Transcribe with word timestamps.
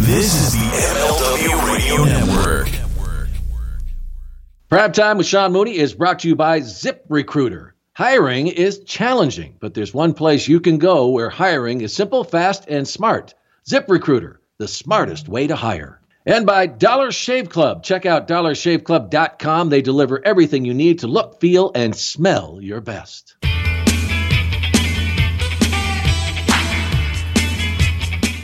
This 0.00 0.32
is 0.32 0.52
the 0.52 0.58
MLW 0.58 1.74
Radio 1.74 2.04
Network. 2.04 2.68
Prime 4.68 4.92
Time 4.92 5.18
with 5.18 5.26
Sean 5.26 5.52
Mooney 5.52 5.76
is 5.76 5.92
brought 5.92 6.20
to 6.20 6.28
you 6.28 6.36
by 6.36 6.60
Zip 6.60 7.04
Recruiter. 7.08 7.74
Hiring 7.94 8.46
is 8.46 8.78
challenging, 8.84 9.56
but 9.58 9.74
there's 9.74 9.92
one 9.92 10.14
place 10.14 10.46
you 10.46 10.60
can 10.60 10.78
go 10.78 11.08
where 11.08 11.28
hiring 11.28 11.80
is 11.80 11.92
simple, 11.92 12.22
fast, 12.22 12.68
and 12.68 12.86
smart. 12.86 13.34
Zip 13.66 13.86
Recruiter, 13.88 14.40
the 14.58 14.68
smartest 14.68 15.28
way 15.28 15.48
to 15.48 15.56
hire. 15.56 16.00
And 16.24 16.46
by 16.46 16.66
Dollar 16.66 17.10
Shave 17.10 17.48
Club. 17.48 17.82
Check 17.82 18.06
out 18.06 18.28
dollarshaveclub.com. 18.28 19.68
They 19.68 19.82
deliver 19.82 20.24
everything 20.24 20.64
you 20.64 20.74
need 20.74 21.00
to 21.00 21.08
look, 21.08 21.40
feel, 21.40 21.72
and 21.74 21.94
smell 21.94 22.60
your 22.62 22.80
best. 22.80 23.34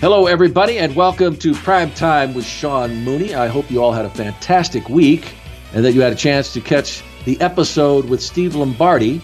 Hello, 0.05 0.27
everybody, 0.27 0.77
and 0.77 0.95
welcome 0.95 1.35
to 1.39 1.55
Prime 1.55 1.91
Time 1.93 2.35
with 2.35 2.45
Sean 2.45 2.95
Mooney. 3.05 3.35
I 3.35 3.47
hope 3.47 3.71
you 3.71 3.83
all 3.83 3.91
had 3.91 4.05
a 4.05 4.11
fantastic 4.11 4.91
week 4.91 5.35
and 5.73 5.83
that 5.83 5.93
you 5.93 6.03
had 6.03 6.13
a 6.13 6.15
chance 6.15 6.53
to 6.53 6.61
catch 6.61 7.03
the 7.25 7.41
episode 7.41 8.05
with 8.05 8.23
Steve 8.23 8.55
Lombardi, 8.55 9.23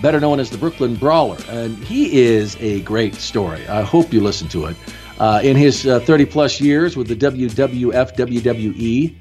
better 0.00 0.20
known 0.20 0.38
as 0.38 0.48
the 0.48 0.56
Brooklyn 0.56 0.94
Brawler. 0.94 1.36
And 1.48 1.76
he 1.78 2.22
is 2.22 2.56
a 2.60 2.80
great 2.82 3.16
story. 3.16 3.66
I 3.66 3.82
hope 3.82 4.12
you 4.12 4.20
listen 4.20 4.46
to 4.50 4.66
it. 4.66 4.76
Uh, 5.18 5.40
in 5.42 5.56
his 5.56 5.84
uh, 5.84 5.98
30 5.98 6.26
plus 6.26 6.60
years 6.60 6.96
with 6.96 7.08
the 7.08 7.16
WWF 7.16 8.14
WWE, 8.14 9.14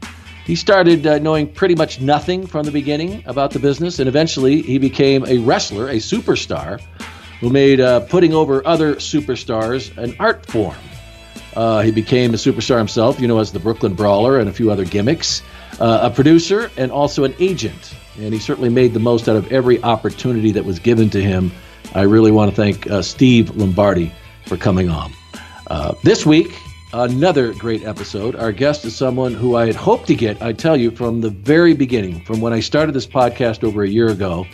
he 0.45 0.55
started 0.55 1.07
uh, 1.07 1.17
knowing 1.17 1.51
pretty 1.51 1.73
much 1.73 1.99
nothing 1.99 2.45
from 2.45 2.67
the 2.67 2.71
beginning 2.71 3.23
about 3.25 3.49
the 3.49 3.57
business, 3.57 3.97
and 3.97 4.07
eventually 4.07 4.61
he 4.61 4.77
became 4.77 5.25
a 5.25 5.39
wrestler, 5.39 5.89
a 5.89 5.95
superstar, 5.95 6.79
who 7.39 7.49
made 7.49 7.79
uh, 7.79 8.01
putting 8.01 8.35
over 8.35 8.61
other 8.67 8.93
superstars 8.97 9.97
an 9.97 10.15
art 10.19 10.45
form. 10.45 10.75
Uh, 11.55 11.81
he 11.81 11.91
became 11.91 12.33
a 12.33 12.37
superstar 12.37 12.77
himself, 12.77 13.19
you 13.19 13.27
know, 13.27 13.39
as 13.39 13.51
the 13.51 13.59
Brooklyn 13.59 13.93
Brawler 13.93 14.39
and 14.39 14.49
a 14.49 14.53
few 14.53 14.71
other 14.71 14.85
gimmicks, 14.85 15.41
uh, 15.79 15.99
a 16.03 16.09
producer, 16.09 16.69
and 16.77 16.91
also 16.91 17.23
an 17.23 17.33
agent. 17.39 17.95
And 18.17 18.33
he 18.33 18.39
certainly 18.39 18.69
made 18.69 18.93
the 18.93 18.99
most 18.99 19.27
out 19.27 19.35
of 19.35 19.51
every 19.51 19.81
opportunity 19.83 20.51
that 20.51 20.65
was 20.65 20.79
given 20.79 21.09
to 21.11 21.21
him. 21.21 21.51
I 21.95 22.01
really 22.03 22.31
want 22.31 22.51
to 22.51 22.55
thank 22.55 22.89
uh, 22.89 23.01
Steve 23.01 23.55
Lombardi 23.55 24.13
for 24.45 24.57
coming 24.57 24.89
on. 24.89 25.11
Uh, 25.67 25.93
this 26.03 26.25
week, 26.25 26.55
another 26.93 27.53
great 27.53 27.83
episode. 27.83 28.35
Our 28.35 28.51
guest 28.51 28.85
is 28.85 28.95
someone 28.95 29.33
who 29.33 29.55
I 29.55 29.65
had 29.65 29.75
hoped 29.75 30.07
to 30.07 30.15
get, 30.15 30.41
I 30.41 30.53
tell 30.53 30.77
you, 30.77 30.91
from 30.91 31.21
the 31.21 31.29
very 31.29 31.73
beginning, 31.73 32.23
from 32.25 32.41
when 32.41 32.53
I 32.53 32.59
started 32.59 32.93
this 32.93 33.07
podcast 33.07 33.63
over 33.63 33.83
a 33.83 33.89
year 33.89 34.09
ago. 34.09 34.45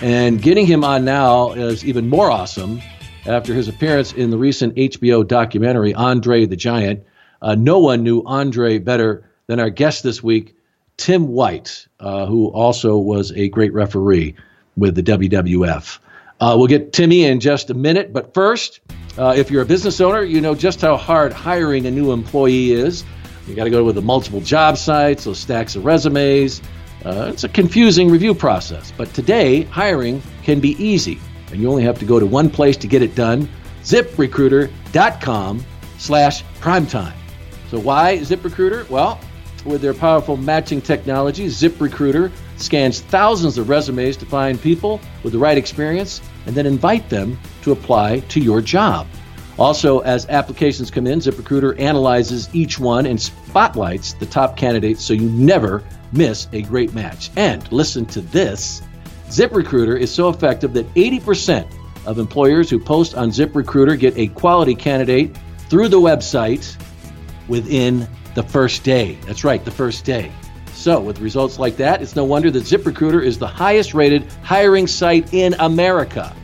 And 0.00 0.40
getting 0.40 0.64
him 0.64 0.84
on 0.84 1.04
now 1.04 1.52
is 1.52 1.84
even 1.84 2.08
more 2.08 2.30
awesome 2.30 2.80
after 3.26 3.54
his 3.54 3.68
appearance 3.68 4.12
in 4.12 4.30
the 4.30 4.38
recent 4.38 4.74
HBO 4.76 5.26
documentary, 5.26 5.94
Andre 5.94 6.46
the 6.46 6.56
Giant. 6.56 7.04
Uh, 7.40 7.54
no 7.54 7.78
one 7.78 8.02
knew 8.02 8.22
Andre 8.24 8.78
better 8.78 9.28
than 9.46 9.60
our 9.60 9.70
guest 9.70 10.02
this 10.02 10.22
week, 10.22 10.56
Tim 10.96 11.28
White, 11.28 11.86
uh, 12.00 12.26
who 12.26 12.48
also 12.48 12.98
was 12.98 13.32
a 13.32 13.48
great 13.48 13.72
referee 13.72 14.34
with 14.76 14.94
the 14.94 15.02
WWF. 15.02 15.98
Uh, 16.40 16.54
we'll 16.56 16.68
get 16.68 16.92
Timmy 16.92 17.24
in 17.24 17.40
just 17.40 17.70
a 17.70 17.74
minute, 17.74 18.12
but 18.12 18.32
first, 18.34 18.80
uh, 19.16 19.34
if 19.36 19.50
you're 19.50 19.62
a 19.62 19.66
business 19.66 20.00
owner, 20.00 20.22
you 20.22 20.40
know 20.40 20.54
just 20.54 20.80
how 20.80 20.96
hard 20.96 21.32
hiring 21.32 21.86
a 21.86 21.90
new 21.90 22.12
employee 22.12 22.72
is. 22.72 23.04
You 23.46 23.54
got 23.54 23.64
to 23.64 23.70
go 23.70 23.82
with 23.82 23.94
the 23.94 24.02
multiple 24.02 24.40
job 24.40 24.76
sites, 24.76 25.24
those 25.24 25.38
stacks 25.38 25.74
of 25.74 25.84
resumes. 25.84 26.60
Uh, 27.04 27.30
it's 27.32 27.44
a 27.44 27.48
confusing 27.48 28.10
review 28.10 28.34
process, 28.34 28.92
but 28.96 29.12
today, 29.14 29.62
hiring 29.62 30.22
can 30.42 30.60
be 30.60 30.70
easy 30.84 31.18
and 31.50 31.60
you 31.60 31.70
only 31.70 31.82
have 31.82 31.98
to 31.98 32.04
go 32.04 32.18
to 32.18 32.26
one 32.26 32.50
place 32.50 32.76
to 32.78 32.86
get 32.86 33.02
it 33.02 33.14
done 33.14 33.48
ziprecruiter.com 33.82 35.64
slash 35.98 36.44
primetime. 36.60 37.14
So 37.70 37.78
why 37.78 38.18
ziprecruiter? 38.18 38.88
Well 38.88 39.20
with 39.64 39.82
their 39.82 39.94
powerful 39.94 40.36
matching 40.36 40.80
technology 40.80 41.46
ziprecruiter 41.46 42.30
scans 42.56 43.00
thousands 43.00 43.58
of 43.58 43.68
resumes 43.68 44.16
to 44.16 44.26
find 44.26 44.60
people 44.60 45.00
with 45.22 45.32
the 45.32 45.38
right 45.38 45.58
experience 45.58 46.20
and 46.46 46.54
then 46.54 46.66
invite 46.66 47.08
them 47.08 47.38
to 47.62 47.72
apply 47.72 48.20
to 48.20 48.40
your 48.40 48.60
job. 48.60 49.06
Also 49.58 50.00
as 50.00 50.26
applications 50.28 50.90
come 50.90 51.06
in 51.06 51.18
ziprecruiter 51.18 51.78
analyzes 51.78 52.48
each 52.52 52.78
one 52.78 53.06
and 53.06 53.20
spotlights 53.20 54.14
the 54.14 54.26
top 54.26 54.56
candidates 54.56 55.04
so 55.04 55.12
you 55.12 55.28
never 55.30 55.84
miss 56.12 56.48
a 56.52 56.62
great 56.62 56.94
match. 56.94 57.30
And 57.36 57.70
listen 57.72 58.06
to 58.06 58.20
this 58.20 58.82
ZipRecruiter 59.28 59.98
is 59.98 60.12
so 60.12 60.28
effective 60.28 60.72
that 60.72 60.92
80% 60.94 61.70
of 62.06 62.18
employers 62.18 62.70
who 62.70 62.78
post 62.78 63.14
on 63.14 63.30
ZipRecruiter 63.30 63.98
get 63.98 64.16
a 64.16 64.28
quality 64.28 64.74
candidate 64.74 65.36
through 65.68 65.88
the 65.88 66.00
website 66.00 66.76
within 67.46 68.08
the 68.34 68.42
first 68.42 68.84
day. 68.84 69.18
That's 69.26 69.44
right, 69.44 69.64
the 69.64 69.70
first 69.70 70.04
day. 70.04 70.32
So, 70.72 71.00
with 71.00 71.20
results 71.20 71.58
like 71.58 71.76
that, 71.76 72.00
it's 72.00 72.16
no 72.16 72.24
wonder 72.24 72.50
that 72.50 72.62
ZipRecruiter 72.62 73.22
is 73.22 73.38
the 73.38 73.46
highest 73.46 73.94
rated 73.94 74.30
hiring 74.42 74.86
site 74.86 75.34
in 75.34 75.54
America. 75.58 76.34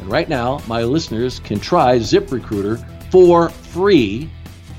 And 0.00 0.10
right 0.10 0.28
now, 0.28 0.60
my 0.66 0.82
listeners 0.82 1.38
can 1.40 1.60
try 1.60 1.98
ZipRecruiter 1.98 2.82
for 3.10 3.50
free 3.50 4.30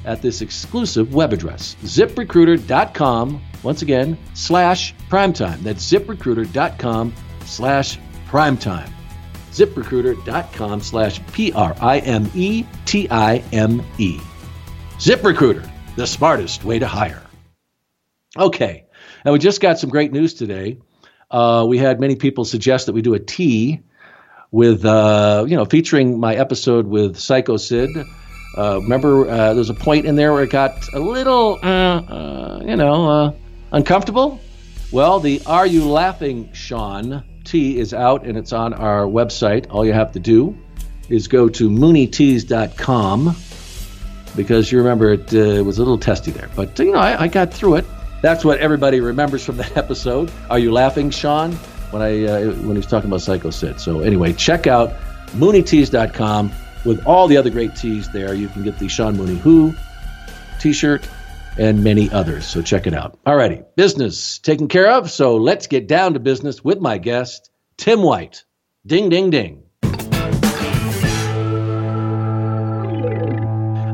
at 0.04 0.22
this 0.22 0.42
exclusive 0.42 1.14
web 1.14 1.32
address, 1.32 1.78
ziprecruiter.com, 1.84 3.42
once 3.62 3.82
again, 3.82 4.18
slash 4.34 4.94
primetime. 5.10 5.60
That's 5.60 5.90
ziprecruiter.com 5.90 7.14
slash 7.46 8.00
primetime. 8.28 8.90
ZipRecruiter.com 9.52 10.82
slash 10.82 11.22
P 11.32 11.54
R 11.54 11.76
I 11.80 12.00
M 12.00 12.30
E 12.34 12.66
T 12.86 13.08
I 13.10 13.44
M 13.52 13.84
E. 13.98 14.20
ZipRecruiter, 14.98 15.70
the 15.96 16.08
smartest 16.08 16.64
way 16.64 16.80
to 16.80 16.88
hire. 16.88 17.22
Okay, 18.38 18.86
and 19.24 19.34
we 19.34 19.40
just 19.40 19.62
got 19.62 19.78
some 19.78 19.90
great 19.90 20.12
news 20.12 20.34
today. 20.34 20.80
Uh, 21.30 21.66
we 21.68 21.78
had 21.78 22.00
many 22.00 22.16
people 22.16 22.46
suggest 22.46 22.88
that 22.88 22.94
we 22.94 23.02
do 23.02 23.14
a 23.14 23.20
tee 23.20 23.82
with, 24.52 24.86
uh, 24.86 25.46
you 25.48 25.56
know, 25.56 25.66
featuring 25.66 26.20
my 26.20 26.36
episode 26.36 26.88
with 26.88 27.18
Psycho 27.18 27.58
Sid. 27.58 27.90
Uh, 28.58 28.80
remember, 28.82 29.30
uh, 29.30 29.54
there's 29.54 29.70
a 29.70 29.76
point 29.76 30.06
in 30.06 30.16
there 30.16 30.32
where 30.32 30.44
it 30.44 30.52
got 30.52 30.78
a 30.94 31.00
little, 31.00 31.60
uh, 31.64 31.68
uh, 31.68 32.62
you 32.66 32.76
know, 32.76 33.36
uncomfortable. 33.72 34.40
Well, 34.92 35.20
the 35.20 35.42
Are 35.48 35.66
You 35.66 35.90
Laughing, 35.90 36.52
Sean? 36.54 37.24
Tea 37.44 37.78
is 37.78 37.94
out 37.94 38.26
and 38.26 38.38
it's 38.38 38.54
on 38.54 38.74
our 38.74 39.06
website. 39.06 39.68
All 39.70 39.86
you 39.86 39.94
have 39.94 40.12
to 40.14 40.20
do 40.20 40.58
is 41.10 41.28
go 41.28 41.50
to 41.50 41.70
mooneytees.com 41.70 43.36
because 44.36 44.72
you 44.72 44.78
remember 44.80 45.12
it 45.12 45.34
uh, 45.34 45.64
was 45.64 45.78
a 45.78 45.82
little 45.82 45.98
testy 45.98 46.32
there. 46.32 46.50
But, 46.56 46.78
you 46.80 46.92
know, 46.92 47.00
I, 47.00 47.24
I, 47.24 47.28
got 47.28 47.54
through 47.54 47.76
it. 47.76 47.86
That's 48.22 48.44
what 48.44 48.60
everybody 48.60 49.00
remembers 49.00 49.44
from 49.46 49.58
that 49.64 49.78
episode. 49.78 50.32
Are 50.50 50.60
you 50.60 50.72
laughing, 50.72 51.10
Sean, 51.10 51.54
when 51.92 52.02
I 52.02 52.26
uh, 52.26 52.46
when 52.46 52.72
he 52.72 52.78
was 52.78 52.88
talking 52.88 53.10
about 53.10 53.22
Psycho 53.22 53.50
Sid? 53.50 53.80
So, 53.80 54.00
anyway, 54.00 54.34
check 54.34 54.66
out 54.66 54.94
mooneytees.com 55.34 56.52
with 56.86 57.06
all 57.06 57.28
the 57.28 57.38
other 57.38 57.50
great 57.50 57.76
tees 57.76 58.10
there. 58.12 58.34
You 58.34 58.48
can 58.48 58.64
get 58.64 58.80
the 58.80 58.88
Sean 58.88 59.16
Mooney 59.18 59.38
Who 59.38 59.74
t 60.60 60.74
shirt 60.74 61.08
and 61.58 61.84
many 61.84 62.10
others. 62.12 62.46
So 62.46 62.62
check 62.62 62.88
it 62.88 62.94
out. 62.94 63.18
Alrighty, 63.26 63.66
business 63.76 64.40
taken 64.40 64.68
care 64.68 64.92
of. 64.92 65.10
So 65.12 65.38
let's 65.38 65.68
get 65.68 65.88
down 65.88 66.14
to 66.14 66.20
business 66.20 66.64
with 66.64 66.80
my 66.80 66.98
guest, 66.98 67.50
Tim 67.78 68.02
White. 68.02 68.44
Ding, 68.86 69.10
ding, 69.10 69.30
ding. 69.30 69.64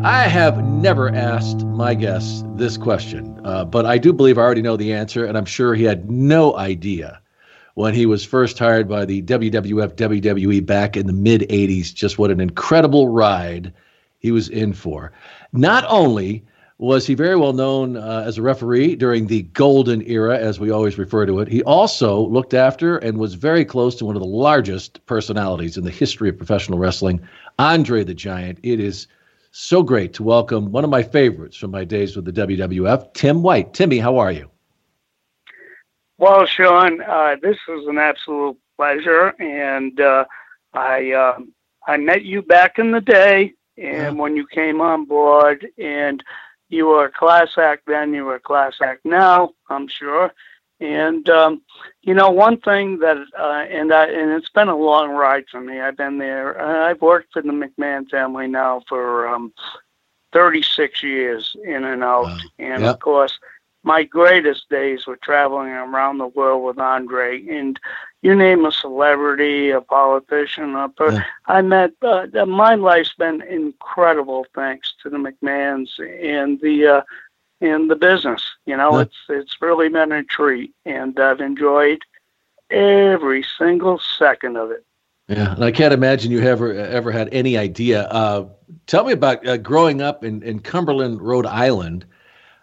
I 0.02 0.24
have 0.30 0.64
never 0.64 1.14
asked 1.14 1.66
my 1.66 1.94
guest 1.94 2.46
this 2.56 2.78
question, 2.78 3.40
uh, 3.44 3.66
but 3.66 3.86
I 3.86 3.98
do 3.98 4.14
believe 4.14 4.38
I 4.38 4.42
already 4.42 4.62
know 4.62 4.78
the 4.78 4.94
answer, 4.94 5.26
and 5.26 5.38
I'm 5.38 5.46
sure 5.46 5.76
he 5.76 5.84
had 5.84 6.10
no 6.10 6.56
idea 6.56 7.22
when 7.76 7.94
he 7.94 8.06
was 8.06 8.24
first 8.24 8.58
hired 8.58 8.88
by 8.88 9.06
the 9.06 9.22
WWF 9.22 9.96
WWE 9.96 10.66
back 10.66 10.96
in 10.96 11.06
the 11.06 11.14
mid 11.14 11.42
80s 11.42 11.94
just 11.94 12.18
what 12.18 12.32
an 12.32 12.40
incredible 12.40 13.10
ride 13.10 13.74
he 14.20 14.32
was 14.32 14.50
in 14.50 14.74
for. 14.74 15.12
Not 15.52 15.86
only 15.88 16.46
was 16.80 17.06
he 17.06 17.14
very 17.14 17.36
well 17.36 17.52
known 17.52 17.98
uh, 17.98 18.24
as 18.26 18.38
a 18.38 18.42
referee 18.42 18.96
during 18.96 19.28
the 19.28 19.44
golden 19.44 20.02
era, 20.10 20.38
as 20.38 20.62
we 20.62 20.72
always 20.72 20.98
refer 20.98 21.26
to 21.26 21.40
it. 21.40 21.50
He 21.50 21.62
also 21.64 22.26
looked 22.28 22.54
after 22.54 22.98
and 22.98 23.18
was 23.18 23.34
very 23.34 23.66
close 23.66 23.96
to 23.96 24.06
one 24.06 24.16
of 24.16 24.22
the 24.22 24.28
largest 24.28 25.06
personalities 25.06 25.78
in 25.78 25.84
the 25.84 25.92
history 25.92 26.30
of 26.30 26.38
professional 26.38 26.80
wrestling, 26.80 27.20
Andre 27.60 28.06
the 28.06 28.14
Giant. 28.14 28.60
It 28.64 28.80
is 28.80 29.08
so 29.52 29.84
great 29.84 30.14
to 30.14 30.24
welcome 30.24 30.72
one 30.72 30.86
of 30.86 30.90
my 30.90 31.04
favorites 31.04 31.58
from 31.58 31.72
my 31.72 31.84
days 31.84 32.16
with 32.16 32.24
the 32.24 32.32
WWF, 32.32 33.14
Tim 33.14 33.44
White. 33.44 33.74
Timmy, 33.74 34.00
how 34.00 34.18
are 34.18 34.32
you? 34.32 34.50
Well, 36.18 36.46
Sean, 36.46 37.02
uh, 37.02 37.36
this 37.42 37.58
was 37.68 37.88
an 37.88 37.98
absolute 37.98 38.58
pleasure, 38.78 39.34
and 39.42 40.00
uh, 40.00 40.24
I 40.74 41.12
uh, 41.12 41.40
I 41.88 41.98
met 41.98 42.24
you 42.24 42.42
back 42.42 42.80
in 42.80 42.92
the 42.92 43.02
day, 43.02 43.54
and 43.78 43.94
yeah. 43.96 44.10
when 44.12 44.38
you 44.38 44.46
came 44.48 44.80
on 44.80 45.06
board, 45.06 45.68
and 45.78 46.24
you 46.70 46.88
were 46.88 47.06
a 47.06 47.12
class 47.12 47.58
act 47.58 47.84
then, 47.88 48.14
you 48.14 48.26
were 48.26 48.36
a 48.36 48.40
class 48.40 48.76
act 48.82 49.06
now, 49.06 49.54
I'm 49.70 49.88
sure. 49.88 50.32
And 50.80 51.28
um, 51.30 51.62
you 52.04 52.14
know, 52.14 52.30
one 52.32 52.58
thing 52.60 53.00
that, 53.00 53.18
uh, 53.38 53.66
and 53.70 53.92
I, 53.94 54.06
and 54.06 54.32
it's 54.32 54.50
been 54.50 54.70
a 54.70 54.78
long 54.78 55.10
ride 55.12 55.46
for 55.52 55.60
me. 55.60 55.82
I've 55.82 55.98
been 55.98 56.18
there. 56.20 56.60
Uh, 56.62 56.90
I've 56.90 57.02
worked 57.02 57.34
for 57.34 57.42
the 57.42 57.52
McMahon 57.52 58.10
family 58.10 58.48
now 58.48 58.84
for 58.88 59.28
um, 59.28 59.52
36 60.32 61.04
years 61.04 61.56
in 61.66 61.84
and 61.84 62.04
out. 62.04 62.24
Wow. 62.24 62.38
And 62.60 62.84
Yep. 62.84 62.94
of 62.96 63.00
course, 63.02 63.38
my 63.84 64.04
greatest 64.04 64.70
days 64.70 65.06
were 65.06 65.18
traveling 65.18 65.70
around 65.70 66.18
the 66.18 66.28
world 66.28 66.64
with 66.64 66.80
Andre. 66.80 67.46
And 67.48 67.80
you 68.22 68.36
name 68.36 68.66
a 68.66 68.72
celebrity, 68.72 69.70
a 69.70 69.82
politician, 69.82 70.76
a 70.76 70.90
per- 70.90 71.14
Yeah. 71.14 71.24
I 71.48 71.62
met. 71.62 71.92
Uh, 72.02 72.28
my 72.46 72.76
life's 72.76 73.14
been 73.18 73.42
incredible 73.42 74.46
thanks 74.54 74.94
to 75.04 75.10
the 75.10 75.18
McMahons 75.18 75.90
and 76.00 76.60
the 76.62 76.88
uh, 76.88 77.02
and 77.62 77.90
the 77.90 77.96
business. 77.96 78.44
You 78.66 78.78
know, 78.78 78.96
Yeah. 78.96 79.02
it's 79.04 79.18
it's 79.30 79.62
really 79.62 79.90
been 79.90 80.12
a 80.12 80.24
treat, 80.24 80.74
and 80.86 81.18
I've 81.20 81.42
enjoyed 81.42 82.02
every 82.70 83.44
single 83.58 84.00
second 84.18 84.58
of 84.58 84.72
it. 84.72 84.86
Yeah, 85.28 85.54
and 85.54 85.64
I 85.64 85.72
can't 85.72 85.94
imagine 85.94 86.32
you 86.32 86.42
ever 86.42 86.74
ever 86.74 87.12
had 87.12 87.30
any 87.32 87.58
idea. 87.58 88.04
Uh, 88.08 88.48
tell 88.88 89.06
me 89.06 89.14
about 89.14 89.46
uh, 89.48 89.58
growing 89.58 90.02
up 90.02 90.24
in, 90.24 90.42
in 90.44 90.60
Cumberland, 90.60 91.22
Rhode 91.22 91.46
Island. 91.46 92.06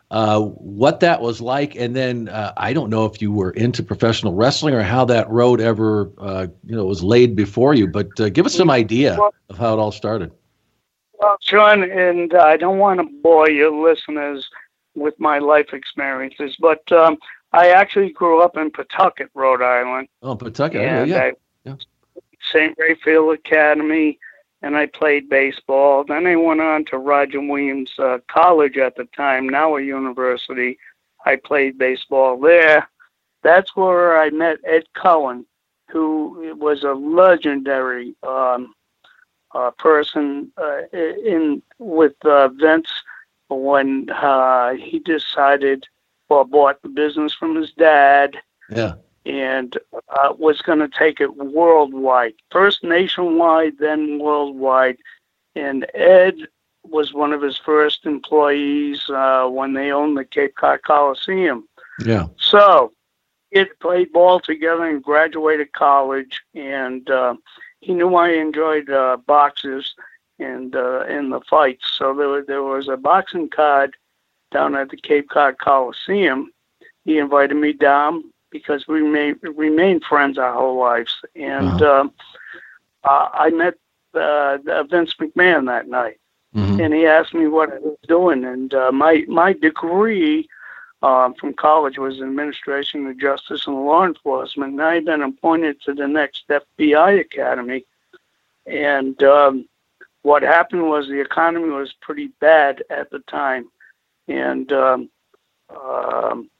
Uh, 0.08 0.40
what 0.40 1.00
that 1.00 1.20
was 1.20 1.40
like, 1.40 1.74
and 1.74 1.96
then 1.96 2.28
uh, 2.28 2.52
I 2.56 2.72
don't 2.72 2.90
know 2.90 3.06
if 3.06 3.20
you 3.20 3.32
were 3.32 3.50
into 3.50 3.82
professional 3.82 4.34
wrestling 4.34 4.72
or 4.72 4.82
how 4.82 5.04
that 5.06 5.28
road 5.28 5.60
ever, 5.60 6.12
uh, 6.18 6.46
you 6.64 6.76
know, 6.76 6.84
was 6.84 7.02
laid 7.02 7.34
before 7.34 7.74
you. 7.74 7.88
But 7.88 8.20
uh, 8.20 8.28
give 8.28 8.46
us 8.46 8.54
some 8.54 8.70
idea 8.70 9.18
of 9.48 9.58
how 9.58 9.72
it 9.72 9.80
all 9.80 9.90
started. 9.90 10.30
Well, 11.18 11.36
Sean, 11.40 11.82
and 11.82 12.34
I 12.34 12.56
don't 12.56 12.78
want 12.78 13.00
to 13.00 13.06
bore 13.22 13.50
your 13.50 13.72
listeners 13.72 14.48
with 14.94 15.18
my 15.18 15.38
life 15.38 15.72
experiences, 15.72 16.56
but 16.60 16.90
um, 16.92 17.16
I 17.52 17.70
actually 17.70 18.10
grew 18.10 18.42
up 18.42 18.56
in 18.56 18.70
Pawtucket, 18.70 19.30
Rhode 19.34 19.62
Island, 19.62 20.08
Oh, 20.22 20.36
Pawtucket, 20.36 20.80
oh, 20.80 21.04
yeah, 21.04 21.18
I 21.18 21.32
Yeah. 21.64 21.76
St. 22.52 22.76
Raphael 22.78 23.30
Academy, 23.32 24.18
and 24.62 24.76
I 24.76 24.86
played 24.86 25.28
baseball. 25.28 26.04
Then 26.04 26.26
I 26.26 26.36
went 26.36 26.60
on 26.60 26.84
to 26.86 26.98
Roger 26.98 27.40
Williams 27.40 27.92
uh, 27.98 28.18
College 28.28 28.76
at 28.78 28.96
the 28.96 29.04
time, 29.16 29.48
now 29.48 29.76
a 29.76 29.82
university. 29.82 30.78
I 31.24 31.36
played 31.36 31.78
baseball 31.78 32.38
there. 32.40 32.88
That's 33.42 33.74
where 33.76 34.20
I 34.20 34.30
met 34.30 34.58
Ed 34.64 34.84
Cohen, 34.94 35.46
who 35.90 36.54
was 36.58 36.82
a 36.82 36.92
legendary 36.92 38.14
um, 38.22 38.74
uh, 39.54 39.70
person 39.72 40.52
uh, 40.56 40.82
in 40.92 41.62
with 41.78 42.14
uh, 42.24 42.48
Vince 42.48 42.90
when 43.48 44.10
uh, 44.10 44.74
he 44.74 44.98
decided 44.98 45.86
or 46.28 46.44
bought 46.44 46.82
the 46.82 46.88
business 46.88 47.32
from 47.32 47.54
his 47.54 47.72
dad 47.72 48.36
yeah, 48.70 48.94
and 49.26 49.76
uh, 50.08 50.32
was 50.38 50.62
going 50.62 50.78
to 50.78 50.88
take 50.88 51.20
it 51.20 51.37
worldwide. 51.37 52.34
First 52.50 52.84
nationwide, 52.84 53.78
then 53.78 54.19
worldwide. 54.20 54.99
And 55.56 55.87
Ed 55.94 56.37
was 56.84 57.12
one 57.12 57.32
of 57.32 57.43
his 57.43 57.58
first 57.58 58.06
employees 58.06 59.11
uh, 59.11 59.49
when 59.49 59.75
they 59.75 59.90
owned 59.90 60.17
the 60.17 60.25
Cape 60.25 60.55
Cod 60.55 60.82
Coliseum. 60.82 61.67
yeah, 62.05 62.26
So 62.38 62.93
he 63.50 63.58
had 63.58 63.78
played 63.81 64.12
ball 64.12 64.38
together 64.38 64.84
and 64.84 65.02
graduated 65.02 65.73
college, 65.73 66.40
and 66.55 67.08
uh, 67.11 67.34
he 67.81 67.94
knew 67.94 68.14
I 68.14 68.31
enjoyed 68.31 68.88
uh, 68.88 69.17
boxes 69.26 69.94
and 70.38 70.76
uh, 70.76 71.05
in 71.06 71.31
the 71.31 71.40
fights. 71.40 71.84
So 71.99 72.14
there 72.14 72.28
was, 72.28 72.46
there 72.46 72.62
was 72.62 72.88
a 72.88 72.96
boxing 72.96 73.49
card 73.49 73.96
down 74.52 74.76
at 74.76 74.90
the 74.90 74.96
Cape 74.96 75.28
Cod 75.31 75.58
Coliseum. 75.58 76.52
He 77.05 77.19
invited 77.19 77.56
me 77.56 77.73
down 77.73 78.25
because 78.50 78.87
we 78.87 79.00
remained, 79.00 79.38
remained 79.43 80.04
friends 80.04 80.38
our 80.38 80.52
whole 80.52 80.78
lives, 80.78 81.14
and 81.34 81.81
um 81.82 82.12
uh, 83.04 83.28
I 83.32 83.50
met 83.50 83.75
uh, 84.14 84.58
Vince 84.90 85.14
McMahon 85.20 85.66
that 85.66 85.88
night 85.88 86.19
hmm 86.54 86.78
and 86.78 86.93
he 86.94 87.06
asked 87.06 87.34
me 87.34 87.46
what 87.48 87.72
I 87.72 87.78
was 87.78 87.98
doing. 88.06 88.44
And 88.44 88.72
uh, 88.75 88.90
my 88.93 89.25
my 89.28 89.52
degree 89.52 90.48
um, 91.02 91.34
from 91.34 91.52
college 91.54 91.98
was 91.98 92.20
administration 92.20 93.06
of 93.06 93.19
justice 93.19 93.66
and 93.66 93.76
law 93.87 94.04
enforcement. 94.04 94.72
And 94.72 94.82
I 94.82 94.94
had 94.94 95.04
been 95.04 95.22
appointed 95.22 95.81
to 95.82 95.94
the 95.94 96.06
next 96.08 96.44
FBI 96.49 97.20
academy. 97.20 97.84
And 98.66 99.20
um, 99.22 99.66
what 100.22 100.42
happened 100.42 100.88
was 100.88 101.06
the 101.06 101.20
economy 101.20 101.69
was 101.70 101.92
pretty 102.00 102.28
bad 102.40 102.82
at 102.90 103.10
the 103.10 103.20
time, 103.20 103.69
and 104.28 104.70
um, 104.72 105.10
um, 105.70 106.50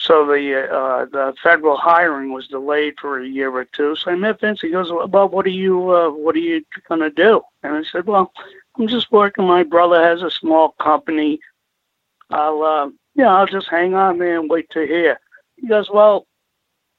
so 0.00 0.26
the 0.26 0.68
uh, 0.72 1.04
the 1.06 1.34
federal 1.42 1.76
hiring 1.76 2.32
was 2.32 2.48
delayed 2.48 2.94
for 3.00 3.20
a 3.20 3.26
year 3.28 3.50
or 3.50 3.64
two. 3.64 3.96
So 3.96 4.10
I 4.12 4.14
met 4.14 4.40
Vince. 4.40 4.60
He 4.62 4.70
goes, 4.70 4.90
"Well, 4.92 5.28
what 5.28 5.46
are 5.46 5.50
you 5.50 5.90
uh, 5.90 6.10
what 6.10 6.34
are 6.36 6.40
you 6.40 6.64
going 6.88 7.00
to 7.02 7.10
do?" 7.10 7.42
And 7.62 7.74
I 7.76 7.82
said, 7.90 8.06
"Well." 8.06 8.32
I'm 8.78 8.86
just 8.86 9.10
working. 9.10 9.44
My 9.44 9.64
brother 9.64 10.00
has 10.00 10.22
a 10.22 10.30
small 10.30 10.70
company. 10.80 11.40
I'll, 12.30 12.62
uh, 12.62 12.90
yeah, 13.16 13.34
I'll 13.34 13.46
just 13.46 13.68
hang 13.68 13.94
on 13.94 14.18
there 14.18 14.38
and 14.38 14.48
wait 14.48 14.70
to 14.70 14.86
hear. 14.86 15.18
He 15.56 15.66
goes, 15.66 15.90
well, 15.90 16.26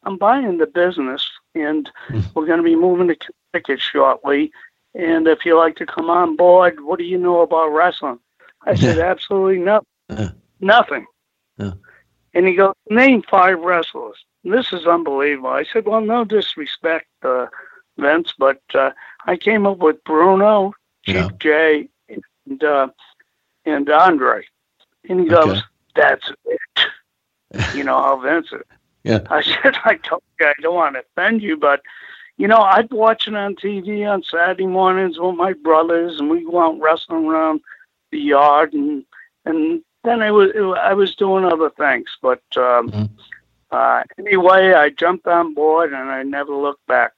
I'm 0.04 0.18
buying 0.18 0.58
the 0.58 0.68
business, 0.68 1.26
and 1.56 1.90
Hmm. 2.10 2.20
we're 2.36 2.48
going 2.48 2.58
to 2.60 2.64
be 2.64 2.76
moving 2.76 3.08
to 3.08 3.16
Connecticut 3.16 3.80
shortly. 3.80 4.52
And 4.94 5.26
if 5.28 5.46
you 5.46 5.58
like 5.58 5.78
to 5.78 5.86
come 5.86 6.10
on 6.10 6.36
board, 6.36 6.82
what 6.82 7.00
do 7.00 7.06
you 7.06 7.18
know 7.18 7.42
about 7.42 7.70
wrestling? 7.70 8.20
I 8.66 8.76
said, 8.76 9.00
absolutely 9.12 9.60
nothing. 9.60 9.88
Uh. 10.10 10.30
Nothing. 10.60 11.06
And 12.34 12.46
he 12.48 12.56
goes, 12.56 12.74
name 12.90 13.24
five 13.30 13.60
wrestlers. 13.60 14.18
And 14.44 14.54
This 14.54 14.72
is 14.74 14.86
unbelievable. 14.86 15.50
I 15.50 15.64
said, 15.64 15.86
well, 15.86 16.02
no 16.02 16.24
disrespect, 16.26 17.08
uh, 17.24 17.48
Vince, 17.98 18.34
but 18.38 18.62
uh, 18.74 18.92
I 19.26 19.36
came 19.38 19.66
up 19.66 19.78
with 19.80 20.04
Bruno, 20.04 20.74
Chief 21.04 21.16
Yeah. 21.16 21.30
Jay, 21.40 21.90
and 22.10 22.64
uh, 22.64 22.88
and 23.66 23.90
Andre. 23.90 24.44
And 25.10 25.20
he 25.22 25.28
goes, 25.28 25.62
Okay. 25.62 25.62
"That's 25.96 26.32
it." 26.46 26.60
you 27.72 27.84
know 27.84 28.02
how 28.02 28.20
Vince 28.20 28.52
is. 28.52 28.62
Yeah. 29.04 29.28
I 29.30 29.42
said, 29.42 29.76
"I 29.86 29.96
told 29.96 30.22
you 30.40 30.48
I 30.48 30.54
don't 30.62 30.76
want 30.76 30.96
to 30.96 31.04
offend 31.18 31.42
you, 31.42 31.58
but 31.58 31.82
you 32.38 32.48
know 32.48 32.58
I'd 32.60 32.92
watch 32.92 33.28
it 33.28 33.36
on 33.36 33.56
TV 33.56 34.06
on 34.06 34.24
Saturday 34.24 34.66
mornings 34.68 35.20
with 35.20 35.36
my 35.36 35.54
brothers, 35.54 36.20
and 36.20 36.30
we 36.30 36.44
go 36.44 36.60
out 36.60 36.80
wrestling 36.80 37.26
around 37.26 37.62
the 38.12 38.20
yard, 38.20 38.74
and 38.74 39.04
and 39.46 39.82
then 40.04 40.22
I 40.22 40.32
was 40.32 40.52
I 40.82 40.94
was 40.94 41.16
doing 41.16 41.46
other 41.46 41.70
things, 41.70 42.10
but 42.22 42.42
um, 42.58 42.90
Mhm. 42.92 43.10
uh, 43.72 44.04
anyway, 44.18 44.74
I 44.74 44.90
jumped 44.90 45.28
on 45.28 45.54
board, 45.54 45.94
and 45.94 46.10
I 46.10 46.24
never 46.24 46.54
looked 46.54 46.86
back. 46.88 47.14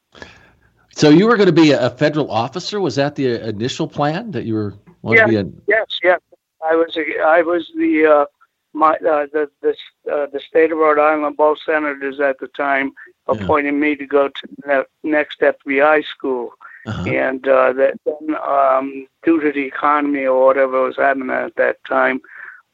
So 0.93 1.09
you 1.09 1.25
were 1.27 1.37
going 1.37 1.47
to 1.55 1.61
be 1.63 1.71
a, 1.71 1.85
a 1.85 1.89
federal 1.89 2.29
officer? 2.29 2.79
Was 2.81 2.95
that 2.95 3.15
the 3.15 3.47
initial 3.47 3.87
plan 3.87 4.31
that 4.31 4.43
you 4.43 4.55
were 4.55 4.73
wanted 5.01 5.21
to 5.21 5.27
be 5.27 5.35
a? 5.37 5.45
Yes, 5.67 5.99
yes. 6.03 6.19
I 6.63 6.75
was 6.75 6.97
I 7.25 7.41
was 7.41 7.71
the 7.75 8.05
uh, 8.05 8.25
my 8.73 8.93
uh, 8.95 9.27
the 9.31 9.50
the 9.61 9.75
uh, 10.11 10.27
the 10.27 10.39
state 10.39 10.71
of 10.71 10.77
Rhode 10.77 11.00
Island. 11.00 11.38
Both 11.38 11.59
senators 11.65 12.19
at 12.19 12.39
the 12.39 12.47
time 12.50 12.91
Yeah. 13.27 13.33
appointed 13.35 13.73
me 13.73 13.95
to 13.95 14.05
go 14.05 14.27
to 14.27 14.47
the 14.63 14.85
next 15.03 15.39
FBI 15.41 16.01
school, 16.03 16.53
Uh-huh. 16.85 17.03
and 17.07 17.47
uh, 17.47 17.71
that 17.73 17.93
then 18.05 18.35
um, 18.57 19.07
due 19.23 19.39
to 19.39 19.51
the 19.51 19.65
economy 19.65 20.25
or 20.25 20.45
whatever 20.47 20.81
was 20.81 20.97
happening 20.97 21.29
at 21.29 21.55
that 21.55 21.77
time, 21.85 22.21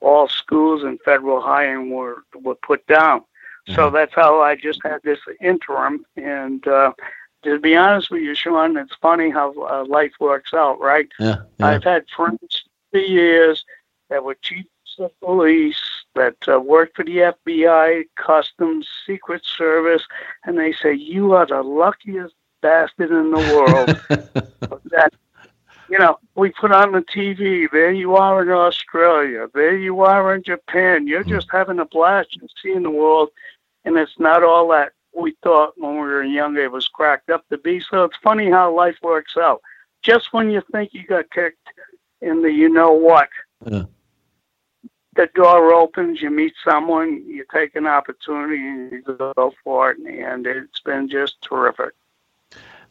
all 0.01 0.27
schools 0.27 0.83
and 0.83 0.99
federal 1.01 1.41
hiring 1.41 1.91
were 1.91 2.23
were 2.43 2.55
put 2.55 2.85
down. 2.87 3.23
So 3.67 3.89
Mhm. 3.89 3.91
that's 3.91 4.13
how 4.13 4.41
I 4.41 4.55
just 4.55 4.79
had 4.83 4.99
this 5.03 5.19
interim. 5.41 6.05
And 6.15 6.65
uh, 6.67 6.93
to 7.43 7.59
be 7.59 7.75
honest 7.75 8.09
with 8.11 8.21
you, 8.21 8.35
Sean, 8.35 8.77
it's 8.77 8.95
funny 9.01 9.29
how 9.29 9.53
uh, 9.53 9.85
life 9.87 10.13
works 10.19 10.53
out, 10.53 10.79
right? 10.79 11.07
Yeah, 11.19 11.35
yeah. 11.59 11.67
I've 11.67 11.83
had 11.83 12.05
friends 12.15 12.63
for 12.91 12.99
years 12.99 13.65
that 14.09 14.23
were 14.23 14.35
chiefs 14.41 14.69
of 14.99 15.11
police 15.19 15.81
that 16.15 16.35
uh, 16.47 16.59
worked 16.59 16.95
for 16.95 17.03
the 17.03 17.21
FBI, 17.21 18.03
Customs, 18.15 18.87
Secret 19.05 19.43
Service, 19.45 20.03
and 20.45 20.57
they 20.57 20.71
say 20.71 20.93
you 20.93 21.33
are 21.33 21.45
the 21.45 21.61
luckiest 21.61 22.35
bastard 22.61 23.11
in 23.11 23.31
the 23.31 23.39
world. 23.39 23.91
that 24.91 25.11
you 25.88 25.98
know, 25.98 26.20
we 26.36 26.51
put 26.51 26.72
on 26.72 26.91
the 26.91 27.01
TV. 27.01 27.67
There 27.72 27.91
you 27.91 28.15
are 28.15 28.41
in 28.41 28.50
Australia. 28.50 29.48
There 29.53 29.77
you 29.77 30.01
are 30.01 30.34
in 30.36 30.44
Japan. 30.44 31.08
You're 31.08 31.24
Hmm. 31.24 31.29
just 31.29 31.48
having 31.51 31.79
a 31.79 31.86
blast 31.86 32.38
and 32.39 32.50
seeing 32.62 32.84
the 32.84 32.89
world, 32.89 33.29
and 33.86 33.98
it's 33.98 34.20
not 34.20 34.44
all 34.44 34.67
that 34.70 34.94
we 35.13 35.36
thought 35.44 35.74
when 35.77 35.94
we 35.94 36.00
were 36.00 36.24
younger 36.24 36.63
it 36.63 36.72
was 36.72 36.88
cracked 36.88 37.29
up 37.29 37.48
to 37.50 37.58
be. 37.58 37.79
So 37.79 38.03
it's 38.03 38.17
funny 38.17 38.50
how 38.51 38.72
life 38.74 38.98
works 39.01 39.36
out. 39.38 39.62
Just 40.03 40.34
when 40.34 40.50
you 40.51 40.62
think 40.72 40.94
you 40.94 41.03
got 41.06 41.29
kicked 41.32 41.67
in 42.22 42.41
the 42.41 42.51
you 42.51 42.70
know 42.70 42.91
what, 42.91 43.29
Yeah. 43.65 43.84
the 45.15 45.27
door 45.34 45.74
opens, 45.74 46.22
you 46.22 46.29
meet 46.29 46.53
someone, 46.63 47.24
you 47.25 47.44
take 47.51 47.75
an 47.75 47.88
opportunity, 47.88 48.58
and 48.58 48.91
you 48.91 49.01
go 49.01 49.53
for 49.63 49.91
it, 49.91 49.98
and 50.00 50.46
it's 50.46 50.79
been 50.82 51.10
just 51.10 51.41
terrific. 51.41 51.94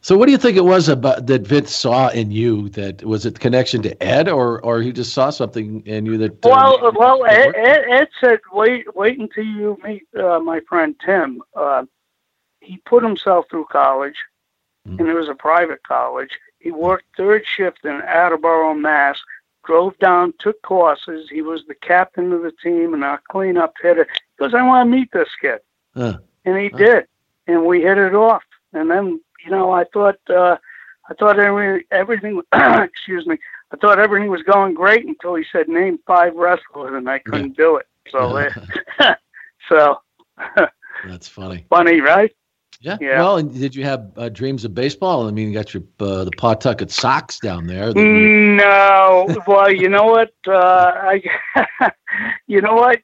So, 0.07 0.17
what 0.17 0.27
do 0.27 0.31
you 0.31 0.37
think 0.37 0.55
it 0.55 0.63
was 0.63 0.87
about 0.87 1.25
that 1.27 1.41
Vince 1.41 1.75
saw 1.75 2.07
in 2.07 2.31
you? 2.31 2.69
That 2.69 3.03
was 3.03 3.25
it 3.25 3.41
connection 3.41 3.81
to 3.81 4.01
Ed, 4.01 4.29
or 4.29 4.61
or 4.61 4.79
he 4.79 4.93
just 4.93 5.13
saw 5.13 5.31
something 5.31 5.85
in 5.85 6.05
you 6.05 6.17
that? 6.19 6.31
uh, 6.45 6.49
Well, 6.49 6.93
well, 6.95 7.23
that 7.23 7.53
Ed? 7.57 7.83
Ed, 7.89 8.07
said, 8.21 8.39
"Wait, 8.53 8.95
wait 8.95 9.19
until 9.19 9.43
you 9.43 9.77
meet 9.83 10.07
uh, 10.17 10.39
my 10.39 10.61
friend 10.61 10.95
Tim." 11.05 11.41
Uh, 11.53 11.83
he 12.61 12.77
put 12.85 13.03
himself 13.03 13.47
through 13.49 13.65
college, 13.65 14.15
Mhm. 14.87 15.01
and 15.01 15.09
it 15.09 15.13
was 15.13 15.27
a 15.27 15.35
private 15.35 15.83
college. 15.83 16.31
He 16.59 16.71
worked 16.71 17.17
third 17.17 17.45
shift 17.45 17.83
in 17.83 17.99
Attleboro, 18.01 18.75
Mass. 18.75 19.21
drove 19.65 19.99
down, 19.99 20.33
took 20.39 20.61
courses. 20.61 21.29
He 21.29 21.41
was 21.41 21.65
the 21.67 21.75
captain 21.75 22.31
of 22.31 22.43
the 22.43 22.53
team 22.53 22.93
and 22.93 23.03
our 23.03 23.19
cleanup 23.29 23.73
hitter. 23.81 24.07
He 24.13 24.37
goes, 24.39 24.53
I 24.53 24.65
want 24.65 24.89
to 24.89 24.97
meet 24.97 25.11
this 25.11 25.27
kid. 25.41 25.59
Uh, 25.93 26.13
And 26.45 26.57
he 26.57 26.69
did. 26.69 27.05
And 27.47 27.65
we 27.65 27.81
hit 27.81 27.97
it 27.97 28.15
off. 28.15 28.43
And 28.71 28.89
then, 28.89 29.19
you 29.43 29.51
know, 29.51 29.71
I 29.71 29.83
thought, 29.93 30.19
uh, 30.29 30.57
I 31.09 31.13
thought 31.13 31.39
every, 31.39 31.85
everything, 31.91 32.41
excuse 32.53 33.25
me, 33.25 33.37
I 33.71 33.77
thought 33.77 33.99
everything 33.99 34.29
was 34.29 34.43
going 34.43 34.73
great 34.73 35.05
until 35.05 35.35
he 35.35 35.45
said, 35.51 35.67
name 35.67 35.99
five 36.05 36.35
wrestlers, 36.35 36.93
and 36.93 37.09
I 37.09 37.19
couldn't 37.19 37.57
do 37.57 37.77
it. 37.77 37.87
So, 38.11 38.37
uh, 38.99 39.15
so 39.69 39.99
that's 41.07 41.27
funny. 41.27 41.65
funny, 41.69 41.99
right? 42.01 42.33
Yeah. 42.79 42.97
Yeah. 43.01 43.19
Well, 43.19 43.37
and 43.37 43.53
did 43.53 43.75
you 43.75 43.83
have 43.85 44.11
uh, 44.17 44.29
dreams 44.29 44.63
of 44.63 44.75
baseball? 44.75 45.27
I 45.27 45.31
mean, 45.31 45.47
you 45.47 45.53
got 45.53 45.73
your 45.73 45.83
uh, 45.99 46.23
the 46.25 46.31
Pawtucket 46.37 46.91
Sox 46.91 47.39
down 47.39 47.65
there. 47.65 47.91
No, 47.93 49.27
well, 49.47 49.71
you 49.71 49.89
know 49.89 50.05
what? 50.05 50.31
Uh, 50.47 50.91
I, 50.95 51.91
you 52.47 52.61
know 52.61 52.75
what? 52.75 53.01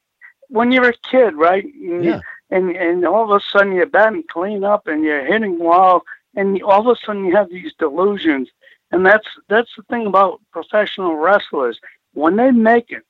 When 0.49 0.71
you're 0.71 0.89
a 0.89 0.93
kid, 1.09 1.33
right? 1.35 1.65
And, 1.65 2.03
Yeah. 2.03 2.19
and 2.51 2.75
and 2.75 3.05
all 3.05 3.23
of 3.23 3.41
a 3.41 3.43
sudden 3.43 3.73
you're 3.73 3.87
batting 3.87 4.23
clean 4.31 4.63
up 4.63 4.85
and 4.87 5.03
you're 5.03 5.25
hitting 5.25 5.57
well, 5.57 6.03
and 6.35 6.61
all 6.63 6.89
of 6.89 6.97
a 6.97 6.99
sudden 7.05 7.25
you 7.25 7.35
have 7.35 7.49
these 7.49 7.73
delusions, 7.77 8.49
and 8.91 9.05
that's 9.05 9.27
that's 9.49 9.71
the 9.75 9.83
thing 9.83 10.05
about 10.07 10.41
professional 10.51 11.15
wrestlers 11.15 11.79
when 12.13 12.35
they 12.35 12.51
make 12.51 12.91
it 12.91 13.03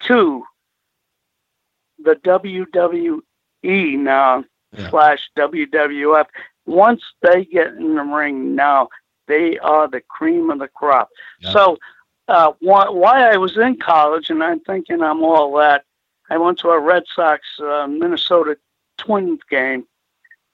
to 0.00 0.44
the 2.02 2.14
WWE 2.16 3.96
now 3.98 4.44
Yeah. 4.72 4.90
slash 4.90 5.30
WWF. 5.36 6.26
Once 6.66 7.02
they 7.22 7.44
get 7.44 7.68
in 7.74 7.94
the 7.94 8.02
ring 8.02 8.54
now, 8.54 8.88
they 9.26 9.58
are 9.58 9.88
the 9.88 10.00
cream 10.00 10.50
of 10.50 10.58
the 10.60 10.68
crop. 10.68 11.08
Yeah. 11.40 11.52
So, 11.52 11.78
uh, 12.28 12.52
why, 12.60 12.88
why 12.88 13.30
I 13.32 13.36
was 13.36 13.56
in 13.56 13.76
college 13.76 14.30
and 14.30 14.42
I'm 14.42 14.60
thinking 14.60 15.02
I'm 15.02 15.22
all 15.22 15.52
that, 15.58 15.84
I 16.30 16.38
went 16.38 16.58
to 16.60 16.70
a 16.70 16.78
Red 16.80 17.04
Sox 17.14 17.42
uh, 17.60 17.86
Minnesota 17.88 18.56
Twins 18.96 19.40
game, 19.50 19.84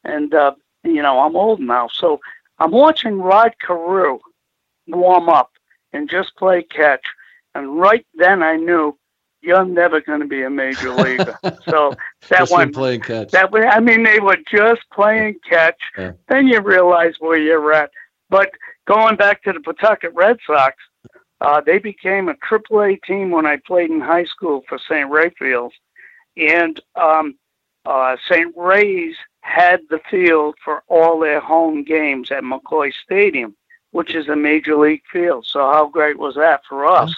and 0.04 0.34
uh, 0.34 0.54
you 0.94 1.02
know 1.02 1.20
I'm 1.20 1.36
old 1.36 1.60
now, 1.60 1.88
so 1.88 2.20
I'm 2.58 2.72
watching 2.72 3.20
Rod 3.20 3.54
Carew 3.60 4.18
warm 4.86 5.28
up 5.28 5.52
and 5.92 6.08
just 6.08 6.36
play 6.36 6.62
catch, 6.62 7.04
and 7.54 7.78
right 7.80 8.06
then 8.14 8.42
I 8.42 8.56
knew 8.56 8.96
you're 9.40 9.64
never 9.64 10.00
going 10.00 10.20
to 10.20 10.26
be 10.26 10.42
a 10.42 10.50
major 10.50 10.90
leaguer. 10.90 11.38
so 11.68 11.94
that 12.28 12.40
just 12.40 12.52
one 12.52 12.72
playing 12.72 13.00
catch. 13.02 13.30
that 13.30 13.52
way, 13.52 13.66
I 13.66 13.80
mean, 13.80 14.02
they 14.02 14.20
were 14.20 14.38
just 14.50 14.82
playing 14.92 15.36
catch. 15.48 15.80
Yeah. 15.96 16.12
Then 16.28 16.48
you 16.48 16.60
realize 16.60 17.14
where 17.20 17.38
you're 17.38 17.72
at. 17.72 17.90
But 18.30 18.50
going 18.86 19.16
back 19.16 19.42
to 19.44 19.52
the 19.52 19.60
Pawtucket 19.60 20.12
Red 20.14 20.38
Sox, 20.46 20.76
uh, 21.40 21.60
they 21.60 21.78
became 21.78 22.28
a 22.28 22.34
Triple 22.34 22.82
A 22.82 22.96
team 22.96 23.30
when 23.30 23.46
I 23.46 23.58
played 23.64 23.90
in 23.90 24.00
high 24.00 24.24
school 24.24 24.64
for 24.68 24.78
St. 24.78 25.08
Raphael's, 25.08 25.72
and 26.36 26.80
um, 26.96 27.36
uh, 27.86 28.16
St. 28.28 28.52
Ray's 28.56 29.16
had 29.48 29.80
the 29.88 30.00
field 30.10 30.56
for 30.62 30.82
all 30.88 31.18
their 31.18 31.40
home 31.40 31.82
games 31.82 32.30
at 32.30 32.44
McCoy 32.44 32.92
Stadium, 32.92 33.56
which 33.92 34.14
is 34.14 34.28
a 34.28 34.36
major 34.36 34.76
league 34.76 35.02
field. 35.10 35.46
So 35.46 35.60
how 35.60 35.88
great 35.88 36.18
was 36.18 36.34
that 36.34 36.62
for 36.68 36.86
us? 36.86 37.14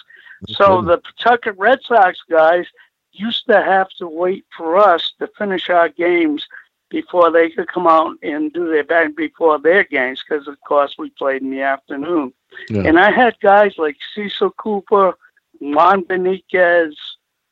So 0.49 0.81
the 0.81 0.99
Pawtucket 0.99 1.59
Red 1.59 1.81
Sox 1.83 2.19
guys 2.31 2.67
used 3.13 3.47
to 3.47 3.61
have 3.61 3.89
to 3.99 4.07
wait 4.09 4.45
for 4.57 4.79
us 4.79 5.13
to 5.19 5.29
finish 5.37 5.69
our 5.69 5.89
games 5.89 6.47
before 6.89 7.31
they 7.31 7.51
could 7.51 7.69
come 7.69 7.87
out 7.87 8.17
and 8.23 8.53
do 8.53 8.71
their 8.71 8.85
batting 8.85 9.15
before 9.15 9.59
their 9.59 9.85
games 9.85 10.25
because 10.27 10.49
of 10.49 10.61
course 10.61 10.95
we 10.99 11.11
played 11.11 11.43
in 11.43 11.51
the 11.51 11.61
afternoon. 11.61 12.33
Yeah. 12.69 12.83
And 12.83 12.99
I 12.99 13.11
had 13.11 13.39
guys 13.41 13.75
like 13.77 13.97
Cecil 14.15 14.53
Cooper, 14.53 15.15
Juan 15.61 16.05
Beniquez, 16.05 16.95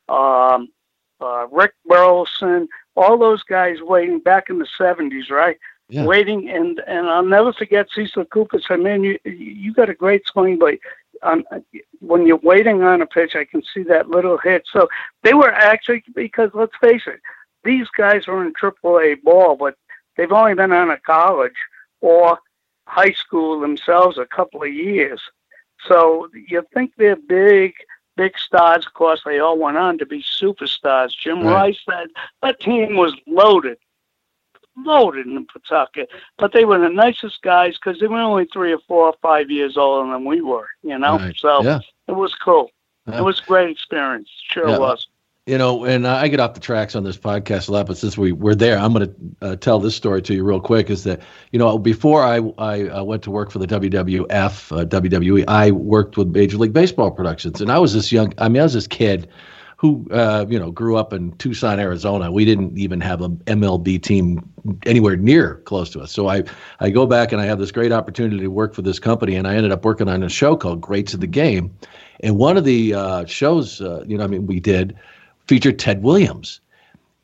um, 0.09 0.69
uh, 1.21 1.47
Rick 1.51 1.73
Burleson, 1.85 2.67
all 2.99 3.17
those 3.17 3.43
guys 3.43 3.77
waiting 3.81 4.19
back 4.19 4.49
in 4.49 4.59
the 4.59 4.67
seventies, 4.77 5.29
right? 5.29 5.57
Yeah. 5.87 6.05
Waiting 6.05 6.49
and 6.49 6.79
and 6.85 7.07
I'll 7.07 7.23
never 7.23 7.53
forget 7.53 7.87
Cecil 7.93 8.25
Cooper 8.25 8.59
said, 8.59 8.81
"Man, 8.81 9.03
you 9.03 9.17
you 9.23 9.73
got 9.73 9.89
a 9.89 9.95
great 9.95 10.27
swing, 10.27 10.59
but 10.59 10.75
um, 11.23 11.43
when 11.99 12.27
you're 12.27 12.37
waiting 12.37 12.83
on 12.83 13.01
a 13.01 13.07
pitch, 13.07 13.35
I 13.35 13.45
can 13.45 13.63
see 13.73 13.83
that 13.83 14.09
little 14.09 14.37
hit." 14.37 14.67
So 14.71 14.87
they 15.23 15.33
were 15.33 15.51
actually 15.51 16.03
because 16.13 16.51
let's 16.53 16.75
face 16.79 17.03
it, 17.07 17.21
these 17.63 17.87
guys 17.97 18.27
are 18.27 18.45
in 18.45 18.53
AAA 18.53 19.23
ball, 19.23 19.55
but 19.55 19.75
they've 20.15 20.31
only 20.31 20.53
been 20.53 20.73
on 20.73 20.91
a 20.91 20.97
college 20.97 21.59
or 22.01 22.37
high 22.85 23.13
school 23.13 23.59
themselves 23.59 24.17
a 24.17 24.25
couple 24.25 24.61
of 24.61 24.73
years. 24.73 25.21
So 25.87 26.29
you 26.33 26.63
think 26.73 26.93
they're 26.97 27.15
big, 27.15 27.73
big 28.19 28.37
stars. 28.37 28.85
Of 28.85 28.93
course, 28.93 29.21
they 29.25 29.39
all 29.39 29.57
went 29.57 29.77
on 29.77 29.97
to 29.97 30.05
be 30.05 30.21
superstars. 30.21 31.11
Jim 31.17 31.41
Right. 31.41 31.53
Rice, 31.53 31.79
that, 31.87 32.07
that 32.43 32.59
team 32.59 32.97
was 32.97 33.13
loaded, 33.25 33.77
loaded 34.75 35.25
in 35.25 35.45
Pawtucket. 35.45 36.09
But 36.37 36.51
they 36.51 36.65
were 36.65 36.79
the 36.79 36.89
nicest 36.89 37.41
guys 37.41 37.77
because 37.77 37.99
they 37.99 38.07
were 38.07 38.19
only 38.19 38.45
three 38.51 38.73
or 38.73 38.79
four 38.89 39.05
or 39.05 39.15
five 39.21 39.49
years 39.49 39.77
older 39.77 40.11
than 40.11 40.25
we 40.25 40.41
were, 40.41 40.67
you 40.83 40.99
know? 40.99 41.17
Right. 41.17 41.35
So 41.37 41.63
yeah. 41.63 41.79
it 42.09 42.11
was 42.11 42.35
cool. 42.35 42.71
Yeah. 43.07 43.19
It 43.19 43.23
was 43.23 43.39
a 43.39 43.45
great 43.45 43.69
experience. 43.69 44.29
Sure 44.51 44.67
Yeah. 44.67 44.79
was. 44.79 45.07
You 45.49 45.57
know, 45.57 45.83
and 45.83 46.05
I 46.05 46.27
get 46.27 46.39
off 46.39 46.53
the 46.53 46.59
tracks 46.59 46.95
on 46.95 47.03
this 47.03 47.17
podcast 47.17 47.69
a 47.69 47.71
lot, 47.71 47.87
but 47.87 47.97
since 47.97 48.15
we 48.15 48.31
we're 48.31 48.53
there, 48.53 48.77
I'm 48.77 48.93
going 48.93 49.07
to 49.07 49.15
uh, 49.41 49.55
tell 49.55 49.79
this 49.79 49.95
story 49.95 50.21
to 50.21 50.35
you 50.35 50.43
real 50.43 50.59
quick. 50.59 50.91
Is 50.91 51.05
that 51.05 51.21
you 51.51 51.57
know 51.57 51.79
before 51.79 52.23
I 52.23 52.37
I 52.59 52.87
uh, 52.87 53.03
went 53.03 53.23
to 53.23 53.31
work 53.31 53.49
for 53.49 53.57
the 53.57 53.65
WWF, 53.65 54.27
uh, 54.29 54.85
WWE, 54.85 55.45
I 55.47 55.71
worked 55.71 56.17
with 56.17 56.27
Major 56.27 56.57
League 56.57 56.73
Baseball 56.73 57.09
productions, 57.09 57.61
and 57.61 57.71
I 57.71 57.79
was 57.79 57.95
this 57.95 58.11
young. 58.11 58.31
I 58.37 58.47
mean, 58.47 58.59
I 58.59 58.65
was 58.65 58.75
this 58.75 58.85
kid 58.85 59.27
who 59.77 60.05
uh, 60.11 60.45
you 60.47 60.59
know 60.59 60.69
grew 60.69 60.97
up 60.97 61.13
in 61.13 61.31
Tucson, 61.37 61.79
Arizona. 61.79 62.31
We 62.31 62.45
didn't 62.45 62.77
even 62.77 63.01
have 63.01 63.21
a 63.21 63.29
MLB 63.29 64.03
team 64.03 64.47
anywhere 64.85 65.15
near 65.15 65.55
close 65.65 65.89
to 65.91 66.01
us. 66.01 66.11
So 66.11 66.29
I 66.29 66.43
I 66.79 66.91
go 66.91 67.07
back 67.07 67.31
and 67.31 67.41
I 67.41 67.45
have 67.45 67.57
this 67.57 67.71
great 67.71 67.91
opportunity 67.91 68.41
to 68.41 68.49
work 68.49 68.75
for 68.75 68.83
this 68.83 68.99
company, 68.99 69.33
and 69.33 69.47
I 69.47 69.55
ended 69.55 69.71
up 69.71 69.83
working 69.83 70.09
on 70.09 70.21
a 70.21 70.29
show 70.29 70.55
called 70.55 70.79
Greats 70.79 71.15
of 71.15 71.21
the 71.21 71.27
Game, 71.27 71.75
and 72.19 72.37
one 72.37 72.55
of 72.55 72.65
the 72.65 72.93
uh, 72.93 73.25
shows, 73.25 73.81
uh, 73.81 74.03
you 74.05 74.15
know, 74.15 74.23
I 74.23 74.27
mean, 74.27 74.45
we 74.45 74.59
did 74.59 74.95
featured 75.49 75.79
Ted 75.79 76.03
Williams. 76.03 76.61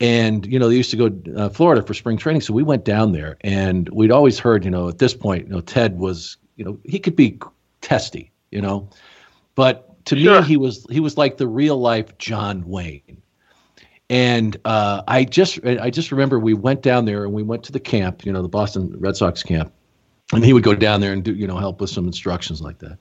And, 0.00 0.44
you 0.44 0.58
know, 0.58 0.68
they 0.68 0.74
used 0.74 0.90
to 0.90 0.96
go 0.96 1.08
to 1.08 1.38
uh, 1.38 1.48
Florida 1.48 1.80
for 1.86 1.94
spring 1.94 2.16
training. 2.16 2.40
So 2.40 2.52
we 2.52 2.64
went 2.64 2.84
down 2.84 3.12
there 3.12 3.36
and 3.42 3.88
we'd 3.90 4.10
always 4.10 4.36
heard, 4.36 4.64
you 4.64 4.70
know, 4.70 4.88
at 4.88 4.98
this 4.98 5.14
point, 5.14 5.46
you 5.46 5.52
know, 5.54 5.60
Ted 5.60 5.96
was, 5.96 6.36
you 6.56 6.64
know, 6.64 6.76
he 6.84 6.98
could 6.98 7.14
be 7.14 7.38
testy, 7.82 8.32
you 8.50 8.60
know, 8.60 8.90
but 9.54 10.04
to 10.06 10.18
Sure. 10.18 10.40
me, 10.40 10.48
he 10.48 10.56
was, 10.56 10.84
he 10.90 10.98
was 10.98 11.16
like 11.16 11.36
the 11.36 11.46
real 11.46 11.78
life 11.78 12.18
John 12.18 12.64
Wayne. 12.66 13.22
And 14.10 14.56
uh, 14.64 15.02
I 15.06 15.22
just, 15.24 15.64
I 15.64 15.88
just 15.90 16.10
remember 16.10 16.40
we 16.40 16.52
went 16.52 16.82
down 16.82 17.04
there 17.04 17.24
and 17.24 17.32
we 17.32 17.44
went 17.44 17.62
to 17.64 17.72
the 17.72 17.80
camp, 17.80 18.26
you 18.26 18.32
know, 18.32 18.42
the 18.42 18.48
Boston 18.48 18.92
Red 18.98 19.16
Sox 19.16 19.44
camp, 19.44 19.72
and 20.32 20.44
he 20.44 20.52
would 20.52 20.64
go 20.64 20.74
down 20.74 21.00
there 21.00 21.12
and 21.12 21.22
do, 21.22 21.32
you 21.32 21.46
know, 21.46 21.58
help 21.58 21.80
with 21.80 21.90
some 21.90 22.06
instructions 22.06 22.60
like 22.60 22.78
that. 22.80 22.98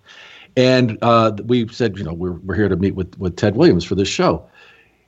And 0.55 0.97
uh, 1.01 1.33
we 1.45 1.67
said, 1.67 1.97
you 1.97 2.03
know, 2.03 2.13
we're, 2.13 2.39
we're 2.45 2.55
here 2.55 2.69
to 2.69 2.75
meet 2.75 2.95
with, 2.95 3.17
with 3.17 3.35
Ted 3.35 3.55
Williams 3.55 3.83
for 3.83 3.95
this 3.95 4.07
show. 4.07 4.47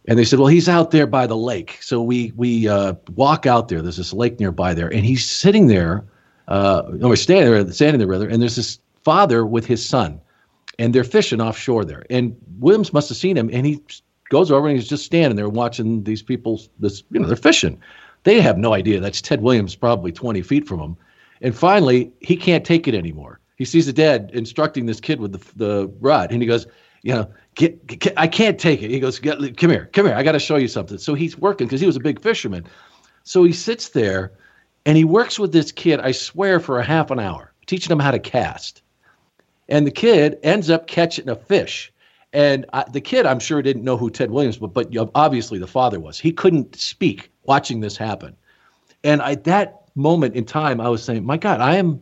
And 0.08 0.18
they 0.18 0.24
said, 0.24 0.40
well, 0.40 0.48
he's 0.48 0.70
out 0.70 0.92
there 0.92 1.06
by 1.06 1.28
the 1.28 1.36
lake. 1.36 1.78
So 1.82 2.02
we 2.02 2.32
we 2.36 2.68
uh, 2.68 2.94
walk 3.16 3.46
out 3.46 3.68
there. 3.68 3.82
There's 3.82 3.98
this 3.98 4.14
lake 4.14 4.40
nearby 4.40 4.74
there, 4.74 4.88
and 4.88 5.06
he's 5.06 5.30
sitting 5.30 5.68
there, 5.68 6.06
uh, 6.48 6.84
we're 6.88 7.18
standing 7.18 7.52
there, 7.52 7.72
standing 7.72 8.00
there 8.00 8.08
rather. 8.08 8.30
And 8.30 8.42
there's 8.42 8.56
this 8.56 8.80
father 9.04 9.46
with 9.46 9.66
his 9.66 9.86
son, 9.86 10.22
and 10.80 10.96
they're 10.96 11.04
fishing 11.04 11.42
offshore 11.42 11.84
there. 11.84 12.06
And 12.10 12.36
Williams 12.60 12.94
must 12.94 13.10
have 13.10 13.18
seen 13.18 13.36
him, 13.36 13.50
and 13.52 13.66
he 13.66 13.82
goes 14.30 14.52
over 14.52 14.68
and 14.68 14.78
he's 14.78 14.88
just 14.88 15.06
standing 15.06 15.36
there 15.36 15.50
watching 15.50 16.04
these 16.04 16.24
people. 16.24 16.62
This 16.80 17.04
you 17.12 17.20
know 17.20 17.28
they're 17.28 17.36
fishing. 17.36 17.80
They 18.24 18.40
have 18.40 18.58
no 18.58 18.74
idea 18.74 19.00
that's 19.00 19.22
Ted 19.22 19.42
Williams, 19.42 19.76
probably 19.76 20.12
20 20.12 20.42
feet 20.42 20.68
from 20.68 20.80
him. 20.80 20.98
And 21.42 21.56
finally, 21.56 22.12
he 22.20 22.36
can't 22.36 22.66
take 22.66 22.88
it 22.88 22.96
anymore. 22.96 23.40
He 23.56 23.64
sees 23.64 23.86
the 23.86 23.94
dad 23.94 24.32
instructing 24.34 24.86
this 24.86 25.00
kid 25.00 25.20
with 25.20 25.34
the 25.34 25.54
the 25.56 25.92
rod, 26.00 26.32
and 26.32 26.42
he 26.42 26.48
goes, 26.48 26.66
you 27.04 27.14
know, 27.14 27.30
get, 27.58 27.86
get 27.86 28.14
I 28.16 28.28
can't 28.28 28.58
take 28.58 28.82
it. 28.82 28.90
He 28.90 29.00
goes, 29.00 29.20
come 29.20 29.70
here, 29.70 29.90
come 29.92 30.06
here. 30.06 30.16
I 30.16 30.24
got 30.24 30.32
to 30.32 30.40
show 30.40 30.56
you 30.56 30.70
something. 30.70 30.98
So 30.98 31.14
he's 31.14 31.38
working 31.38 31.68
because 31.68 31.82
he 31.82 31.88
was 31.88 31.98
a 31.98 32.00
big 32.00 32.22
fisherman. 32.22 32.66
So 33.24 33.44
he 33.44 33.52
sits 33.52 33.90
there, 33.90 34.32
and 34.86 34.96
he 34.96 35.04
works 35.04 35.38
with 35.38 35.52
this 35.52 35.74
kid. 35.74 36.00
I 36.00 36.14
swear 36.14 36.62
for 36.62 36.80
a 36.80 36.84
half 36.84 37.12
an 37.12 37.20
hour, 37.20 37.52
teaching 37.66 37.92
him 37.92 38.00
how 38.00 38.12
to 38.12 38.20
cast. 38.20 38.82
And 39.68 39.86
the 39.86 39.92
kid 39.92 40.40
ends 40.44 40.70
up 40.70 40.88
catching 40.88 41.28
a 41.28 41.36
fish. 41.36 41.92
And 42.32 42.66
I, 42.72 42.86
the 42.90 43.02
kid, 43.02 43.26
I'm 43.26 43.40
sure, 43.40 43.62
didn't 43.62 43.84
know 43.84 43.98
who 43.98 44.10
Ted 44.10 44.32
Williams, 44.32 44.58
but 44.58 44.74
but 44.74 44.90
obviously 45.16 45.60
the 45.60 45.68
father 45.68 46.00
was. 46.00 46.18
He 46.20 46.32
couldn't 46.32 46.76
speak 46.76 47.30
watching 47.44 47.82
this 47.82 47.98
happen. 47.98 48.36
And 49.04 49.22
at 49.22 49.44
that 49.46 49.84
moment 49.96 50.36
in 50.36 50.46
time, 50.46 50.80
I 50.80 50.90
was 50.90 51.04
saying, 51.04 51.26
my 51.26 51.38
God, 51.38 51.60
I 51.60 51.76
am 51.76 52.02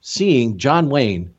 seeing 0.00 0.58
John 0.58 0.88
Wayne 0.88 1.32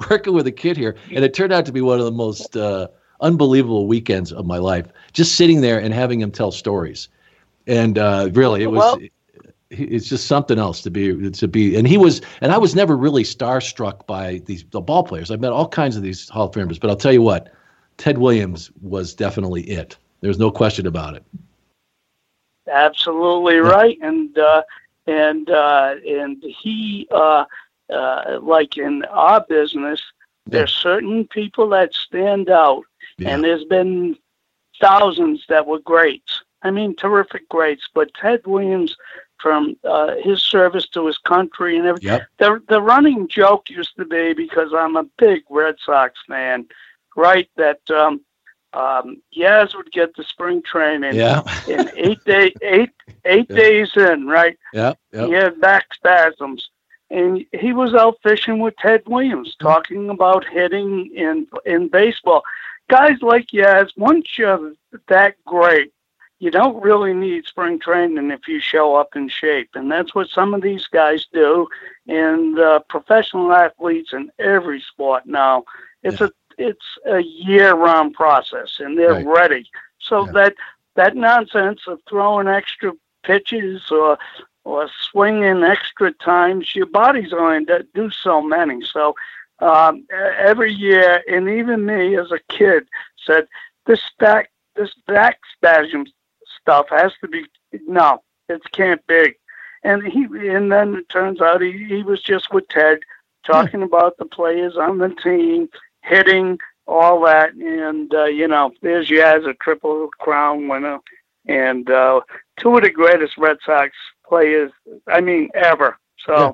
working 0.10 0.32
with 0.32 0.46
a 0.46 0.52
kid 0.52 0.76
here, 0.76 0.96
and 1.12 1.24
it 1.24 1.34
turned 1.34 1.52
out 1.52 1.66
to 1.66 1.72
be 1.72 1.80
one 1.80 1.98
of 1.98 2.04
the 2.04 2.12
most 2.12 2.56
uh, 2.56 2.88
unbelievable 3.20 3.86
weekends 3.86 4.32
of 4.32 4.46
my 4.46 4.58
life. 4.58 4.86
Just 5.12 5.34
sitting 5.34 5.60
there 5.60 5.78
and 5.78 5.92
having 5.92 6.20
him 6.20 6.30
tell 6.30 6.52
stories, 6.52 7.08
and 7.66 7.98
uh, 7.98 8.30
really, 8.32 8.62
it 8.62 8.70
was 8.70 8.78
Well- 8.78 9.00
it's 9.70 10.08
just 10.08 10.26
something 10.26 10.58
else 10.58 10.80
to 10.82 10.90
be 10.90 11.30
to 11.30 11.48
be 11.48 11.76
and 11.76 11.88
he 11.88 11.98
was 11.98 12.20
and 12.40 12.52
I 12.52 12.58
was 12.58 12.76
never 12.76 12.96
really 12.96 13.24
starstruck 13.24 14.06
by 14.06 14.40
these 14.46 14.64
the 14.70 14.80
ball 14.80 15.02
players. 15.02 15.30
I've 15.30 15.40
met 15.40 15.52
all 15.52 15.68
kinds 15.68 15.96
of 15.96 16.02
these 16.02 16.28
Hall 16.28 16.46
of 16.46 16.54
Famers, 16.54 16.78
but 16.78 16.88
I'll 16.88 16.96
tell 16.96 17.12
you 17.12 17.22
what, 17.22 17.52
Ted 17.96 18.18
Williams 18.18 18.70
was 18.80 19.14
definitely 19.14 19.62
it. 19.62 19.96
There's 20.20 20.38
no 20.38 20.50
question 20.50 20.86
about 20.86 21.16
it. 21.16 21.24
Absolutely 22.70 23.56
yeah. 23.56 23.60
right, 23.60 23.98
and 24.02 24.38
uh, 24.38 24.62
and 25.06 25.50
uh, 25.50 25.94
and 26.08 26.42
he 26.42 27.08
uh, 27.10 27.44
uh, 27.90 28.38
like 28.42 28.76
in 28.76 29.04
our 29.04 29.44
business, 29.48 30.02
yeah. 30.46 30.58
there's 30.58 30.72
certain 30.72 31.26
people 31.26 31.68
that 31.70 31.94
stand 31.94 32.50
out, 32.50 32.84
yeah. 33.18 33.30
and 33.30 33.44
there's 33.44 33.64
been 33.64 34.16
thousands 34.80 35.44
that 35.48 35.66
were 35.66 35.80
greats. 35.80 36.42
I 36.62 36.70
mean, 36.70 36.96
terrific 36.96 37.48
greats. 37.48 37.88
But 37.94 38.14
Ted 38.14 38.46
Williams, 38.46 38.96
from 39.38 39.76
uh, 39.84 40.16
his 40.22 40.42
service 40.42 40.88
to 40.88 41.06
his 41.06 41.18
country 41.18 41.76
and 41.76 41.86
everything, 41.86 42.08
yep. 42.08 42.28
the 42.38 42.62
the 42.68 42.82
running 42.82 43.28
joke 43.28 43.70
used 43.70 43.96
to 43.96 44.04
be 44.04 44.32
because 44.32 44.72
I'm 44.74 44.96
a 44.96 45.04
big 45.18 45.42
Red 45.50 45.76
Sox 45.84 46.18
fan, 46.26 46.66
right? 47.14 47.48
That 47.56 47.80
um, 47.90 48.20
um, 48.72 49.22
Yaz 49.36 49.74
would 49.74 49.90
get 49.92 50.14
the 50.16 50.24
spring 50.24 50.62
training 50.62 51.14
yeah. 51.14 51.42
in 51.68 51.90
eight 51.96 52.24
day 52.24 52.52
eight 52.62 52.90
eight 53.24 53.48
days 53.48 53.90
in, 53.96 54.26
right? 54.26 54.58
Yeah, 54.72 54.94
yeah. 55.12 55.26
He 55.26 55.32
had 55.32 55.60
back 55.60 55.94
spasms. 55.94 56.70
And 57.10 57.44
he 57.52 57.72
was 57.72 57.94
out 57.94 58.18
fishing 58.22 58.58
with 58.58 58.76
Ted 58.76 59.02
Williams, 59.06 59.54
mm-hmm. 59.54 59.66
talking 59.66 60.10
about 60.10 60.44
hitting 60.44 61.10
in 61.14 61.46
in 61.64 61.88
baseball. 61.88 62.42
Guys 62.88 63.18
like 63.20 63.48
Yaz, 63.48 63.90
once 63.96 64.38
you're 64.38 64.72
that 65.08 65.34
great, 65.44 65.92
you 66.38 66.50
don't 66.50 66.82
really 66.82 67.14
need 67.14 67.46
spring 67.46 67.78
training 67.78 68.30
if 68.30 68.46
you 68.46 68.60
show 68.60 68.94
up 68.94 69.16
in 69.16 69.28
shape. 69.28 69.70
And 69.74 69.90
that's 69.90 70.14
what 70.14 70.28
some 70.28 70.54
of 70.54 70.62
these 70.62 70.86
guys 70.86 71.26
do. 71.32 71.66
And 72.06 72.58
uh, 72.58 72.80
professional 72.88 73.52
athletes 73.52 74.12
in 74.12 74.30
every 74.38 74.80
sport 74.80 75.26
now, 75.26 75.64
it's 76.02 76.20
yeah. 76.20 76.26
a 76.26 76.30
it's 76.58 76.98
a 77.06 77.20
year-round 77.20 78.14
process, 78.14 78.80
and 78.80 78.98
they're 78.98 79.12
right. 79.12 79.26
ready. 79.26 79.70
So 79.98 80.26
yeah. 80.26 80.32
that 80.32 80.54
that 80.94 81.16
nonsense 81.16 81.82
of 81.86 82.00
throwing 82.08 82.48
extra 82.48 82.92
pitches 83.22 83.90
or 83.90 84.18
or 84.66 84.90
swinging 85.00 85.62
extra 85.62 86.10
times, 86.12 86.74
your 86.74 86.86
body's 86.86 87.30
going 87.30 87.64
to 87.66 87.86
do 87.94 88.10
so 88.10 88.42
many. 88.42 88.84
So 88.84 89.14
um, 89.60 90.04
every 90.10 90.72
year, 90.72 91.22
and 91.30 91.48
even 91.48 91.86
me 91.86 92.16
as 92.16 92.32
a 92.32 92.40
kid 92.48 92.88
said, 93.24 93.46
this 93.86 94.02
back 94.18 94.50
this 94.74 94.92
back 95.06 95.38
spasm 95.54 96.04
stuff 96.60 96.86
has 96.90 97.12
to 97.20 97.28
be 97.28 97.46
no, 97.86 98.22
it 98.48 98.60
can't 98.72 99.06
be. 99.06 99.34
And 99.84 100.02
he 100.02 100.24
and 100.24 100.72
then 100.72 100.96
it 100.96 101.08
turns 101.10 101.40
out 101.40 101.62
he, 101.62 101.86
he 101.86 102.02
was 102.02 102.20
just 102.20 102.52
with 102.52 102.68
Ted 102.68 102.98
talking 103.44 103.84
about 103.84 104.16
the 104.18 104.24
players 104.24 104.76
on 104.76 104.98
the 104.98 105.10
team 105.10 105.68
hitting, 106.02 106.58
all 106.88 107.22
that. 107.24 107.54
And, 107.54 108.12
uh, 108.12 108.24
you 108.24 108.48
know, 108.48 108.72
there's 108.82 109.08
Yaz, 109.08 109.48
a 109.48 109.54
triple 109.54 110.08
crown 110.18 110.66
winner, 110.66 110.98
and 111.46 111.88
uh, 111.88 112.20
two 112.58 112.76
of 112.76 112.82
the 112.82 112.90
greatest 112.90 113.38
Red 113.38 113.58
Sox 113.64 113.92
players, 114.28 114.72
I 115.06 115.20
mean, 115.20 115.48
ever. 115.54 115.98
So. 116.26 116.34
Yeah. 116.34 116.52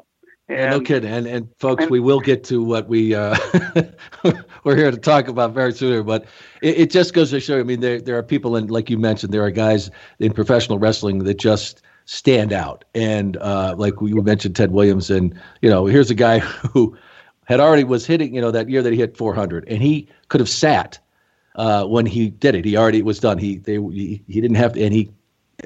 And, 0.49 0.71
no 0.71 0.81
kidding. 0.81 1.11
And 1.11 1.27
and 1.27 1.49
folks, 1.59 1.85
and, 1.85 1.91
we 1.91 2.01
will 2.01 2.21
get 2.21 2.45
to 2.45 2.63
what 2.63 2.87
we 2.87 3.15
uh, 3.15 3.37
we're 4.65 4.77
here 4.77 4.91
to 4.91 4.97
talk 4.99 5.29
about 5.29 5.55
very 5.55 5.73
soon. 5.73 6.05
But 6.05 6.27
it, 6.61 6.79
it, 6.79 6.91
just 6.91 7.15
goes 7.15 7.31
to 7.31 7.41
show. 7.41 7.59
I 7.59 7.63
mean, 7.63 7.81
there 7.81 8.01
there 8.01 8.19
are 8.19 8.23
people, 8.23 8.57
and 8.57 8.71
like 8.71 8.91
you 8.91 8.99
mentioned, 8.99 9.33
there 9.33 9.45
are 9.45 9.51
guys 9.51 9.91
in 10.19 10.33
professional 10.33 10.79
wrestling 10.79 11.21
that 11.21 11.39
just 11.39 11.83
stand 12.05 12.53
out. 12.53 12.85
And 12.95 13.37
uh, 13.39 13.75
like 13.79 14.01
we 14.01 14.13
mentioned, 14.13 14.57
Ted 14.57 14.73
Williams, 14.73 15.11
and 15.11 15.39
you 15.63 15.71
know, 15.71 15.87
here's 15.87 16.11
a 16.11 16.15
guy 16.15 16.39
who 16.73 16.97
had 17.45 17.61
already 17.61 17.85
was 17.85 18.07
hitting, 18.07 18.35
you 18.35 18.41
know, 18.41 18.51
that 18.51 18.69
year 18.69 18.83
that 18.83 18.93
he 18.93 18.99
hit 18.99 19.17
400, 19.17 19.67
and 19.69 19.83
he 19.83 20.09
could 20.29 20.41
have 20.41 20.49
sat 20.49 20.99
uh, 21.57 21.85
when 21.85 22.07
he 22.07 22.31
did 22.31 22.55
it. 22.55 22.65
He 22.65 22.77
already 22.77 23.03
was 23.03 23.21
done. 23.21 23.39
He 23.39 23.57
they 23.57 23.77
he, 23.77 24.23
he 24.27 24.41
didn't 24.41 24.57
have 24.57 24.75
to, 24.75 24.83
and 24.83 24.93
he 24.93 25.11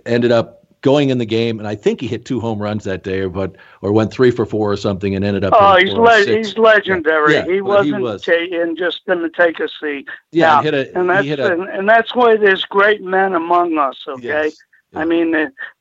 ended 0.04 0.32
up 0.32 0.65
going 0.86 1.10
in 1.10 1.18
the 1.18 1.26
game, 1.26 1.58
and 1.58 1.66
I 1.66 1.74
think 1.74 2.00
he 2.00 2.06
hit 2.06 2.24
two 2.24 2.38
home 2.38 2.62
runs 2.62 2.84
that 2.84 3.02
day, 3.02 3.18
or 3.18 3.28
but 3.28 3.56
or 3.82 3.90
went 3.90 4.12
three 4.12 4.30
for 4.30 4.46
four 4.46 4.70
or 4.70 4.76
something, 4.76 5.16
and 5.16 5.24
ended 5.24 5.42
up. 5.42 5.52
Oh, 5.56 5.76
he's 5.76 5.92
le- 5.92 6.24
he's 6.24 6.56
legendary. 6.56 7.34
Yeah, 7.34 7.44
he 7.44 7.60
wasn't 7.60 7.96
he 7.96 8.02
was. 8.02 8.22
t- 8.22 8.74
just 8.78 9.04
going 9.04 9.18
to 9.18 9.28
take 9.28 9.58
a 9.58 9.68
seat. 9.80 10.08
Yeah, 10.30 10.60
now, 10.60 10.68
a, 10.68 10.92
and 10.92 11.10
that's 11.10 11.26
a, 11.26 11.52
and, 11.52 11.68
and, 11.68 11.88
that's 11.88 12.14
why 12.14 12.36
there's 12.36 12.64
great 12.64 13.02
men 13.02 13.34
among 13.34 13.76
us. 13.78 13.98
Okay, 14.06 14.44
yes. 14.44 14.56
I 14.94 15.04
mean, 15.04 15.34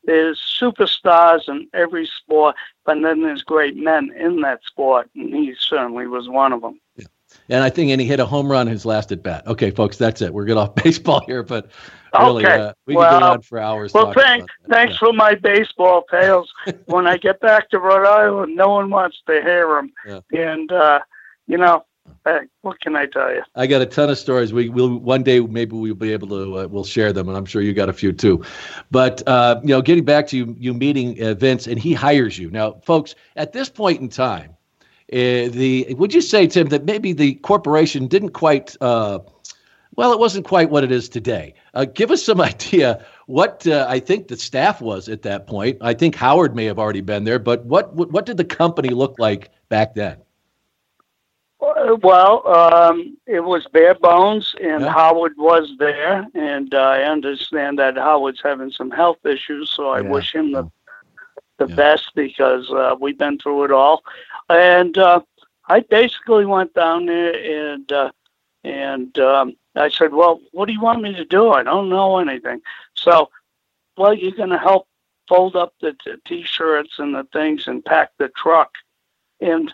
there's 0.05 0.39
superstars 0.59 1.47
in 1.47 1.67
every 1.75 2.07
sport, 2.07 2.55
but 2.83 2.99
then 3.03 3.21
there's 3.21 3.43
great 3.43 3.77
men 3.77 4.11
in 4.17 4.41
that 4.41 4.63
sport, 4.65 5.07
and 5.15 5.35
he 5.35 5.53
certainly 5.59 6.07
was 6.07 6.27
one 6.27 6.51
of 6.51 6.61
them. 6.61 6.79
Yeah. 6.95 7.05
And 7.49 7.63
I 7.63 7.69
think, 7.69 7.91
and 7.91 8.01
he 8.01 8.07
hit 8.07 8.19
a 8.19 8.25
home 8.25 8.51
run 8.51 8.67
his 8.67 8.85
last 8.85 9.11
at 9.11 9.21
bat. 9.23 9.45
Okay, 9.47 9.71
folks, 9.71 9.97
that's 9.97 10.21
it. 10.21 10.33
We're 10.33 10.45
getting 10.45 10.61
off 10.61 10.75
baseball 10.83 11.23
here, 11.25 11.43
but 11.43 11.69
really, 12.17 12.45
okay. 12.45 12.59
uh, 12.59 12.73
we 12.85 12.95
well, 12.95 13.11
can 13.11 13.19
go 13.19 13.25
on 13.27 13.41
for 13.41 13.59
hours. 13.59 13.93
Well, 13.93 14.13
thanks, 14.13 14.51
thanks 14.69 14.93
yeah. 14.93 14.99
for 14.99 15.13
my 15.13 15.35
baseball 15.35 16.03
tales. 16.09 16.51
when 16.85 17.07
I 17.07 17.17
get 17.17 17.39
back 17.39 17.69
to 17.69 17.79
Rhode 17.79 18.07
Island, 18.07 18.55
no 18.55 18.69
one 18.69 18.89
wants 18.89 19.21
to 19.27 19.33
hear 19.41 19.67
them, 19.67 19.91
yeah. 20.07 20.19
and 20.31 20.71
uh, 20.71 20.99
you 21.47 21.57
know, 21.57 21.85
Hey, 22.23 22.39
what 22.61 22.79
can 22.81 22.95
I 22.95 23.05
tell 23.05 23.31
you? 23.31 23.43
I 23.55 23.67
got 23.67 23.81
a 23.83 23.85
ton 23.85 24.09
of 24.09 24.17
stories. 24.17 24.51
We 24.51 24.69
will 24.69 24.97
one 24.97 25.21
day 25.21 25.39
maybe 25.39 25.75
we'll 25.75 25.93
be 25.93 26.11
able 26.11 26.27
to 26.29 26.59
uh, 26.59 26.67
we'll 26.67 26.83
share 26.83 27.13
them, 27.13 27.27
and 27.27 27.37
I'm 27.37 27.45
sure 27.45 27.61
you 27.61 27.73
got 27.73 27.87
a 27.87 27.93
few 27.93 28.11
too. 28.11 28.43
But 28.89 29.21
uh, 29.27 29.59
you 29.61 29.69
know, 29.69 29.81
getting 29.81 30.05
back 30.05 30.27
to 30.27 30.37
you, 30.37 30.55
you 30.57 30.73
meeting 30.73 31.21
uh, 31.21 31.35
Vince, 31.35 31.67
and 31.67 31.77
he 31.77 31.93
hires 31.93 32.39
you 32.39 32.49
now, 32.49 32.79
folks. 32.83 33.13
At 33.35 33.53
this 33.53 33.69
point 33.69 34.01
in 34.01 34.09
time, 34.09 34.54
uh, 35.13 35.49
the 35.49 35.95
would 35.97 36.13
you 36.13 36.21
say, 36.21 36.47
Tim, 36.47 36.69
that 36.69 36.85
maybe 36.85 37.13
the 37.13 37.35
corporation 37.35 38.07
didn't 38.07 38.31
quite 38.31 38.75
uh, 38.81 39.19
well, 39.95 40.11
it 40.11 40.19
wasn't 40.19 40.45
quite 40.45 40.69
what 40.69 40.83
it 40.83 40.91
is 40.91 41.07
today. 41.07 41.53
Uh, 41.73 41.85
give 41.85 42.11
us 42.11 42.23
some 42.23 42.41
idea 42.53 43.03
what 43.27 43.65
uh, 43.67 43.85
I 43.89 43.99
think 43.99 44.27
the 44.27 44.37
staff 44.37 44.81
was 44.81 45.09
at 45.09 45.21
that 45.23 45.47
point. 45.47 45.77
I 45.81 45.93
think 45.93 46.15
Howard 46.15 46.55
may 46.55 46.65
have 46.65 46.79
already 46.79 47.01
been 47.01 47.23
there, 47.23 47.39
but 47.39 47.65
what 47.65 47.93
what, 47.95 48.11
what 48.11 48.25
did 48.25 48.37
the 48.37 48.45
company 48.45 48.89
look 48.89 49.17
like 49.19 49.51
back 49.69 49.95
then? 49.95 50.17
Well, 51.59 52.47
um, 52.47 53.17
it 53.25 53.39
was 53.39 53.65
bare 53.71 53.95
bones, 53.95 54.53
and 54.61 54.81
yeah. 54.81 54.91
Howard 54.91 55.33
was 55.37 55.71
there, 55.79 56.27
and 56.35 56.73
uh, 56.73 56.77
I 56.77 57.03
understand 57.03 57.79
that 57.79 57.95
Howard's 57.95 58.41
having 58.43 58.71
some 58.71 58.91
health 58.91 59.25
issues, 59.25 59.71
so 59.71 59.89
I 59.89 60.01
yeah. 60.01 60.09
wish 60.09 60.35
him 60.35 60.51
the 60.51 60.69
the 61.57 61.67
yeah. 61.67 61.75
best 61.75 62.11
because 62.15 62.69
uh, 62.71 62.95
we've 62.99 63.17
been 63.17 63.37
through 63.37 63.65
it 63.65 63.71
all. 63.71 64.03
And 64.49 64.97
uh, 64.97 65.21
I 65.67 65.81
basically 65.81 66.45
went 66.45 66.73
down 66.73 67.05
there 67.05 67.71
and 67.71 67.91
uh, 67.91 68.11
and 68.63 69.17
um, 69.19 69.55
I 69.75 69.89
said, 69.89 70.13
"Well, 70.13 70.41
what 70.51 70.65
do 70.65 70.73
you 70.73 70.81
want 70.81 71.01
me 71.01 71.13
to 71.13 71.25
do? 71.25 71.51
I 71.51 71.63
don't 71.63 71.89
know 71.89 72.17
anything." 72.17 72.61
So, 72.95 73.29
well, 73.97 74.13
you're 74.13 74.31
going 74.31 74.49
to 74.49 74.57
help 74.57 74.87
fold 75.27 75.55
up 75.55 75.73
the 75.81 75.93
t- 76.03 76.15
t-shirts 76.25 76.95
and 76.97 77.13
the 77.13 77.27
things 77.33 77.67
and 77.67 77.85
pack 77.85 78.11
the 78.17 78.29
truck, 78.29 78.71
and 79.39 79.73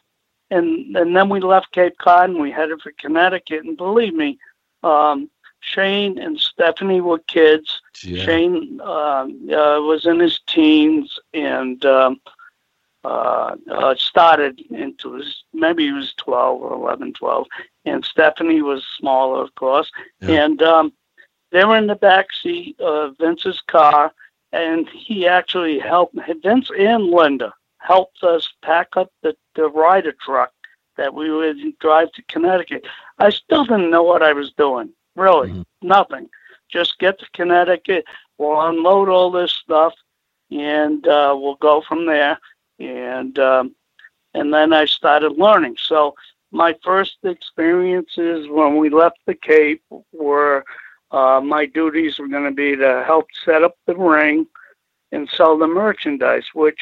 and 0.50 0.96
and 0.96 1.16
then 1.16 1.30
we 1.30 1.40
left 1.40 1.72
Cape 1.72 1.98
Cod 1.98 2.30
and 2.30 2.40
we 2.40 2.52
headed 2.52 2.82
for 2.82 2.92
Connecticut. 2.98 3.64
And 3.64 3.78
believe 3.78 4.14
me, 4.14 4.40
um, 4.84 5.30
Shane 5.62 6.18
and 6.18 6.40
Stephanie 6.40 7.02
were 7.02 7.20
kids. 7.20 7.81
Yeah. 8.04 8.24
Shane 8.24 8.80
uh, 8.82 9.26
uh, 9.26 9.82
was 9.82 10.06
in 10.06 10.20
his 10.20 10.40
teens 10.48 11.20
and 11.34 11.84
um, 11.86 12.22
uh, 13.04 13.56
uh, 13.70 13.96
started 13.96 14.62
into 14.70 15.14
his 15.14 15.44
maybe 15.54 15.86
he 15.86 15.92
was 15.92 16.14
12 16.16 16.62
or 16.62 16.74
11, 16.74 17.14
12. 17.14 17.48
And 17.86 18.06
Stephanie 18.06 18.62
was 18.62 18.86
smaller, 18.98 19.42
of 19.42 19.54
course. 19.56 19.92
Yeah. 20.22 20.46
And 20.46 20.62
um, 20.62 20.94
they 21.52 21.66
were 21.66 21.78
in 21.78 21.88
the 21.88 21.96
back 21.96 22.28
seat 22.34 22.80
of 22.80 23.18
Vince's 23.18 23.62
car, 23.68 24.14
and 24.52 24.88
he 24.90 25.28
actually 25.28 25.80
helped 25.80 26.16
Vince 26.42 26.70
and 26.78 27.06
Linda 27.06 27.54
helped 27.82 28.24
us 28.24 28.48
pack 28.62 28.96
up 28.96 29.12
the, 29.24 29.36
the 29.56 29.68
Ryder 29.68 30.14
truck 30.14 30.52
that 30.98 31.14
we 31.14 31.32
would 31.32 31.58
drive 31.80 32.12
to 32.14 32.24
Connecticut. 32.24 32.86
I 33.18 33.32
still 33.32 33.66
didn't 33.66 33.90
know 33.90 34.04
what 34.04 34.22
I 34.22 34.34
was 34.34 34.52
doing, 34.52 34.90
really, 35.16 35.50
mm-hmm. 35.50 35.88
nothing. 35.88 36.30
Just 36.72 37.00
get 37.00 37.20
to 37.20 37.26
Connecticut, 37.34 38.06
we'll 38.38 38.62
unload 38.62 39.10
all 39.10 39.32
this 39.32 39.52
stuff, 39.52 39.94
and 40.50 41.06
uh, 41.08 41.36
we'll 41.38 41.56
go 41.56 41.82
from 41.88 42.06
there. 42.06 42.40
And 42.80 43.38
um, 43.40 43.76
and 44.34 44.54
then 44.54 44.74
I 44.74 44.86
started 44.86 45.38
learning. 45.38 45.76
So 45.78 46.16
my 46.52 46.76
first 46.84 47.18
experiences 47.24 48.48
when 48.50 48.78
we 48.78 48.90
left 48.90 49.20
the 49.26 49.36
Cape 49.36 49.84
were 50.12 50.64
uh, 51.12 51.42
my 51.44 51.66
duties 51.66 52.20
were 52.20 52.28
going 52.28 52.46
to 52.46 52.52
be 52.52 52.76
to 52.76 53.04
help 53.06 53.28
set 53.44 53.64
up 53.64 53.76
the 53.86 53.96
ring 53.96 54.48
and 55.12 55.30
sell 55.36 55.58
the 55.58 55.68
merchandise, 55.68 56.46
which 56.54 56.80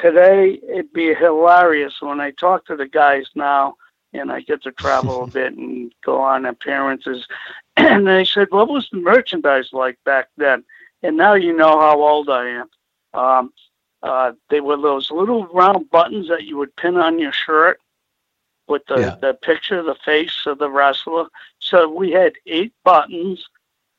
today 0.00 0.58
it'd 0.68 0.92
be 0.92 1.14
hilarious 1.14 1.94
when 2.00 2.20
I 2.20 2.30
talk 2.32 2.66
to 2.66 2.76
the 2.76 2.88
guys 2.88 3.26
now 3.34 3.76
and 4.12 4.32
I 4.32 4.40
get 4.40 4.62
to 4.62 4.72
travel 4.72 5.24
a 5.24 5.26
bit 5.30 5.54
and 5.54 5.92
go 6.04 6.20
on 6.20 6.46
appearances. 6.46 7.26
And 7.76 8.06
they 8.06 8.24
said, 8.24 8.48
What 8.50 8.68
was 8.68 8.88
the 8.90 8.98
merchandise 8.98 9.70
like 9.72 9.98
back 10.04 10.28
then? 10.36 10.64
And 11.02 11.16
now 11.16 11.34
you 11.34 11.54
know 11.56 11.78
how 11.80 12.00
old 12.02 12.28
I 12.30 12.48
am. 12.48 12.70
Um, 13.14 13.52
uh, 14.02 14.32
they 14.50 14.60
were 14.60 14.76
those 14.80 15.10
little 15.10 15.46
round 15.48 15.90
buttons 15.90 16.28
that 16.28 16.44
you 16.44 16.56
would 16.58 16.74
pin 16.76 16.96
on 16.96 17.18
your 17.18 17.32
shirt 17.32 17.80
with 18.68 18.82
the, 18.86 18.98
Yeah. 19.00 19.16
the 19.20 19.34
picture, 19.34 19.82
the 19.82 19.94
face 19.94 20.44
of 20.46 20.58
the 20.58 20.70
wrestler. 20.70 21.26
So 21.58 21.88
we 21.88 22.10
had 22.12 22.34
eight 22.46 22.72
buttons. 22.84 23.44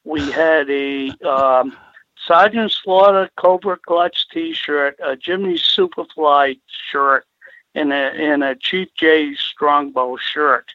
We 0.04 0.30
had 0.32 0.70
a 0.70 1.10
um, 1.28 1.78
Sergeant 2.18 2.72
Slaughter 2.72 3.30
Cobra 3.38 3.78
Clutch 3.78 4.28
T-shirt, 4.30 4.98
a 5.04 5.16
Jimmy 5.16 5.56
Superfly 5.56 6.60
shirt, 6.92 7.26
and 7.76 7.92
a 7.92 7.96
and 7.96 8.44
a 8.44 8.56
Chief 8.56 8.88
Jay 8.96 9.34
Strongbow 9.36 10.18
shirt. 10.18 10.72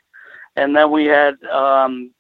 And 0.57 0.77
then 0.77 0.91
we 0.91 1.07
had, 1.07 1.43
um, 1.45 2.11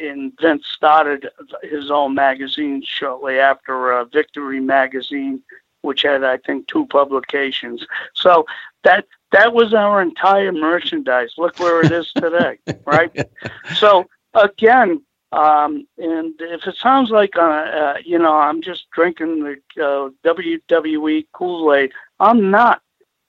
and 0.00 0.32
Vince 0.40 0.66
started 0.66 1.28
his 1.62 1.90
own 1.90 2.14
magazine 2.14 2.82
shortly 2.84 3.38
after 3.38 3.92
uh, 3.92 4.04
Victory 4.04 4.60
Magazine, 4.60 5.42
which 5.82 6.02
had 6.02 6.24
I 6.24 6.38
think 6.38 6.66
two 6.66 6.86
publications. 6.86 7.86
So 8.14 8.46
that 8.84 9.06
that 9.32 9.52
was 9.52 9.74
our 9.74 10.00
entire 10.00 10.52
merchandise. 10.52 11.34
Look 11.36 11.58
where 11.58 11.80
it 11.80 11.92
is 11.92 12.12
today, 12.12 12.58
right? 12.84 13.14
So 13.74 14.06
again, 14.34 15.02
um, 15.32 15.86
and 15.98 16.34
if 16.40 16.66
it 16.66 16.76
sounds 16.76 17.10
like 17.10 17.36
uh, 17.36 17.40
uh, 17.40 17.94
you 18.04 18.18
know 18.18 18.36
I'm 18.36 18.62
just 18.62 18.90
drinking 18.90 19.42
the 19.76 19.84
uh, 19.84 20.10
WWE 20.24 21.26
Kool 21.32 21.74
Aid, 21.74 21.92
I'm 22.20 22.50
not. 22.50 22.82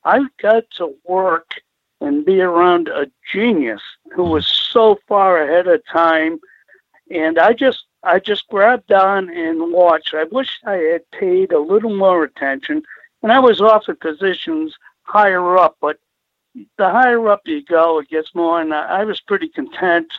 I've 0.04 0.36
got 0.41 0.63
to 0.78 0.95
work 1.06 1.52
and 2.02 2.26
be 2.26 2.42
around 2.42 2.88
a 2.88 3.08
genius 3.32 3.82
who 4.14 4.24
was 4.24 4.48
so 4.48 5.00
far 5.08 5.42
ahead 5.42 5.68
of 5.68 5.86
time, 5.86 6.40
and 7.10 7.40
I 7.40 7.54
just 7.54 7.86
I 8.04 8.20
just 8.20 8.48
grabbed 8.48 8.92
on 8.92 9.30
and 9.30 9.72
watched. 9.72 10.14
I 10.14 10.26
wish 10.26 10.60
I 10.66 10.76
had 10.76 11.10
paid 11.12 11.52
a 11.52 11.60
little 11.60 11.96
more 11.96 12.24
attention, 12.24 12.84
and 13.24 13.32
I 13.32 13.40
was 13.40 13.62
offered 13.62 14.00
positions 14.00 14.76
higher 15.04 15.58
up, 15.58 15.78
but 15.82 15.98
the 16.78 16.90
higher 16.90 17.28
up 17.30 17.42
you 17.46 17.64
go, 17.64 18.00
it 18.00 18.10
gets 18.10 18.34
more. 18.34 18.62
And 18.62 18.74
I 18.74 19.04
was 19.04 19.22
pretty 19.22 19.50
content, 19.50 20.12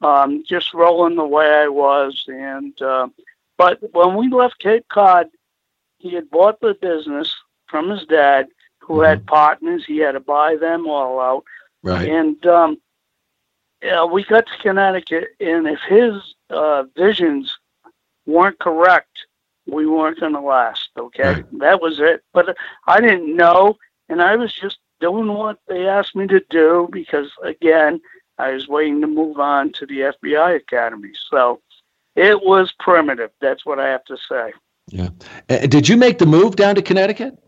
um, 0.00 0.44
just 0.46 0.74
rolling 0.74 1.16
the 1.16 1.24
way 1.24 1.46
I 1.46 1.68
was. 1.68 2.24
And 2.28 2.80
uh, 2.82 3.08
but 3.56 3.78
when 3.92 4.16
we 4.16 4.28
left 4.28 4.58
Cape 4.58 4.86
Cod, 4.88 5.28
he 5.98 6.14
had 6.14 6.30
bought 6.30 6.60
the 6.60 6.74
business 6.74 7.34
from 7.66 7.90
his 7.90 8.04
dad, 8.06 8.48
who 8.90 9.02
had 9.02 9.24
partners. 9.24 9.84
He 9.86 9.98
had 9.98 10.12
to 10.12 10.20
buy 10.20 10.56
them 10.56 10.88
all 10.88 11.20
out. 11.20 11.44
Right. 11.84 12.08
And 12.08 12.44
um, 12.44 12.80
yeah, 13.80 14.04
we 14.04 14.24
got 14.24 14.46
to 14.48 14.58
Connecticut, 14.60 15.28
and 15.38 15.68
if 15.68 15.78
his 15.88 16.14
uh, 16.50 16.82
visions 16.96 17.56
weren't 18.26 18.58
correct, 18.58 19.26
we 19.68 19.86
weren't 19.86 20.18
going 20.18 20.32
to 20.32 20.40
last. 20.40 20.88
Okay, 20.98 21.34
Right. 21.34 21.58
that 21.60 21.80
was 21.80 22.00
it. 22.00 22.24
But 22.34 22.56
I 22.88 23.00
didn't 23.00 23.36
know, 23.36 23.76
and 24.08 24.20
I 24.20 24.34
was 24.34 24.52
just 24.52 24.78
doing 24.98 25.28
what 25.32 25.58
they 25.68 25.86
asked 25.86 26.16
me 26.16 26.26
to 26.26 26.42
do 26.50 26.88
because, 26.90 27.30
again, 27.44 28.00
I 28.38 28.50
was 28.50 28.66
waiting 28.66 29.00
to 29.02 29.06
move 29.06 29.38
on 29.38 29.70
to 29.74 29.86
the 29.86 30.00
FBI 30.20 30.56
Academy. 30.56 31.12
So 31.30 31.60
it 32.16 32.42
was 32.42 32.72
primitive. 32.80 33.30
That's 33.40 33.64
what 33.64 33.78
I 33.78 33.86
have 33.86 34.04
to 34.06 34.16
say. 34.28 34.52
Yeah. 34.88 35.10
Uh, 35.48 35.58
did 35.58 35.88
you 35.88 35.96
make 35.96 36.18
the 36.18 36.26
move 36.26 36.56
down 36.56 36.74
to 36.74 36.82
Connecticut 36.82 37.38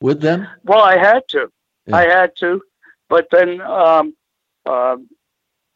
with 0.00 0.20
them? 0.20 0.46
Well, 0.64 0.82
I 0.82 0.96
had 0.98 1.22
to. 1.30 1.50
Yeah. 1.86 1.96
I 1.96 2.02
had 2.02 2.36
to. 2.36 2.62
But 3.08 3.28
then 3.30 3.60
um, 3.60 4.14
uh, 4.64 4.96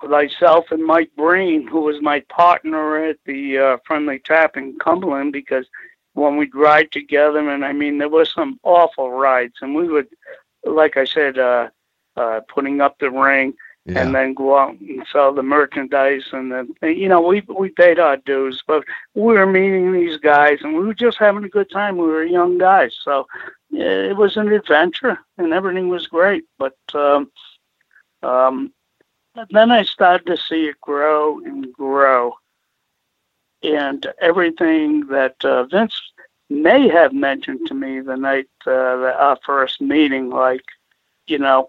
myself 0.02 0.66
and 0.70 0.84
Mike 0.84 1.10
Breen, 1.16 1.66
who 1.66 1.80
was 1.82 2.00
my 2.00 2.20
partner 2.28 3.04
at 3.04 3.18
the 3.24 3.58
uh, 3.58 3.76
Friendly 3.86 4.18
Tap 4.24 4.56
in 4.56 4.78
Cumberland, 4.78 5.32
because 5.32 5.66
when 6.14 6.36
we'd 6.36 6.54
ride 6.54 6.90
together, 6.90 7.48
and 7.48 7.64
I 7.64 7.72
mean, 7.72 7.98
there 7.98 8.08
were 8.08 8.24
some 8.24 8.58
awful 8.62 9.10
rides, 9.12 9.54
and 9.62 9.74
we 9.74 9.88
would, 9.88 10.08
like 10.64 10.96
I 10.96 11.04
said, 11.04 11.38
uh, 11.38 11.68
uh, 12.16 12.40
putting 12.48 12.80
up 12.80 12.98
the 12.98 13.10
ring 13.10 13.54
Yeah. 13.86 14.00
and 14.02 14.14
then 14.14 14.34
go 14.34 14.58
out 14.58 14.74
and 14.80 15.06
sell 15.12 15.32
the 15.32 15.42
merchandise, 15.44 16.24
and 16.32 16.50
then 16.52 16.74
you 16.82 17.08
know 17.08 17.20
we 17.20 17.42
we 17.48 17.68
paid 17.70 17.98
our 18.00 18.16
dues, 18.16 18.62
but 18.66 18.84
we 19.14 19.34
were 19.34 19.46
meeting 19.46 19.92
these 19.92 20.18
guys, 20.18 20.58
and 20.62 20.74
we 20.76 20.84
were 20.84 20.94
just 20.94 21.18
having 21.18 21.44
a 21.44 21.48
good 21.48 21.70
time. 21.70 21.96
We 21.96 22.08
were 22.08 22.24
young 22.24 22.58
guys, 22.58 22.96
so 23.04 23.26
it 23.72 24.16
was 24.16 24.36
an 24.36 24.52
adventure, 24.52 25.18
and 25.38 25.52
everything 25.52 25.88
was 25.88 26.06
great. 26.06 26.44
But 26.58 26.76
um, 26.94 27.30
um, 28.22 28.72
then 29.50 29.70
I 29.70 29.82
started 29.82 30.26
to 30.26 30.36
see 30.36 30.66
it 30.66 30.80
grow 30.80 31.38
and 31.40 31.72
grow, 31.72 32.34
and 33.62 34.06
everything 34.20 35.06
that 35.08 35.36
uh, 35.44 35.64
Vince 35.64 36.00
may 36.48 36.88
have 36.88 37.12
mentioned 37.12 37.66
to 37.66 37.74
me 37.74 38.00
the 38.00 38.16
night 38.16 38.48
uh, 38.66 38.70
our 38.70 39.38
first 39.44 39.80
meeting, 39.80 40.30
like 40.30 40.64
you 41.26 41.38
know, 41.38 41.68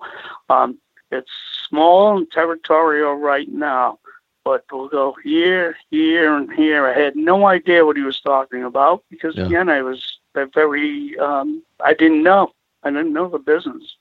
um, 0.49 0.77
it's 1.11 1.31
small 1.69 2.17
and 2.17 2.29
territorial 2.31 3.15
right 3.15 3.47
now, 3.49 3.99
but 4.43 4.63
we'll 4.71 4.87
go 4.89 5.15
here, 5.23 5.75
here, 5.89 6.35
and 6.35 6.51
here. 6.53 6.87
I 6.87 6.99
had 6.99 7.15
no 7.15 7.45
idea 7.47 7.85
what 7.85 7.97
he 7.97 8.03
was 8.03 8.21
talking 8.21 8.63
about 8.63 9.03
because 9.09 9.37
Yeah. 9.37 9.43
again, 9.43 9.69
I 9.69 9.81
was 9.81 10.19
uh, 10.35 10.45
very, 10.53 11.17
um, 11.19 11.63
I 11.83 11.93
didn't 11.93 12.23
know, 12.23 12.51
I 12.83 12.89
didn't 12.89 13.13
know 13.13 13.29
the 13.29 13.39
business. 13.39 13.97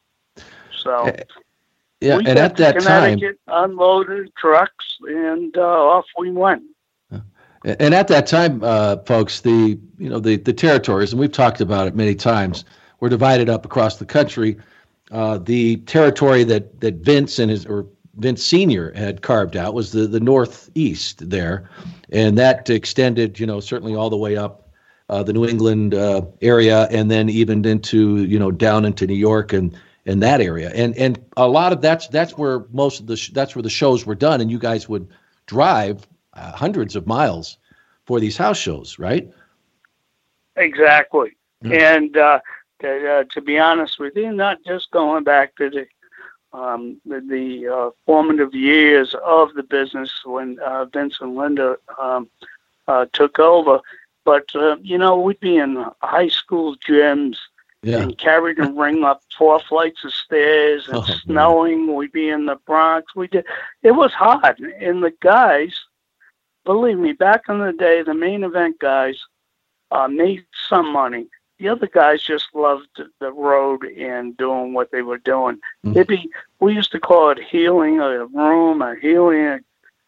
So 0.72 1.04
Eh, 1.06 1.22
Yeah. 2.00 2.16
we 2.16 2.26
And 2.26 2.38
at 2.38 2.56
that 2.56 2.80
time, 2.80 3.18
Connecticut, 3.18 3.38
unloaded 3.48 4.34
trucks, 4.36 4.98
and 5.06 5.56
uh, 5.56 5.60
off 5.62 6.06
we 6.18 6.30
went. 6.30 6.62
And 7.62 7.92
at 7.94 8.08
that 8.08 8.26
time, 8.26 8.64
uh, 8.64 8.96
folks, 9.04 9.42
the 9.42 9.78
you 9.98 10.08
know 10.08 10.18
the 10.18 10.36
the 10.36 10.52
territories, 10.52 11.12
and 11.12 11.20
we've 11.20 11.30
talked 11.30 11.60
about 11.60 11.86
it 11.86 11.94
many 11.94 12.14
times, 12.14 12.64
were 13.00 13.10
divided 13.10 13.50
up 13.50 13.66
across 13.66 13.98
the 13.98 14.06
country. 14.06 14.56
Uh, 15.10 15.36
the 15.36 15.76
territory 15.78 16.42
that 16.44 16.80
that 16.80 16.94
Vince 17.04 17.38
and 17.38 17.50
his 17.50 17.66
or 17.66 17.86
Vince 18.16 18.42
Senior 18.42 18.92
had 18.94 19.20
carved 19.20 19.56
out 19.58 19.74
was 19.74 19.92
the 19.92 20.06
the 20.06 20.20
northeast 20.20 21.28
there, 21.28 21.68
and 22.10 22.38
that 22.38 22.70
extended, 22.70 23.38
you 23.38 23.46
know, 23.46 23.60
certainly 23.60 23.94
all 23.94 24.08
the 24.08 24.16
way 24.16 24.38
up 24.38 24.69
uh, 25.10 25.24
the 25.24 25.32
New 25.32 25.44
England 25.44 25.92
uh, 25.92 26.22
area, 26.40 26.86
and 26.90 27.10
then 27.10 27.28
even 27.28 27.64
into 27.64 28.24
you 28.24 28.38
know 28.38 28.50
down 28.50 28.84
into 28.84 29.06
New 29.06 29.14
York 29.14 29.52
and 29.52 29.76
and 30.06 30.22
that 30.22 30.40
area, 30.40 30.70
and 30.74 30.96
and 30.96 31.22
a 31.36 31.48
lot 31.48 31.72
of 31.72 31.82
that's 31.82 32.06
that's 32.08 32.38
where 32.38 32.64
most 32.70 33.00
of 33.00 33.06
the 33.06 33.16
sh- 33.16 33.30
that's 33.30 33.54
where 33.54 33.62
the 33.62 33.70
shows 33.70 34.06
were 34.06 34.14
done, 34.14 34.40
and 34.40 34.50
you 34.50 34.58
guys 34.58 34.88
would 34.88 35.08
drive 35.46 36.06
uh, 36.34 36.52
hundreds 36.52 36.94
of 36.94 37.06
miles 37.08 37.58
for 38.06 38.20
these 38.20 38.36
house 38.36 38.56
shows, 38.56 38.98
right? 38.98 39.28
Exactly. 40.56 41.36
Yeah. 41.62 41.96
And 41.96 42.16
uh, 42.16 42.40
to, 42.80 43.12
uh, 43.12 43.24
to 43.32 43.40
be 43.40 43.58
honest 43.58 43.98
with 43.98 44.16
you, 44.16 44.32
not 44.32 44.58
just 44.64 44.90
going 44.92 45.24
back 45.24 45.56
to 45.56 45.70
the 45.70 45.86
um, 46.52 47.00
the, 47.04 47.20
the 47.20 47.68
uh, 47.68 47.90
formative 48.06 48.54
years 48.54 49.14
of 49.24 49.54
the 49.54 49.62
business 49.64 50.12
when 50.24 50.58
uh, 50.60 50.84
Vince 50.84 51.18
and 51.20 51.34
Linda 51.36 51.76
um, 52.00 52.28
uh, 52.88 53.06
took 53.12 53.38
over, 53.38 53.80
but 54.24 54.54
uh, 54.54 54.76
you 54.82 54.98
know 54.98 55.18
we'd 55.18 55.40
be 55.40 55.56
in 55.56 55.84
high 56.02 56.28
school 56.28 56.76
gyms 56.76 57.36
Yeah. 57.82 57.98
and 58.02 58.16
carried 58.18 58.58
a 58.58 58.70
ring 58.70 59.04
up 59.04 59.22
four 59.38 59.58
flights 59.60 60.04
of 60.04 60.12
stairs 60.12 60.86
and 60.88 60.96
Oh, 60.98 61.00
man. 61.08 61.18
snowing. 61.24 61.94
We'd 61.94 62.12
be 62.12 62.28
in 62.28 62.46
the 62.46 62.56
Bronx. 62.66 63.14
We 63.16 63.26
did. 63.28 63.44
It 63.82 63.92
was 63.92 64.12
hot, 64.12 64.58
and 64.58 65.02
the 65.02 65.12
guys, 65.20 65.74
believe 66.64 66.98
me, 66.98 67.12
back 67.12 67.42
in 67.48 67.58
the 67.58 67.72
day, 67.72 68.02
the 68.02 68.14
main 68.14 68.44
event 68.44 68.78
guys 68.80 69.18
uh, 69.90 70.08
made 70.08 70.44
some 70.68 70.92
money. 70.92 71.26
The 71.58 71.68
other 71.68 71.88
guys 71.88 72.22
just 72.22 72.54
loved 72.54 73.02
the 73.18 73.32
road 73.32 73.84
and 73.84 74.36
doing 74.36 74.72
what 74.72 74.90
they 74.92 75.02
were 75.02 75.18
doing. 75.18 75.58
Mhm. 75.84 75.90
It'd 75.96 76.06
be 76.06 76.30
we 76.60 76.74
used 76.74 76.92
to 76.92 77.00
call 77.00 77.30
it 77.30 77.38
healing 77.38 78.00
a 78.00 78.24
room, 78.26 78.80
a 78.82 78.94
healing 78.96 79.60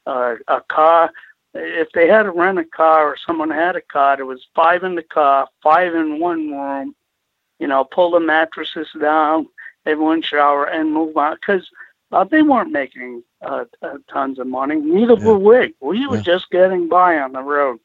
a, 0.06 0.36
a 0.48 0.60
car. 0.68 1.10
If 1.54 1.90
they 1.92 2.08
had 2.08 2.24
to 2.24 2.30
rent 2.30 2.58
a 2.58 2.64
car 2.64 3.06
or 3.08 3.16
someone 3.26 3.50
had 3.50 3.76
a 3.76 3.80
car, 3.82 4.18
it 4.20 4.24
was 4.24 4.46
five 4.54 4.82
in 4.84 4.94
the 4.94 5.02
car, 5.02 5.48
five 5.62 5.94
in 5.94 6.18
one 6.20 6.50
room. 6.50 6.94
You 7.58 7.68
know, 7.68 7.84
pull 7.84 8.10
the 8.12 8.20
mattresses 8.20 8.88
down, 9.00 9.46
everyone 9.86 10.22
shower, 10.22 10.64
and 10.64 10.92
move 10.92 11.16
on 11.16 11.36
because 11.36 11.68
uh, 12.12 12.24
they 12.24 12.42
weren't 12.42 12.72
making 12.72 13.22
uh, 13.42 13.64
uh, 13.82 13.98
tons 14.10 14.38
of 14.38 14.46
money. 14.46 14.76
Neither 14.76 15.14
Yeah. 15.14 15.18
were 15.18 15.38
we. 15.38 15.74
We 15.80 16.06
were 16.06 16.16
Yeah. 16.16 16.22
just 16.22 16.50
getting 16.50 16.88
by 16.88 17.18
on 17.18 17.32
the 17.32 17.42
road 17.42 17.78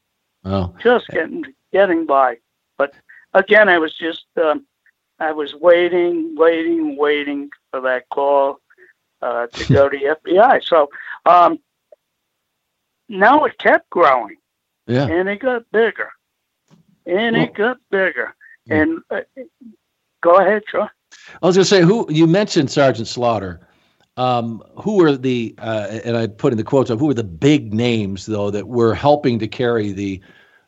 Oh, 0.45 0.73
just 0.79 1.11
getting 1.11 1.43
getting 1.71 2.05
by. 2.05 2.37
But 2.77 2.93
again, 3.33 3.69
I 3.69 3.77
was 3.77 3.93
just 3.95 4.25
um, 4.37 4.65
I 5.19 5.31
was 5.31 5.53
waiting, 5.55 6.35
waiting, 6.35 6.95
waiting 6.97 7.49
for 7.71 7.81
that 7.81 8.09
call 8.09 8.59
uh, 9.21 9.47
to 9.55 9.65
go 9.71 9.89
to 9.89 9.97
the 9.97 10.15
FBI. 10.15 10.63
So 10.63 10.89
um, 11.25 11.59
now 13.09 13.45
it 13.45 13.57
kept 13.57 13.89
growing, 13.89 14.37
yeah. 14.85 15.07
and 15.07 15.29
it 15.29 15.39
got 15.39 15.69
bigger, 15.71 16.09
and 17.05 17.35
it 17.35 17.53
got 17.53 17.77
bigger. 17.89 18.35
Yeah. 18.65 18.75
And 18.75 18.99
uh, 19.09 19.21
go 20.21 20.37
ahead, 20.37 20.63
Joe. 20.71 20.87
I 21.41 21.45
was 21.45 21.55
going 21.55 21.63
to 21.63 21.69
say, 21.69 21.81
who 21.81 22.05
you 22.09 22.27
mentioned 22.27 22.71
Sergeant 22.71 23.07
Slaughter. 23.07 23.61
Um, 24.17 24.63
who 24.75 24.97
were 24.97 25.15
the 25.15 25.53
uh, 25.59 25.99
and 26.03 26.17
I 26.17 26.25
put 26.25 26.51
in 26.51 26.57
the 26.57 26.63
quotes 26.63 26.89
of 26.89 26.99
who 26.99 27.05
were 27.05 27.13
the 27.13 27.23
big 27.23 27.71
names 27.71 28.25
though 28.25 28.49
that 28.49 28.67
were 28.67 28.95
helping 28.95 29.37
to 29.37 29.47
carry 29.47 29.91
the 29.91 30.19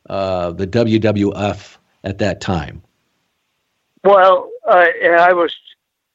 uh, 0.08 0.52
the 0.52 0.68
WWF 0.68 1.78
at 2.04 2.20
that 2.20 2.42
time? 2.42 2.84
Well, 4.04 4.52
uh, 4.68 4.86
I 5.04 5.34
was 5.34 5.56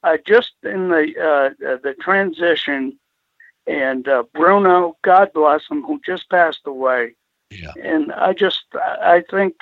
uh, 0.03 0.17
just 0.25 0.53
in 0.63 0.89
the 0.89 1.13
uh, 1.19 1.77
the 1.83 1.93
transition, 1.99 2.97
and 3.67 4.07
uh, 4.07 4.23
Bruno, 4.33 4.97
God 5.03 5.31
bless 5.33 5.67
him, 5.69 5.83
who 5.83 5.99
just 6.05 6.29
passed 6.29 6.61
away. 6.65 7.15
Yeah. 7.51 7.71
And 7.83 8.11
I 8.13 8.33
just 8.33 8.65
I 8.75 9.23
think 9.29 9.55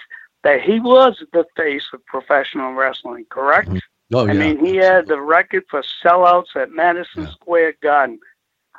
that 0.43 0.61
he 0.61 0.79
was 0.79 1.23
the 1.33 1.45
face 1.55 1.85
of 1.93 2.05
professional 2.05 2.73
wrestling. 2.73 3.25
Correct. 3.29 3.69
Mhm. 3.69 3.79
Oh, 4.13 4.27
I 4.27 4.33
yeah. 4.33 4.39
mean, 4.39 4.65
he 4.65 4.75
had 4.77 5.07
the 5.07 5.19
record 5.19 5.63
for 5.69 5.81
sellouts 6.03 6.55
at 6.55 6.71
Madison 6.71 7.23
Yeah. 7.23 7.31
Square 7.31 7.73
Garden. 7.81 8.19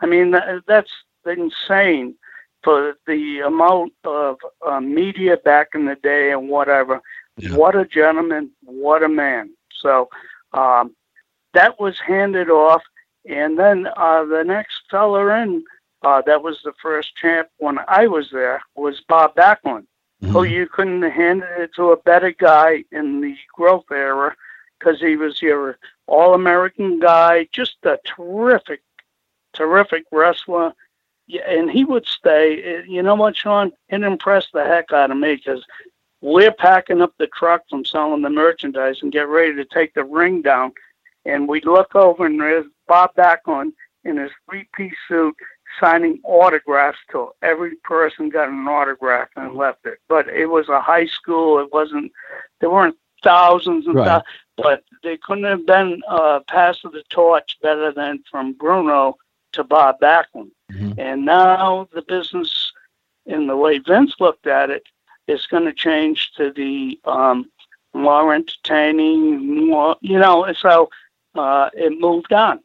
I 0.01 0.07
mean, 0.07 0.35
that's 0.67 0.93
insane 1.27 2.15
for 2.63 2.95
the 3.07 3.41
amount 3.41 3.93
of 4.05 4.37
uh, 4.67 4.81
media 4.81 5.37
back 5.37 5.69
in 5.75 5.85
the 5.87 5.97
day 5.97 6.33
and 6.33 6.49
whatever. 6.49 7.01
Yeah. 7.37 7.55
What 7.57 7.75
a 7.77 7.85
gentleman, 7.85 8.51
what 8.63 9.03
a 9.03 9.09
man. 9.09 9.51
So 9.81 10.09
um, 10.53 10.95
that 11.53 11.79
was 11.81 11.99
handed 11.99 12.49
off. 12.51 12.83
And 13.29 13.59
then 13.59 13.89
uh, 13.97 14.25
the 14.25 14.45
next 14.45 14.83
fella 14.91 15.43
in, 15.43 15.65
uh, 16.03 16.23
that 16.27 16.43
was 16.43 16.61
the 16.65 16.73
first 16.83 17.17
champ 17.17 17.49
when 17.59 17.79
I 17.89 18.07
was 18.07 18.31
there, 18.31 18.61
was 18.75 19.01
Bob 19.09 19.35
Backlund 19.35 19.87
who 20.33 20.41
Mhm. 20.41 20.51
you 20.51 20.67
couldn't 20.67 21.03
have 21.03 21.13
handed 21.13 21.61
it 21.61 21.75
to 21.75 21.91
a 21.93 21.97
better 21.99 22.31
guy 22.31 22.85
in 22.93 23.21
the 23.21 23.37
growth 23.55 23.85
era 23.91 24.35
because 24.79 24.99
he 25.01 25.17
was 25.17 25.43
your 25.43 25.79
all 26.07 26.35
American 26.35 26.99
guy, 26.99 27.47
just 27.53 27.77
a 27.85 27.99
terrific, 28.05 28.83
terrific 29.53 30.05
wrestler. 30.11 30.73
Yeah, 31.27 31.43
and 31.49 31.71
he 31.71 31.85
would 31.85 32.07
stay. 32.07 32.63
Eh, 32.63 32.83
You 32.87 33.03
know 33.03 33.15
what, 33.15 33.37
Sean? 33.37 33.73
It 33.89 34.03
impressed 34.03 34.53
the 34.53 34.65
heck 34.65 34.93
out 34.93 35.11
of 35.11 35.17
me 35.17 35.37
because 35.37 35.65
we're 36.21 36.53
packing 36.53 37.03
up 37.03 37.13
the 37.19 37.27
truck 37.29 37.63
from 37.69 37.85
selling 37.85 38.23
the 38.23 38.31
merchandise 38.31 39.03
and 39.03 39.13
get 39.13 39.29
ready 39.29 39.55
to 39.55 39.65
take 39.65 39.95
the 39.95 40.05
ring 40.05 40.43
down. 40.43 40.73
And 41.25 41.49
we 41.49 41.61
look 41.63 41.95
over 41.95 42.27
and 42.27 42.41
there's 42.41 42.67
Bob 42.87 43.15
Backlund 43.15 43.73
in 44.05 44.17
his 44.19 44.31
three 44.49 44.69
piece 44.75 44.95
suit 45.09 45.35
signing 45.81 46.21
autographs 46.25 46.99
till 47.11 47.35
every 47.43 47.75
person 47.85 48.29
got 48.29 48.49
an 48.49 48.67
autograph 48.69 49.29
and 49.37 49.55
left 49.55 49.85
it. 49.87 49.99
But 50.09 50.29
it 50.29 50.47
was 50.47 50.69
a 50.69 50.81
high 50.81 51.07
school. 51.07 51.59
It 51.59 51.73
wasn't. 51.73 52.13
There 52.61 52.71
weren't 52.71 52.97
thousands 53.23 53.87
and 53.87 53.97
Right. 53.97 54.05
thou- 54.07 54.23
but 54.57 54.85
they 55.03 55.17
couldn't 55.17 55.45
have 55.45 55.67
been 55.67 56.03
uh, 56.09 56.41
passing 56.47 56.91
the 56.93 57.03
torch 57.09 57.59
better 57.63 57.91
than 57.91 58.23
from 58.31 58.53
Bruno 58.53 59.17
to 59.53 59.65
Bob 59.65 59.99
Backlund. 60.01 60.51
Mhm. 60.73 60.95
And 60.99 61.25
now 61.25 61.89
the 61.93 62.03
business, 62.03 62.73
in 63.27 63.47
the 63.47 63.57
way 63.57 63.79
Vince 63.79 64.15
looked 64.21 64.47
at 64.47 64.71
it, 64.71 64.87
is 65.27 65.47
going 65.47 65.65
to 65.65 65.73
change 65.73 66.33
to 66.37 66.51
the 66.53 67.01
um, 67.05 67.51
more 67.95 68.35
entertaining, 68.35 69.67
more 69.69 69.97
you 70.03 70.19
know. 70.19 70.53
So 70.53 70.91
uh, 71.35 71.71
it 71.73 71.99
moved 71.99 72.33
on. 72.33 72.61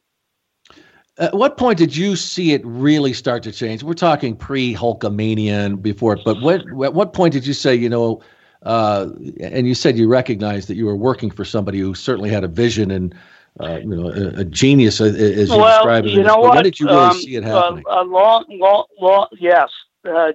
At 1.20 1.34
what 1.34 1.58
point 1.58 1.76
did 1.78 1.94
you 1.94 2.16
see 2.16 2.52
it 2.52 2.62
really 2.64 3.12
start 3.12 3.42
to 3.42 3.52
change? 3.52 3.82
We're 3.82 3.92
talking 3.92 4.34
pre 4.34 4.74
Hulkamania 4.74 5.66
and 5.66 5.82
before, 5.82 6.16
but 6.24 6.40
what 6.40 6.60
at 6.84 6.94
what 6.94 7.12
point 7.12 7.34
did 7.34 7.46
you 7.46 7.52
say, 7.52 7.74
you 7.74 7.90
know, 7.90 8.22
uh, 8.62 9.10
and 9.40 9.68
you 9.68 9.74
said 9.74 9.98
you 9.98 10.08
recognized 10.08 10.68
that 10.68 10.76
you 10.76 10.86
were 10.86 10.96
working 10.96 11.30
for 11.30 11.44
somebody 11.44 11.78
who 11.78 11.94
certainly 11.94 12.30
had 12.30 12.42
a 12.42 12.48
vision 12.48 12.90
and 12.90 13.14
uh, 13.60 13.76
you 13.78 13.86
know 13.86 14.08
a, 14.08 14.40
a 14.40 14.44
genius, 14.44 15.00
uh, 15.00 15.04
as 15.04 15.50
you 15.50 15.58
well, 15.58 15.78
describe 15.78 16.06
it. 16.06 16.12
you 16.12 16.22
know 16.22 16.38
what? 16.38 16.54
When 16.54 16.64
did 16.64 16.80
you 16.80 16.86
really 16.86 16.98
Um, 16.98 17.14
see 17.14 17.36
it 17.36 17.44
uh, 17.44 17.62
happening? 17.62 17.84
a 17.88 18.02
long, 18.02 18.44
long, 18.48 18.84
long. 18.98 19.26
Yes, 19.38 19.68
uh, 20.08 20.32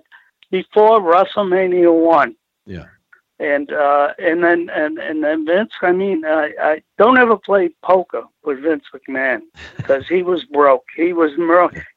before 0.51 1.01
WrestleMania 1.01 1.91
one. 1.93 2.35
Yeah. 2.67 2.85
And 3.37 3.71
uh, 3.73 4.13
and 4.17 4.41
then 4.43 4.69
and 4.69 4.97
and 4.97 5.21
then 5.21 5.45
Vince. 5.45 5.73
I 5.81 5.91
mean, 5.91 6.23
I, 6.25 6.53
I 6.61 6.81
don't 6.97 7.17
ever 7.17 7.35
play 7.37 7.69
poker 7.83 8.23
with 8.45 8.61
Vince 8.61 8.85
McMahon 8.93 9.41
because 9.77 10.07
he 10.07 10.23
was 10.23 10.45
broke. 10.45 10.85
He 10.95 11.11
was 11.11 11.31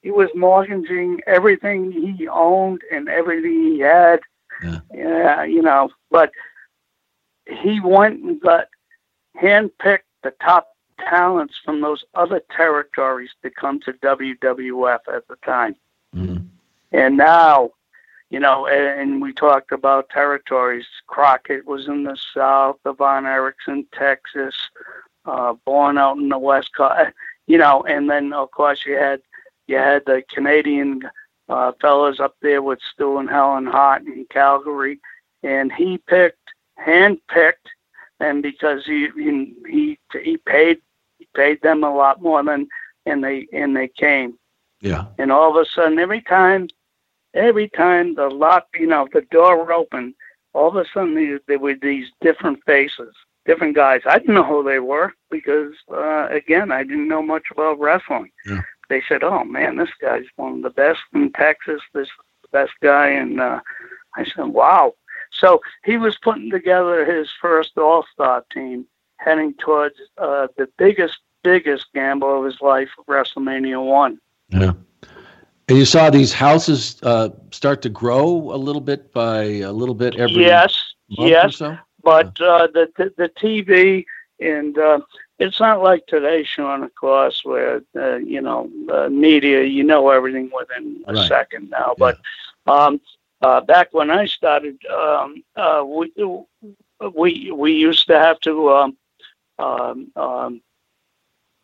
he 0.03 0.11
was 0.11 0.29
mortgaging 0.35 1.21
everything 1.29 1.93
he 1.93 2.27
owned 2.27 2.83
and 2.91 3.09
everything 3.09 3.63
he 3.73 3.79
had. 3.79 4.21
Yeah. 4.65 4.81
Yeah, 4.93 5.45
you 5.45 5.63
know, 5.63 5.91
but 6.11 6.33
he 7.47 7.79
went 7.81 8.23
and 8.25 8.41
got 8.41 8.67
handpicked 9.41 10.01
the 10.25 10.33
top 10.43 10.69
talents 10.99 11.55
from 11.65 11.81
those 11.81 12.05
other 12.15 12.43
territories 12.55 13.31
to 13.43 13.51
come 13.51 13.81
to 13.81 13.93
WWF 13.95 15.01
at 15.13 15.29
the 15.29 15.37
time. 15.45 15.77
Mhm. 16.15 16.49
And 16.93 17.17
now, 17.17 17.71
you 18.31 18.39
know, 18.39 18.67
and, 18.67 19.21
we 19.23 19.33
talked 19.33 19.73
about 19.73 20.11
territories. 20.11 20.87
Crockett 21.07 21.67
was 21.67 21.89
in 21.89 22.05
the 22.05 22.17
South, 22.35 22.77
Von 22.85 23.27
Erickson, 23.27 23.87
Texas, 23.93 24.55
uh, 25.25 25.55
born 25.65 25.99
out 25.99 26.19
in 26.19 26.29
the 26.29 26.39
West 26.39 26.75
Coast, 26.75 27.13
you 27.47 27.59
know, 27.59 27.83
and 27.89 28.09
then 28.11 28.33
of 28.33 28.51
course 28.51 28.85
you 28.87 28.97
had 28.97 29.21
you 29.67 29.77
had 29.77 30.05
the 30.07 30.23
Canadian 30.31 31.03
uh, 31.49 31.73
fellas 31.81 32.21
up 32.21 32.37
there 32.43 32.63
with 32.63 32.79
Stu 32.93 33.19
and 33.19 33.29
Helen 33.29 33.67
Hart 33.67 34.03
in 34.03 34.27
Calgary, 34.31 34.99
and 35.43 35.73
he 35.73 35.99
picked, 35.99 36.39
hand 36.77 37.19
picked, 37.29 37.69
and 38.21 38.43
because 38.43 38.85
he 38.85 39.09
he 39.17 39.55
he, 39.69 39.99
he 40.23 40.37
paid 40.37 40.79
he 41.19 41.29
paid 41.35 41.61
them 41.63 41.83
a 41.85 41.95
lot 41.95 42.23
more 42.23 42.43
than 42.43 42.69
and 43.07 43.23
they 43.25 43.47
and 43.53 43.77
they 43.77 43.89
came 43.89 44.39
Yeah. 44.81 45.07
and 45.19 45.33
all 45.33 45.51
of 45.51 45.57
a 45.57 45.69
sudden 45.69 45.99
every 45.99 46.21
time 46.23 46.69
every 47.35 47.69
time 47.69 48.15
the 48.15 48.29
lock 48.29 48.67
you 48.75 48.87
know 48.87 49.07
the 49.13 49.23
door 49.31 49.73
opened 49.73 50.15
all 50.55 50.69
of 50.69 50.77
a 50.77 50.85
sudden 50.93 51.15
there, 51.15 51.41
there 51.47 51.59
were 51.59 51.75
these 51.81 52.07
different 52.21 52.59
faces 52.67 53.15
different 53.47 53.75
guys 53.75 54.01
i 54.07 54.19
didn't 54.19 54.35
know 54.35 54.43
who 54.45 54.63
they 54.63 54.79
were 54.79 55.13
because 55.31 55.73
uh 55.93 56.27
again 56.31 56.71
i 56.71 56.83
didn't 56.83 57.09
know 57.09 57.23
much 57.23 57.45
about 57.51 57.79
wrestling 57.79 58.31
Yeah. 58.47 58.63
they 58.89 59.03
said 59.09 59.23
oh 59.23 59.45
man 59.45 59.77
this 59.77 59.91
guy's 60.01 60.25
one 60.37 60.55
of 60.57 60.63
the 60.63 60.71
best 60.71 61.01
in 61.15 61.33
texas 61.33 61.81
this 61.95 62.09
best 62.53 62.73
guy 62.83 63.09
and 63.09 63.41
uh 63.41 63.61
i 64.17 64.25
said 64.25 64.47
wow 64.47 64.95
so 65.31 65.61
he 65.85 65.97
was 65.99 66.17
putting 66.23 66.51
together 66.51 67.05
his 67.05 67.29
first 67.41 67.77
all-star 67.77 68.45
team 68.53 68.87
heading 69.17 69.53
towards 69.55 69.97
uh 70.19 70.47
the 70.57 70.69
biggest 70.79 71.19
biggest 71.43 71.87
gamble 71.95 72.39
of 72.39 72.45
his 72.45 72.61
life 72.61 72.91
wrestlemania 73.09 73.83
one 73.85 74.19
Yeah. 74.51 74.73
And 75.69 75.77
you 75.79 75.85
saw 75.85 76.11
these 76.11 76.33
houses 76.33 77.01
uh, 77.03 77.31
start 77.51 77.83
to 77.83 77.89
grow 77.89 78.53
a 78.53 78.57
little 78.57 78.81
bit 78.81 79.13
by 79.13 79.43
a 79.61 79.73
little 79.73 79.95
bit 79.95 80.15
every 80.17 80.45
yes 80.47 80.95
yes 81.09 81.57
so. 81.57 81.79
but 82.03 82.29
uh, 82.41 82.67
the, 82.73 82.89
the 82.97 83.13
the 83.17 83.29
TV 83.31 84.05
and 84.41 84.79
uh, 84.79 85.01
it's 85.39 85.61
not 85.61 85.83
like 85.83 86.07
today, 86.07 86.43
Sean. 86.45 86.83
Of 86.83 86.95
course, 86.95 87.45
where 87.45 87.83
uh, 87.97 88.17
you 88.17 88.41
know 88.41 88.69
uh, 88.93 89.09
media, 89.09 89.63
you 89.65 89.85
know 89.85 90.11
everything 90.11 90.51
within 90.57 91.05
a 91.09 91.15
Right. 91.15 91.29
second 91.29 91.71
now. 91.71 91.95
But 91.99 92.19
um, 92.67 93.01
uh, 93.43 93.61
back 93.61 93.89
when 93.93 94.11
I 94.11 94.27
started, 94.27 94.77
um, 94.87 95.43
uh, 95.57 95.85
we 95.87 96.13
we 97.15 97.51
we 97.53 97.73
used 97.73 98.07
to 98.09 98.19
have 98.19 98.41
to 98.41 98.71
um, 98.71 98.97
um, 99.59 100.11
um, 100.17 100.61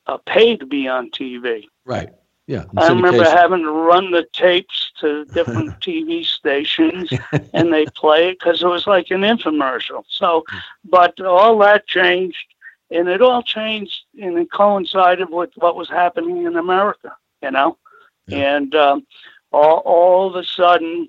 uh, 0.06 0.18
pay 0.26 0.56
to 0.56 0.66
be 0.66 0.88
on 0.88 1.10
TV. 1.10 1.68
Right. 1.84 2.10
Yeah. 2.46 2.64
I 2.76 2.88
remember 2.88 3.24
having 3.24 3.62
to 3.62 3.70
run 3.70 4.10
the 4.10 4.26
tapes 4.32 4.92
to 5.00 5.24
different 5.34 5.80
TV 5.80 6.24
stations 6.24 7.10
and 7.54 7.72
they 7.72 7.86
play 7.86 8.28
it 8.28 8.38
because 8.38 8.62
it 8.62 8.66
was 8.66 8.86
like 8.86 9.10
an 9.10 9.22
infomercial. 9.22 10.04
So, 10.08 10.44
but 10.84 11.18
all 11.20 11.58
that 11.58 11.86
changed, 11.86 12.44
and 12.90 13.08
it 13.08 13.22
all 13.22 13.42
changed, 13.42 14.04
and 14.20 14.38
it 14.38 14.52
coincided 14.52 15.30
with 15.30 15.50
what 15.56 15.76
was 15.76 15.88
happening 15.88 16.44
in 16.44 16.56
America, 16.56 17.16
you 17.42 17.50
know. 17.50 17.78
Yeah. 18.26 18.56
And 18.56 18.74
um, 18.74 19.06
all 19.52 19.78
all 19.84 20.26
of 20.28 20.36
a 20.36 20.44
sudden, 20.44 21.08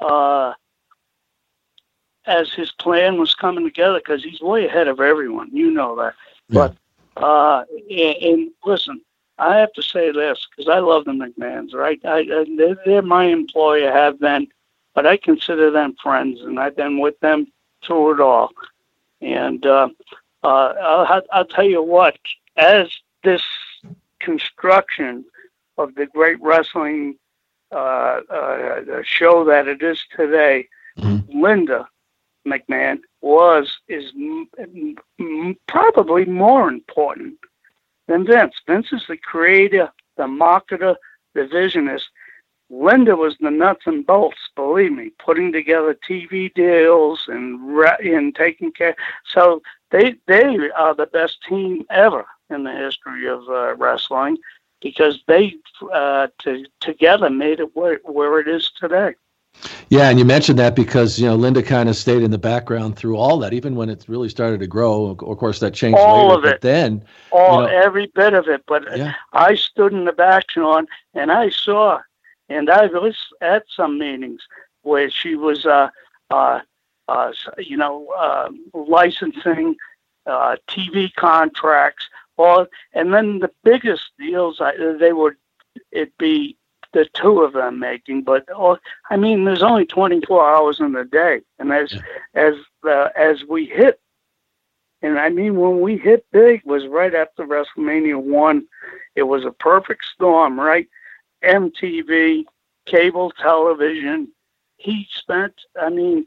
uh, 0.00 0.54
as 2.26 2.52
his 2.52 2.72
plan 2.72 3.18
was 3.18 3.34
coming 3.34 3.64
together, 3.64 3.98
because 3.98 4.24
he's 4.24 4.40
way 4.40 4.66
ahead 4.66 4.88
of 4.88 5.00
everyone, 5.00 5.50
you 5.52 5.70
know 5.70 5.96
that. 5.96 6.14
But 6.48 6.76
uh, 7.16 7.64
and, 7.90 8.16
and 8.16 8.50
listen, 8.64 9.02
I 9.38 9.56
have 9.56 9.72
to 9.74 9.82
say 9.82 10.12
this 10.12 10.46
because 10.50 10.68
I 10.68 10.78
love 10.78 11.04
the 11.04 11.12
McMahons, 11.12 11.74
right? 11.74 12.00
I, 12.04 12.18
I 12.18 12.46
they're, 12.56 12.76
they're 12.84 13.02
my 13.02 13.24
employer, 13.24 13.90
have 13.90 14.20
been, 14.20 14.46
but 14.94 15.06
I 15.06 15.16
consider 15.16 15.70
them 15.70 15.94
friends, 16.02 16.40
and 16.40 16.58
I've 16.60 16.76
been 16.76 16.98
with 17.00 17.18
them 17.20 17.46
through 17.84 18.14
it 18.14 18.20
all. 18.20 18.50
And 19.20 19.64
uh, 19.66 19.88
uh, 20.44 20.46
I'll, 21.08 21.22
I'll 21.32 21.44
tell 21.44 21.64
you 21.64 21.82
what, 21.82 22.16
as 22.56 22.88
this 23.24 23.42
construction 24.20 25.24
of 25.78 25.94
the 25.94 26.06
great 26.06 26.40
wrestling 26.40 27.16
uh, 27.72 28.20
uh, 28.30 29.02
show 29.02 29.44
that 29.44 29.68
it 29.68 29.82
is 29.82 30.04
today, 30.16 30.68
Mhm. 30.98 31.24
Linda 31.32 31.88
McMahon 32.46 33.00
was 33.22 33.78
is 33.88 34.12
m- 34.14 34.46
m- 35.18 35.56
probably 35.68 36.26
more 36.26 36.68
important 36.68 37.38
than 38.08 38.26
Vince. 38.26 38.54
Vince 38.66 38.92
is 38.92 39.04
the 39.08 39.16
creator, 39.16 39.90
the 40.16 40.24
marketer, 40.24 40.96
the 41.34 41.42
visionist. 41.42 42.04
Linda 42.70 43.14
was 43.16 43.36
the 43.38 43.50
nuts 43.50 43.82
and 43.86 44.06
bolts, 44.06 44.38
believe 44.56 44.92
me, 44.92 45.10
putting 45.18 45.52
together 45.52 45.94
TV 45.94 46.52
deals 46.54 47.24
and 47.28 47.60
and 48.00 48.34
taking 48.34 48.72
care. 48.72 48.96
So 49.26 49.62
they 49.90 50.14
they 50.26 50.70
are 50.70 50.94
the 50.94 51.06
best 51.06 51.42
team 51.42 51.84
ever 51.90 52.24
in 52.48 52.64
the 52.64 52.72
history 52.72 53.28
of 53.28 53.48
uh, 53.48 53.74
wrestling 53.76 54.38
because 54.80 55.22
they 55.26 55.56
uh, 55.92 56.28
to, 56.40 56.64
together 56.80 57.30
made 57.30 57.60
it 57.60 57.74
where, 57.76 58.00
where 58.04 58.40
it 58.40 58.48
is 58.48 58.70
today. 58.78 59.14
Yeah, 59.92 60.08
and 60.08 60.18
you 60.18 60.24
mentioned 60.24 60.58
that 60.58 60.74
because 60.74 61.18
you 61.18 61.26
know 61.26 61.34
Linda 61.34 61.62
kind 61.62 61.88
of 61.88 61.96
stayed 61.96 62.22
in 62.22 62.30
the 62.30 62.38
background 62.38 62.96
through 62.96 63.16
all 63.16 63.38
that, 63.40 63.52
even 63.52 63.74
when 63.76 63.90
it 63.90 64.04
really 64.08 64.30
started 64.30 64.60
to 64.60 64.66
grow. 64.66 65.10
Of 65.10 65.38
course, 65.38 65.60
that 65.60 65.74
changed 65.74 65.98
all 65.98 66.28
later. 66.28 66.38
of 66.38 66.44
it. 66.44 66.50
But 66.52 66.60
then, 66.62 67.04
all 67.30 67.60
you 67.60 67.66
know, 67.68 67.72
every 67.84 68.06
bit 68.14 68.32
of 68.32 68.48
it. 68.48 68.62
But 68.66 68.96
Yeah. 68.96 69.12
I 69.32 69.54
stood 69.54 69.92
in 69.92 70.06
the 70.06 70.12
back, 70.12 70.44
and 70.56 71.30
I 71.30 71.50
saw, 71.50 72.00
and 72.48 72.70
I 72.70 72.86
was 72.86 73.16
at 73.42 73.64
some 73.68 73.98
meetings 73.98 74.40
where 74.82 75.10
she 75.10 75.36
was, 75.36 75.66
uh, 75.66 75.90
uh, 76.30 76.60
uh, 77.08 77.32
you 77.58 77.76
know, 77.76 78.08
uh, 78.16 78.48
licensing, 78.72 79.76
uh, 80.26 80.56
TV 80.68 81.14
contracts, 81.14 82.08
all, 82.38 82.66
and 82.94 83.12
then 83.12 83.40
the 83.40 83.50
biggest 83.62 84.10
deals 84.18 84.60
I, 84.60 84.72
they 84.98 85.12
would 85.12 85.36
it 85.90 86.16
be 86.16 86.56
the 86.92 87.06
two 87.14 87.40
of 87.42 87.52
them 87.54 87.78
making, 87.78 88.22
but 88.22 88.48
all, 88.50 88.78
I 89.10 89.16
mean, 89.16 89.44
there's 89.44 89.62
only 89.62 89.86
24 89.86 90.46
hours 90.54 90.80
in 90.80 90.92
the 90.92 91.04
day, 91.04 91.40
and 91.58 91.72
as 91.72 91.92
Yeah. 91.92 92.00
as 92.34 92.54
uh, 92.84 93.08
as 93.16 93.44
we 93.44 93.66
hit 93.66 93.98
and 95.02 95.18
I 95.18 95.30
mean, 95.30 95.56
when 95.56 95.80
we 95.80 95.96
hit 95.96 96.24
big 96.30 96.62
was 96.64 96.86
right 96.86 97.14
after 97.14 97.44
WrestleMania 97.44 98.16
one. 98.22 98.66
It 99.16 99.24
was 99.24 99.44
a 99.44 99.50
perfect 99.50 100.04
storm, 100.14 100.58
right? 100.58 100.88
MTV, 101.42 102.44
cable 102.86 103.30
television. 103.32 104.28
He 104.76 105.06
spent, 105.12 105.54
I 105.80 105.88
mean, 105.90 106.26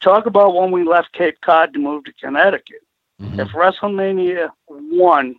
talk 0.00 0.26
about 0.26 0.54
when 0.54 0.70
we 0.70 0.82
left 0.84 1.12
Cape 1.12 1.40
Cod 1.42 1.72
to 1.74 1.78
move 1.78 2.04
to 2.04 2.12
Connecticut. 2.14 2.82
Mhm. 3.22 3.38
If 3.38 3.48
WrestleMania 3.52 4.50
one 4.66 5.36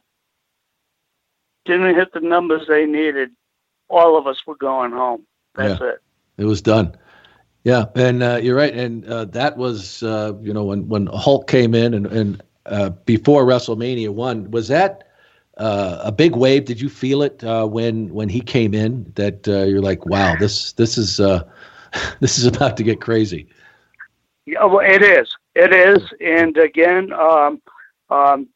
didn't 1.65 1.95
hit 1.95 2.13
the 2.13 2.19
numbers 2.21 2.67
they 2.67 2.85
needed, 2.85 3.31
all 3.89 4.17
of 4.17 4.27
us 4.27 4.45
were 4.45 4.55
going 4.55 4.91
home. 4.91 5.25
That's 5.55 5.81
it. 5.81 6.01
it 6.37 6.45
was 6.45 6.61
done. 6.61 6.95
Yeah, 7.63 7.85
and 7.95 8.21
uh, 8.21 8.39
you're 8.41 8.55
right, 8.55 8.73
and 8.73 9.05
uh, 9.05 9.25
that 9.25 9.57
was 9.57 10.03
uh, 10.03 10.33
you 10.41 10.53
know 10.53 10.65
when 10.65 10.87
when 10.87 11.07
Hulk 11.07 11.47
came 11.47 11.73
in 11.73 11.93
and 11.93 12.05
and 12.07 12.43
uh, 12.65 12.89
before 12.89 13.43
WrestleMania 13.45 14.09
one 14.09 14.51
was 14.51 14.67
that 14.67 15.05
uh, 15.57 16.01
a 16.03 16.11
big 16.11 16.35
wave? 16.35 16.65
Did 16.65 16.81
you 16.81 16.89
feel 16.89 17.21
it 17.21 17.43
uh, 17.43 17.65
when 17.65 18.13
when 18.13 18.29
he 18.29 18.41
came 18.41 18.73
in? 18.73 19.11
That 19.15 19.47
uh, 19.47 19.63
you're 19.63 19.81
like, 19.81 20.05
wow, 20.05 20.35
this 20.39 20.73
this 20.73 20.97
is 20.97 21.19
uh, 21.19 21.43
this 22.19 22.37
is 22.37 22.45
about 22.45 22.77
to 22.77 22.83
get 22.83 23.01
crazy. 23.01 23.47
Yeah, 24.45 24.65
well, 24.65 24.85
it 24.85 25.01
is. 25.01 25.29
It 25.55 25.73
is. 25.73 26.03
And 26.21 26.55
again, 26.57 27.11
um, 27.13 27.61
um, 28.09 28.47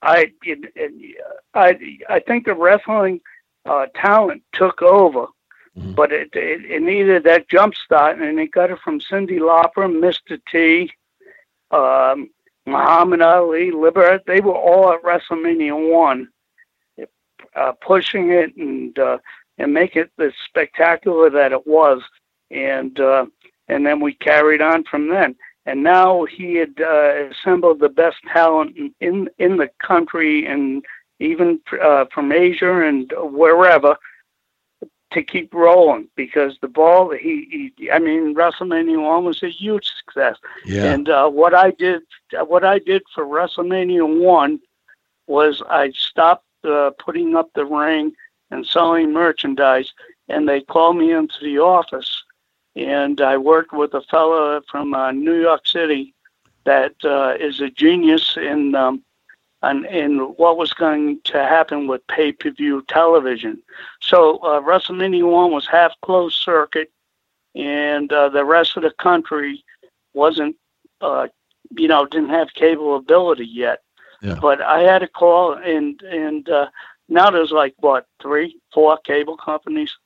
I, 0.00 0.32
it, 0.42 0.72
it, 0.74 1.22
I, 1.52 1.78
I 2.08 2.20
think 2.20 2.46
the 2.46 2.54
wrestling 2.54 3.20
uh, 3.68 3.86
talent 3.94 4.42
took 4.52 4.82
over, 4.82 5.26
Mhm. 5.76 5.94
but 5.94 6.12
it, 6.12 6.30
it, 6.34 6.64
it 6.64 6.82
needed 6.82 7.24
that 7.24 7.48
jump 7.48 7.74
start, 7.74 8.18
and 8.18 8.40
it 8.40 8.50
got 8.50 8.70
it 8.70 8.78
from 8.80 9.00
Cyndi 9.00 9.38
Lauper, 9.38 9.86
Mr. 9.86 10.40
T, 10.50 10.90
um, 11.70 12.30
Muhammad 12.66 13.20
Ali, 13.22 13.70
Liberace. 13.70 14.24
They 14.24 14.40
were 14.40 14.54
all 14.54 14.92
at 14.92 15.02
WrestleMania 15.02 15.76
one, 15.92 16.28
uh, 17.54 17.72
pushing 17.80 18.30
it 18.30 18.56
and 18.56 18.98
uh, 18.98 19.18
and 19.58 19.72
make 19.74 19.96
it 19.96 20.10
the 20.16 20.32
spectacular 20.46 21.30
that 21.30 21.52
it 21.52 21.66
was, 21.66 22.02
and. 22.50 22.98
Uh, 23.00 23.26
and 23.70 23.84
then 23.84 24.00
we 24.00 24.14
carried 24.14 24.62
on 24.62 24.82
from 24.84 25.10
then. 25.10 25.36
And 25.66 25.82
now 25.82 26.24
he 26.24 26.54
had 26.54 26.80
uh, 26.80 27.28
assembled 27.30 27.80
the 27.80 27.90
best 27.90 28.16
talent 28.32 28.74
in, 28.78 28.94
in 29.00 29.28
in 29.38 29.58
the 29.58 29.68
country 29.86 30.46
and 30.46 30.82
even 31.20 31.60
uh, 31.82 32.06
from 32.12 32.32
Asia 32.32 32.82
and 32.82 33.12
wherever 33.16 33.96
to 35.10 35.22
keep 35.22 35.54
rolling 35.54 36.08
because 36.16 36.58
the 36.60 36.68
ball 36.68 37.10
he, 37.10 37.72
he 37.78 37.90
I 37.90 37.98
mean 37.98 38.34
WrestleMania 38.34 39.02
one 39.02 39.24
was 39.24 39.42
a 39.42 39.48
huge 39.48 39.90
success. 39.98 40.36
Yeah, 40.64 40.92
And 40.92 41.08
uh, 41.08 41.28
what 41.30 41.54
I 41.54 41.70
did, 41.70 42.02
what 42.46 42.64
I 42.64 42.78
did 42.78 43.02
for 43.14 43.24
WrestleMania 43.24 44.20
one, 44.20 44.60
was 45.26 45.62
I 45.68 45.90
stopped 45.92 46.44
uh, 46.64 46.90
putting 46.98 47.36
up 47.36 47.50
the 47.54 47.64
ring 47.64 48.12
and 48.50 48.66
selling 48.66 49.12
merchandise, 49.12 49.92
and 50.28 50.48
they 50.48 50.60
called 50.60 50.96
me 50.96 51.12
into 51.12 51.36
the 51.42 51.58
office, 51.58 52.24
and 52.76 53.20
I 53.20 53.36
worked 53.36 53.72
with 53.72 53.94
a 53.94 54.02
fellow 54.02 54.60
from 54.70 54.94
uh, 54.94 55.12
New 55.12 55.40
York 55.40 55.66
City 55.66 56.14
that 56.64 56.94
uh, 57.04 57.34
is 57.38 57.60
a 57.60 57.70
genius 57.70 58.36
in 58.36 58.74
um, 58.74 59.02
in, 59.62 59.84
in 59.86 60.18
what 60.36 60.56
was 60.56 60.72
going 60.72 61.20
to 61.24 61.38
happen 61.38 61.86
with 61.86 62.06
pay-per-view 62.06 62.84
television. 62.88 63.62
So 64.00 64.38
uh, 64.38 64.60
WrestleMania 64.60 65.30
one 65.30 65.50
was 65.50 65.66
half 65.66 65.92
closed 66.02 66.36
circuit, 66.36 66.90
and 67.54 68.12
uh, 68.12 68.28
the 68.28 68.44
rest 68.44 68.76
of 68.76 68.82
the 68.82 68.92
country 68.92 69.64
wasn't 70.14 70.56
uh, 71.00 71.28
you 71.76 71.88
know, 71.88 72.06
didn't 72.06 72.30
have 72.30 72.54
cable 72.54 72.96
ability 72.96 73.46
yet. 73.46 73.82
Yeah. 74.22 74.38
But 74.40 74.60
I 74.60 74.80
had 74.80 75.02
a 75.02 75.08
call, 75.08 75.52
and 75.54 76.00
and 76.02 76.48
uh, 76.48 76.68
now 77.08 77.30
there's 77.30 77.52
like 77.52 77.74
what 77.78 78.06
three, 78.20 78.58
four 78.72 78.98
cable 79.04 79.36
companies. 79.36 79.96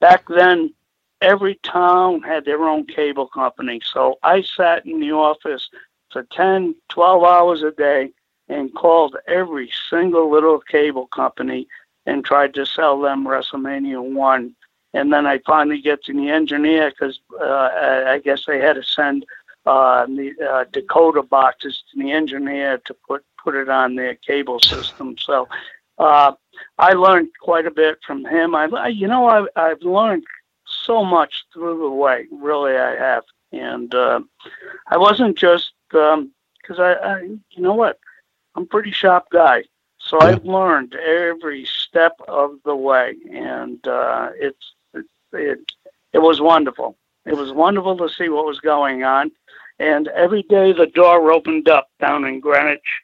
Back 0.00 0.24
then, 0.28 0.74
every 1.20 1.54
town 1.62 2.22
had 2.22 2.44
their 2.44 2.62
own 2.64 2.86
cable 2.86 3.26
company. 3.26 3.80
So 3.92 4.18
I 4.22 4.42
sat 4.42 4.84
in 4.84 5.00
the 5.00 5.12
office 5.12 5.70
for 6.10 6.24
10, 6.24 6.74
12 6.90 7.24
hours 7.24 7.62
a 7.62 7.70
day 7.70 8.10
and 8.48 8.74
called 8.74 9.16
every 9.26 9.70
single 9.90 10.30
little 10.30 10.60
cable 10.60 11.06
company 11.06 11.66
and 12.06 12.24
tried 12.24 12.54
to 12.54 12.66
sell 12.66 13.00
them 13.00 13.26
WrestleMania 13.26 14.02
one. 14.02 14.54
And 14.92 15.12
then 15.12 15.26
I 15.26 15.38
finally 15.46 15.80
get 15.80 16.04
to 16.04 16.12
the 16.12 16.30
engineer 16.30 16.90
because 16.90 17.20
uh, 17.40 17.70
I 18.06 18.20
guess 18.22 18.44
they 18.46 18.60
had 18.60 18.74
to 18.74 18.82
send 18.82 19.24
uh, 19.66 20.06
the 20.06 20.34
uh, 20.40 20.64
decoder 20.66 21.28
boxes 21.28 21.82
to 21.90 22.02
the 22.02 22.12
engineer 22.12 22.78
to 22.84 22.94
put 23.08 23.24
put 23.42 23.54
it 23.54 23.68
on 23.68 23.94
their 23.94 24.14
cable 24.14 24.60
system. 24.60 25.16
So 25.18 25.48
uh, 25.98 26.32
I 26.78 26.92
learned 26.92 27.28
quite 27.40 27.66
a 27.66 27.70
bit 27.70 27.98
from 28.06 28.24
him. 28.24 28.54
I, 28.54 28.88
you 28.88 29.06
know, 29.06 29.28
I, 29.28 29.46
I've 29.56 29.82
learned 29.82 30.24
so 30.66 31.04
much 31.04 31.44
through 31.52 31.78
the 31.78 31.90
way. 31.90 32.26
Really, 32.30 32.76
I 32.76 32.96
have. 32.96 33.24
And 33.52 33.94
uh, 33.94 34.20
I 34.88 34.96
wasn't 34.96 35.36
just 35.36 35.72
because 35.90 36.78
I, 36.78 36.94
I, 36.94 37.20
you 37.20 37.62
know 37.62 37.74
what, 37.74 37.98
I'm 38.54 38.64
a 38.64 38.66
pretty 38.66 38.90
sharp 38.92 39.24
guy. 39.30 39.64
So 39.98 40.18
Yeah. 40.20 40.28
I've 40.28 40.44
learned 40.44 40.94
every 40.94 41.64
step 41.64 42.12
of 42.28 42.56
the 42.64 42.76
way, 42.76 43.14
and 43.32 43.86
uh, 43.86 44.30
it's 44.36 44.72
it, 44.92 45.06
it 45.32 45.72
it 46.12 46.18
was 46.18 46.40
wonderful. 46.40 46.96
It 47.26 47.36
was 47.36 47.52
wonderful 47.52 47.96
to 47.98 48.08
see 48.08 48.28
what 48.28 48.46
was 48.46 48.60
going 48.60 49.02
on. 49.02 49.30
And 49.78 50.08
every 50.08 50.42
day 50.42 50.72
the 50.72 50.86
door 50.86 51.32
opened 51.32 51.68
up 51.68 51.88
down 52.00 52.24
in 52.24 52.40
Greenwich. 52.40 53.00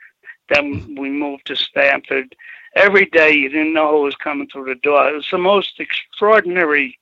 Then 0.50 0.94
we 0.98 1.08
moved 1.10 1.46
to 1.46 1.56
Stamford. 1.56 2.36
Every 2.76 3.06
day 3.06 3.32
you 3.32 3.48
didn't 3.48 3.72
know 3.72 3.90
who 3.90 4.02
was 4.02 4.14
coming 4.16 4.48
through 4.48 4.66
the 4.66 4.80
door. 4.80 5.08
It 5.08 5.14
was 5.14 5.28
the 5.30 5.38
most 5.38 5.80
extraordinary 5.80 6.98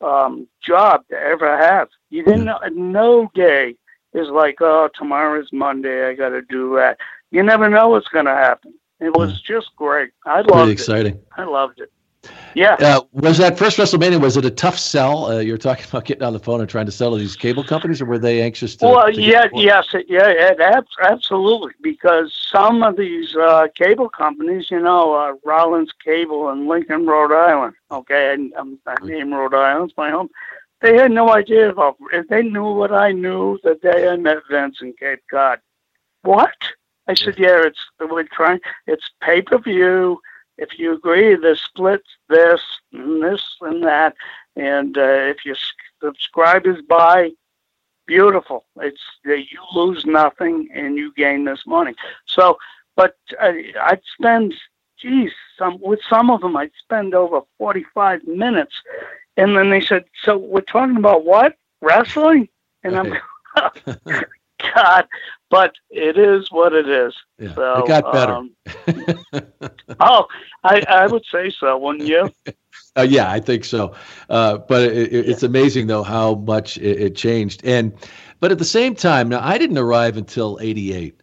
um, 0.00 0.46
job 0.62 1.02
to 1.10 1.18
ever 1.18 1.56
have. 1.58 1.88
You 2.10 2.24
didn't 2.24 2.44
know, 2.46 2.58
no 2.72 3.30
day 3.34 3.74
is 4.14 4.28
like, 4.28 4.58
oh, 4.60 4.88
tomorrow's 4.94 5.52
Monday. 5.52 6.08
I 6.08 6.14
got 6.14 6.30
to 6.30 6.42
do 6.42 6.74
that. 6.76 6.98
You 7.30 7.42
never 7.42 7.68
know 7.68 7.88
what's 7.88 8.08
going 8.08 8.26
to 8.26 8.34
happen. 8.34 8.74
It 9.00 9.14
was 9.16 9.40
just 9.40 9.70
great. 9.76 10.10
I 10.26 10.42
pretty 10.42 10.50
loved 10.50 10.50
it. 10.50 10.60
Really 10.60 10.72
exciting. 10.72 11.20
I 11.36 11.44
loved 11.44 11.80
it. 11.80 11.90
Yeah. 12.54 12.74
Uh, 12.74 13.00
was 13.12 13.38
that 13.38 13.56
first 13.56 13.78
WrestleMania? 13.78 14.20
Was 14.20 14.36
it 14.36 14.44
a 14.44 14.50
tough 14.50 14.78
sell? 14.78 15.26
Uh, 15.26 15.38
you're 15.38 15.56
talking 15.56 15.86
about 15.88 16.04
getting 16.04 16.22
on 16.22 16.34
the 16.34 16.38
phone 16.38 16.60
and 16.60 16.68
trying 16.68 16.84
to 16.86 16.92
sell 16.92 17.12
to 17.12 17.16
these 17.18 17.34
cable 17.36 17.64
companies, 17.64 18.02
or 18.02 18.04
were 18.04 18.18
they 18.18 18.42
anxious 18.42 18.76
to? 18.76 18.86
Well, 18.86 19.06
to 19.06 19.20
yeah, 19.22 19.46
yes, 19.54 19.86
it- 19.94 20.06
yeah, 20.08 20.28
it, 20.28 20.60
ab- 20.60 20.84
absolutely. 21.02 21.72
Because 21.80 22.36
some 22.52 22.82
of 22.82 22.96
these 22.96 23.34
uh, 23.36 23.68
cable 23.74 24.10
companies, 24.10 24.70
you 24.70 24.80
know, 24.80 25.14
uh, 25.14 25.32
Rollins 25.44 25.92
Cable 26.04 26.50
in 26.50 26.68
Lincoln, 26.68 27.06
Rhode 27.06 27.32
Island. 27.32 27.74
Okay, 27.90 28.34
and 28.34 28.52
um, 28.54 28.78
I 28.86 28.96
name 29.02 29.32
Rhode 29.32 29.54
Island's 29.54 29.94
my 29.96 30.10
home. 30.10 30.28
They 30.82 30.96
had 30.96 31.12
no 31.12 31.30
idea 31.30 31.70
about. 31.70 31.96
If 32.12 32.28
they 32.28 32.42
knew 32.42 32.70
what 32.72 32.92
I 32.92 33.12
knew 33.12 33.58
the 33.64 33.76
day 33.76 34.08
I 34.08 34.16
met 34.16 34.38
Vince 34.50 34.78
in 34.82 34.92
Cape 34.92 35.20
Cod, 35.30 35.60
what? 36.22 36.50
I 37.10 37.14
said, 37.14 37.38
yeah, 37.38 37.62
it's 37.64 37.80
we're 37.98 38.24
trying. 38.24 38.60
It's 38.86 39.10
pay 39.20 39.42
per 39.42 39.58
view. 39.58 40.20
If 40.58 40.78
you 40.78 40.92
agree, 40.92 41.34
the 41.34 41.56
splits 41.56 42.08
this 42.28 42.62
and 42.92 43.22
this 43.22 43.42
and 43.60 43.82
that, 43.84 44.14
and 44.56 44.96
uh, 44.96 45.32
if 45.32 45.44
your 45.44 45.56
subscribers 46.00 46.82
buy 46.82 47.30
beautiful. 48.10 48.64
It's 48.80 49.00
that 49.24 49.50
you 49.52 49.58
lose 49.72 50.04
nothing 50.04 50.68
and 50.74 50.96
you 50.96 51.12
gain 51.14 51.44
this 51.44 51.62
money. 51.64 51.94
So, 52.26 52.58
but 52.96 53.16
I, 53.40 53.72
I'd 53.80 54.02
spend, 54.16 54.52
geez, 54.98 55.30
some 55.56 55.78
with 55.80 56.00
some 56.08 56.28
of 56.28 56.40
them 56.40 56.56
I'd 56.56 56.72
spend 56.82 57.14
over 57.14 57.40
forty-five 57.56 58.26
minutes, 58.26 58.74
and 59.36 59.56
then 59.56 59.70
they 59.70 59.80
said, 59.80 60.04
"So 60.24 60.36
we're 60.36 60.62
talking 60.62 60.96
about 60.96 61.24
what 61.24 61.56
wrestling?" 61.80 62.48
And 62.82 62.96
I'm, 62.98 63.14
God, 64.74 65.06
but 65.50 65.74
it 65.90 66.16
is 66.18 66.50
what 66.50 66.72
it 66.72 66.88
is. 66.88 67.14
Yeah, 67.38 67.54
So, 67.54 67.84
it 67.84 67.86
got 67.88 68.12
better. 68.12 68.32
um, 68.32 68.54
oh, 70.00 70.26
I, 70.64 70.82
I 70.88 71.06
would 71.06 71.24
say 71.30 71.50
so, 71.50 71.76
wouldn't 71.78 72.06
you? 72.06 72.30
Uh, 72.96 73.02
yeah, 73.02 73.30
I 73.30 73.38
think 73.38 73.64
so. 73.64 73.94
Uh, 74.28 74.58
but 74.58 74.82
it, 74.82 75.12
it, 75.12 75.28
it's 75.28 75.44
amazing 75.44 75.86
though 75.86 76.02
how 76.02 76.34
much 76.34 76.76
it, 76.78 77.00
it 77.00 77.14
changed. 77.16 77.64
And 77.64 77.92
but 78.40 78.50
at 78.50 78.58
the 78.58 78.64
same 78.64 78.96
time, 78.96 79.28
now 79.28 79.40
I 79.40 79.58
didn't 79.58 79.78
arrive 79.78 80.16
until 80.16 80.58
'88, 80.60 81.19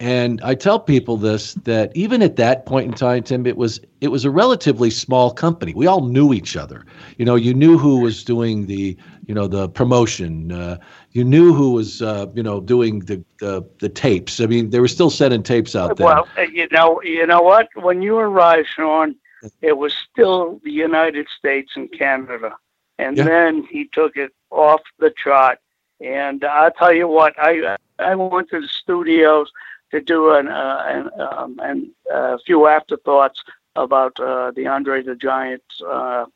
and 0.00 0.40
I 0.44 0.54
tell 0.54 0.78
people 0.78 1.16
this 1.16 1.54
that 1.64 1.90
even 1.96 2.22
at 2.22 2.36
that 2.36 2.66
point 2.66 2.86
in 2.86 2.94
time, 2.94 3.22
Tim, 3.24 3.46
it 3.46 3.56
was 3.56 3.80
it 4.00 4.08
was 4.08 4.24
a 4.24 4.30
relatively 4.30 4.90
small 4.90 5.32
company. 5.32 5.74
We 5.74 5.88
all 5.88 6.06
knew 6.06 6.32
each 6.32 6.56
other. 6.56 6.84
You 7.16 7.24
know, 7.24 7.34
you 7.34 7.52
knew 7.52 7.76
who 7.78 8.00
was 8.00 8.22
doing 8.22 8.66
the 8.66 8.96
you 9.26 9.34
know 9.34 9.48
the 9.48 9.68
promotion. 9.68 10.52
Uh, 10.52 10.78
you 11.10 11.24
knew 11.24 11.52
who 11.52 11.72
was 11.72 12.00
uh, 12.00 12.26
you 12.34 12.44
know 12.44 12.60
doing 12.60 13.00
the, 13.00 13.24
the 13.40 13.68
the 13.80 13.88
tapes. 13.88 14.40
I 14.40 14.46
mean, 14.46 14.70
they 14.70 14.78
were 14.78 14.88
still 14.88 15.10
sending 15.10 15.42
tapes 15.42 15.74
out 15.74 15.96
there. 15.96 16.06
Well, 16.06 16.28
uh, 16.38 16.42
you 16.42 16.68
know, 16.70 17.02
you 17.02 17.26
know 17.26 17.42
what? 17.42 17.68
When 17.74 18.00
you 18.00 18.18
arrived, 18.18 18.68
Sean, 18.68 19.16
it 19.62 19.76
was 19.76 19.94
still 19.94 20.60
the 20.62 20.70
United 20.70 21.26
States 21.36 21.72
and 21.74 21.90
Canada, 21.90 22.56
and 22.98 23.16
Yeah. 23.16 23.24
then 23.24 23.64
he 23.64 23.88
took 23.92 24.16
it 24.16 24.32
off 24.50 24.82
the 25.00 25.12
chart. 25.22 25.58
And 26.00 26.44
I'll 26.44 26.70
tell 26.70 26.92
you 26.92 27.08
what, 27.08 27.34
I 27.36 27.76
I 27.98 28.14
went 28.14 28.48
to 28.50 28.60
the 28.60 28.68
studios 28.68 29.50
to 29.90 30.00
do 30.00 30.32
an 30.32 30.48
uh, 30.48 30.82
an, 30.86 31.20
um, 31.20 31.58
an 31.62 31.90
a 32.12 32.38
few 32.38 32.66
afterthoughts 32.66 33.42
about 33.76 34.18
uh, 34.20 34.50
the 34.52 34.66
Andre 34.66 35.02
the 35.02 35.14
Giant 35.14 35.62
uh, 35.86 36.26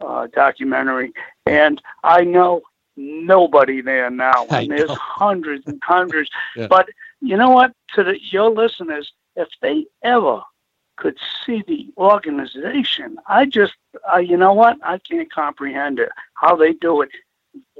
uh, 0.00 0.26
documentary, 0.34 1.12
and 1.46 1.80
I 2.02 2.22
know 2.24 2.62
nobody 2.96 3.80
there 3.80 4.10
now. 4.10 4.46
I 4.50 4.62
And 4.62 4.70
there's 4.70 4.88
know. 4.88 4.96
hundreds 4.98 5.66
and 5.66 5.80
hundreds. 5.84 6.30
Yeah. 6.56 6.66
But 6.68 6.88
you 7.20 7.36
know 7.36 7.50
what? 7.50 7.72
To 7.94 8.04
the, 8.04 8.18
your 8.30 8.50
listeners, 8.50 9.12
if 9.36 9.48
they 9.60 9.86
ever 10.02 10.42
could 10.96 11.16
see 11.44 11.62
the 11.66 11.88
organization, 11.96 13.16
I 13.26 13.46
just, 13.46 13.74
uh, 14.12 14.18
you 14.18 14.36
know 14.36 14.52
what? 14.52 14.76
I 14.82 14.98
can't 14.98 15.32
comprehend 15.32 15.98
it. 15.98 16.10
How 16.34 16.56
they 16.56 16.72
do 16.74 17.00
it, 17.02 17.10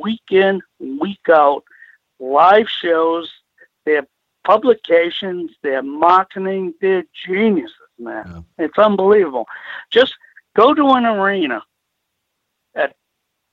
week 0.02 0.22
in, 0.30 0.62
week 0.78 1.28
out, 1.28 1.64
live 2.18 2.68
shows, 2.68 3.30
their 3.84 4.06
publications, 4.44 5.52
their 5.62 5.82
marketing, 5.82 6.74
they're 6.80 7.04
geniuses, 7.26 7.76
man. 7.98 8.44
It's 8.58 8.78
unbelievable. 8.78 9.46
Just 9.90 10.14
go 10.56 10.74
to 10.74 10.90
an 10.90 11.06
arena 11.06 11.62
at 12.74 12.96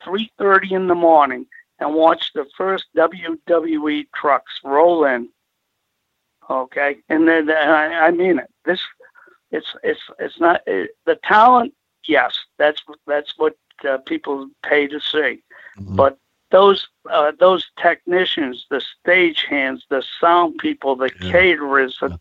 3:30 0.04 0.72
in 0.72 0.88
the 0.88 0.96
morning 0.96 1.46
and 1.80 1.94
watch 1.94 2.34
the 2.34 2.46
first 2.58 2.86
WWE 2.96 4.08
trucks 4.14 4.60
roll 4.64 5.06
in. 5.06 5.30
Okay, 6.50 6.98
and 7.10 7.28
then 7.28 7.50
and 7.50 7.72
I, 7.72 8.08
I 8.08 8.12
mean 8.12 8.40
it. 8.40 8.50
This, 8.66 8.82
it's 9.52 9.76
it's 9.84 10.02
it's 10.20 10.40
not 10.40 10.62
it, 10.68 10.92
the 11.06 11.16
talent. 11.24 11.74
Yes, 12.08 12.38
that's 12.58 12.82
that's 13.06 13.38
what 13.38 13.56
uh, 13.88 13.98
people 14.00 14.50
pay 14.64 14.88
to 14.88 15.00
see. 15.00 15.44
Mhm. 15.78 15.96
But 15.96 16.18
those 16.52 16.88
uh, 17.10 17.32
those 17.40 17.70
technicians, 17.82 18.66
the 18.70 18.82
stage 18.82 19.46
hands, 19.50 19.86
the 19.90 20.04
sound 20.20 20.58
people, 20.58 20.96
the 20.96 21.12
Yeah. 21.20 21.32
caterers, 21.32 21.98
Yeah. 22.02 22.18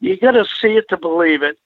you 0.00 0.16
got 0.16 0.32
to 0.32 0.44
see 0.44 0.76
it 0.76 0.88
to 0.88 0.96
believe 0.96 1.42
it 1.42 1.58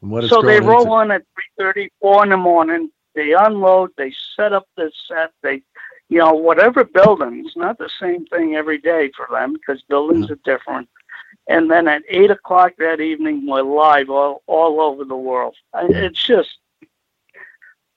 what 0.00 0.24
so 0.24 0.42
they 0.42 0.60
roll 0.60 0.82
into. 0.82 0.90
on 0.92 1.10
at 1.10 1.22
three 1.34 1.44
thirty, 1.58 1.90
four 2.00 2.22
in 2.24 2.30
the 2.30 2.36
morning. 2.36 2.90
They 3.14 3.32
unload. 3.32 3.90
They 3.96 4.12
set 4.36 4.52
up 4.52 4.66
the 4.76 4.90
set. 5.08 5.32
They, 5.42 5.62
you 6.08 6.18
know, 6.18 6.32
whatever 6.32 6.84
building. 6.84 7.42
It's 7.44 7.56
not 7.56 7.78
the 7.78 7.90
same 8.00 8.26
thing 8.26 8.56
every 8.56 8.78
day 8.78 9.10
for 9.16 9.26
them 9.30 9.54
because 9.54 9.82
buildings 9.82 10.30
are 10.30 10.38
different. 10.44 10.88
And 11.48 11.70
then 11.70 11.88
at 11.88 12.02
eight 12.08 12.30
o'clock 12.30 12.72
that 12.78 13.00
evening, 13.00 13.46
we're 13.46 13.62
live 13.62 14.10
all 14.10 14.42
all 14.46 14.80
over 14.80 15.04
the 15.04 15.16
world. 15.16 15.56
It's 15.74 16.24
just 16.24 16.58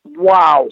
wow. 0.05 0.70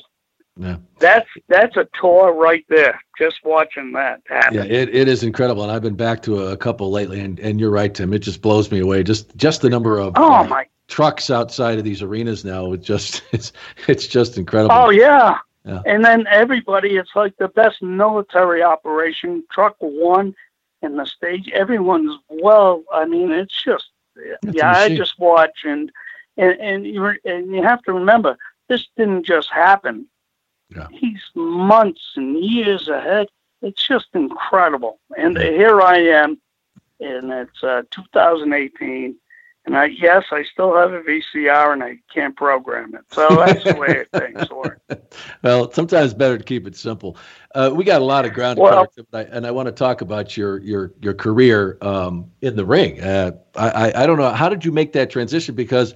Yeah. 0.57 0.77
That's 0.99 1.27
that's 1.49 1.75
a 1.75 1.87
tour 1.99 2.33
right 2.33 2.65
there. 2.69 2.99
Just 3.17 3.43
watching 3.43 3.91
that 3.93 4.21
happen. 4.27 4.55
Yeah, 4.55 4.63
it, 4.63 4.93
it 4.95 5.07
is 5.09 5.21
incredible, 5.23 5.63
and 5.63 5.71
I've 5.71 5.81
been 5.81 5.95
back 5.95 6.21
to 6.23 6.47
a, 6.47 6.57
couple 6.57 6.91
lately, 6.91 7.19
and, 7.19 7.39
and 7.39 7.59
you're 7.59 7.71
right, 7.71 7.93
Tim. 7.93 8.13
It 8.13 8.19
just 8.19 8.41
blows 8.41 8.71
me 8.71 8.79
away. 8.79 9.03
Just 9.03 9.35
just 9.35 9.61
the 9.61 9.69
number 9.69 9.99
of 9.99 10.13
oh 10.15 10.33
uh, 10.33 10.43
my. 10.45 10.65
trucks 10.87 11.29
outside 11.29 11.77
of 11.77 11.83
these 11.83 12.01
arenas 12.01 12.45
now. 12.45 12.71
It 12.71 12.81
just 12.81 13.21
it's 13.33 13.51
it's 13.87 14.07
just 14.07 14.37
incredible. 14.37 14.73
Oh 14.75 14.89
yeah. 14.89 15.39
Yeah. 15.65 15.81
And 15.87 16.05
then 16.05 16.27
everybody, 16.27 16.95
it's 16.95 17.15
like 17.15 17.35
the 17.37 17.47
best 17.47 17.81
military 17.81 18.61
operation. 18.61 19.43
Truck 19.51 19.75
one 19.79 20.35
in 20.83 20.95
the 20.95 21.05
stage, 21.05 21.49
everyone's 21.49 22.17
well. 22.29 22.83
I 22.93 23.05
mean, 23.05 23.31
it's 23.31 23.63
just 23.63 23.89
yeah. 24.43 24.77
I 24.77 24.95
just 24.95 25.19
watch 25.19 25.65
and 25.65 25.91
and 26.37 26.59
and 26.61 26.85
you 26.85 27.05
and 27.25 27.51
you 27.51 27.63
have 27.63 27.81
to 27.83 27.93
remember 27.93 28.37
this 28.67 28.87
didn't 28.95 29.23
just 29.25 29.49
happen. 29.49 30.07
Yeah. 30.75 30.87
He's 30.91 31.21
months 31.35 32.13
and 32.15 32.37
years 32.43 32.87
ahead. 32.87 33.27
It's 33.61 33.85
just 33.85 34.07
incredible. 34.13 34.99
And 35.17 35.37
here 35.37 35.81
I 35.81 35.97
am, 35.97 36.39
and 36.99 37.31
it's 37.31 37.63
uh, 37.63 37.83
2018. 37.91 39.15
And 39.65 39.75
I 39.75 39.85
yes, 39.85 40.25
I 40.31 40.43
still 40.43 40.75
have 40.75 40.93
a 40.93 41.01
VCR 41.01 41.73
and 41.73 41.83
I 41.83 41.97
can't 42.13 42.35
program 42.35 42.93
it. 42.93 43.01
So 43.11 43.27
that's 43.29 43.63
the 43.63 43.73
way 43.75 44.05
things 44.13 44.47
work. 44.51 44.79
well, 45.43 45.71
sometimes 45.71 46.11
it's 46.11 46.13
better 46.13 46.37
to 46.37 46.43
keep 46.43 46.67
it 46.67 46.75
simple. 46.75 47.17
Uh, 47.55 47.71
we 47.73 47.83
got 47.83 48.01
a 48.01 48.05
lot 48.05 48.25
of 48.25 48.33
ground 48.33 48.57
to 48.57 48.61
Well- 48.61 48.85
cover, 48.85 49.07
and 49.11 49.27
I, 49.27 49.35
and 49.35 49.47
I 49.47 49.51
want 49.51 49.65
to 49.65 49.71
talk 49.71 50.01
about 50.01 50.37
your 50.37 50.59
your 50.59 50.93
your 51.01 51.15
career 51.15 51.79
um, 51.81 52.29
in 52.41 52.55
the 52.55 52.65
ring. 52.65 53.01
Uh, 53.01 53.31
I, 53.55 53.69
I 53.69 54.03
I 54.03 54.05
don't 54.05 54.17
know 54.17 54.29
how 54.29 54.49
did 54.49 54.63
you 54.63 54.71
make 54.71 54.93
that 54.93 55.09
transition 55.09 55.55
because 55.55 55.95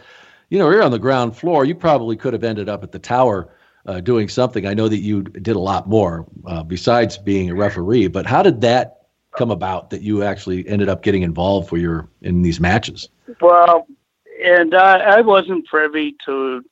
you 0.49 0.57
know 0.57 0.67
you're 0.71 0.81
on 0.81 0.91
the 0.91 0.97
ground 0.97 1.37
floor. 1.37 1.63
You 1.63 1.75
probably 1.75 2.15
could 2.15 2.33
have 2.33 2.43
ended 2.43 2.69
up 2.69 2.83
at 2.83 2.91
the 2.91 2.99
tower. 2.99 3.53
Uh, 3.85 4.01
doing 4.01 4.27
something. 4.27 4.67
I 4.67 4.73
know 4.73 4.89
that 4.89 4.97
you 4.97 5.23
did 5.23 5.55
a 5.55 5.59
lot 5.59 5.87
more 5.87 6.27
uh, 6.45 6.63
besides 6.63 7.17
being 7.17 7.49
a 7.49 7.55
referee, 7.55 8.07
but 8.07 8.25
how 8.25 8.43
did 8.43 8.61
that 8.61 8.99
come 9.37 9.51
about 9.51 9.89
that 9.91 10.01
you 10.01 10.21
actually 10.21 10.67
ended 10.67 10.89
up 10.89 11.01
getting 11.01 11.21
involved 11.21 11.69
for 11.69 11.77
your 11.77 12.09
in 12.21 12.41
these 12.41 12.59
matches? 12.59 13.09
Well, 13.41 13.87
and 14.43 14.75
I, 14.75 15.17
I 15.17 15.21
wasn't 15.21 15.65
privy 15.65 16.15
to 16.25 16.63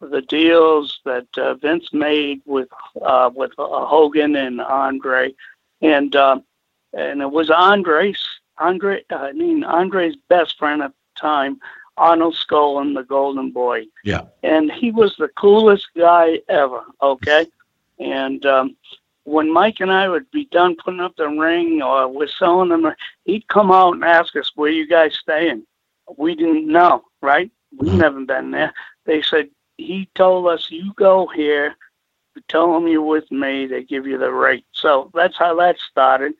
the 0.00 0.22
deals 0.22 1.00
that 1.04 1.26
uh, 1.36 1.54
Vince 1.54 1.92
made 1.92 2.42
with 2.44 2.68
uh, 3.00 3.30
with 3.34 3.52
uh, 3.58 3.86
Hogan 3.86 4.36
and 4.36 4.60
Andre, 4.60 5.34
and 5.80 6.14
um, 6.16 6.44
and 6.92 7.22
it 7.22 7.30
was 7.30 7.50
Andre's 7.50 8.26
Andre. 8.58 9.02
I 9.10 9.32
mean 9.32 9.64
Andre's 9.64 10.16
best 10.28 10.58
friend 10.58 10.82
at 10.82 10.90
the 10.90 11.20
time, 11.20 11.60
Arnold 11.96 12.34
Skaaland, 12.34 12.94
the 12.94 13.02
Golden 13.04 13.50
Boy. 13.50 13.86
Yeah. 14.04 14.22
and 14.42 14.70
he 14.72 14.90
was 14.90 15.14
the 15.16 15.28
coolest 15.28 15.88
guy 15.96 16.40
ever. 16.48 16.82
Okay, 17.02 17.46
and 17.98 18.44
um, 18.46 18.76
when 19.24 19.52
Mike 19.52 19.80
and 19.80 19.92
I 19.92 20.08
would 20.08 20.30
be 20.30 20.44
done 20.46 20.76
putting 20.76 21.00
up 21.00 21.16
the 21.16 21.28
ring 21.28 21.82
or 21.82 22.08
we're 22.08 22.26
selling 22.28 22.68
them, 22.70 22.92
he'd 23.24 23.46
come 23.48 23.70
out 23.70 23.94
and 23.94 24.04
ask 24.04 24.34
us, 24.36 24.52
"Where 24.54 24.70
you 24.70 24.86
guys 24.86 25.14
staying?" 25.16 25.64
We 26.18 26.34
didn't 26.34 26.66
know, 26.66 27.04
right? 27.22 27.50
We've 27.78 27.92
Mhm. 27.92 27.98
never 27.98 28.20
been 28.24 28.50
there. 28.50 28.72
They 29.06 29.22
said 29.22 29.48
he 29.78 30.08
told 30.14 30.46
us, 30.48 30.70
"You 30.70 30.92
go 30.96 31.26
here." 31.26 31.76
Tell 32.48 32.72
them 32.72 32.88
you're 32.88 33.00
with 33.00 33.30
me. 33.30 33.66
They 33.66 33.82
give 33.84 34.06
you 34.06 34.18
the 34.18 34.32
rate. 34.32 34.64
So 34.72 35.10
that's 35.14 35.36
how 35.36 35.54
that 35.56 35.78
started, 35.78 36.34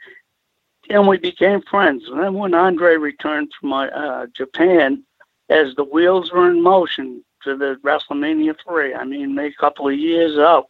and 0.91 1.07
we 1.07 1.19
became 1.19 1.63
friends. 1.63 2.09
And 2.09 2.21
then 2.21 2.35
when 2.35 2.53
Andre 2.55 2.97
returned 2.97 3.53
from 3.61 3.73
uh, 3.73 4.27
Japan, 4.35 5.05
as 5.49 5.74
the 5.74 5.84
wheels 5.84 6.32
were 6.32 6.51
in 6.51 6.62
motion 6.62 7.24
to 7.42 7.57
the 7.57 7.78
WrestleMania 7.82 8.57
three, 8.66 8.95
I 8.95 9.05
mean, 9.05 9.38
a 9.38 9.53
couple 9.53 9.88
of 9.88 9.99
years 9.99 10.38
out. 10.38 10.68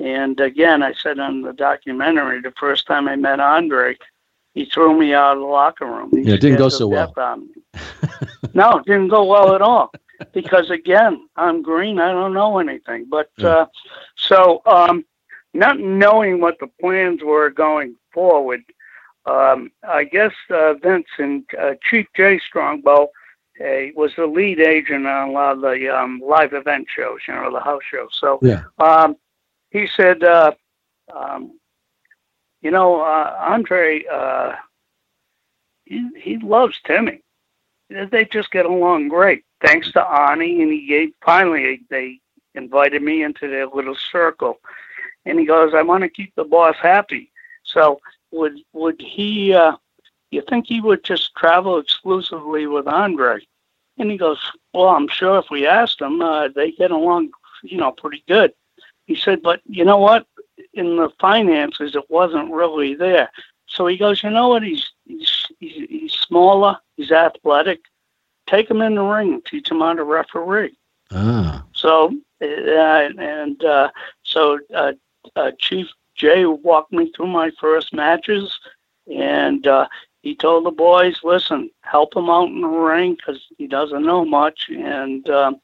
And 0.00 0.38
again, 0.40 0.82
I 0.82 0.92
said 0.94 1.18
on 1.18 1.42
the 1.42 1.52
documentary, 1.52 2.40
the 2.40 2.52
first 2.52 2.86
time 2.86 3.08
I 3.08 3.16
met 3.16 3.40
Andre, 3.40 3.96
he 4.54 4.64
threw 4.64 4.96
me 4.98 5.14
out 5.14 5.34
of 5.34 5.40
the 5.40 5.46
locker 5.46 5.86
room. 5.86 6.10
He 6.12 6.22
Yeah, 6.22 6.34
it 6.34 6.40
didn't 6.40 6.58
go 6.58 6.68
so 6.68 6.86
well. 6.86 7.06
death 7.08 7.18
out 7.18 7.38
of 7.38 7.44
me. 7.44 7.62
no, 8.54 8.70
it 8.78 8.84
didn't 8.86 9.08
go 9.08 9.24
well 9.24 9.54
at 9.54 9.62
all. 9.62 9.90
Because 10.32 10.70
again, 10.70 11.28
I'm 11.36 11.62
green. 11.62 11.98
I 11.98 12.12
don't 12.12 12.34
know 12.34 12.58
anything. 12.58 13.06
But 13.08 13.30
Yeah. 13.38 13.48
uh, 13.48 13.66
so, 14.16 14.62
um, 14.66 15.04
not 15.54 15.80
knowing 15.80 16.40
what 16.40 16.58
the 16.60 16.68
plans 16.80 17.22
were 17.22 17.50
going 17.50 17.96
forward, 18.12 18.62
um, 19.26 19.70
I 19.82 20.04
guess 20.04 20.32
uh, 20.50 20.74
Vince 20.74 21.08
and 21.18 21.44
uh, 21.58 21.74
Chief 21.88 22.06
Jay 22.14 22.38
Strongbow 22.38 23.10
uh, 23.60 23.92
was 23.94 24.12
the 24.16 24.26
lead 24.26 24.60
agent 24.60 25.06
on 25.06 25.28
a 25.28 25.32
lot 25.32 25.56
of 25.56 25.60
the 25.62 25.88
um, 25.88 26.20
live 26.24 26.52
event 26.52 26.86
shows, 26.94 27.18
you 27.26 27.34
know, 27.34 27.50
the 27.52 27.60
house 27.60 27.82
shows. 27.90 28.10
So 28.12 28.38
Yeah. 28.42 28.64
um, 28.78 29.16
he 29.70 29.86
said, 29.86 30.22
uh, 30.22 30.52
um, 31.14 31.58
you 32.62 32.70
know, 32.70 33.00
uh, 33.00 33.36
Andre, 33.40 34.04
uh, 34.06 34.52
he, 35.84 36.08
he 36.16 36.36
loves 36.38 36.76
Timmy. 36.84 37.22
They 37.90 38.26
just 38.26 38.50
get 38.50 38.66
along 38.66 39.08
great. 39.08 39.44
Thanks 39.64 39.90
to 39.92 40.00
Arnie, 40.00 40.62
and 40.62 40.70
he 40.70 40.86
gave 40.86 41.12
finally 41.24 41.80
they 41.88 42.20
invited 42.54 43.02
me 43.02 43.22
into 43.22 43.48
their 43.48 43.66
little 43.66 43.96
circle, 43.96 44.58
and 45.24 45.38
he 45.38 45.46
goes, 45.46 45.72
"I 45.74 45.82
want 45.82 46.02
to 46.02 46.08
keep 46.08 46.34
the 46.34 46.44
boss 46.44 46.76
happy." 46.76 47.32
So 47.64 48.00
would 48.30 48.58
would 48.72 49.00
he? 49.00 49.54
Uh, 49.54 49.76
you 50.30 50.42
think 50.48 50.66
he 50.66 50.80
would 50.80 51.04
just 51.04 51.34
travel 51.34 51.78
exclusively 51.78 52.66
with 52.66 52.86
Andre? 52.86 53.46
And 53.98 54.10
he 54.10 54.16
goes, 54.16 54.38
well, 54.72 54.88
I'm 54.88 55.08
sure 55.08 55.38
if 55.38 55.46
we 55.50 55.66
asked 55.66 56.00
him, 56.00 56.20
uh, 56.20 56.48
they 56.48 56.72
get 56.72 56.90
along, 56.90 57.30
you 57.62 57.78
know, 57.78 57.92
pretty 57.92 58.22
good. 58.28 58.52
He 59.06 59.16
said, 59.16 59.42
but 59.42 59.60
you 59.66 59.84
know 59.84 59.98
what? 59.98 60.26
In 60.74 60.96
the 60.96 61.10
finances, 61.18 61.96
it 61.96 62.08
wasn't 62.10 62.52
really 62.52 62.94
there. 62.94 63.30
So 63.66 63.86
he 63.86 63.96
goes, 63.96 64.22
you 64.22 64.30
know 64.30 64.48
what? 64.48 64.62
He's 64.62 64.90
he's 65.06 65.46
he's, 65.58 66.12
smaller. 66.12 66.78
He's 66.96 67.10
athletic. 67.10 67.80
Take 68.46 68.70
him 68.70 68.80
in 68.80 68.94
the 68.94 69.02
ring. 69.02 69.42
Teach 69.42 69.70
him 69.70 69.80
how 69.80 69.94
to 69.94 70.04
referee. 70.04 70.76
Ah. 71.10 71.64
So 71.72 72.14
uh, 72.42 73.08
and 73.18 73.62
uh, 73.64 73.90
so 74.22 74.58
uh, 74.74 74.92
uh, 75.36 75.52
Chief 75.58 75.88
Jay 76.14 76.44
walked 76.44 76.92
me 76.92 77.12
through 77.14 77.28
my 77.28 77.50
first 77.60 77.92
matches, 77.92 78.58
and 79.06 79.66
uh, 79.66 79.86
he 80.28 80.34
told 80.34 80.66
the 80.66 80.70
boys, 80.70 81.16
"Listen, 81.24 81.70
help 81.80 82.14
him 82.14 82.28
out 82.28 82.48
in 82.48 82.60
the 82.60 82.68
ring 82.68 83.14
because 83.14 83.40
he 83.56 83.66
doesn't 83.66 84.04
know 84.04 84.24
much," 84.24 84.68
and 84.68 85.28
um, 85.30 85.60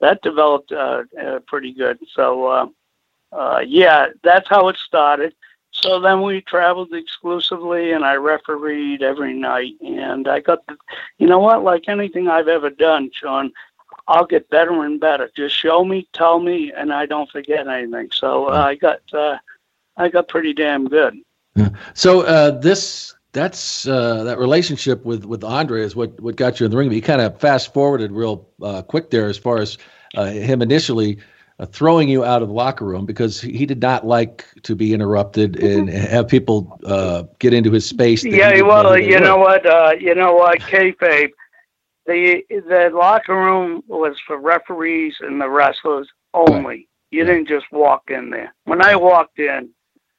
that 0.00 0.22
developed 0.22 0.72
uh, 0.72 1.04
uh, 1.20 1.38
pretty 1.46 1.72
good. 1.72 1.98
So, 2.12 2.46
uh, 2.46 2.66
uh, 3.32 3.60
yeah, 3.64 4.08
that's 4.22 4.48
how 4.48 4.68
it 4.68 4.76
started. 4.76 5.34
So 5.70 6.00
then 6.00 6.22
we 6.22 6.40
traveled 6.40 6.92
exclusively, 6.92 7.92
and 7.92 8.04
I 8.04 8.14
refereed 8.14 9.02
every 9.02 9.34
night. 9.34 9.74
And 9.80 10.28
I 10.28 10.40
got, 10.40 10.64
the, 10.66 10.76
you 11.18 11.26
know 11.26 11.40
what? 11.40 11.64
Like 11.64 11.88
anything 11.88 12.28
I've 12.28 12.48
ever 12.48 12.70
done, 12.70 13.10
Sean, 13.12 13.52
I'll 14.06 14.26
get 14.26 14.50
better 14.50 14.84
and 14.84 15.00
better. 15.00 15.30
Just 15.34 15.56
show 15.56 15.84
me, 15.84 16.06
tell 16.12 16.38
me, 16.38 16.72
and 16.72 16.92
I 16.92 17.06
don't 17.06 17.30
forget 17.30 17.66
anything. 17.66 18.10
So 18.12 18.46
uh, 18.46 18.64
I 18.70 18.74
got, 18.74 19.00
uh, 19.12 19.38
I 19.96 20.08
got 20.08 20.28
pretty 20.28 20.52
damn 20.52 20.88
good. 20.88 21.14
So 21.94 22.22
uh, 22.22 22.50
this 22.52 23.14
that's 23.34 23.86
uh, 23.86 24.24
that 24.24 24.38
relationship 24.38 25.04
with 25.04 25.26
with 25.26 25.44
Andre 25.44 25.82
is 25.82 25.94
what 25.94 26.18
what 26.20 26.36
got 26.36 26.60
you 26.60 26.66
in 26.66 26.72
the 26.72 26.78
ring. 26.78 26.88
But 26.88 26.96
you 26.96 27.02
kind 27.02 27.20
of 27.20 27.38
fast 27.38 27.74
forwarded 27.74 28.12
real 28.12 28.48
uh, 28.62 28.82
quick 28.82 29.10
there 29.10 29.28
as 29.28 29.36
far 29.38 29.58
as 29.58 29.76
uh, 30.16 30.26
him 30.26 30.62
initially 30.62 31.18
uh, 31.58 31.66
throwing 31.66 32.08
you 32.08 32.24
out 32.24 32.42
of 32.42 32.48
the 32.48 32.54
locker 32.54 32.86
room 32.86 33.06
because 33.06 33.40
he 33.40 33.66
did 33.66 33.82
not 33.82 34.06
like 34.06 34.46
to 34.62 34.74
be 34.74 34.94
interrupted 34.94 35.56
and 35.62 35.90
have 35.90 36.28
people 36.28 36.78
uh, 36.86 37.24
get 37.40 37.52
into 37.52 37.70
his 37.72 37.86
space. 37.86 38.24
Yeah, 38.24 38.62
well, 38.62 38.98
you 38.98 39.20
know 39.20 39.36
what? 39.36 39.66
Uh, 39.66 39.92
you 39.98 40.14
know 40.14 40.34
what? 40.34 40.60
Kayfabe. 40.66 41.30
The 42.06 42.42
the 42.50 42.90
locker 42.94 43.34
room 43.34 43.82
was 43.88 44.16
for 44.26 44.38
referees 44.38 45.16
and 45.20 45.40
the 45.40 45.48
wrestlers 45.48 46.08
only. 46.34 46.88
You 47.10 47.24
Yeah. 47.24 47.26
didn't 47.26 47.48
just 47.48 47.66
walk 47.72 48.10
in 48.10 48.30
there. 48.30 48.54
When 48.64 48.82
I 48.82 48.96
walked 48.96 49.38
in, 49.38 49.70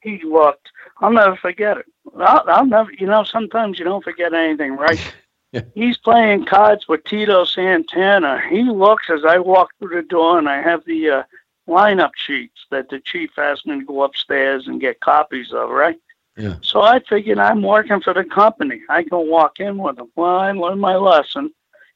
he 0.01 0.21
looked. 0.23 0.69
I'll 0.97 1.11
never 1.11 1.35
forget 1.35 1.77
it. 1.77 1.85
I'll, 2.17 2.43
I'll 2.47 2.65
never. 2.65 2.91
You 2.93 3.07
know, 3.07 3.23
sometimes 3.23 3.79
you 3.79 3.85
don't 3.85 4.03
forget 4.03 4.33
anything, 4.33 4.73
right? 4.77 4.99
Yeah. 5.51 5.61
He's 5.73 5.95
playing 5.95 6.47
cards 6.47 6.85
with 6.89 7.05
Tito 7.05 7.45
Santana. 7.45 8.41
He 8.49 8.63
looks 8.63 9.09
as 9.09 9.23
I 9.23 9.37
walk 9.39 9.69
through 9.79 9.95
the 9.95 10.05
door, 10.05 10.37
and 10.37 10.49
I 10.49 10.61
have 10.61 10.83
the 10.83 11.09
uh, 11.09 11.23
lineup 11.65 12.11
sheets 12.17 12.65
that 12.71 12.89
the 12.89 12.99
chief 12.99 13.37
asked 13.37 13.65
me 13.65 13.79
to 13.79 13.85
go 13.85 14.03
upstairs 14.03 14.67
and 14.67 14.81
get 14.81 14.99
copies 14.99 15.53
of, 15.53 15.69
right? 15.69 15.95
Yeah. 16.35 16.55
So 16.61 16.81
I 16.81 16.99
figured 16.99 17.39
I'm 17.39 17.61
working 17.61 18.01
for 18.01 18.13
the 18.13 18.25
company. 18.25 18.81
I 18.89 19.03
can 19.03 19.29
walk 19.29 19.61
in 19.61 19.77
with 19.77 19.95
them. 19.95 20.11
Well, 20.17 20.35
I 20.35 20.51
learned 20.51 20.81
my 20.81 20.95
lesson, 20.95 21.53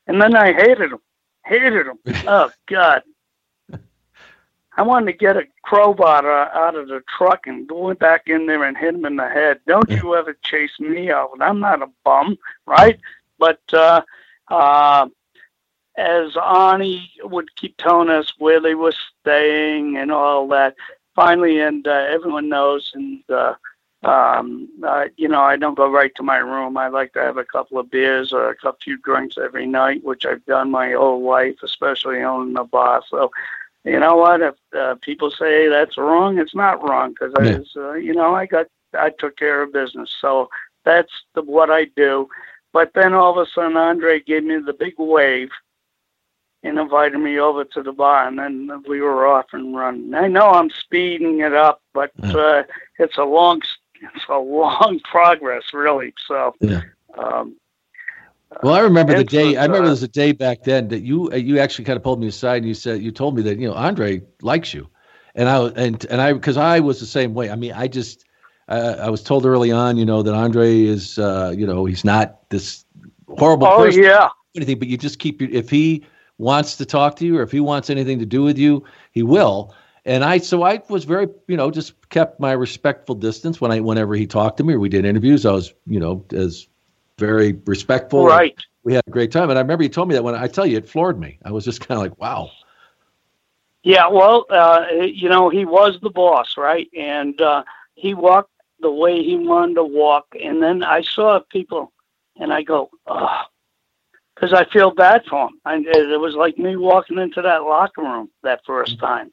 and 0.08 0.22
then 0.22 0.36
I 0.36 0.54
hated 0.54 0.94
him. 0.94 1.00
Hated 1.44 1.88
him. 1.88 2.00
oh 2.28 2.52
God. 2.68 3.04
I 4.80 4.82
wanted 4.82 5.12
to 5.12 5.18
get 5.18 5.36
a 5.36 5.44
crowbar 5.62 6.26
out 6.26 6.76
of 6.76 6.88
the 6.88 7.04
truck 7.18 7.48
and 7.48 7.68
go 7.68 7.94
back 7.96 8.28
in 8.28 8.46
there 8.46 8.64
and 8.64 8.78
hit 8.78 8.96
him 8.96 9.04
in 9.04 9.18
the 9.18 9.28
head. 9.28 9.60
Don't 9.68 9.90
you 9.90 10.16
ever 10.16 10.38
chase 10.42 10.80
me 10.80 11.12
out. 11.12 11.32
I'm 11.42 11.60
not 11.60 11.82
a 11.82 11.90
bum, 12.06 12.38
right? 12.66 12.98
But 13.38 13.60
uh, 13.74 14.04
uh, 14.48 15.10
as 15.98 16.32
Arnie 16.36 17.10
would 17.24 17.54
keep 17.58 17.76
telling 17.76 18.10
us 18.10 18.32
where 18.38 18.62
they 18.62 18.74
were 18.74 18.94
staying 19.20 19.98
and 19.98 20.14
all 20.14 20.48
that, 20.48 20.78
finally, 21.14 21.60
and 21.60 21.86
uh, 21.86 22.08
everyone 22.10 22.48
knows, 22.48 22.90
and 22.94 23.22
uh, 23.30 23.56
um, 24.04 24.70
uh, 24.82 25.10
you 25.18 25.28
know, 25.28 25.42
I 25.42 25.58
don't 25.58 25.76
go 25.76 25.92
right 25.92 26.16
to 26.16 26.24
my 26.24 26.38
room. 26.38 26.78
I 26.78 26.88
like 26.88 27.12
to 27.14 27.20
have 27.20 27.36
a 27.36 27.44
couple 27.44 27.80
of 27.80 27.92
beers 27.92 28.32
or 28.32 28.50
a 28.50 28.56
couple 28.56 28.80
few 28.82 28.98
drinks 29.00 29.38
every 29.38 29.66
night, 29.66 30.06
which 30.06 30.26
I've 30.26 30.46
done 30.46 30.72
my 30.72 30.92
whole 30.94 31.22
life, 31.22 31.58
especially 31.64 32.22
owning 32.22 32.58
a 32.58 32.64
bar. 32.64 33.04
So, 33.10 33.30
you 33.86 34.00
know 34.00 34.16
what? 34.18 34.42
If 34.42 34.56
uh, 34.78 34.96
people 35.02 35.32
say 35.32 35.68
that's 35.68 35.98
wrong, 35.98 36.38
it's 36.40 36.56
not 36.56 36.88
wrong 36.88 37.12
because 37.12 37.34
I 37.36 37.48
was, 37.48 37.72
uh, 37.76 37.94
you 37.94 38.14
know, 38.14 38.36
I 38.36 38.46
got, 38.46 38.68
I 38.94 39.10
took 39.10 39.38
care 39.38 39.62
of 39.62 39.74
business. 39.74 40.14
So 40.20 40.50
that's 40.86 41.12
the, 41.36 41.42
what 41.42 41.70
I 41.70 41.86
do. 41.96 42.28
But 42.74 42.92
then 42.94 43.14
all 43.14 43.32
of 43.40 43.48
a 43.48 43.50
sudden, 43.50 43.78
Andre 43.78 44.20
gave 44.20 44.44
me 44.44 44.58
the 44.58 44.74
big 44.74 44.96
wave 44.98 45.50
and 46.64 46.78
invited 46.78 47.18
me 47.18 47.40
over 47.40 47.64
to 47.64 47.82
the 47.82 47.94
bar, 47.94 48.28
and 48.28 48.38
then 48.38 48.70
we 48.88 49.02
were 49.02 49.26
off 49.28 49.46
and 49.54 49.76
running. 49.76 50.14
I 50.14 50.28
know 50.28 50.50
I'm 50.50 50.70
speeding 50.70 51.40
it 51.40 51.54
up, 51.54 51.82
but 51.94 52.12
Yeah. 52.22 52.36
uh, 52.36 52.64
it's 52.98 53.18
a 53.18 53.24
long, 53.24 53.62
it's 54.02 54.26
a 54.30 54.38
long 54.38 55.00
progress, 55.04 55.74
really. 55.74 56.14
So, 56.28 56.56
Yeah. 56.60 56.82
um, 57.18 57.56
Well, 58.64 58.74
I 58.74 58.80
remember 58.82 59.14
the 59.14 59.24
day. 59.24 59.56
I 59.56 59.64
remember 59.64 59.86
there 59.86 59.92
was 59.92 60.04
a 60.04 60.08
day 60.08 60.32
back 60.32 60.64
then 60.64 60.88
that 60.90 61.02
you 61.02 61.32
uh, 61.32 61.36
you 61.36 61.60
actually 61.60 61.86
kind 61.86 61.98
of 61.98 62.04
pulled 62.04 62.20
me 62.20 62.28
aside 62.28 62.58
and 62.58 62.68
you 62.68 62.74
said 62.74 63.02
you 63.02 63.12
told 63.12 63.36
me 63.36 63.42
that 63.44 63.60
you 63.60 63.68
know 63.68 63.74
Andre 63.74 64.22
likes 64.42 64.74
you, 64.74 64.90
and 65.36 65.48
I 65.48 65.68
and 65.68 66.04
and 66.06 66.20
I 66.20 66.34
because 66.34 66.58
I 66.58 66.80
was 66.80 67.00
the 67.00 67.06
same 67.06 67.34
way. 67.34 67.50
I 67.50 67.56
mean, 67.56 67.74
I 67.74 67.88
just 67.88 68.26
uh, 68.68 68.98
I 69.00 69.10
was 69.10 69.24
told 69.24 69.46
early 69.46 69.72
on, 69.72 69.98
you 69.98 70.06
know, 70.06 70.22
that 70.24 70.34
Andre 70.34 70.82
is 70.82 71.20
uh, 71.20 71.54
you 71.56 71.68
know 71.68 71.86
he's 71.86 72.04
not 72.04 72.50
this 72.50 72.86
horrible 73.28 73.68
oh 73.68 73.78
person 73.78 74.04
yeah, 74.04 74.30
anything, 74.56 74.80
but 74.80 74.88
you 74.88 74.98
just 74.98 75.20
keep 75.20 75.42
your 75.42 75.50
if 75.52 75.70
he 75.70 76.06
wants 76.38 76.78
to 76.78 76.86
talk 76.86 77.18
to 77.18 77.26
you 77.26 77.38
or 77.38 77.44
if 77.44 77.52
he 77.52 77.60
wants 77.60 77.90
anything 77.90 78.20
to 78.20 78.26
do 78.26 78.44
with 78.44 78.58
you, 78.58 78.84
he 79.12 79.24
will. 79.24 79.76
And 80.06 80.24
I 80.24 80.38
so 80.40 80.64
I 80.64 80.82
was 80.90 81.04
very 81.04 81.28
you 81.48 81.58
know 81.58 81.72
just 81.72 82.10
kept 82.10 82.40
my 82.40 82.54
respectful 82.54 83.16
distance 83.16 83.60
when 83.60 83.72
I 83.72 83.80
whenever 83.80 84.16
he 84.16 84.26
talked 84.26 84.58
to 84.58 84.64
me 84.64 84.74
or 84.74 84.80
we 84.80 84.90
did 84.90 85.06
interviews. 85.06 85.46
I 85.46 85.52
was 85.52 85.74
you 85.86 86.00
know 86.00 86.26
as 86.32 86.68
very 87.20 87.60
respectful. 87.66 88.26
right. 88.26 88.58
We 88.84 88.94
had 88.94 89.04
a 89.06 89.12
great 89.12 89.32
time, 89.32 89.50
and 89.50 89.60
I 89.60 89.62
remember 89.62 89.84
you 89.84 89.90
told 89.90 90.08
me 90.08 90.16
that 90.16 90.24
when 90.24 90.36
I 90.36 90.48
tell 90.48 90.66
you 90.66 90.78
it 90.78 90.90
floored 90.90 91.20
me. 91.20 91.38
I 91.44 91.52
was 91.52 91.66
just 91.66 91.82
kind 91.88 91.98
of 91.98 92.04
like, 92.04 92.20
wow. 92.20 92.50
Yeah, 93.84 94.08
well, 94.08 94.46
uh, 94.50 94.86
you 95.02 95.30
know, 95.30 95.50
he 95.50 95.66
was 95.66 96.00
the 96.02 96.10
boss, 96.10 96.58
right? 96.58 96.90
And 96.98 97.40
uh, 97.40 97.64
he 97.96 98.14
walked 98.14 98.52
the 98.80 98.92
way 98.92 99.22
he 99.24 99.36
wanted 99.36 99.76
to 99.76 99.84
walk. 99.84 100.28
And 100.42 100.62
then 100.62 100.84
I 100.84 101.02
saw 101.02 101.40
people, 101.40 101.92
and 102.38 102.52
I 102.52 102.62
go, 102.64 102.90
oh, 103.08 103.44
because 104.36 104.54
I 104.54 104.66
feel 104.66 104.92
bad 104.92 105.24
for 105.30 105.48
him. 105.48 105.60
And 105.66 105.86
it 105.86 106.20
was 106.20 106.36
like 106.36 106.58
me 106.58 106.76
walking 106.76 107.18
into 107.18 107.42
that 107.42 107.64
locker 107.64 108.02
room 108.02 108.30
that 108.44 108.66
first 108.66 109.00
time. 109.00 109.32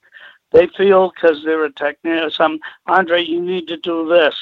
They 0.52 0.68
feel 0.68 1.10
because 1.10 1.42
they're 1.44 1.64
a 1.64 1.72
technician, 1.72 2.30
some 2.30 2.60
Andre, 2.86 3.22
you 3.22 3.40
need 3.40 3.68
to 3.68 3.76
do 3.76 4.08
this. 4.08 4.34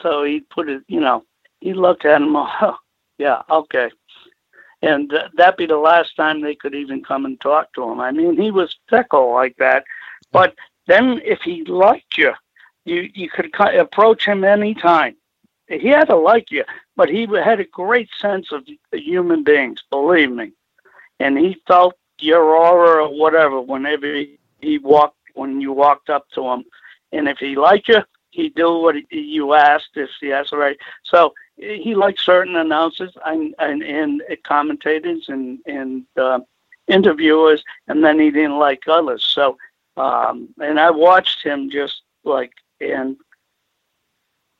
So 0.00 0.24
he 0.24 0.40
put 0.40 0.68
it, 0.68 0.82
you 0.88 1.00
know, 1.00 1.24
he 1.64 1.74
looked 1.74 2.04
at 2.04 2.22
him, 2.22 2.36
oh, 2.36 2.76
yeah, 3.18 3.42
okay 3.50 3.90
and 4.84 5.12
uh, 5.14 5.28
that'd 5.36 5.56
be 5.56 5.66
the 5.66 5.78
last 5.78 6.14
time 6.14 6.40
they 6.40 6.54
could 6.54 6.74
even 6.74 7.02
come 7.02 7.24
and 7.24 7.40
talk 7.40 7.72
to 7.72 7.82
him. 7.82 8.00
I 8.00 8.10
mean, 8.10 8.40
he 8.40 8.50
was 8.50 8.76
fickle 8.88 9.32
like 9.32 9.56
that. 9.56 9.84
But 10.30 10.54
then, 10.86 11.20
if 11.24 11.40
he 11.40 11.64
liked 11.64 12.18
you, 12.18 12.32
you 12.84 13.08
you 13.14 13.30
could 13.30 13.50
approach 13.58 14.26
him 14.26 14.44
anytime. 14.44 15.16
He 15.68 15.88
had 15.88 16.08
to 16.08 16.16
like 16.16 16.50
you, 16.50 16.64
but 16.96 17.08
he 17.08 17.26
had 17.26 17.60
a 17.60 17.64
great 17.64 18.10
sense 18.20 18.52
of 18.52 18.66
human 18.92 19.42
beings. 19.42 19.82
Believe 19.90 20.30
me, 20.30 20.52
and 21.18 21.38
he 21.38 21.56
felt 21.66 21.94
your 22.20 22.42
aura 22.42 23.04
or 23.04 23.18
whatever 23.18 23.60
whenever 23.60 24.22
he, 24.60 24.78
walked 24.78 25.16
when 25.34 25.60
you 25.60 25.72
walked 25.72 26.10
up 26.10 26.28
to 26.34 26.46
him, 26.46 26.64
and 27.12 27.28
if 27.28 27.38
he 27.38 27.56
liked 27.56 27.88
you, 27.88 28.02
he'd 28.30 28.54
do 28.54 28.78
what 28.78 28.96
you 29.10 29.54
asked 29.54 29.96
if 29.96 30.10
he 30.20 30.32
asked 30.32 30.52
right. 30.52 30.76
So 31.04 31.32
he 31.56 31.94
liked 31.94 32.20
certain 32.20 32.56
announcers 32.56 33.12
and 33.24 33.54
and, 33.58 33.82
and 33.82 34.22
commentators 34.44 35.26
and 35.28 35.58
and 35.66 36.04
uh, 36.16 36.40
interviewers, 36.88 37.62
and 37.88 38.04
then 38.04 38.18
he 38.18 38.30
didn't 38.30 38.58
like 38.58 38.82
others. 38.88 39.24
So, 39.24 39.56
um, 39.96 40.48
and 40.60 40.78
I 40.80 40.90
watched 40.90 41.42
him 41.44 41.70
just 41.70 42.02
like 42.24 42.52
and. 42.80 43.16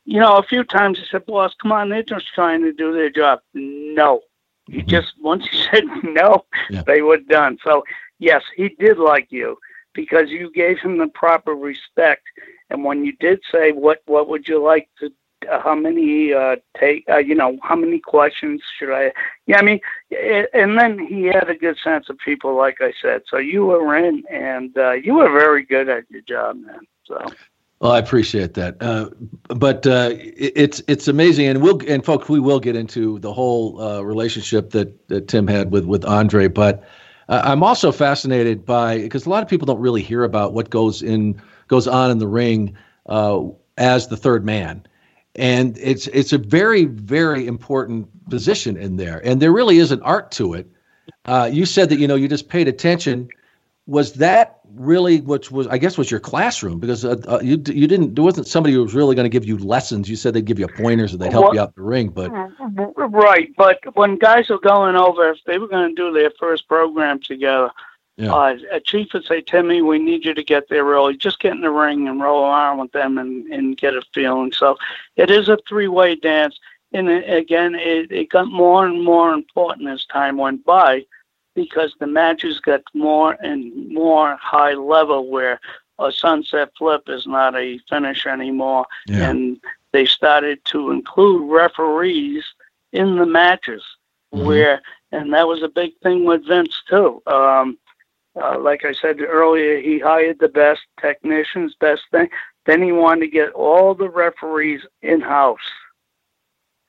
You 0.04 0.20
know, 0.20 0.36
a 0.36 0.42
few 0.42 0.64
times 0.64 0.98
he 0.98 1.04
said, 1.10 1.26
"Boss, 1.26 1.54
come 1.60 1.72
on, 1.72 1.88
they're 1.88 2.02
just 2.02 2.32
trying 2.34 2.62
to 2.62 2.72
do 2.72 2.92
their 2.92 3.10
job." 3.10 3.40
No, 3.54 4.20
he 4.66 4.82
just 4.82 5.12
once 5.20 5.46
he 5.48 5.62
said 5.70 5.84
no, 6.02 6.44
Yeah. 6.70 6.82
they 6.86 7.02
were 7.02 7.18
done. 7.18 7.58
So 7.64 7.84
yes, 8.18 8.42
he 8.56 8.68
did 8.68 8.98
like 8.98 9.30
you 9.30 9.58
because 9.94 10.30
you 10.30 10.50
gave 10.52 10.78
him 10.78 10.98
the 10.98 11.08
proper 11.08 11.54
respect. 11.54 12.24
And 12.70 12.84
when 12.84 13.04
you 13.04 13.12
did 13.12 13.40
say, 13.50 13.72
"What 13.72 14.02
what 14.06 14.28
would 14.28 14.46
you 14.48 14.62
like 14.62 14.88
to 15.00 15.10
how 15.50 15.74
many 15.74 16.32
uh, 16.32 16.56
take 16.78 17.04
uh, 17.08 17.18
you 17.18 17.34
know 17.34 17.58
how 17.62 17.76
many 17.76 17.98
questions 17.98 18.62
should 18.78 18.92
I 18.92 19.12
yeah 19.46 19.58
I 19.58 19.62
mean 19.62 19.80
and 20.52 20.78
then 20.78 20.98
he 20.98 21.24
had 21.24 21.48
a 21.48 21.54
good 21.54 21.76
sense 21.82 22.08
of 22.08 22.18
people 22.18 22.56
like 22.56 22.78
I 22.80 22.92
said. 23.00 23.22
So 23.28 23.38
you 23.38 23.66
were 23.66 23.96
in 23.96 24.24
and 24.30 24.76
uh, 24.76 24.92
you 24.92 25.14
were 25.14 25.30
very 25.30 25.64
good 25.64 25.88
at 25.88 26.10
your 26.10 26.22
job 26.22 26.56
man 26.56 26.86
so. 27.06 27.24
Well, 27.80 27.92
I 27.92 27.98
appreciate 27.98 28.54
that, 28.54 28.76
uh, 28.80 29.10
but 29.48 29.86
uh, 29.86 30.10
it, 30.12 30.52
it's 30.56 30.82
it's 30.86 31.06
amazing, 31.06 31.48
and 31.48 31.60
we'll 31.60 31.80
and 31.86 32.04
folks, 32.04 32.28
we 32.28 32.40
will 32.40 32.60
get 32.60 32.76
into 32.76 33.18
the 33.18 33.32
whole 33.32 33.80
uh, 33.80 34.00
relationship 34.00 34.70
that, 34.70 35.08
that 35.08 35.28
Tim 35.28 35.46
had 35.46 35.70
with 35.70 35.84
with 35.84 36.04
Andre. 36.04 36.48
But 36.48 36.84
uh, 37.28 37.42
I'm 37.44 37.62
also 37.62 37.92
fascinated 37.92 38.64
by 38.64 38.98
because 38.98 39.26
a 39.26 39.28
lot 39.28 39.42
of 39.42 39.48
people 39.48 39.66
don't 39.66 39.80
really 39.80 40.02
hear 40.02 40.24
about 40.24 40.54
what 40.54 40.70
goes 40.70 41.02
in 41.02 41.40
goes 41.68 41.86
on 41.86 42.10
in 42.10 42.18
the 42.18 42.28
ring 42.28 42.74
uh, 43.06 43.42
as 43.76 44.08
the 44.08 44.16
third 44.16 44.46
man, 44.46 44.86
and 45.36 45.76
it's 45.78 46.06
it's 46.08 46.32
a 46.32 46.38
very 46.38 46.84
very 46.84 47.46
important 47.46 48.08
position 48.30 48.76
in 48.76 48.96
there, 48.96 49.20
and 49.24 49.42
there 49.42 49.52
really 49.52 49.78
is 49.78 49.90
an 49.90 50.02
art 50.02 50.30
to 50.32 50.54
it. 50.54 50.68
Uh, 51.24 51.48
you 51.52 51.66
said 51.66 51.88
that 51.88 51.98
you 51.98 52.06
know 52.06 52.14
you 52.14 52.28
just 52.28 52.48
paid 52.48 52.68
attention. 52.68 53.28
Was 53.86 54.14
that 54.14 54.60
really 54.74 55.20
which 55.20 55.50
was 55.50 55.66
I 55.66 55.78
guess 55.78 55.98
was 55.98 56.10
your 56.10 56.20
classroom 56.20 56.78
because 56.80 57.04
uh, 57.04 57.16
uh, 57.28 57.40
you 57.42 57.62
you 57.66 57.86
didn't 57.86 58.14
there 58.14 58.24
wasn't 58.24 58.46
somebody 58.46 58.74
who 58.74 58.82
was 58.82 58.94
really 58.94 59.14
going 59.14 59.24
to 59.24 59.30
give 59.30 59.44
you 59.44 59.58
lessons. 59.58 60.08
You 60.08 60.16
said 60.16 60.34
they'd 60.34 60.44
give 60.44 60.58
you 60.58 60.68
pointers 60.68 61.12
or 61.12 61.18
they'd 61.18 61.32
help 61.32 61.46
well, 61.46 61.54
you 61.54 61.60
out 61.60 61.74
the 61.74 61.82
ring, 61.82 62.08
but 62.08 62.30
right. 62.96 63.50
But 63.56 63.80
when 63.94 64.16
guys 64.16 64.48
were 64.48 64.58
going 64.58 64.96
over, 64.96 65.30
if 65.30 65.38
they 65.46 65.58
were 65.58 65.68
going 65.68 65.94
to 65.94 65.94
do 65.94 66.12
their 66.12 66.30
first 66.38 66.66
program 66.68 67.20
together, 67.20 67.70
yeah. 68.16 68.32
uh, 68.32 68.56
a 68.70 68.80
chief 68.80 69.12
would 69.12 69.24
say, 69.24 69.40
"Timmy, 69.40 69.82
we 69.82 69.98
need 69.98 70.24
you 70.24 70.34
to 70.34 70.44
get 70.44 70.68
there 70.68 70.84
early. 70.84 71.16
Just 71.16 71.40
get 71.40 71.52
in 71.52 71.60
the 71.60 71.70
ring 71.70 72.08
and 72.08 72.20
roll 72.20 72.44
around 72.44 72.78
with 72.78 72.92
them 72.92 73.18
and 73.18 73.46
and 73.46 73.76
get 73.76 73.94
a 73.94 74.02
feeling." 74.12 74.52
So 74.52 74.76
it 75.16 75.30
is 75.30 75.48
a 75.48 75.58
three 75.68 75.88
way 75.88 76.14
dance, 76.14 76.58
and 76.92 77.08
again, 77.08 77.74
it, 77.74 78.10
it 78.12 78.30
got 78.30 78.46
more 78.46 78.86
and 78.86 79.02
more 79.02 79.32
important 79.32 79.88
as 79.88 80.04
time 80.06 80.36
went 80.36 80.64
by 80.64 81.04
because 81.54 81.94
the 81.98 82.06
matches 82.06 82.60
got 82.60 82.82
more 82.94 83.36
and 83.40 83.92
more 83.92 84.36
high 84.36 84.74
level 84.74 85.28
where 85.28 85.60
a 85.98 86.10
sunset 86.10 86.70
flip 86.76 87.08
is 87.08 87.26
not 87.26 87.54
a 87.54 87.78
finish 87.88 88.26
anymore. 88.26 88.86
Yeah. 89.06 89.30
And 89.30 89.60
they 89.92 90.06
started 90.06 90.64
to 90.66 90.90
include 90.90 91.50
referees 91.50 92.44
in 92.92 93.16
the 93.16 93.26
matches 93.26 93.84
mm-hmm. 94.32 94.46
where, 94.46 94.82
and 95.12 95.32
that 95.32 95.46
was 95.46 95.62
a 95.62 95.68
big 95.68 95.92
thing 96.02 96.24
with 96.24 96.46
Vince 96.46 96.82
too. 96.88 97.22
Um, 97.26 97.78
uh, 98.40 98.58
like 98.58 98.84
I 98.84 98.92
said 98.92 99.20
earlier, 99.20 99.80
he 99.80 99.98
hired 99.98 100.38
the 100.40 100.48
best 100.48 100.82
technicians, 101.00 101.74
best 101.78 102.02
thing. 102.10 102.28
Then 102.66 102.82
he 102.82 102.92
wanted 102.92 103.20
to 103.20 103.28
get 103.28 103.52
all 103.52 103.94
the 103.94 104.08
referees 104.08 104.80
in 105.02 105.20
house. 105.20 105.58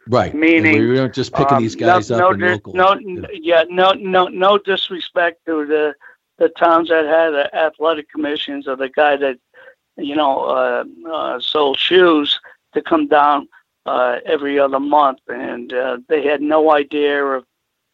Right. 0.08 0.34
Meaning 0.34 0.80
we 0.80 0.88
weren't 0.88 1.14
just 1.14 1.34
picking 1.34 1.58
um, 1.58 1.64
these 1.64 1.76
guys 1.76 2.10
no, 2.10 2.32
up 2.32 2.38
no, 2.38 2.48
local. 2.48 2.74
No, 2.74 3.00
yeah. 3.00 3.28
yeah, 3.34 3.64
no, 3.70 3.92
no, 3.94 4.28
no 4.28 4.58
disrespect 4.58 5.46
to 5.46 5.66
the 5.66 5.94
the 6.38 6.50
towns 6.50 6.90
that 6.90 7.06
had 7.06 7.34
athletic 7.54 8.10
commissions 8.12 8.68
or 8.68 8.76
the 8.76 8.90
guy 8.90 9.16
that 9.16 9.38
you 9.98 10.16
know 10.16 10.42
uh, 10.42 10.84
uh, 11.10 11.40
sold 11.40 11.80
shoes 11.80 12.40
to 12.74 12.82
come 12.82 13.08
down 13.08 13.48
uh, 13.86 14.20
every 14.26 14.60
other 14.60 14.80
month, 14.80 15.20
and 15.28 15.74
uh, 15.74 15.98
they 16.08 16.24
had 16.24 16.42
no 16.42 16.72
idea 16.72 17.24
of 17.24 17.46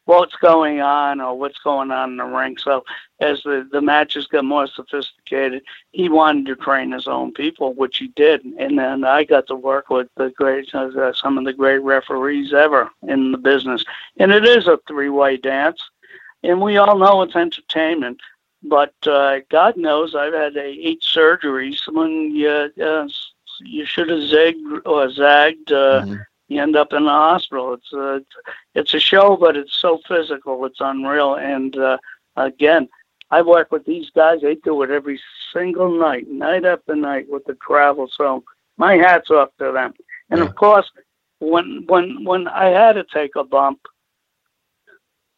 what's 0.06 0.36
going 0.36 0.82
on 0.82 1.22
or 1.22 1.38
what's 1.38 1.60
going 1.60 1.92
on 1.92 2.12
in 2.12 2.18
the 2.18 2.26
ring. 2.26 2.58
So 2.58 2.84
as 3.20 3.42
the, 3.44 3.68
the 3.72 3.82
matches 3.82 4.28
got 4.28 4.46
more 4.46 4.68
sophisticated, 4.68 5.64
he 5.92 6.10
wanted 6.10 6.48
to 6.48 6.56
train 6.56 6.92
his 6.92 7.08
own 7.08 7.34
people, 7.34 7.74
which 7.74 7.98
he 7.98 8.08
did. 8.10 8.44
And 8.44 8.78
then 8.78 9.04
I 9.04 9.24
got 9.24 9.48
to 9.48 9.56
work 9.56 9.90
with 9.90 10.08
the 10.16 10.32
great 10.32 10.74
uh, 10.74 11.14
some 11.14 11.38
of 11.38 11.46
the 11.46 11.54
great 11.54 11.80
referees 11.80 12.54
ever 12.54 12.90
in 13.08 13.32
the 13.32 13.38
business. 13.38 13.84
And 14.18 14.32
it 14.32 14.46
is 14.46 14.68
a 14.68 14.80
three 14.88 15.10
way 15.10 15.38
dance, 15.38 15.82
and 16.44 16.62
we 16.62 16.78
all 16.78 16.98
know 16.98 17.22
it's 17.22 17.36
entertainment. 17.36 18.20
But 18.64 18.94
uh, 19.08 19.40
God 19.50 19.76
knows 19.76 20.14
I've 20.14 20.34
had 20.34 20.56
uh, 20.56 20.62
eight 20.62 21.02
surgeries 21.02 21.80
when 21.92 22.36
you 22.36 22.50
uh, 22.50 23.08
you 23.62 23.86
should 23.86 24.10
have 24.10 24.20
zigged 24.20 24.82
or 24.86 25.10
zagged. 25.12 25.72
Uh, 25.72 26.02
mm-hmm 26.02 26.22
you 26.52 26.62
end 26.62 26.76
up 26.76 26.94
in 26.94 27.04
the 27.06 27.10
hospital. 27.10 27.74
It's 27.74 27.94
a 27.94 28.22
it's 28.76 28.94
a 28.94 29.00
show, 29.00 29.38
but 29.38 29.56
it's 29.56 29.74
so 29.74 30.00
physical. 30.08 30.66
It's 30.66 30.80
unreal. 30.80 31.36
And 31.36 31.76
uh, 31.78 31.98
again, 32.36 32.90
I 33.30 33.42
work 33.42 33.72
with 33.72 33.86
these 33.86 34.10
guys. 34.10 34.42
They 34.42 34.56
do 34.56 34.82
it 34.84 34.92
every 34.92 35.20
single 35.54 35.98
night, 35.98 36.28
night 36.30 36.66
after 36.66 36.96
night 36.96 37.28
with 37.30 37.46
the 37.46 37.56
travel. 37.56 38.10
So 38.12 38.44
my 38.78 38.96
hats 38.96 39.30
off 39.32 39.50
to 39.60 39.72
them. 39.72 39.94
And 40.30 40.40
yeah. 40.40 40.46
of 40.46 40.56
course, 40.56 40.92
when 41.40 41.86
when 41.88 42.24
when 42.26 42.48
I 42.48 42.66
had 42.66 42.94
to 42.94 43.04
take 43.04 43.36
a 43.36 43.44
bump, 43.44 43.80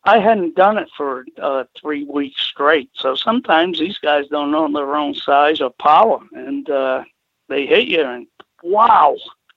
I 0.06 0.20
hadn't 0.20 0.56
done 0.56 0.78
it 0.78 0.90
for 0.98 1.26
uh, 1.42 1.64
three 1.80 2.04
weeks 2.04 2.42
straight. 2.42 2.90
So 2.94 3.16
sometimes 3.16 3.80
these 3.80 3.98
guys 4.00 4.26
don't 4.28 4.52
know 4.52 4.72
their 4.72 4.96
own 4.96 5.14
size 5.14 5.62
or 5.62 5.70
power, 5.80 6.20
and 6.34 6.70
uh, 6.70 7.04
they 7.48 7.66
hit 7.66 7.88
you, 7.88 8.04
and 8.04 8.28
wow, 8.64 9.16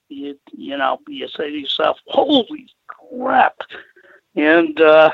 you 0.09 0.39
you 0.53 0.77
know 0.77 1.01
you 1.09 1.29
say 1.29 1.51
to 1.51 1.59
yourself, 1.59 1.99
"Holy 2.07 2.69
crap!" 2.87 3.57
And 4.35 4.81
uh, 4.81 5.13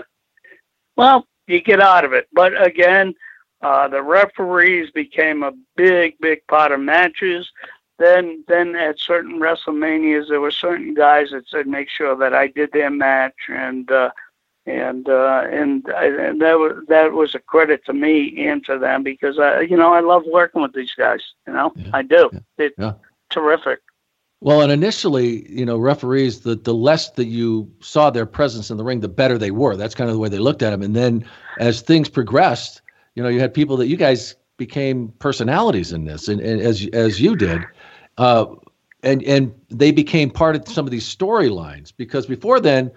well, 0.96 1.26
you 1.46 1.60
get 1.60 1.80
out 1.80 2.04
of 2.04 2.12
it. 2.12 2.28
But 2.32 2.60
again, 2.60 3.14
uh, 3.62 3.88
the 3.88 4.02
referees 4.02 4.90
became 4.90 5.42
a 5.42 5.52
big, 5.76 6.18
big 6.20 6.46
part 6.48 6.72
of 6.72 6.80
matches. 6.80 7.50
Then, 7.98 8.42
then 8.48 8.74
at 8.74 8.98
certain 8.98 9.38
WrestleManias, 9.38 10.28
there 10.28 10.40
were 10.40 10.50
certain 10.50 10.94
guys 10.94 11.30
that 11.30 11.46
said, 11.48 11.68
"Make 11.68 11.88
sure 11.88 12.16
that 12.16 12.34
I 12.34 12.48
did 12.48 12.72
their 12.72 12.90
match," 12.90 13.34
and 13.48 13.88
uh, 13.92 14.10
and 14.66 15.08
uh, 15.08 15.44
and, 15.48 15.86
I, 15.94 16.06
and 16.06 16.40
that 16.40 16.58
was 16.58 16.84
that 16.88 17.12
was 17.12 17.34
a 17.36 17.38
credit 17.38 17.84
to 17.86 17.92
me 17.92 18.46
and 18.46 18.64
to 18.64 18.78
them 18.78 19.04
because 19.04 19.38
I, 19.38 19.60
you 19.60 19.76
know, 19.76 19.92
I 19.92 20.00
love 20.00 20.24
working 20.26 20.62
with 20.62 20.72
these 20.72 20.94
guys. 20.94 21.20
You 21.46 21.52
know, 21.52 21.72
yeah. 21.76 21.90
I 21.92 22.02
do. 22.02 22.30
Yeah. 22.32 22.38
It's 22.58 22.74
yeah. 22.78 22.94
terrific. 23.30 23.80
Well, 24.42 24.60
and 24.60 24.72
initially, 24.72 25.48
you 25.48 25.64
know, 25.64 25.78
referees, 25.78 26.40
the, 26.40 26.56
the 26.56 26.74
less 26.74 27.10
that 27.10 27.26
you 27.26 27.72
saw 27.78 28.10
their 28.10 28.26
presence 28.26 28.72
in 28.72 28.76
the 28.76 28.82
ring, 28.82 28.98
the 28.98 29.06
better 29.06 29.38
they 29.38 29.52
were. 29.52 29.76
That's 29.76 29.94
kind 29.94 30.10
of 30.10 30.14
the 30.14 30.18
way 30.18 30.28
they 30.28 30.40
looked 30.40 30.62
at 30.62 30.70
them. 30.70 30.82
And 30.82 30.96
then 30.96 31.24
as 31.60 31.80
things 31.80 32.08
progressed, 32.08 32.82
you 33.14 33.22
know, 33.22 33.28
you 33.28 33.38
had 33.38 33.54
people 33.54 33.76
that 33.76 33.86
you 33.86 33.96
guys 33.96 34.34
became 34.56 35.10
personalities 35.20 35.92
in 35.92 36.06
this, 36.06 36.26
and, 36.26 36.40
and 36.40 36.60
as 36.60 36.88
as 36.88 37.20
you 37.20 37.36
did, 37.36 37.62
uh, 38.18 38.46
and 39.04 39.22
and 39.22 39.54
they 39.68 39.92
became 39.92 40.28
part 40.28 40.56
of 40.56 40.66
some 40.66 40.86
of 40.86 40.90
these 40.90 41.06
storylines 41.06 41.92
because 41.96 42.26
before 42.26 42.58
then, 42.58 42.90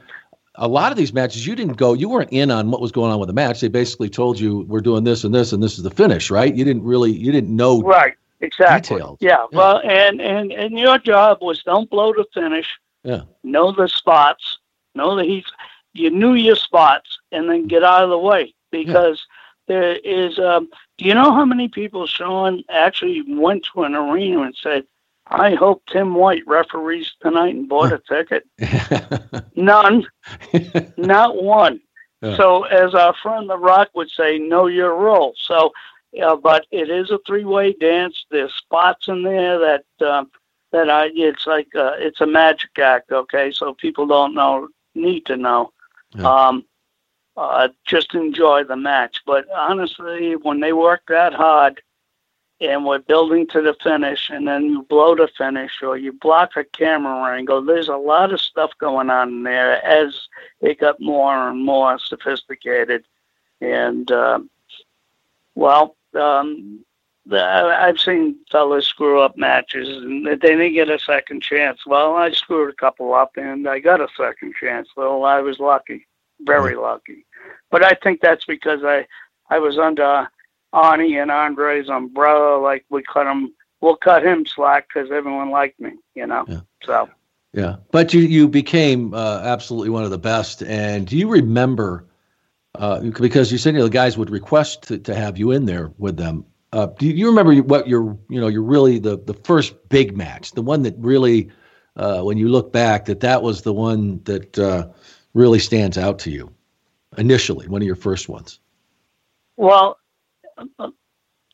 a 0.56 0.68
lot 0.68 0.92
of 0.92 0.98
these 0.98 1.14
matches 1.14 1.46
you 1.46 1.56
didn't 1.56 1.78
go, 1.78 1.94
you 1.94 2.10
weren't 2.10 2.32
in 2.32 2.50
on 2.50 2.72
what 2.72 2.82
was 2.82 2.92
going 2.92 3.12
on 3.12 3.20
with 3.20 3.28
the 3.28 3.34
match. 3.34 3.62
They 3.62 3.68
basically 3.68 4.10
told 4.10 4.40
you 4.40 4.62
we're 4.62 4.82
doing 4.82 5.04
this 5.04 5.24
and 5.24 5.36
this 5.36 5.54
and 5.54 5.62
this 5.62 5.78
is 5.78 5.84
the 5.84 5.92
finish, 5.92 6.32
right? 6.32 6.56
You 6.56 6.66
didn't 6.66 6.84
really, 6.84 7.12
you 7.12 7.32
didn't 7.32 7.56
know 7.56 7.82
right 7.82 8.16
exactly. 8.42 8.98
details. 8.98 9.18
Yeah. 9.22 9.46
yeah. 9.52 9.58
Well, 9.58 9.82
and 9.84 10.22
and 10.22 10.52
and 10.52 10.78
your 10.78 10.98
job 10.98 11.40
was 11.42 11.64
don't 11.64 11.90
blow 11.90 12.14
the 12.14 12.26
finish. 12.34 12.68
Yeah. 13.04 13.22
Know 13.44 13.72
the 13.72 13.88
spots. 13.88 14.60
Know 14.94 15.16
the 15.16 15.24
heat. 15.24 15.46
You 15.94 16.10
knew 16.10 16.34
your 16.34 16.56
spots, 16.56 17.20
and 17.32 17.50
then 17.50 17.68
get 17.68 17.84
out 17.84 18.04
of 18.04 18.10
the 18.10 18.18
way 18.18 18.54
because 18.72 19.26
yeah. 19.68 19.76
there 19.76 19.96
is. 19.96 20.40
Um, 20.40 20.70
do 20.98 21.06
you 21.06 21.14
know 21.14 21.34
how 21.34 21.46
many 21.46 21.68
people 21.68 22.08
Sean 22.08 22.64
actually 22.70 23.24
went 23.28 23.68
to 23.74 23.84
an 23.84 23.96
arena 23.96 24.42
and 24.42 24.56
said, 24.56 24.86
"I 25.28 25.56
hope 25.56 25.84
Tim 25.88 26.16
White 26.16 26.44
referees 26.48 27.14
tonight 27.22 27.56
and 27.56 27.70
bought 27.70 27.94
a 27.94 28.00
ticket"? 28.00 28.46
None. 29.56 30.06
Not 30.98 31.42
one. 31.42 31.80
Yeah. 32.22 32.38
So, 32.38 32.64
as 32.64 32.96
our 32.96 33.14
friend 33.22 33.50
The 33.50 33.58
Rock 33.58 33.90
would 33.94 34.10
say, 34.10 34.40
know 34.40 34.68
your 34.68 34.96
role. 34.96 35.34
So, 35.38 35.72
yeah, 36.16 36.36
but 36.42 36.66
it 36.72 36.90
is 36.90 37.12
a 37.12 37.20
three-way 37.28 37.74
dance. 37.74 38.26
There's 38.32 38.54
spots 38.54 39.10
in 39.10 39.22
there 39.24 39.60
that 39.60 40.08
um, 40.08 40.32
that 40.72 40.90
I 40.90 41.10
it's 41.14 41.46
like 41.46 41.76
uh, 41.76 41.92
it's 41.98 42.22
a 42.22 42.26
magic 42.26 42.80
act. 42.80 43.12
Okay, 43.12 43.52
so 43.52 43.74
people 43.74 44.08
don't 44.08 44.34
know 44.34 44.70
need 44.94 45.26
to 45.26 45.36
know. 45.36 45.74
Yeah. 46.16 46.48
Um, 46.48 46.66
uh, 47.36 47.68
just 47.86 48.16
enjoy 48.16 48.64
the 48.64 48.78
match. 48.78 49.24
But 49.26 49.46
honestly, 49.52 50.38
when 50.38 50.62
they 50.62 50.72
work 50.72 51.02
that 51.10 51.34
hard 51.34 51.82
and 52.62 52.86
we're 52.86 53.00
building 53.00 53.46
to 53.48 53.62
the 53.62 53.76
finish, 53.84 54.30
and 54.30 54.48
then 54.48 54.64
you 54.64 54.84
blow 54.84 55.16
the 55.16 55.28
finish 55.38 55.82
or 55.82 55.98
you 55.98 56.14
block 56.14 56.56
a 56.56 56.64
camera 56.64 57.36
angle, 57.36 57.62
there's 57.62 57.90
a 57.90 57.98
lot 57.98 58.32
of 58.32 58.40
stuff 58.40 58.72
going 58.78 59.10
on 59.10 59.28
in 59.28 59.44
there 59.44 59.86
as 59.86 60.30
it 60.62 60.80
got 60.80 61.02
more 61.02 61.50
and 61.50 61.66
more 61.66 62.00
sophisticated. 62.00 63.04
And 63.60 64.10
uh, 64.10 64.40
well, 65.56 65.98
um, 66.16 66.84
the, 67.26 67.44
I've 67.44 68.00
seen 68.00 68.36
fellas 68.52 68.86
screw 68.86 69.22
up 69.22 69.38
matches 69.38 69.88
and 69.90 70.26
they 70.26 70.36
didn't 70.36 70.74
get 70.74 70.90
a 70.90 71.00
second 71.00 71.42
chance. 71.42 71.86
Well, 71.86 72.16
I 72.16 72.32
screwed 72.32 72.70
a 72.70 72.76
couple 72.76 73.14
up 73.14 73.32
and 73.38 73.68
I 73.68 73.80
got 73.80 74.02
a 74.02 74.08
second 74.16 74.54
chance. 74.60 74.90
Well, 74.96 75.24
I 75.24 75.42
was 75.42 75.60
lucky, 75.60 76.08
very 76.42 76.76
lucky. 76.76 77.26
But 77.72 77.84
I 77.84 77.94
think 77.94 78.22
that's 78.22 78.46
because 78.46 78.84
I 78.84 79.08
I 79.50 79.60
was 79.60 79.78
under 79.78 80.28
Arnie 80.74 81.22
and 81.22 81.32
Andre's 81.32 81.90
umbrella. 81.90 82.60
Like 82.60 82.86
we 82.90 83.02
cut 83.04 83.28
him, 83.28 83.54
we'll 83.82 83.96
cut 83.96 84.24
him 84.24 84.46
slack 84.46 84.88
because 84.94 85.12
everyone 85.12 85.50
liked 85.50 85.80
me, 85.80 85.94
you 86.14 86.28
know. 86.28 86.46
Yeah. 86.48 86.62
So. 86.86 87.10
Yeah, 87.54 87.78
but 87.92 88.14
you 88.14 88.22
you 88.22 88.50
became 88.50 89.14
uh, 89.14 89.40
absolutely 89.44 89.90
one 89.90 90.04
of 90.04 90.12
the 90.12 90.18
best. 90.18 90.62
And 90.62 91.08
do 91.08 91.18
you 91.18 91.30
remember? 91.30 92.06
Uh, 92.80 93.00
because 93.20 93.52
you 93.52 93.58
said 93.58 93.74
you 93.74 93.80
know, 93.80 93.86
the 93.86 93.90
guys 93.90 94.18
would 94.18 94.30
request 94.30 94.84
to, 94.84 94.98
to 95.00 95.16
have 95.16 95.38
you 95.38 95.52
in 95.52 95.66
there 95.66 95.92
with 95.98 96.18
them. 96.18 96.46
Uh, 96.72 96.88
do 96.88 97.08
you 97.08 97.28
remember 97.28 97.56
what 97.64 97.88
your 97.88 98.18
you 98.30 98.40
know 98.40 98.48
your 98.48 98.64
really 98.64 99.00
the 99.00 99.18
the 99.18 99.34
first 99.34 99.74
big 99.90 100.18
match, 100.18 100.52
the 100.52 100.62
one 100.62 100.82
that 100.84 100.96
really 100.98 101.50
uh, 101.96 102.22
when 102.22 102.38
you 102.38 102.50
look 102.50 102.74
back 102.74 103.06
that 103.06 103.22
that 103.22 103.42
was 103.42 103.62
the 103.62 103.74
one 103.74 104.22
that 104.26 104.60
uh, 104.60 104.88
really 105.34 105.60
stands 105.60 105.98
out 105.98 106.20
to 106.20 106.32
you 106.32 106.52
initially, 107.18 107.68
one 107.68 107.82
of 107.82 107.86
your 107.86 107.96
first 107.96 108.28
ones? 108.28 108.60
Well, 109.56 109.98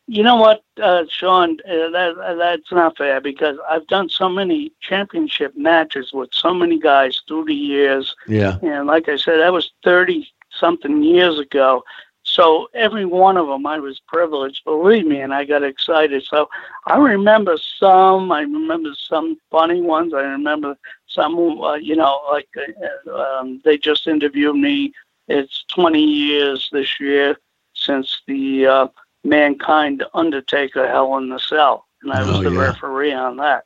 you 0.08 0.22
know 0.22 0.36
what, 0.36 0.64
uh, 0.82 1.04
Sean? 1.08 1.58
Uh, 1.60 1.90
that 1.90 2.36
that's 2.38 2.72
not 2.72 2.96
fair 2.96 3.20
because 3.20 3.58
I've 3.68 3.86
done 3.86 4.08
so 4.08 4.28
many 4.28 4.72
championship 4.80 5.56
matches 5.56 6.12
with 6.12 6.30
so 6.32 6.52
many 6.52 6.78
guys 6.78 7.22
through 7.28 7.44
the 7.44 7.54
years. 7.54 8.16
Yeah. 8.26 8.58
And 8.62 8.86
like 8.86 9.08
I 9.08 9.16
said, 9.16 9.38
that 9.38 9.52
was 9.52 9.72
thirty 9.84 10.32
something 10.62 11.04
years 11.04 11.40
ago. 11.40 11.84
So 12.24 12.68
every 12.74 13.06
one 13.06 13.36
of 13.38 13.48
them, 13.48 13.66
I 13.66 13.78
was 13.80 14.00
privileged. 14.08 14.64
Believe 14.64 15.06
me, 15.06 15.20
and 15.20 15.34
I 15.34 15.44
got 15.44 15.64
excited. 15.64 16.24
So 16.24 16.48
I 16.86 16.96
remember 16.98 17.56
some. 17.78 18.32
I 18.32 18.42
remember 18.42 18.90
some 19.08 19.36
funny 19.50 19.82
ones. 19.82 20.14
I 20.14 20.22
remember 20.22 20.76
some. 21.06 21.34
Uh, 21.38 21.74
you 21.74 21.96
know, 21.96 22.20
like 22.30 22.48
uh, 22.58 23.12
um, 23.40 23.60
they 23.64 23.78
just 23.78 24.06
interviewed 24.08 24.56
me. 24.56 24.92
It's 25.28 25.64
20 25.74 26.02
years 26.04 26.68
this 26.72 27.00
year 27.00 27.36
since 27.74 28.22
the 28.26 28.66
uh, 28.66 28.86
Mankind 29.24 30.04
Undertaker 30.14 30.86
Hell 30.88 31.16
in 31.18 31.28
the 31.30 31.38
Cell, 31.38 31.86
and 32.02 32.12
I 32.12 32.24
was 32.24 32.38
Oh, 32.38 32.42
the 32.42 32.52
yeah. 32.52 32.52
referee 32.52 33.12
on 33.12 33.36
that. 33.38 33.64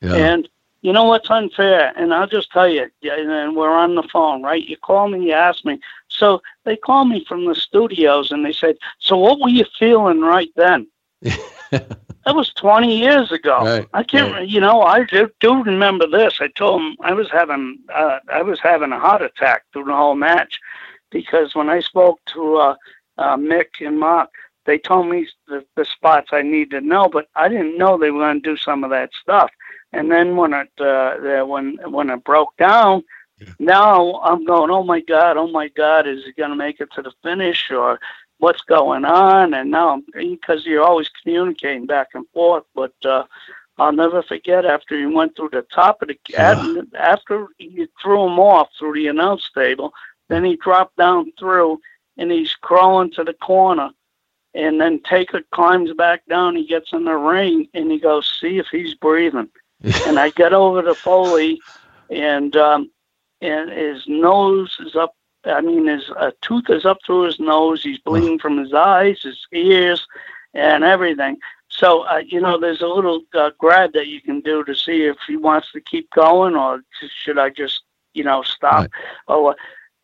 Yeah. 0.00 0.20
And 0.20 0.48
you 0.82 0.92
know 0.92 1.04
what's 1.04 1.30
unfair? 1.30 1.92
And 1.96 2.12
I'll 2.12 2.26
just 2.26 2.50
tell 2.50 2.68
you, 2.68 2.90
and 3.02 3.56
we're 3.56 3.70
on 3.70 3.94
the 3.94 4.02
phone, 4.12 4.42
right? 4.42 4.62
You 4.62 4.76
call 4.76 5.08
me, 5.08 5.26
you 5.26 5.32
ask 5.32 5.64
me. 5.64 5.80
So 6.08 6.42
they 6.64 6.76
called 6.76 7.08
me 7.08 7.24
from 7.26 7.46
the 7.46 7.54
studios 7.54 8.30
and 8.30 8.44
they 8.44 8.52
said, 8.52 8.76
So 8.98 9.16
what 9.16 9.40
were 9.40 9.48
you 9.48 9.64
feeling 9.78 10.20
right 10.20 10.50
then? 10.56 10.86
That 12.24 12.36
was 12.36 12.52
20 12.54 12.96
years 12.96 13.32
ago. 13.32 13.64
Right, 13.64 13.88
I 13.94 14.02
can't, 14.04 14.32
right. 14.32 14.48
you 14.48 14.60
know, 14.60 14.82
I 14.82 15.04
do, 15.04 15.28
do 15.40 15.62
remember 15.62 16.06
this. 16.06 16.38
I 16.40 16.48
told 16.48 16.80
them 16.80 16.96
I 17.00 17.12
was 17.14 17.28
having, 17.30 17.78
uh, 17.92 18.20
I 18.32 18.42
was 18.42 18.60
having 18.60 18.92
a 18.92 18.98
heart 18.98 19.22
attack 19.22 19.64
through 19.72 19.86
the 19.86 19.96
whole 19.96 20.14
match 20.14 20.60
because 21.10 21.54
when 21.54 21.68
I 21.68 21.80
spoke 21.80 22.20
to 22.26 22.56
uh, 22.56 22.74
uh, 23.18 23.36
Mick 23.36 23.84
and 23.84 23.98
Mark, 23.98 24.30
they 24.66 24.78
told 24.78 25.08
me 25.08 25.26
the, 25.48 25.64
the 25.74 25.84
spots 25.84 26.28
I 26.32 26.42
need 26.42 26.70
to 26.70 26.80
know, 26.80 27.08
but 27.08 27.26
I 27.34 27.48
didn't 27.48 27.76
know 27.76 27.98
they 27.98 28.12
were 28.12 28.20
going 28.20 28.40
to 28.40 28.50
do 28.50 28.56
some 28.56 28.84
of 28.84 28.90
that 28.90 29.10
stuff. 29.20 29.50
And 29.92 30.10
then 30.10 30.36
when 30.36 30.54
it 30.54 30.70
uh, 30.80 31.44
when 31.46 31.78
when 31.90 32.10
it 32.10 32.24
broke 32.24 32.56
down, 32.56 33.04
now 33.58 34.20
I'm 34.24 34.44
going, 34.44 34.70
oh 34.70 34.84
my 34.84 35.00
god, 35.00 35.36
oh 35.36 35.48
my 35.48 35.68
god, 35.68 36.06
is 36.06 36.24
he 36.24 36.32
going 36.32 36.50
to 36.50 36.56
make 36.56 36.80
it 36.80 36.90
to 36.94 37.02
the 37.02 37.12
finish 37.22 37.70
or 37.70 38.00
what's 38.38 38.62
going 38.62 39.04
on? 39.04 39.54
And 39.54 39.70
now 39.70 39.90
I'm 39.90 40.04
because 40.14 40.66
you're 40.66 40.84
always 40.84 41.08
communicating 41.22 41.86
back 41.86 42.08
and 42.14 42.26
forth, 42.34 42.64
but. 42.74 42.94
uh 43.04 43.24
I'll 43.78 43.92
never 43.92 44.22
forget 44.22 44.64
after 44.66 44.98
he 44.98 45.06
went 45.06 45.34
through 45.36 45.50
the 45.50 45.62
top 45.74 46.02
of 46.02 46.08
the 46.08 46.18
Yeah. 46.28 46.62
after 46.94 47.48
you 47.58 47.88
threw 48.00 48.26
him 48.26 48.38
off 48.38 48.68
through 48.78 48.94
the 48.94 49.08
announce 49.08 49.50
table, 49.52 49.92
then 50.28 50.44
he 50.44 50.56
dropped 50.56 50.96
down 50.96 51.32
through 51.38 51.80
and 52.18 52.30
he's 52.30 52.54
crawling 52.54 53.10
to 53.12 53.24
the 53.24 53.32
corner. 53.34 53.90
And 54.54 54.80
then 54.80 55.00
Taker 55.02 55.42
climbs 55.52 55.92
back 55.94 56.26
down. 56.26 56.56
He 56.56 56.66
gets 56.66 56.92
in 56.92 57.04
the 57.04 57.16
ring 57.16 57.68
and 57.74 57.90
he 57.90 57.98
goes, 57.98 58.38
"See 58.40 58.58
if 58.58 58.66
he's 58.70 58.94
breathing." 58.94 59.50
And 60.06 60.18
I 60.18 60.30
get 60.30 60.52
over 60.52 60.82
to 60.82 60.94
Foley, 60.94 61.60
and 62.10 62.54
um, 62.56 62.90
and 63.40 63.70
his 63.70 64.06
nose 64.06 64.76
is 64.80 64.96
up. 64.96 65.14
I 65.44 65.60
mean, 65.60 65.86
his 65.86 66.08
uh, 66.10 66.30
tooth 66.40 66.70
is 66.70 66.84
up 66.84 66.98
through 67.04 67.22
his 67.22 67.40
nose. 67.40 67.82
He's 67.82 67.98
bleeding 67.98 68.38
from 68.38 68.58
his 68.58 68.72
eyes, 68.72 69.22
his 69.22 69.44
ears, 69.52 70.06
and 70.54 70.84
everything. 70.84 71.38
So, 71.68 72.02
uh, 72.02 72.22
you 72.24 72.40
know, 72.40 72.60
there's 72.60 72.82
a 72.82 72.86
little 72.86 73.22
uh, 73.34 73.50
grab 73.58 73.94
that 73.94 74.06
you 74.06 74.20
can 74.20 74.40
do 74.40 74.62
to 74.64 74.74
see 74.74 75.04
if 75.04 75.16
he 75.26 75.36
wants 75.36 75.72
to 75.72 75.80
keep 75.80 76.10
going 76.10 76.54
or 76.54 76.82
should 77.24 77.38
I 77.38 77.48
just, 77.48 77.82
you 78.12 78.24
know, 78.24 78.42
stop. 78.42 78.82
Right. 78.82 78.90
Oh, 79.26 79.46
uh, 79.46 79.54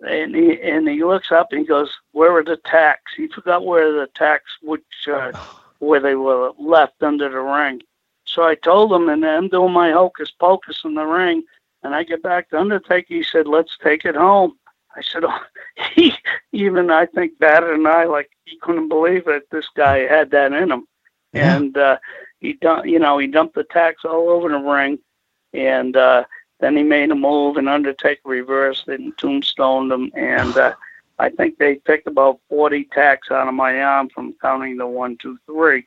and 0.07 0.35
he 0.35 0.61
and 0.63 0.89
he 0.89 1.05
looks 1.05 1.33
up 1.33 1.49
and 1.51 1.61
he 1.61 1.67
goes, 1.67 1.93
"Where 2.13 2.37
are 2.37 2.45
the 2.45 2.57
tacks?" 2.57 3.13
He 3.17 3.27
forgot 3.27 3.67
where 3.67 3.93
the 3.93 4.09
tacks, 4.15 4.51
which 4.63 4.83
uh, 5.13 5.33
where 5.79 6.01
they 6.01 6.15
were 6.15 6.53
left 6.59 7.03
under 7.03 7.29
the 7.29 7.41
ring. 7.41 7.83
So 8.29 8.45
I 8.45 8.55
told 8.57 8.93
him, 8.93 9.09
and 9.09 9.25
I'm 9.25 9.49
doing 9.49 9.73
my 9.73 9.91
hocus 9.91 10.31
pocus 10.31 10.83
in 10.85 10.95
the 10.95 11.05
ring. 11.05 11.43
And 11.83 11.95
I 11.95 12.03
get 12.03 12.23
back 12.23 12.51
to 12.51 12.61
Undertaker. 12.61 13.15
He 13.15 13.23
said, 13.23 13.47
"Let's 13.47 13.77
take 13.83 14.05
it 14.05 14.17
home." 14.17 14.59
I 14.97 15.03
said, 15.03 15.25
oh, 15.25 15.41
"He 15.95 16.13
even 16.53 16.91
I 16.91 17.07
think 17.07 17.39
Batter 17.39 17.73
and 17.73 17.87
I 17.87 18.05
like 18.05 18.31
he 18.45 18.59
couldn't 18.59 18.89
believe 18.89 19.25
that 19.27 19.45
this 19.51 19.67
guy 19.75 19.99
had 20.01 20.31
that 20.33 20.53
in 20.53 20.71
him." 20.71 20.87
Yeah. 21.33 21.57
And 21.57 21.77
uh, 21.77 21.99
he 22.41 22.55
dumped, 22.55 22.89
you 22.89 22.99
know, 22.99 23.19
he 23.19 23.27
dumped 23.27 23.55
the 23.55 23.65
tacks 23.65 24.05
all 24.05 24.29
over 24.29 24.49
the 24.49 24.59
ring, 24.59 24.99
and 25.53 25.97
uh, 25.97 26.25
then 26.61 26.77
he 26.77 26.83
made 26.83 27.11
a 27.11 27.15
move, 27.15 27.57
and 27.57 27.69
Undertaker 27.69 28.29
reversed 28.29 28.89
it 28.89 29.01
and 29.01 29.17
tombstoned 29.19 29.93
him. 29.93 30.11
And 30.15 30.57
uh, 30.57 30.75
I 31.19 31.31
think 31.31 31.59
they 31.59 31.77
picked 31.77 32.09
about 32.09 32.41
forty 32.49 32.85
tacks 32.85 33.31
out 33.31 33.49
of 33.49 33.55
my 33.55 33.81
arm 33.81 34.09
from 34.11 34.35
counting 34.43 34.77
the 34.77 34.87
one, 34.87 35.17
two, 35.17 35.39
three. 35.47 35.87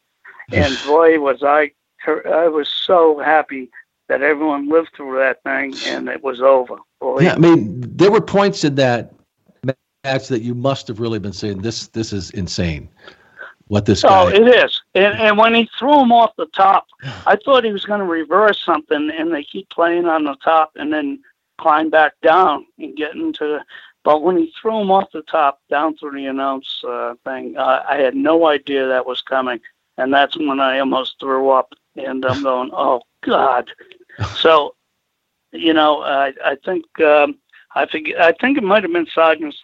And 0.52 0.78
boy, 0.86 1.20
was 1.20 1.44
I 1.44 1.72
I 2.08 2.48
was 2.48 2.70
so 2.70 3.20
happy 3.20 3.70
that 4.08 4.22
everyone 4.22 4.70
lived 4.70 4.90
through 4.96 5.18
that 5.20 5.42
thing 5.44 5.74
and 5.86 6.10
it 6.10 6.24
was 6.24 6.42
over. 6.42 6.78
Boy, 7.00 7.22
Yeah, 7.22 7.34
I 7.34 7.38
mean, 7.38 7.82
there 7.96 8.12
were 8.12 8.22
points 8.22 8.64
in 8.64 8.76
that 8.76 9.14
match 10.04 10.28
that 10.28 10.42
you 10.42 10.54
must 10.54 10.88
have 10.88 11.00
really 11.00 11.20
been 11.20 11.34
saying, 11.34 11.62
"This, 11.62 11.88
this 11.88 12.12
is 12.14 12.32
insane." 12.32 12.90
What 13.68 13.86
this 13.86 14.04
Oh, 14.04 14.30
guy? 14.30 14.34
it 14.34 14.48
is. 14.48 14.82
And, 14.96 15.18
and 15.18 15.38
when 15.38 15.54
he 15.54 15.70
threw 15.80 16.02
him 16.02 16.12
off 16.12 16.36
the 16.36 16.48
top, 16.48 16.88
I 17.26 17.38
thought 17.38 17.64
he 17.64 17.72
was 17.72 17.86
going 17.86 18.02
to 18.02 18.06
reverse 18.06 18.62
something, 18.66 19.10
and 19.18 19.34
they 19.34 19.44
keep 19.44 19.70
playing 19.70 20.08
on 20.08 20.26
the 20.26 20.36
top 20.44 20.72
and 20.76 20.92
then 20.92 21.20
climb 21.58 21.90
back 21.90 22.14
down 22.22 22.66
and 22.80 22.98
get 22.98 23.16
into 23.16 23.46
the. 23.46 23.64
But 24.04 24.24
when 24.24 24.36
he 24.36 24.52
threw 24.60 24.82
him 24.82 24.92
off 24.92 25.12
the 25.14 25.22
top 25.22 25.62
down 25.70 25.96
through 25.96 26.14
the 26.14 26.26
announce 26.26 26.84
uh, 26.84 27.14
thing, 27.24 27.56
uh, 27.56 27.84
I 27.88 27.98
had 27.98 28.16
no 28.16 28.48
idea 28.48 28.88
that 28.88 29.06
was 29.06 29.22
coming, 29.22 29.62
and 29.98 30.12
that's 30.14 30.38
when 30.38 30.60
I 30.60 30.80
almost 30.80 31.18
threw 31.20 31.52
up. 31.52 31.74
And 31.96 32.26
I'm 32.26 32.44
going, 32.44 32.72
oh 32.74 33.02
God. 33.22 33.70
So, 34.36 34.76
you 35.52 35.74
know, 35.74 36.02
I 36.02 36.34
I 36.46 36.56
think 36.66 36.84
um, 37.00 37.38
I 37.76 37.86
think 37.86 38.10
I 38.20 38.34
think 38.34 38.58
it 38.58 38.64
might 38.64 38.84
have 38.84 38.92
been 38.92 39.08
Sergeant, 39.08 39.56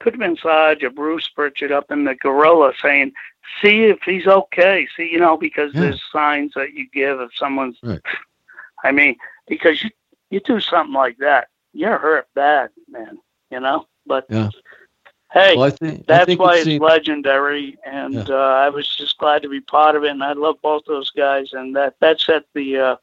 could 0.00 0.12
have 0.12 0.20
been 0.20 0.36
Sarge 0.36 0.84
or 0.84 0.90
Bruce 0.90 1.26
Pritchard 1.28 1.72
up 1.72 1.90
in 1.90 2.04
the 2.04 2.14
gorilla 2.14 2.72
saying, 2.80 3.12
"See 3.60 3.84
if 3.84 3.98
he's 4.04 4.26
okay." 4.26 4.86
See, 4.96 5.10
you 5.10 5.18
know, 5.18 5.36
because 5.36 5.72
Yeah. 5.74 5.80
there's 5.80 6.02
signs 6.12 6.52
that 6.54 6.74
you 6.74 6.88
give 6.92 7.20
if 7.20 7.30
someone's. 7.34 7.78
Right. 7.82 8.00
I 8.84 8.92
mean, 8.92 9.16
because 9.48 9.82
you 9.82 9.90
you 10.30 10.40
do 10.40 10.60
something 10.60 10.94
like 10.94 11.16
that, 11.18 11.48
you're 11.72 11.98
hurt 11.98 12.28
bad, 12.34 12.70
man. 12.88 13.18
You 13.50 13.60
know, 13.60 13.86
but 14.06 14.26
Yeah. 14.28 14.50
Hey, 15.32 15.62
well, 15.62 15.64
I 15.64 15.70
think 15.70 16.04
I 16.10 16.18
that's 16.18 16.26
think 16.26 16.38
why 16.38 16.58
it 16.58 16.58
it's 16.58 16.78
legendary, 16.78 17.78
and 17.84 18.22
Yeah. 18.22 18.28
uh, 18.28 18.34
I 18.34 18.68
was 18.70 18.88
just 18.96 19.18
glad 19.18 19.42
to 19.42 19.48
be 19.48 19.60
part 19.60 19.96
of 19.96 20.04
it, 20.04 20.10
and 20.10 20.22
I 20.22 20.32
love 20.32 20.56
both 20.62 20.84
those 20.86 21.10
guys, 21.10 21.52
and 21.52 21.74
that 21.76 21.94
that 22.00 22.20
set 22.20 22.44
the 22.54 22.76
uh, 22.78 22.96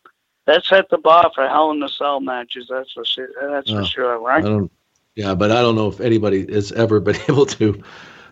that 0.45 0.63
set 0.65 0.89
the 0.89 0.97
bar 0.97 1.32
for 1.34 1.47
Hell 1.47 1.71
in 1.71 1.80
the 1.80 1.89
Cell 1.89 2.19
matches. 2.19 2.67
That's 2.69 2.91
for 2.93 3.05
sure. 3.05 3.30
That's 3.41 3.69
Yeah. 3.69 3.73
for 3.73 3.84
sure, 3.84 4.19
I 4.19 4.19
right? 4.19 4.47
Yeah, 5.15 5.36
but 5.36 5.51
I 5.51 5.61
don't 5.61 5.75
know 5.75 5.88
if 5.88 5.99
anybody 5.99 6.51
has 6.53 6.71
ever 6.71 6.99
been 6.99 7.15
able 7.30 7.45
to 7.45 7.82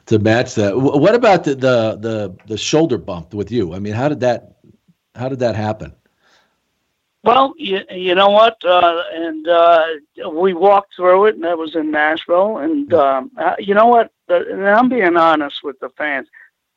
to 0.07 0.19
match 0.19 0.55
that. 0.55 0.77
What 0.77 1.15
about 1.15 1.43
the 1.43 1.55
the 1.55 1.97
the, 1.99 2.35
the 2.47 2.57
shoulder 2.57 2.97
bump 2.97 3.33
with 3.33 3.51
you? 3.51 3.73
I 3.73 3.79
mean, 3.79 3.93
how 3.93 4.07
did 4.09 4.21
that 4.21 4.57
how 5.15 5.29
did 5.29 5.39
that 5.39 5.55
happen? 5.55 5.93
Well, 7.25 7.55
you, 7.57 7.81
you 7.89 8.13
know 8.13 8.29
what? 8.29 8.63
Uh, 8.63 9.01
and 9.11 9.47
uh, 9.47 9.83
we 10.31 10.53
walked 10.53 10.95
through 10.95 11.25
it, 11.25 11.35
and 11.35 11.43
that 11.43 11.57
was 11.57 11.75
in 11.75 11.89
Nashville. 11.89 12.59
And 12.59 12.93
um, 12.93 13.31
uh, 13.35 13.55
you 13.57 13.73
know 13.73 13.87
what? 13.87 14.11
The, 14.27 14.47
and 14.51 14.67
I'm 14.67 14.89
being 14.89 15.17
honest 15.17 15.63
with 15.63 15.79
the 15.79 15.89
fans. 15.97 16.27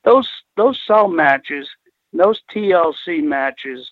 Those 0.04 0.26
those 0.56 0.80
cell 0.86 1.06
matches, 1.06 1.68
those 2.14 2.40
TLC 2.50 3.22
matches, 3.22 3.90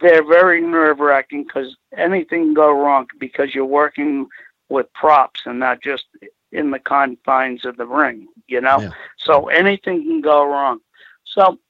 they're 0.00 0.24
very 0.26 0.60
nerve 0.60 0.98
wracking 0.98 1.44
because 1.44 1.76
anything 1.96 2.46
can 2.46 2.54
go 2.54 2.72
wrong 2.72 3.06
because 3.20 3.54
you're 3.54 3.64
working 3.64 4.26
with 4.68 4.92
props 4.92 5.42
and 5.46 5.60
not 5.60 5.80
just 5.80 6.06
in 6.50 6.72
the 6.72 6.80
confines 6.80 7.64
of 7.64 7.76
the 7.76 7.86
ring. 7.86 8.26
You 8.48 8.60
know, 8.60 8.80
Yeah. 8.80 8.90
so 9.18 9.46
anything 9.50 10.02
can 10.02 10.20
go 10.20 10.44
wrong. 10.44 10.80
So 11.24 11.60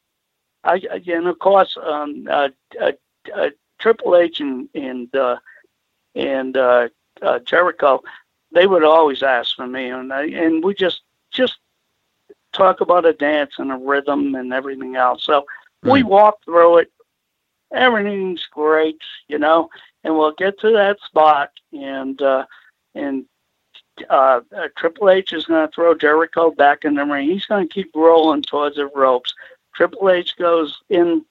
I 0.65 0.83
again, 0.91 1.27
of 1.27 1.39
course, 1.39 1.77
um, 1.83 2.27
uh, 2.31 2.49
uh, 2.81 2.93
uh, 3.35 3.51
Triple 3.79 4.17
H 4.17 4.41
and 4.41 4.69
and 4.75 5.15
uh, 5.15 5.37
and 6.15 6.57
uh, 6.57 6.89
uh, 7.21 7.39
Jericho, 7.41 8.03
they 8.53 8.67
would 8.67 8.85
always 8.85 9.23
ask 9.23 9.57
for 9.57 9.67
me, 9.67 9.89
and 9.89 10.13
I, 10.13 10.27
and 10.27 10.63
we 10.63 10.75
just 10.75 11.03
just 11.31 11.59
talk 12.53 12.81
about 12.81 13.07
a 13.07 13.13
dance 13.13 13.55
and 13.59 13.73
a 13.73 13.77
rhythm 13.77 14.35
and 14.35 14.53
everything 14.53 14.97
else. 14.97 15.25
So 15.25 15.47
we 15.83 16.03
walk 16.03 16.45
through 16.45 16.79
it. 16.79 16.93
Everything's 17.73 18.47
great, 18.47 19.01
you 19.29 19.39
know, 19.39 19.71
and 20.05 20.17
we'll 20.17 20.33
get 20.33 20.61
to 20.61 20.71
that 20.73 21.01
spot, 21.01 21.51
and 21.73 22.21
uh, 22.21 22.45
and 22.95 23.25
uh, 24.11 24.41
uh, 24.57 24.69
Triple 24.77 25.11
H 25.11 25.33
is 25.33 25.47
going 25.47 25.67
to 25.67 25.75
throw 25.75 25.95
Jericho 25.95 26.51
back 26.51 26.85
in 26.85 26.95
the 26.95 27.05
ring. 27.05 27.29
He's 27.29 27.47
going 27.47 27.67
to 27.67 27.75
keep 27.75 27.91
rolling 27.95 28.43
towards 28.43 28.77
the 28.77 28.87
ropes. 28.87 29.35
Triple 29.75 30.11
H 30.11 30.37
goes 30.37 30.81
in 30.89 31.25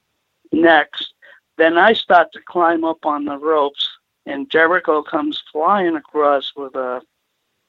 next. 0.52 1.14
Then 1.58 1.78
I 1.78 1.94
start 1.94 2.32
to 2.34 2.42
climb 2.42 2.84
up 2.84 3.06
on 3.06 3.26
the 3.26 3.38
ropes, 3.38 3.88
and 4.26 4.50
Jericho 4.50 5.04
comes 5.04 5.44
flying 5.52 5.96
across 5.96 6.54
with 6.56 6.76
a, 6.76 7.02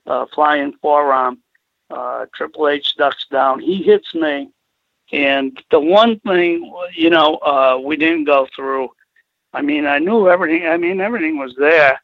a 0.07 0.27
flying 0.29 0.73
forearm. 0.81 1.39
Uh, 1.91 2.27
Triple 2.35 2.69
H 2.69 2.97
ducks 2.97 3.27
down. 3.31 3.61
He 3.61 3.83
hits 3.83 4.15
me. 4.15 4.51
And 5.13 5.63
the 5.71 5.81
one 5.81 6.21
thing, 6.21 6.73
you 6.95 7.11
know, 7.11 7.37
uh, 7.37 7.79
we 7.83 7.97
didn't 7.97 8.25
go 8.25 8.49
through, 8.57 8.89
I 9.53 9.61
mean, 9.61 9.85
I 9.85 9.99
knew 9.99 10.31
everything. 10.31 10.67
I 10.67 10.79
mean, 10.79 11.03
everything 11.03 11.37
was 11.37 11.55
there 11.59 12.01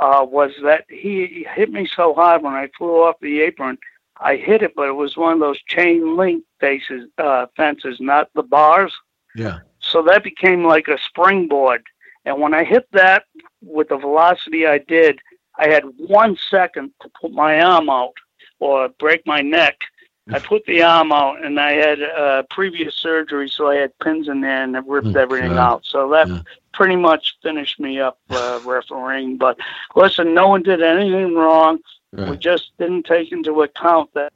uh, 0.00 0.24
was 0.28 0.52
that 0.62 0.84
he 0.88 1.46
hit 1.54 1.70
me 1.70 1.86
so 1.94 2.14
hard 2.14 2.42
when 2.42 2.54
I 2.54 2.68
flew 2.76 3.02
off 3.04 3.16
the 3.20 3.42
apron. 3.42 3.78
I 4.20 4.36
hit 4.36 4.62
it, 4.62 4.74
but 4.76 4.88
it 4.88 4.92
was 4.92 5.16
one 5.16 5.32
of 5.32 5.40
those 5.40 5.60
chain 5.62 6.16
link 6.16 6.44
faces, 6.60 7.08
uh, 7.18 7.46
fences, 7.56 7.98
not 8.00 8.28
the 8.34 8.42
bars. 8.42 8.92
Yeah. 9.34 9.58
So 9.80 10.02
that 10.02 10.22
became 10.22 10.64
like 10.64 10.88
a 10.88 10.98
springboard. 10.98 11.82
And 12.24 12.40
when 12.40 12.52
I 12.54 12.64
hit 12.64 12.86
that 12.92 13.24
with 13.62 13.88
the 13.88 13.96
velocity 13.96 14.66
I 14.66 14.78
did, 14.78 15.18
I 15.58 15.68
had 15.68 15.84
one 15.96 16.36
second 16.50 16.92
to 17.02 17.10
put 17.20 17.32
my 17.32 17.60
arm 17.60 17.88
out 17.88 18.14
or 18.58 18.88
break 18.88 19.26
my 19.26 19.40
neck. 19.40 19.78
I 20.32 20.38
put 20.38 20.64
the 20.66 20.82
arm 20.82 21.10
out, 21.12 21.44
and 21.44 21.58
I 21.58 21.72
had 21.72 22.00
uh, 22.02 22.42
previous 22.50 22.94
surgery, 22.94 23.48
so 23.48 23.68
I 23.68 23.76
had 23.76 23.98
pins 23.98 24.28
in 24.28 24.42
there 24.42 24.62
and 24.62 24.76
it 24.76 24.84
ripped 24.86 25.16
everything 25.16 25.56
out. 25.58 25.84
So 25.84 26.08
that 26.10 26.28
Yeah. 26.28 26.38
pretty 26.72 26.96
much 26.96 27.36
finished 27.42 27.80
me 27.80 28.00
up 28.00 28.18
uh, 28.30 28.60
refereeing. 28.60 29.38
But 29.38 29.58
listen, 29.96 30.32
no 30.34 30.48
one 30.48 30.62
did 30.62 30.82
anything 30.82 31.34
wrong. 31.34 31.80
We 32.12 32.36
just 32.36 32.72
didn't 32.78 33.04
take 33.04 33.30
into 33.30 33.62
account 33.62 34.12
that 34.14 34.32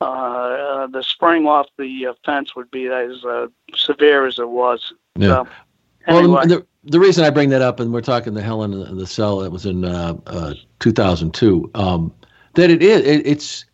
uh, 0.00 0.04
uh, 0.04 0.86
the 0.88 1.02
spring 1.02 1.46
off 1.46 1.68
the 1.78 2.06
uh, 2.08 2.14
fence 2.24 2.56
would 2.56 2.70
be 2.72 2.88
as 2.88 3.24
uh, 3.24 3.46
severe 3.76 4.26
as 4.26 4.38
it 4.38 4.48
was. 4.48 4.92
Yeah. 5.14 5.44
So, 6.08 6.28
Well, 6.28 6.46
the, 6.46 6.66
the 6.82 6.98
reason 6.98 7.24
I 7.24 7.30
bring 7.30 7.50
that 7.50 7.62
up, 7.62 7.78
and 7.78 7.92
we're 7.92 8.00
talking 8.00 8.34
the 8.34 8.42
Hell 8.42 8.64
in 8.64 8.96
the 8.96 9.06
Cell 9.06 9.38
that 9.38 9.52
was 9.52 9.64
in 9.64 9.84
uh, 9.84 10.14
uh, 10.26 10.54
2002, 10.80 11.70
um, 11.74 12.12
that 12.54 12.68
it 12.68 12.82
is, 12.82 13.06
it, 13.06 13.24
it's 13.24 13.64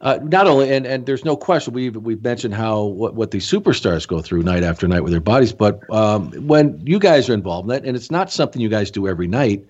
uh, 0.00 0.18
not 0.22 0.46
only, 0.46 0.72
and, 0.72 0.86
and 0.86 1.04
there's 1.04 1.26
no 1.26 1.36
question, 1.36 1.74
we've, 1.74 1.96
we've 1.96 2.22
mentioned 2.22 2.54
how 2.54 2.84
what, 2.84 3.14
what 3.14 3.30
these 3.30 3.46
superstars 3.46 4.08
go 4.08 4.22
through 4.22 4.42
night 4.42 4.62
after 4.62 4.88
night 4.88 5.00
with 5.00 5.12
their 5.12 5.20
bodies, 5.20 5.52
but 5.52 5.78
um, 5.92 6.32
when 6.46 6.80
you 6.86 6.98
guys 6.98 7.28
are 7.28 7.34
involved 7.34 7.66
in 7.66 7.68
that, 7.68 7.84
and 7.84 7.96
it's 7.96 8.10
not 8.10 8.32
something 8.32 8.62
you 8.62 8.70
guys 8.70 8.90
do 8.90 9.06
every 9.06 9.26
night, 9.26 9.66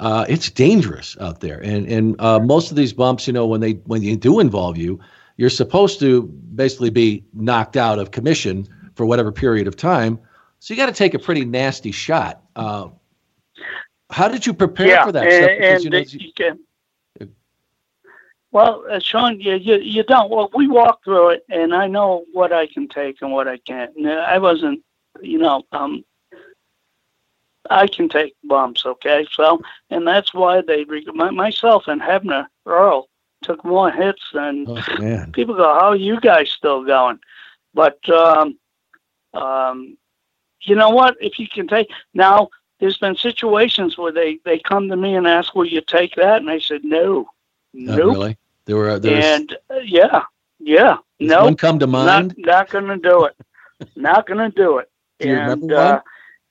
uh, 0.00 0.24
it's 0.28 0.50
dangerous 0.50 1.16
out 1.20 1.40
there. 1.40 1.58
And, 1.60 1.86
and 1.86 2.20
uh, 2.20 2.40
most 2.40 2.70
of 2.70 2.76
these 2.76 2.92
bumps, 2.92 3.26
you 3.26 3.32
know, 3.32 3.46
when 3.46 3.60
they 3.60 3.72
when 3.84 4.02
they 4.02 4.16
do 4.16 4.40
involve 4.40 4.76
you, 4.76 5.00
you're 5.36 5.50
supposed 5.50 6.00
to 6.00 6.22
basically 6.54 6.90
be 6.90 7.24
knocked 7.32 7.76
out 7.76 7.98
of 7.98 8.10
commission 8.10 8.66
for 8.94 9.06
whatever 9.06 9.32
period 9.32 9.66
of 9.66 9.76
time. 9.76 10.18
So 10.58 10.74
you 10.74 10.78
got 10.78 10.86
to 10.86 10.92
take 10.92 11.14
a 11.14 11.18
pretty 11.18 11.44
nasty 11.44 11.92
shot. 11.92 12.42
Uh, 12.56 12.88
how 14.10 14.28
did 14.28 14.46
you 14.46 14.54
prepare 14.54 14.86
yeah, 14.86 15.04
for 15.04 15.12
that? 15.12 15.24
and, 15.24 15.32
stuff? 15.32 15.50
Because, 15.58 15.74
and 15.74 15.84
you 15.84 15.90
know, 15.90 15.98
you 15.98 16.32
can. 16.32 16.58
Well, 18.54 18.84
uh, 18.88 19.00
Sean, 19.00 19.40
you, 19.40 19.54
you 19.56 19.74
you 19.78 20.04
don't. 20.04 20.30
Well, 20.30 20.48
we 20.54 20.68
walked 20.68 21.04
through 21.04 21.30
it, 21.30 21.44
and 21.48 21.74
I 21.74 21.88
know 21.88 22.24
what 22.32 22.52
I 22.52 22.68
can 22.68 22.86
take 22.86 23.20
and 23.20 23.32
what 23.32 23.48
I 23.48 23.56
can't. 23.56 23.94
And 23.96 24.08
I 24.08 24.38
wasn't, 24.38 24.80
you 25.20 25.38
know, 25.38 25.64
um, 25.72 26.04
I 27.70 27.86
can 27.86 28.08
take 28.08 28.34
bumps, 28.44 28.84
okay. 28.84 29.26
So, 29.32 29.60
and 29.90 30.06
that's 30.06 30.34
why 30.34 30.60
they 30.60 30.84
my, 31.14 31.30
myself 31.30 31.84
and 31.88 32.00
Hebner 32.00 32.46
Earl 32.66 33.08
took 33.42 33.64
more 33.64 33.90
hits 33.90 34.22
than 34.32 34.66
oh, 34.68 34.80
people 35.32 35.54
go, 35.54 35.64
"How 35.64 35.88
are 35.90 35.96
you 35.96 36.20
guys 36.20 36.50
still 36.50 36.84
going?" 36.84 37.18
But 37.72 38.06
um, 38.08 38.58
um, 39.32 39.96
you 40.62 40.74
know 40.74 40.90
what? 40.90 41.16
If 41.20 41.38
you 41.38 41.48
can 41.48 41.66
take 41.66 41.88
now, 42.14 42.48
there's 42.80 42.98
been 42.98 43.16
situations 43.16 43.96
where 43.96 44.12
they 44.12 44.38
they 44.44 44.58
come 44.58 44.88
to 44.88 44.96
me 44.96 45.14
and 45.14 45.26
ask, 45.26 45.54
"Will 45.54 45.66
you 45.66 45.80
take 45.80 46.14
that?" 46.16 46.40
And 46.40 46.50
I 46.50 46.58
said, 46.58 46.84
"No, 46.84 47.26
Not 47.72 47.98
nope." 47.98 48.14
really. 48.14 48.38
There 48.66 48.76
were 48.76 48.98
there 48.98 49.16
was 49.16 49.24
And 49.24 49.56
uh, 49.70 49.78
yeah, 49.84 50.22
yeah, 50.58 50.96
no, 51.20 51.44
one 51.44 51.56
come 51.56 51.78
to 51.78 51.86
mind. 51.86 52.34
not 52.36 52.46
not 52.46 52.70
gonna 52.70 52.98
do 52.98 53.24
it. 53.24 53.36
not 53.96 54.26
gonna 54.26 54.50
do 54.50 54.78
it. 54.78 54.90
Do 55.20 55.28
you 55.28 55.36
and 55.36 55.60
remember 55.60 55.76
uh? 55.76 56.00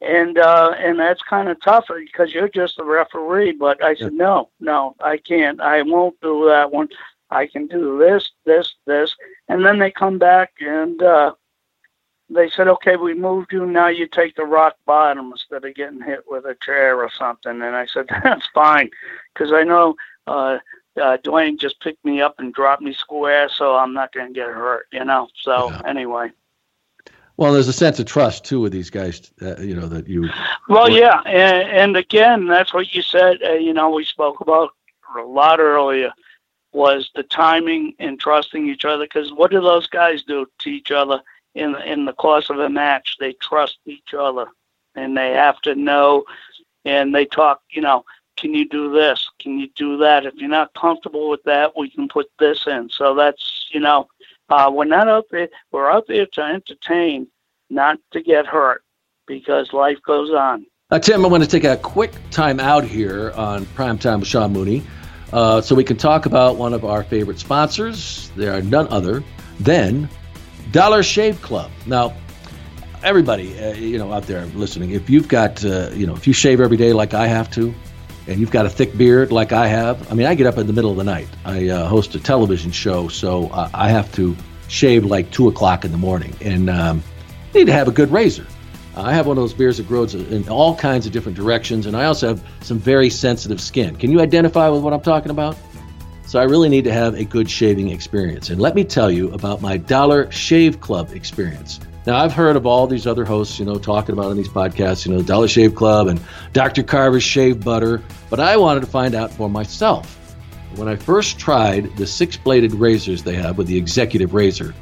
And 0.03 0.37
uh, 0.37 0.73
and 0.77 0.99
that's 0.99 1.21
kind 1.23 1.49
of 1.49 1.61
tough 1.61 1.85
because 1.89 2.33
you're 2.33 2.49
just 2.49 2.79
a 2.79 2.83
referee. 2.83 3.53
But 3.53 3.83
I 3.83 3.95
said, 3.95 4.13
no, 4.13 4.49
no, 4.59 4.95
I 4.99 5.17
can't. 5.17 5.59
I 5.61 5.81
won't 5.83 6.19
do 6.21 6.45
that 6.47 6.71
one. 6.71 6.89
I 7.29 7.47
can 7.47 7.67
do 7.67 7.97
this, 7.97 8.31
this, 8.45 8.75
this, 8.85 9.15
and 9.49 9.65
then 9.65 9.79
they 9.79 9.89
come 9.89 10.19
back 10.19 10.53
and 10.59 11.01
uh, 11.01 11.33
they 12.29 12.49
said, 12.49 12.67
okay, 12.67 12.95
we 12.95 13.13
moved 13.15 13.51
you. 13.51 13.65
Now 13.65 13.87
you 13.87 14.07
take 14.07 14.35
the 14.35 14.43
rock 14.45 14.75
bottom 14.85 15.31
instead 15.31 15.65
of 15.65 15.75
getting 15.75 16.01
hit 16.01 16.23
with 16.27 16.45
a 16.45 16.55
chair 16.61 17.01
or 17.01 17.09
something. 17.09 17.53
And 17.61 17.75
I 17.75 17.87
said, 17.87 18.07
that's 18.23 18.47
fine, 18.53 18.89
because 19.33 19.51
I 19.51 19.63
know 19.63 19.95
uh, 20.27 20.59
uh, 21.01 21.17
Dwayne 21.23 21.57
just 21.59 21.79
picked 21.81 22.03
me 22.05 22.21
up 22.21 22.35
and 22.39 22.53
dropped 22.53 22.83
me 22.83 22.93
square, 22.93 23.49
so 23.49 23.75
I'm 23.75 23.93
not 23.93 24.13
going 24.13 24.27
to 24.27 24.33
get 24.33 24.47
hurt, 24.49 24.87
you 24.91 25.03
know. 25.05 25.27
So 25.41 25.71
Yeah. 25.83 25.89
anyway. 25.89 26.31
Well, 27.38 27.53
there's 27.53 27.67
a 27.67 27.73
sense 27.73 27.99
of 27.99 28.05
trust 28.05 28.45
too 28.45 28.59
with 28.59 28.71
these 28.71 28.89
guys. 28.89 29.31
Uh, 29.41 29.57
you 29.57 29.75
know 29.75 29.88
that 29.88 30.07
you. 30.07 30.29
Well, 30.69 30.89
yeah, 30.89 31.21
and, 31.25 31.69
and 31.69 31.97
again, 31.97 32.47
that's 32.47 32.73
what 32.73 32.93
you 32.93 33.01
said. 33.01 33.41
Uh, 33.43 33.53
you 33.53 33.73
know, 33.73 33.89
we 33.89 34.05
spoke 34.05 34.39
about 34.39 34.71
a 35.17 35.23
lot 35.23 35.59
earlier 35.59 36.11
was 36.73 37.11
the 37.15 37.23
timing 37.23 37.93
and 37.99 38.19
trusting 38.19 38.67
each 38.67 38.84
other. 38.86 39.05
Because 39.05 39.31
what 39.31 39.51
do 39.51 39.61
those 39.61 39.88
guys 39.88 40.23
do 40.23 40.45
to 40.59 40.69
each 40.69 40.91
other 40.91 41.21
in 41.55 41.75
in 41.84 42.05
the 42.05 42.13
course 42.13 42.49
of 42.49 42.59
a 42.59 42.69
match? 42.69 43.17
They 43.19 43.34
trust 43.34 43.77
each 43.86 44.13
other, 44.17 44.47
and 44.95 45.15
they 45.15 45.31
have 45.31 45.59
to 45.61 45.75
know. 45.75 46.25
And 46.86 47.15
they 47.15 47.25
talk. 47.25 47.61
You 47.69 47.81
know, 47.81 48.05
can 48.38 48.53
you 48.53 48.67
do 48.67 48.91
this? 48.91 49.29
Can 49.39 49.57
you 49.57 49.69
do 49.75 49.97
that? 49.97 50.25
If 50.25 50.36
you're 50.36 50.49
not 50.49 50.73
comfortable 50.73 51.29
with 51.29 51.43
that, 51.43 51.77
we 51.77 51.89
can 51.89 52.07
put 52.07 52.29
this 52.39 52.67
in. 52.67 52.89
So 52.89 53.15
that's 53.15 53.69
you 53.71 53.79
know, 53.79 54.07
uh, 54.49 54.71
we're 54.73 54.85
not 54.85 55.07
out 55.07 55.25
there. 55.31 55.49
We're 55.71 55.91
out 55.91 56.05
there 56.07 56.25
to 56.25 56.41
entertain, 56.41 57.27
not 57.69 57.99
to 58.11 58.21
get 58.21 58.45
hurt, 58.45 58.83
because 59.27 59.73
life 59.73 59.97
goes 60.05 60.31
on. 60.31 60.65
Uh, 60.91 60.99
Tim, 60.99 61.25
I 61.25 61.27
want 61.27 61.43
to 61.43 61.49
take 61.49 61.63
a 61.63 61.77
quick 61.77 62.11
time 62.29 62.59
out 62.59 62.83
here 62.83 63.31
on 63.31 63.65
Prime 63.67 63.97
Time 63.97 64.19
with 64.19 64.29
Sean 64.29 64.53
Mooney 64.53 64.83
uh, 65.31 65.59
so 65.61 65.73
we 65.73 65.83
can 65.83 65.97
talk 65.97 66.25
about 66.25 66.57
one 66.57 66.73
of 66.73 66.85
our 66.85 67.03
favorite 67.03 67.39
sponsors. 67.39 68.29
They 68.35 68.47
are 68.47 68.61
none 68.61 68.87
other 68.89 69.23
than 69.59 70.07
Dollar 70.71 71.01
Shave 71.01 71.41
Club. 71.41 71.71
Now, 71.87 72.15
everybody, 73.01 73.57
uh, 73.59 73.73
you 73.73 73.97
know, 73.97 74.13
out 74.13 74.23
there 74.23 74.45
listening, 74.47 74.91
if 74.91 75.09
you've 75.09 75.27
got, 75.27 75.63
uh, 75.65 75.89
you 75.93 76.05
know, 76.05 76.15
if 76.15 76.27
you 76.27 76.33
shave 76.33 76.59
every 76.59 76.77
day 76.77 76.93
like 76.93 77.13
I 77.13 77.27
have 77.27 77.49
to, 77.51 77.73
and 78.28 78.39
you've 78.39 78.51
got 78.51 78.65
a 78.65 78.69
thick 78.69 78.97
beard 78.97 79.32
like 79.32 79.51
I 79.51 79.67
have, 79.67 80.11
I 80.11 80.15
mean, 80.15 80.28
I 80.28 80.36
get 80.36 80.47
up 80.47 80.57
in 80.57 80.67
the 80.67 80.74
middle 80.74 80.91
of 80.91 80.97
the 80.97 81.03
night. 81.03 81.28
I 81.45 81.69
uh, 81.69 81.88
host 81.88 82.15
a 82.15 82.19
television 82.19 82.71
show, 82.71 83.07
so 83.07 83.47
uh, 83.49 83.69
I 83.74 83.89
have 83.89 84.11
to 84.15 84.36
shave 84.67 85.05
like 85.05 85.32
two 85.32 85.47
o'clock 85.47 85.86
in 85.86 85.91
the 85.91 85.97
morning, 85.97 86.34
and 86.41 86.69
um, 86.69 87.03
need 87.53 87.65
to 87.65 87.74
have 87.74 87.88
a 87.88 87.91
good 87.91 88.11
razor. 88.11 88.45
I 88.95 89.13
have 89.13 89.26
one 89.26 89.38
of 89.38 89.43
those 89.43 89.53
beards 89.53 89.78
that 89.78 89.88
grows 89.88 90.13
in 90.13 90.47
all 90.49 90.76
kinds 90.76 91.05
of 91.05 91.11
different 91.11 91.36
directions, 91.36 91.86
and 91.86 91.97
I 91.97 92.05
also 92.05 92.28
have 92.28 92.43
some 92.61 92.78
very 92.78 93.09
sensitive 93.09 93.59
skin. 93.59 93.95
Can 93.95 94.11
you 94.11 94.21
identify 94.21 94.69
with 94.69 94.84
what 94.84 94.93
I'm 94.93 95.01
talking 95.01 95.32
about? 95.32 95.57
So 96.28 96.39
I 96.39 96.43
really 96.43 96.69
need 96.69 96.84
to 96.86 96.93
have 96.93 97.15
a 97.15 97.26
good 97.26 97.49
shaving 97.49 97.89
experience. 97.89 98.49
And 98.49 98.61
let 98.61 98.76
me 98.76 98.84
tell 98.84 99.11
you 99.11 99.32
about 99.34 99.61
my 99.61 99.78
Dollar 99.78 100.32
Shave 100.32 100.80
Club 100.80 101.11
experience. 101.11 101.80
Now, 102.05 102.17
I've 102.17 102.33
heard 102.33 102.57
of 102.57 102.65
all 102.65 102.85
these 102.85 103.07
other 103.07 103.23
hosts, 103.23 103.59
you 103.59 103.65
know, 103.65 103.77
talking 103.77 104.11
about 104.13 104.25
on 104.25 104.35
these 104.35 104.49
podcasts, 104.49 105.05
you 105.05 105.13
know, 105.13 105.21
Dollar 105.21 105.47
Shave 105.47 105.73
Club 105.73 106.07
and 106.07 106.19
Dr. 106.51 106.83
Carver's 106.83 107.23
Shave 107.23 107.63
Butter, 107.63 108.01
but 108.29 108.41
I 108.41 108.57
wanted 108.57 108.81
to 108.81 108.87
find 108.87 109.15
out 109.15 109.31
for 109.31 109.49
myself. 109.49 110.19
When 110.75 110.89
I 110.89 110.97
first 110.97 111.39
tried 111.39 111.95
the 111.95 112.05
six 112.05 112.35
bladed 112.35 112.73
razors 112.73 113.23
they 113.23 113.35
have 113.35 113.57
with 113.57 113.67
the 113.67 113.77
executive 113.77 114.33
razor, 114.33 114.73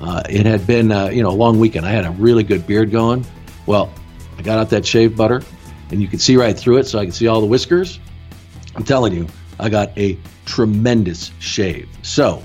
uh, 0.00 0.22
it 0.28 0.44
had 0.44 0.66
been, 0.66 0.92
uh, 0.92 1.06
you 1.08 1.22
know, 1.22 1.30
a 1.30 1.38
long 1.38 1.58
weekend. 1.58 1.86
I 1.86 1.90
had 1.90 2.04
a 2.04 2.10
really 2.10 2.42
good 2.42 2.66
beard 2.66 2.90
going. 2.90 3.24
Well, 3.64 3.90
I 4.36 4.42
got 4.42 4.58
out 4.58 4.68
that 4.70 4.84
shave 4.84 5.16
butter, 5.16 5.42
and 5.90 6.02
you 6.02 6.08
can 6.08 6.18
see 6.18 6.36
right 6.36 6.58
through 6.58 6.78
it, 6.78 6.86
so 6.86 6.98
I 6.98 7.04
can 7.04 7.12
see 7.12 7.26
all 7.26 7.40
the 7.40 7.46
whiskers. 7.46 7.98
I'm 8.74 8.84
telling 8.84 9.14
you, 9.14 9.26
I 9.58 9.70
got 9.70 9.96
a 9.96 10.18
tremendous 10.44 11.30
shave. 11.38 11.88
So, 12.02 12.42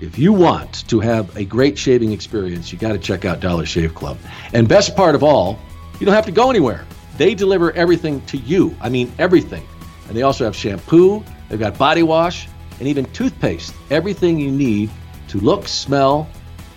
if 0.00 0.18
you 0.18 0.32
want 0.32 0.88
to 0.88 1.00
have 1.00 1.36
a 1.36 1.44
great 1.44 1.78
shaving 1.78 2.12
experience, 2.12 2.72
you 2.72 2.78
got 2.78 2.92
to 2.92 2.98
check 2.98 3.24
out 3.24 3.40
Dollar 3.40 3.64
Shave 3.64 3.94
Club. 3.94 4.18
And 4.52 4.68
best 4.68 4.96
part 4.96 5.14
of 5.14 5.22
all, 5.22 5.58
you 6.00 6.06
don't 6.06 6.14
have 6.14 6.26
to 6.26 6.32
go 6.32 6.50
anywhere. 6.50 6.84
They 7.16 7.34
deliver 7.34 7.72
everything 7.72 8.20
to 8.26 8.36
you. 8.38 8.76
I 8.80 8.88
mean, 8.88 9.12
everything. 9.18 9.66
And 10.08 10.16
they 10.16 10.22
also 10.22 10.44
have 10.44 10.56
shampoo, 10.56 11.24
they've 11.48 11.58
got 11.58 11.78
body 11.78 12.02
wash, 12.02 12.48
and 12.78 12.88
even 12.88 13.04
toothpaste. 13.12 13.74
Everything 13.90 14.38
you 14.38 14.50
need 14.50 14.90
to 15.28 15.38
look, 15.38 15.68
smell, 15.68 16.28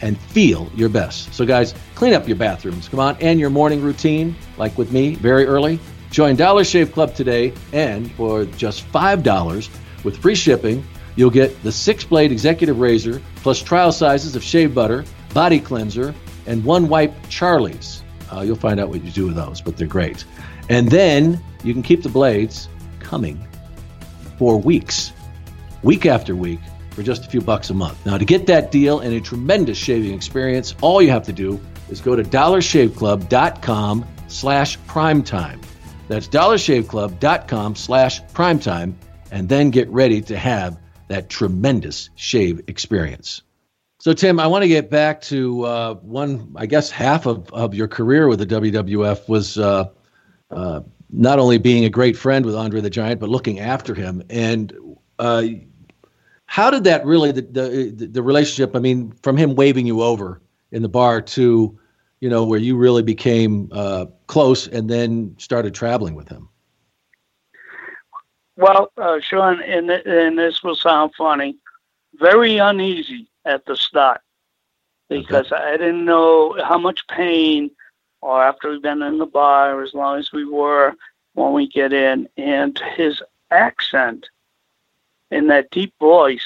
and 0.02 0.18
feel 0.18 0.70
your 0.76 0.90
best. 0.90 1.34
So, 1.34 1.46
guys, 1.46 1.74
clean 1.96 2.14
up 2.14 2.28
your 2.28 2.38
bathrooms. 2.38 2.88
Come 2.88 3.00
on, 3.00 3.18
and 3.20 3.40
your 3.40 3.50
morning 3.50 3.82
routine, 3.82 4.36
like 4.58 4.78
with 4.78 4.92
me, 4.92 5.16
very 5.16 5.46
early. 5.46 5.80
Join 6.12 6.36
Dollar 6.36 6.64
Shave 6.64 6.92
Club 6.92 7.16
today, 7.16 7.52
and 7.74 8.12
for 8.12 8.46
just 8.46 8.90
$5, 8.92 9.70
With 10.04 10.18
free 10.18 10.36
shipping, 10.36 10.86
you'll 11.18 11.30
get 11.30 11.62
the 11.64 11.72
six 11.72 12.06
blade 12.06 12.32
executive 12.32 12.80
razor 12.80 13.22
plus 13.38 13.62
trial 13.62 13.92
sizes 13.92 14.38
of 14.38 14.44
shave 14.44 14.74
butter, 14.74 15.04
body 15.34 15.60
cleanser, 15.60 16.16
and 16.46 16.64
one 16.64 16.88
wipe 16.88 17.14
Charlie's. 17.28 18.04
Uh, 18.32 18.42
you'll 18.42 18.56
find 18.56 18.80
out 18.80 18.88
what 18.88 19.04
you 19.04 19.12
do 19.12 19.26
with 19.26 19.36
those, 19.36 19.60
but 19.60 19.76
they're 19.76 19.88
great. 19.88 20.24
And 20.70 20.90
then 20.90 21.42
you 21.64 21.74
can 21.74 21.84
keep 21.84 22.04
the 22.04 22.10
blades 22.10 22.70
coming 23.00 23.46
for 24.38 24.58
weeks, 24.58 25.12
week 25.84 26.06
after 26.06 26.36
week, 26.36 26.60
for 26.92 27.04
just 27.04 27.26
a 27.26 27.30
few 27.30 27.42
bucks 27.42 27.70
a 27.70 27.74
month. 27.74 28.06
Now, 28.06 28.18
to 28.18 28.26
get 28.26 28.48
that 28.48 28.72
deal 28.72 29.00
and 29.00 29.14
a 29.14 29.22
tremendous 29.22 29.78
shaving 29.78 30.14
experience, 30.14 30.76
all 30.82 31.02
you 31.02 31.12
have 31.12 31.24
to 31.24 31.34
do 31.34 31.60
is 31.90 32.02
go 32.02 32.16
to 32.16 32.24
dollarshaveclub.com 32.24 34.06
slash 34.28 34.80
primetime. 34.80 35.64
That's 36.08 36.28
dollarshaveclub.com 36.28 37.76
slash 37.76 38.22
primetime, 38.34 38.94
and 39.32 39.48
then 39.48 39.70
get 39.70 39.90
ready 39.90 40.22
to 40.22 40.38
have 40.38 40.78
that 41.08 41.30
tremendous 41.30 42.10
shave 42.16 42.62
experience. 42.68 43.42
So, 44.00 44.14
Tim, 44.14 44.40
I 44.40 44.48
want 44.48 44.62
to 44.62 44.68
get 44.68 44.90
back 44.90 45.22
to 45.22 45.64
uh, 45.66 45.94
one, 45.96 46.54
I 46.56 46.66
guess, 46.66 46.92
half 46.92 47.26
of, 47.26 47.52
of 47.52 47.74
your 47.74 47.88
career 47.88 48.28
with 48.28 48.40
the 48.40 48.46
WWF 48.46 49.28
was 49.28 49.58
uh, 49.58 49.86
uh, 50.52 50.82
not 51.10 51.40
only 51.40 51.58
being 51.58 51.86
a 51.86 51.90
great 51.90 52.16
friend 52.16 52.46
with 52.46 52.56
Andre 52.56 52.80
the 52.82 52.90
Giant, 52.90 53.20
but 53.20 53.30
looking 53.30 53.60
after 53.60 53.96
him. 53.96 54.22
And 54.30 54.74
uh, 55.18 55.44
how 56.46 56.70
did 56.70 56.84
that 56.84 57.06
really, 57.06 57.32
the, 57.32 57.42
the, 57.42 58.08
the 58.08 58.22
relationship, 58.22 58.76
I 58.76 58.80
mean, 58.80 59.14
from 59.24 59.36
him 59.36 59.56
waving 59.56 59.88
you 59.88 60.02
over 60.04 60.42
in 60.72 60.84
the 60.84 60.90
bar 60.90 61.22
to, 61.22 61.80
you 62.20 62.30
know, 62.30 62.46
where 62.46 62.60
you 62.60 62.78
really 62.78 63.04
became 63.04 63.70
uh, 63.72 64.06
close 64.28 64.68
and 64.68 64.90
then 64.90 65.36
started 65.40 65.74
traveling 65.74 66.14
with 66.14 66.30
him? 66.30 66.50
Well, 68.58 68.92
uh, 68.98 69.20
Sean, 69.22 69.62
and, 69.62 69.90
and 69.90 70.38
this 70.38 70.64
will 70.64 70.76
sound 70.76 71.14
funny, 71.16 71.56
very 72.16 72.58
uneasy 72.58 73.28
at 73.46 73.66
the 73.66 73.76
start 73.76 74.22
because 75.10 75.52
okay. 75.52 75.64
I 75.64 75.78
didn't 75.78 76.06
know 76.06 76.58
how 76.64 76.80
much 76.80 77.08
pain, 77.08 77.70
or 78.22 78.44
after 78.44 78.72
we've 78.72 78.82
been 78.82 79.04
in 79.04 79.20
the 79.20 79.28
bar, 79.28 79.82
as 79.84 79.94
long 79.94 80.18
as 80.18 80.32
we 80.32 80.44
were 80.44 80.96
when 81.34 81.54
we 81.54 81.68
get 81.68 81.94
in, 81.94 82.28
and 82.36 82.80
his 82.96 83.22
accent 83.52 84.28
in 85.30 85.48
that 85.48 85.70
deep 85.70 85.94
voice, 86.00 86.46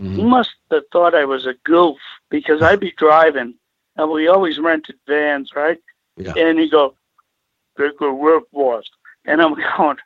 mm-hmm. 0.00 0.16
he 0.16 0.24
must 0.24 0.54
have 0.70 0.84
thought 0.90 1.14
I 1.14 1.26
was 1.26 1.44
a 1.44 1.54
goof 1.64 1.98
because 2.30 2.62
I'd 2.62 2.80
be 2.80 2.94
driving, 2.96 3.54
and 3.96 4.10
we 4.10 4.28
always 4.28 4.58
rented 4.58 4.96
vans, 5.06 5.54
right? 5.54 5.78
Yeah. 6.16 6.32
And 6.36 6.58
he 6.58 6.70
go, 6.70 6.94
"Good, 7.76 7.98
good 7.98 8.14
work, 8.14 8.44
boss," 8.50 8.88
and 9.26 9.42
I'm 9.42 9.54
going, 9.76 9.98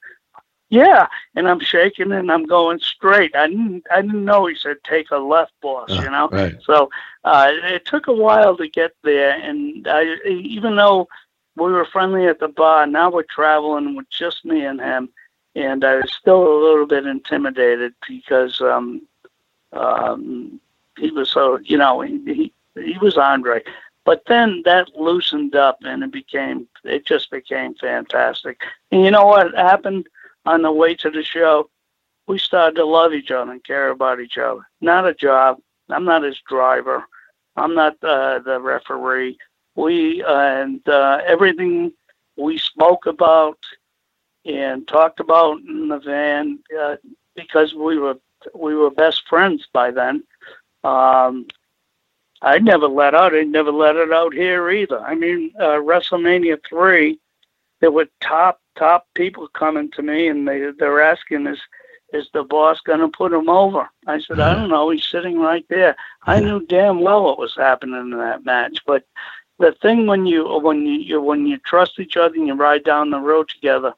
yeah, 0.74 1.06
and 1.36 1.48
I'm 1.48 1.60
shaking 1.60 2.10
and 2.10 2.32
I'm 2.32 2.46
going 2.46 2.80
straight. 2.80 3.36
I 3.36 3.46
didn't 3.46 3.86
I 3.92 4.02
didn't 4.02 4.24
know 4.24 4.46
he 4.46 4.56
said 4.56 4.78
take 4.82 5.12
a 5.12 5.18
left, 5.18 5.52
boss. 5.62 5.88
Uh, 5.88 6.02
you 6.02 6.10
know, 6.10 6.28
right. 6.32 6.56
so 6.64 6.90
uh, 7.22 7.50
it 7.52 7.84
took 7.84 8.08
a 8.08 8.12
while 8.12 8.56
to 8.56 8.68
get 8.68 8.90
there. 9.04 9.38
And 9.40 9.86
I, 9.86 10.16
even 10.26 10.74
though 10.74 11.06
we 11.54 11.70
were 11.70 11.84
friendly 11.84 12.26
at 12.26 12.40
the 12.40 12.48
bar, 12.48 12.88
now 12.88 13.08
we're 13.08 13.22
traveling 13.22 13.94
with 13.94 14.10
just 14.10 14.44
me 14.44 14.64
and 14.64 14.80
him, 14.80 15.10
and 15.54 15.84
I 15.84 15.96
was 15.96 16.12
still 16.12 16.42
a 16.42 16.62
little 16.64 16.86
bit 16.86 17.06
intimidated 17.06 17.94
because 18.08 18.60
um, 18.60 19.02
um, 19.72 20.60
he 20.98 21.12
was 21.12 21.30
so 21.30 21.60
you 21.62 21.78
know 21.78 22.00
he, 22.00 22.20
he 22.26 22.52
he 22.74 22.98
was 22.98 23.16
Andre. 23.16 23.62
But 24.04 24.24
then 24.26 24.62
that 24.64 24.94
loosened 24.96 25.54
up 25.54 25.78
and 25.82 26.02
it 26.02 26.10
became 26.10 26.66
it 26.82 27.06
just 27.06 27.30
became 27.30 27.74
fantastic. 27.74 28.60
And 28.90 29.04
you 29.04 29.12
know 29.12 29.26
what 29.26 29.54
happened? 29.54 30.08
On 30.46 30.62
the 30.62 30.72
way 30.72 30.94
to 30.96 31.10
the 31.10 31.22
show, 31.22 31.68
we 32.26 32.38
started 32.38 32.76
to 32.76 32.86
love 32.86 33.12
each 33.12 33.30
other 33.30 33.52
and 33.52 33.64
care 33.64 33.90
about 33.90 34.20
each 34.20 34.38
other. 34.38 34.60
Not 34.80 35.06
a 35.06 35.14
job. 35.14 35.58
I'm 35.90 36.04
not 36.04 36.22
his 36.22 36.40
driver. 36.48 37.04
I'm 37.56 37.74
not 37.74 37.96
uh, 38.02 38.40
the 38.40 38.60
referee. 38.60 39.38
We 39.76 40.24
and 40.26 40.86
uh, 40.88 41.20
everything 41.26 41.92
we 42.36 42.58
spoke 42.58 43.06
about 43.06 43.58
and 44.44 44.86
talked 44.86 45.20
about 45.20 45.58
in 45.60 45.88
the 45.88 45.98
van 45.98 46.58
uh, 46.78 46.96
because 47.34 47.74
we 47.74 47.98
were 47.98 48.16
we 48.54 48.74
were 48.74 48.90
best 48.90 49.26
friends 49.28 49.66
by 49.72 49.90
then. 49.90 50.22
Um, 50.82 51.46
I 52.42 52.58
never 52.58 52.86
let 52.86 53.14
out. 53.14 53.34
I 53.34 53.42
never 53.42 53.72
let 53.72 53.96
it 53.96 54.12
out 54.12 54.34
here 54.34 54.70
either. 54.70 55.00
I 55.00 55.14
mean, 55.14 55.52
uh, 55.58 55.80
WrestleMania 55.80 56.58
three, 56.68 57.18
there 57.80 57.90
were 57.90 58.06
top 58.20 58.60
top 58.76 59.06
people 59.14 59.48
coming 59.48 59.90
to 59.92 60.02
me 60.02 60.28
and 60.28 60.46
they 60.46 60.70
they're 60.78 61.00
asking 61.00 61.46
is 61.46 61.60
is 62.12 62.28
the 62.32 62.44
boss 62.44 62.80
going 62.80 63.00
to 63.00 63.08
put 63.08 63.32
him 63.32 63.48
over? 63.48 63.88
I 64.06 64.20
said, 64.20 64.38
I 64.38 64.54
don't 64.54 64.70
know. 64.70 64.90
He's 64.90 65.04
sitting 65.04 65.40
right 65.40 65.66
there. 65.68 65.96
I 66.26 66.38
knew 66.38 66.64
damn 66.64 67.00
well 67.00 67.24
what 67.24 67.40
was 67.40 67.56
happening 67.56 67.98
in 67.98 68.10
that 68.18 68.44
match. 68.44 68.78
But 68.86 69.04
the 69.58 69.72
thing 69.72 70.06
when 70.06 70.24
you 70.24 70.44
when 70.60 70.86
you 70.86 71.20
when 71.20 71.46
you 71.46 71.58
trust 71.58 71.98
each 71.98 72.16
other 72.16 72.34
and 72.36 72.46
you 72.46 72.54
ride 72.54 72.84
down 72.84 73.10
the 73.10 73.18
road 73.18 73.48
together, 73.48 73.94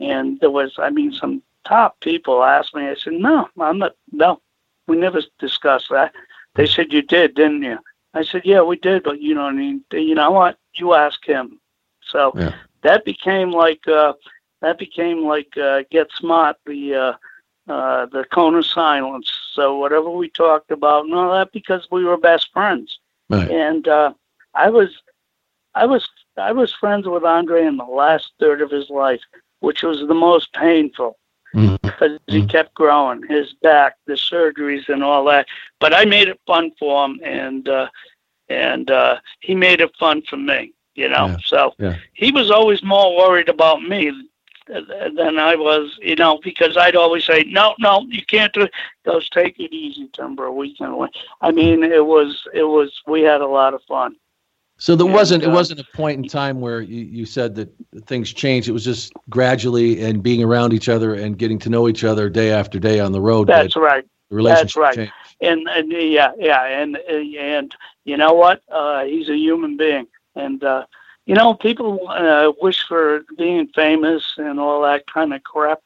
and 0.00 0.40
there 0.40 0.50
was, 0.50 0.74
I 0.78 0.90
mean, 0.90 1.12
some 1.12 1.42
top 1.64 2.00
people 2.00 2.42
asked 2.42 2.74
me. 2.74 2.88
I 2.88 2.96
said, 2.96 3.14
no, 3.14 3.48
I'm 3.60 3.78
not. 3.78 3.94
No, 4.10 4.40
we 4.88 4.96
never 4.96 5.22
discussed 5.38 5.90
that. 5.90 6.12
They 6.56 6.66
said 6.66 6.92
you 6.92 7.02
did, 7.02 7.34
didn't 7.34 7.62
you? 7.62 7.78
I 8.14 8.24
said, 8.24 8.42
yeah, 8.44 8.62
we 8.62 8.76
did, 8.76 9.04
but 9.04 9.20
you 9.20 9.34
know, 9.34 9.42
what 9.42 9.54
I 9.54 9.56
mean, 9.56 9.84
you 9.92 10.16
know 10.16 10.32
what? 10.32 10.58
You 10.74 10.94
ask 10.94 11.24
him. 11.24 11.60
So 12.02 12.32
yeah 12.34 12.54
that 12.82 13.04
became 13.04 13.50
like 13.50 13.86
uh, 13.88 14.14
that 14.60 14.78
became 14.78 15.24
like 15.24 15.56
uh, 15.56 15.82
Get 15.90 16.10
Smart, 16.12 16.56
the 16.66 16.94
uh, 16.94 17.12
uh, 17.70 18.06
the 18.06 18.24
cone 18.32 18.54
of 18.54 18.66
silence. 18.66 19.30
So 19.54 19.76
whatever 19.78 20.10
we 20.10 20.28
talked 20.28 20.70
about, 20.70 21.06
no, 21.06 21.32
that 21.32 21.52
because 21.52 21.86
we 21.90 22.04
were 22.04 22.16
best 22.16 22.52
friends. 22.52 22.98
Right. 23.28 23.50
And 23.50 23.86
uh, 23.86 24.12
I 24.54 24.70
was, 24.70 24.88
I 25.74 25.86
was, 25.86 26.08
I 26.36 26.52
was 26.52 26.72
friends 26.72 27.06
with 27.06 27.24
Andre 27.24 27.64
in 27.64 27.76
the 27.76 27.84
last 27.84 28.32
third 28.40 28.60
of 28.60 28.70
his 28.70 28.90
life, 28.90 29.20
which 29.60 29.82
was 29.82 30.00
the 30.00 30.14
most 30.14 30.52
painful 30.52 31.16
mm-hmm. 31.54 31.76
because 31.82 32.18
mm-hmm. 32.18 32.40
he 32.40 32.46
kept 32.46 32.74
growing, 32.74 33.22
his 33.28 33.52
back, 33.62 33.96
the 34.06 34.14
surgeries, 34.14 34.88
and 34.88 35.04
all 35.04 35.24
that. 35.26 35.46
But 35.78 35.94
I 35.94 36.04
made 36.04 36.28
it 36.28 36.40
fun 36.46 36.72
for 36.78 37.04
him, 37.04 37.20
and 37.22 37.68
uh, 37.68 37.88
and 38.48 38.90
uh, 38.90 39.20
he 39.40 39.54
made 39.54 39.80
it 39.80 39.94
fun 39.96 40.22
for 40.28 40.36
me 40.36 40.72
you 41.00 41.08
know. 41.08 41.26
Yeah. 41.26 41.36
So 41.44 41.74
yeah. 41.78 41.96
he 42.12 42.30
was 42.30 42.50
always 42.50 42.82
more 42.82 43.16
worried 43.16 43.48
about 43.48 43.82
me 43.82 44.12
than 44.68 45.38
I 45.38 45.56
was, 45.56 45.98
you 46.00 46.14
know, 46.14 46.38
because 46.44 46.76
I'd 46.76 46.94
always 46.94 47.24
say, 47.24 47.42
no, 47.48 47.74
no, 47.80 48.06
you 48.08 48.24
can't 48.24 48.52
do 48.52 48.62
it. 48.62 48.72
Goes, 49.04 49.28
take 49.28 49.58
it 49.58 49.72
easy, 49.74 50.08
Timber. 50.12 50.52
We 50.52 50.76
can 50.76 50.96
win. 50.96 51.10
I 51.40 51.50
mean, 51.50 51.82
it 51.82 52.06
was, 52.06 52.46
it 52.54 52.62
was, 52.62 53.02
we 53.06 53.22
had 53.22 53.40
a 53.40 53.46
lot 53.46 53.74
of 53.74 53.82
fun. 53.84 54.14
So 54.78 54.94
there 54.94 55.06
and, 55.06 55.14
wasn't, 55.14 55.44
uh, 55.44 55.50
it 55.50 55.52
wasn't 55.52 55.80
a 55.80 55.86
point 55.96 56.18
in 56.18 56.28
time 56.28 56.60
where 56.60 56.80
you, 56.80 57.04
you 57.04 57.26
said 57.26 57.56
that 57.56 57.68
things 58.06 58.32
changed. 58.32 58.68
It 58.68 58.72
was 58.72 58.84
just 58.84 59.12
gradually 59.28 60.02
and 60.04 60.22
being 60.22 60.42
around 60.42 60.72
each 60.72 60.88
other 60.88 61.14
and 61.14 61.36
getting 61.36 61.58
to 61.60 61.68
know 61.68 61.88
each 61.88 62.04
other 62.04 62.30
day 62.30 62.52
after 62.52 62.78
day 62.78 63.00
on 63.00 63.12
the 63.12 63.20
road. 63.20 63.48
That's 63.48 63.74
that 63.74 63.80
right. 63.80 64.04
That's 64.30 64.76
right. 64.76 64.94
Changed. 64.94 65.12
And, 65.40 65.68
and 65.68 65.90
yeah, 65.90 66.32
yeah. 66.38 66.64
And, 66.64 66.96
and 66.96 67.74
you 68.04 68.16
know 68.16 68.34
what? 68.34 68.62
Uh, 68.70 69.04
he's 69.04 69.28
a 69.28 69.36
human 69.36 69.76
being 69.76 70.06
and, 70.34 70.62
uh, 70.62 70.86
you 71.26 71.34
know, 71.34 71.54
people 71.54 72.08
uh, 72.08 72.52
wish 72.60 72.86
for 72.86 73.22
being 73.36 73.68
famous 73.68 74.34
and 74.36 74.58
all 74.58 74.82
that 74.82 75.06
kind 75.06 75.32
of 75.34 75.42
crap. 75.42 75.80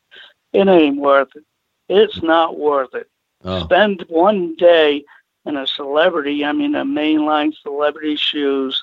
It 0.52 0.68
ain't 0.68 1.00
worth 1.00 1.34
it. 1.34 1.44
It's 1.88 2.22
not 2.22 2.58
worth 2.58 2.94
it. 2.94 3.08
Oh. 3.44 3.64
Spend 3.64 4.04
one 4.08 4.54
day 4.56 5.04
in 5.44 5.56
a 5.56 5.66
celebrity, 5.66 6.44
I 6.44 6.52
mean, 6.52 6.74
a 6.74 6.84
mainline 6.84 7.52
celebrity 7.62 8.16
shoes, 8.16 8.82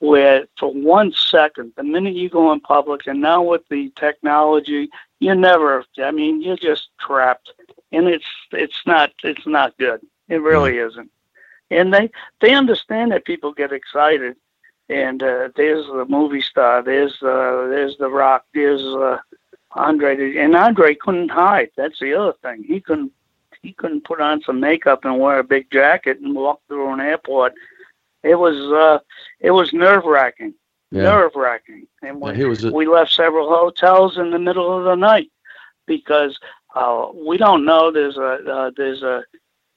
where 0.00 0.46
for 0.58 0.72
one 0.72 1.12
second, 1.12 1.72
the 1.76 1.84
minute 1.84 2.14
you 2.14 2.28
go 2.28 2.52
in 2.52 2.60
public, 2.60 3.06
and 3.06 3.20
now 3.20 3.42
with 3.42 3.62
the 3.70 3.90
technology, 3.96 4.90
you 5.20 5.34
never. 5.34 5.84
I 5.98 6.10
mean, 6.10 6.42
you're 6.42 6.56
just 6.56 6.88
trapped, 6.98 7.52
and 7.92 8.08
it's 8.08 8.26
it's 8.50 8.82
not 8.84 9.12
it's 9.22 9.46
not 9.46 9.78
good. 9.78 10.00
It 10.28 10.42
really 10.42 10.72
mm. 10.72 10.88
isn't. 10.88 11.10
And 11.70 11.94
they 11.94 12.10
they 12.40 12.52
understand 12.52 13.12
that 13.12 13.24
people 13.24 13.52
get 13.52 13.72
excited, 13.72 14.36
and 14.92 15.22
uh, 15.22 15.48
there's 15.56 15.86
the 15.86 16.06
movie 16.08 16.40
star, 16.40 16.82
there's 16.82 17.22
uh, 17.22 17.66
there's 17.68 17.96
the 17.98 18.08
Rock, 18.08 18.44
there's 18.54 18.82
uh, 18.82 19.18
Andre, 19.72 20.36
and 20.36 20.54
Andre 20.54 20.94
couldn't 20.94 21.30
hide. 21.30 21.70
That's 21.76 21.98
the 21.98 22.14
other 22.14 22.34
thing. 22.42 22.64
He 22.64 22.80
couldn't 22.80 23.12
he 23.62 23.72
couldn't 23.72 24.04
put 24.04 24.20
on 24.20 24.42
some 24.42 24.60
makeup 24.60 25.04
and 25.04 25.18
wear 25.18 25.38
a 25.38 25.44
big 25.44 25.70
jacket 25.70 26.20
and 26.20 26.34
walk 26.34 26.60
through 26.68 26.92
an 26.92 27.00
airport. 27.00 27.54
It 28.22 28.34
was 28.34 28.56
uh, 28.56 28.98
it 29.40 29.50
was 29.52 29.72
nerve 29.72 30.04
wracking, 30.04 30.54
yeah. 30.90 31.02
nerve 31.02 31.32
wracking. 31.34 31.86
And 32.02 32.20
when 32.20 32.38
yeah, 32.38 32.52
a- 32.64 32.72
we 32.72 32.86
left 32.86 33.12
several 33.12 33.48
hotels 33.48 34.18
in 34.18 34.30
the 34.30 34.38
middle 34.38 34.76
of 34.76 34.84
the 34.84 34.94
night 34.94 35.30
because 35.86 36.38
uh, 36.74 37.08
we 37.14 37.36
don't 37.36 37.64
know 37.64 37.90
there's 37.90 38.16
a 38.16 38.34
uh, 38.50 38.70
there's 38.76 39.02
a 39.02 39.24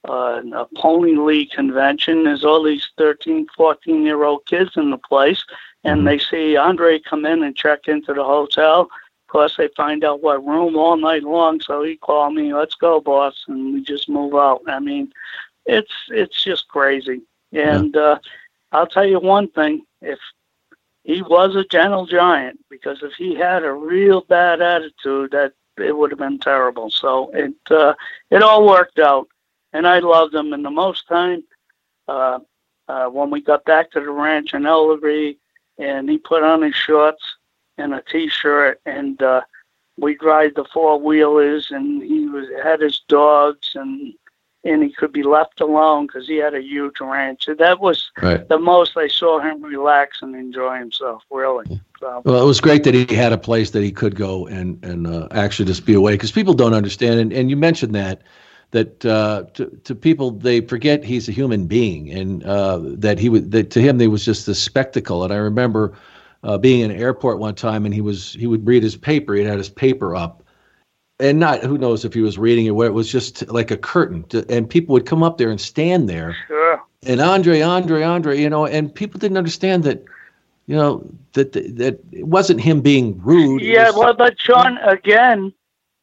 uh, 0.08 0.42
a 0.54 0.66
pony 0.76 1.16
league 1.16 1.50
convention. 1.50 2.24
There's 2.24 2.44
all 2.44 2.62
these 2.62 2.86
13, 2.98 3.46
14 3.56 4.02
year 4.02 4.24
old 4.24 4.46
kids 4.46 4.72
in 4.76 4.90
the 4.90 4.98
place, 4.98 5.44
and 5.84 5.98
mm-hmm. 5.98 6.06
they 6.06 6.18
see 6.18 6.56
Andre 6.56 6.98
come 6.98 7.26
in 7.26 7.42
and 7.42 7.56
check 7.56 7.88
into 7.88 8.14
the 8.14 8.24
hotel, 8.24 8.82
Of 8.82 9.28
course, 9.28 9.56
they 9.56 9.68
find 9.76 10.04
out 10.04 10.22
what 10.22 10.44
room 10.46 10.76
all 10.76 10.96
night 10.96 11.22
long. 11.22 11.60
So 11.60 11.82
he 11.82 11.96
called 11.96 12.34
me, 12.34 12.54
"Let's 12.54 12.74
go, 12.74 13.00
boss," 13.00 13.44
and 13.48 13.72
we 13.74 13.82
just 13.82 14.08
move 14.08 14.34
out. 14.34 14.62
I 14.66 14.78
mean, 14.80 15.12
it's 15.66 15.92
it's 16.08 16.42
just 16.42 16.68
crazy. 16.68 17.22
And 17.52 17.94
yeah. 17.94 18.02
uh, 18.02 18.18
I'll 18.72 18.86
tell 18.86 19.06
you 19.06 19.20
one 19.20 19.48
thing: 19.48 19.82
if 20.00 20.18
he 21.04 21.22
was 21.22 21.54
a 21.54 21.64
gentle 21.64 22.06
giant, 22.06 22.58
because 22.68 23.02
if 23.02 23.12
he 23.14 23.34
had 23.34 23.62
a 23.62 23.72
real 23.72 24.22
bad 24.22 24.60
attitude, 24.60 25.30
that 25.30 25.52
it 25.78 25.96
would 25.96 26.10
have 26.10 26.18
been 26.18 26.38
terrible. 26.38 26.90
So 26.90 27.30
it 27.32 27.54
uh, 27.70 27.94
it 28.30 28.42
all 28.42 28.66
worked 28.66 28.98
out, 28.98 29.28
and 29.72 29.86
I 29.86 29.98
loved 29.98 30.34
him. 30.34 30.52
And 30.52 30.64
the 30.64 30.70
most 30.70 31.06
time, 31.08 31.44
uh, 32.08 32.40
uh, 32.88 33.06
when 33.06 33.30
we 33.30 33.40
got 33.40 33.64
back 33.64 33.90
to 33.92 34.00
the 34.00 34.10
ranch 34.10 34.54
in 34.54 34.62
Ellerbe, 34.62 35.36
and 35.78 36.08
he 36.08 36.18
put 36.18 36.42
on 36.42 36.62
his 36.62 36.74
shorts 36.74 37.22
and 37.78 37.94
a 37.94 38.02
t-shirt, 38.02 38.80
and 38.86 39.20
uh, 39.22 39.42
we 39.98 40.14
drive 40.16 40.54
the 40.54 40.64
four 40.72 40.98
wheelers, 40.98 41.70
and 41.70 42.02
he 42.02 42.26
was 42.26 42.46
had 42.62 42.80
his 42.80 43.00
dogs, 43.08 43.72
and 43.74 44.14
and 44.64 44.82
he 44.82 44.90
could 44.90 45.12
be 45.12 45.22
left 45.22 45.60
alone 45.60 46.06
because 46.06 46.26
he 46.26 46.36
had 46.36 46.54
a 46.54 46.62
huge 46.62 47.00
ranch. 47.00 47.48
That 47.58 47.80
was 47.80 48.10
right. 48.20 48.46
the 48.48 48.58
most 48.58 48.96
I 48.96 49.06
saw 49.06 49.38
him 49.38 49.62
relax 49.62 50.22
and 50.22 50.34
enjoy 50.34 50.78
himself. 50.78 51.22
Really. 51.30 51.80
So. 52.00 52.22
Well, 52.24 52.42
it 52.42 52.46
was 52.46 52.60
great 52.60 52.84
that 52.84 52.94
he 52.94 53.14
had 53.14 53.32
a 53.32 53.38
place 53.38 53.70
that 53.70 53.82
he 53.82 53.92
could 53.92 54.16
go 54.16 54.46
and 54.46 54.82
and 54.84 55.06
uh, 55.06 55.28
actually 55.30 55.66
just 55.66 55.86
be 55.86 55.94
away 55.94 56.12
because 56.12 56.32
people 56.32 56.54
don't 56.54 56.74
understand. 56.74 57.20
And, 57.20 57.32
and 57.32 57.50
you 57.50 57.56
mentioned 57.56 57.94
that 57.94 58.22
that 58.72 59.04
uh, 59.04 59.44
to, 59.54 59.66
to 59.84 59.94
people 59.94 60.32
they 60.32 60.60
forget 60.60 61.04
he's 61.04 61.28
a 61.28 61.32
human 61.32 61.66
being 61.66 62.10
and 62.10 62.44
uh, 62.44 62.80
that 62.82 63.18
he 63.18 63.28
would 63.28 63.50
that 63.52 63.70
to 63.70 63.80
him 63.80 63.98
they 63.98 64.08
was 64.08 64.24
just 64.24 64.48
a 64.48 64.54
spectacle. 64.54 65.24
And 65.24 65.32
I 65.32 65.36
remember 65.36 65.96
uh, 66.42 66.58
being 66.58 66.80
in 66.80 66.90
an 66.90 67.00
airport 67.00 67.38
one 67.38 67.54
time 67.54 67.84
and 67.84 67.94
he 67.94 68.00
was 68.00 68.32
he 68.34 68.46
would 68.46 68.66
read 68.66 68.82
his 68.82 68.96
paper. 68.96 69.34
He 69.34 69.44
had 69.44 69.58
his 69.58 69.70
paper 69.70 70.14
up 70.14 70.42
and 71.18 71.38
not 71.38 71.62
who 71.62 71.78
knows 71.78 72.04
if 72.04 72.12
he 72.12 72.20
was 72.20 72.38
reading 72.38 72.66
it 72.66 72.72
where 72.72 72.88
it 72.88 72.92
was 72.92 73.10
just 73.10 73.46
like 73.48 73.70
a 73.70 73.76
curtain 73.76 74.22
to, 74.24 74.44
and 74.50 74.68
people 74.68 74.92
would 74.92 75.06
come 75.06 75.22
up 75.22 75.38
there 75.38 75.50
and 75.50 75.60
stand 75.60 76.08
there 76.08 76.36
sure. 76.46 76.82
and 77.04 77.20
andre 77.20 77.60
andre 77.62 78.02
andre 78.02 78.38
you 78.38 78.50
know 78.50 78.66
and 78.66 78.94
people 78.94 79.18
didn't 79.18 79.38
understand 79.38 79.84
that 79.84 80.04
you 80.66 80.76
know 80.76 81.06
that 81.32 81.52
that 81.52 81.98
it 82.12 82.26
wasn't 82.26 82.60
him 82.60 82.80
being 82.80 83.20
rude 83.22 83.62
yeah 83.62 83.90
well 83.90 84.14
but 84.14 84.38
sean 84.38 84.78
again 84.78 85.52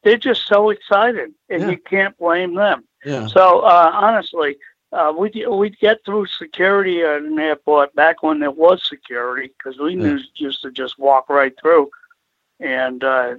they're 0.03 0.17
just 0.17 0.47
so 0.47 0.69
excited 0.69 1.33
and 1.49 1.61
yeah. 1.61 1.69
you 1.69 1.77
can't 1.77 2.17
blame 2.17 2.55
them 2.55 2.83
yeah. 3.05 3.27
so 3.27 3.59
uh, 3.59 3.91
honestly 3.93 4.57
uh, 4.91 5.11
we'd, 5.17 5.45
we'd 5.49 5.79
get 5.79 6.03
through 6.05 6.25
security 6.27 7.01
at 7.01 7.21
an 7.21 7.39
airport 7.39 7.93
back 7.95 8.21
when 8.21 8.39
there 8.39 8.51
was 8.51 8.87
security 8.87 9.51
because 9.57 9.79
we 9.79 9.95
yeah. 9.95 10.17
used 10.35 10.61
to 10.61 10.71
just 10.71 10.99
walk 10.99 11.29
right 11.29 11.53
through 11.59 11.89
and 12.59 13.03
uh, 13.03 13.33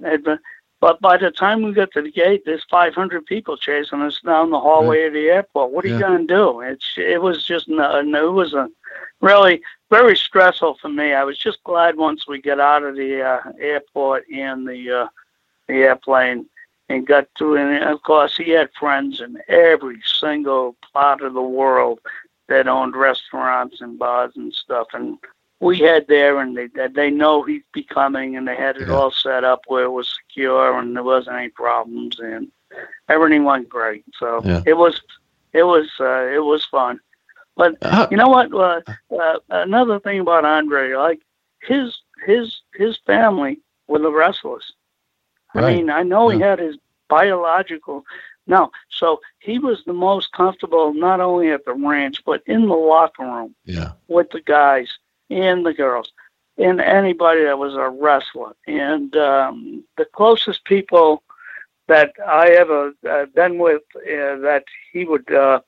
but 0.81 1.01
by 1.01 1.17
the 1.17 1.31
time 1.31 1.63
we 1.63 1.71
got 1.71 1.91
to 1.93 2.01
the 2.01 2.11
gate, 2.11 2.43
there's 2.45 2.63
500 2.69 3.25
people 3.25 3.57
chasing 3.57 4.01
us 4.01 4.19
down 4.21 4.51
the 4.51 4.59
hallway 4.59 4.99
right. 4.99 5.07
of 5.07 5.13
the 5.13 5.29
airport. 5.29 5.71
What 5.71 5.83
are 5.85 5.87
yeah. 5.87 5.95
you 5.95 5.99
going 5.99 6.27
to 6.27 6.33
do? 6.33 6.61
It's 6.61 6.93
it 6.97 7.21
was 7.21 7.43
just 7.43 7.67
no, 7.67 7.99
it 7.99 8.31
was 8.31 8.53
a 8.53 8.69
really 9.19 9.61
very 9.89 10.15
stressful 10.15 10.77
for 10.79 10.89
me. 10.89 11.13
I 11.13 11.23
was 11.23 11.37
just 11.37 11.63
glad 11.63 11.97
once 11.97 12.27
we 12.27 12.41
got 12.41 12.59
out 12.59 12.83
of 12.83 12.95
the 12.95 13.21
uh, 13.21 13.51
airport 13.59 14.25
and 14.31 14.67
the 14.67 14.91
uh, 14.91 15.07
the 15.67 15.73
airplane 15.73 16.45
and 16.89 17.07
got 17.07 17.27
to 17.35 17.55
and 17.55 17.83
of 17.83 18.01
course 18.03 18.37
he 18.37 18.51
had 18.51 18.69
friends 18.79 19.19
in 19.19 19.41
every 19.47 19.99
single 20.05 20.75
part 20.93 21.21
of 21.21 21.33
the 21.33 21.41
world 21.41 21.99
that 22.47 22.67
owned 22.67 22.95
restaurants 22.95 23.81
and 23.81 23.97
bars 23.97 24.33
and 24.35 24.53
stuff 24.53 24.87
and 24.93 25.17
we 25.59 25.79
had 25.79 26.07
there, 26.07 26.39
and 26.39 26.55
they 26.55 26.67
they 26.87 27.09
know 27.09 27.43
he'd 27.43 27.63
be 27.73 27.83
coming, 27.83 28.35
and 28.35 28.47
they 28.47 28.55
had 28.55 28.77
it 28.77 28.87
yeah. 28.87 28.93
all 28.93 29.11
set 29.11 29.43
up 29.43 29.61
where 29.67 29.85
it 29.85 29.91
was 29.91 30.13
secure, 30.13 30.77
and 30.77 30.95
there 30.95 31.03
wasn't 31.03 31.37
any 31.37 31.49
problems, 31.49 32.19
and 32.19 32.51
everything 33.09 33.43
went 33.43 33.69
great. 33.69 34.03
So 34.19 34.41
yeah. 34.43 34.61
it 34.65 34.73
was 34.73 35.01
it 35.53 35.63
was 35.63 35.89
uh, 35.99 36.27
it 36.27 36.43
was 36.43 36.65
fun. 36.65 36.99
But 37.55 37.77
uh, 37.81 38.07
you 38.11 38.17
know 38.17 38.27
what? 38.27 38.53
Uh, 38.53 38.81
uh, 39.17 39.39
another 39.49 39.99
thing 39.99 40.19
about 40.19 40.45
Andre, 40.45 40.93
like 40.93 41.21
his 41.61 41.97
his 42.25 42.61
his 42.73 42.97
family 43.05 43.59
were 43.87 43.99
the 43.99 44.11
wrestlers. 44.11 44.73
I 45.55 45.61
right. 45.61 45.75
mean, 45.75 45.89
I 45.89 46.03
know 46.03 46.29
yeah. 46.29 46.35
he 46.35 46.41
had 46.41 46.59
his 46.59 46.77
biological. 47.07 48.05
No, 48.47 48.71
so 48.89 49.21
he 49.39 49.57
was 49.57 49.83
the 49.85 49.93
most 49.93 50.31
comfortable 50.31 50.93
not 50.93 51.19
only 51.19 51.49
at 51.51 51.65
the 51.65 51.73
ranch 51.73 52.23
but 52.25 52.43
in 52.45 52.67
the 52.67 52.75
locker 52.75 53.23
room 53.23 53.55
yeah. 53.65 53.93
with 54.07 54.29
the 54.29 54.41
guys 54.41 54.99
and 55.31 55.65
the 55.65 55.73
girls 55.73 56.11
and 56.57 56.79
anybody 56.79 57.43
that 57.43 57.57
was 57.57 57.73
a 57.75 57.89
wrestler. 57.89 58.55
And 58.67 59.15
um, 59.17 59.83
the 59.97 60.05
closest 60.05 60.63
people 60.65 61.23
that 61.87 62.13
I 62.25 62.49
ever 62.49 62.93
uh, 63.07 63.25
been 63.33 63.57
with 63.57 63.83
uh, 63.95 64.37
that 64.37 64.63
he 64.91 65.05
would 65.05 65.31
uh, 65.31 65.61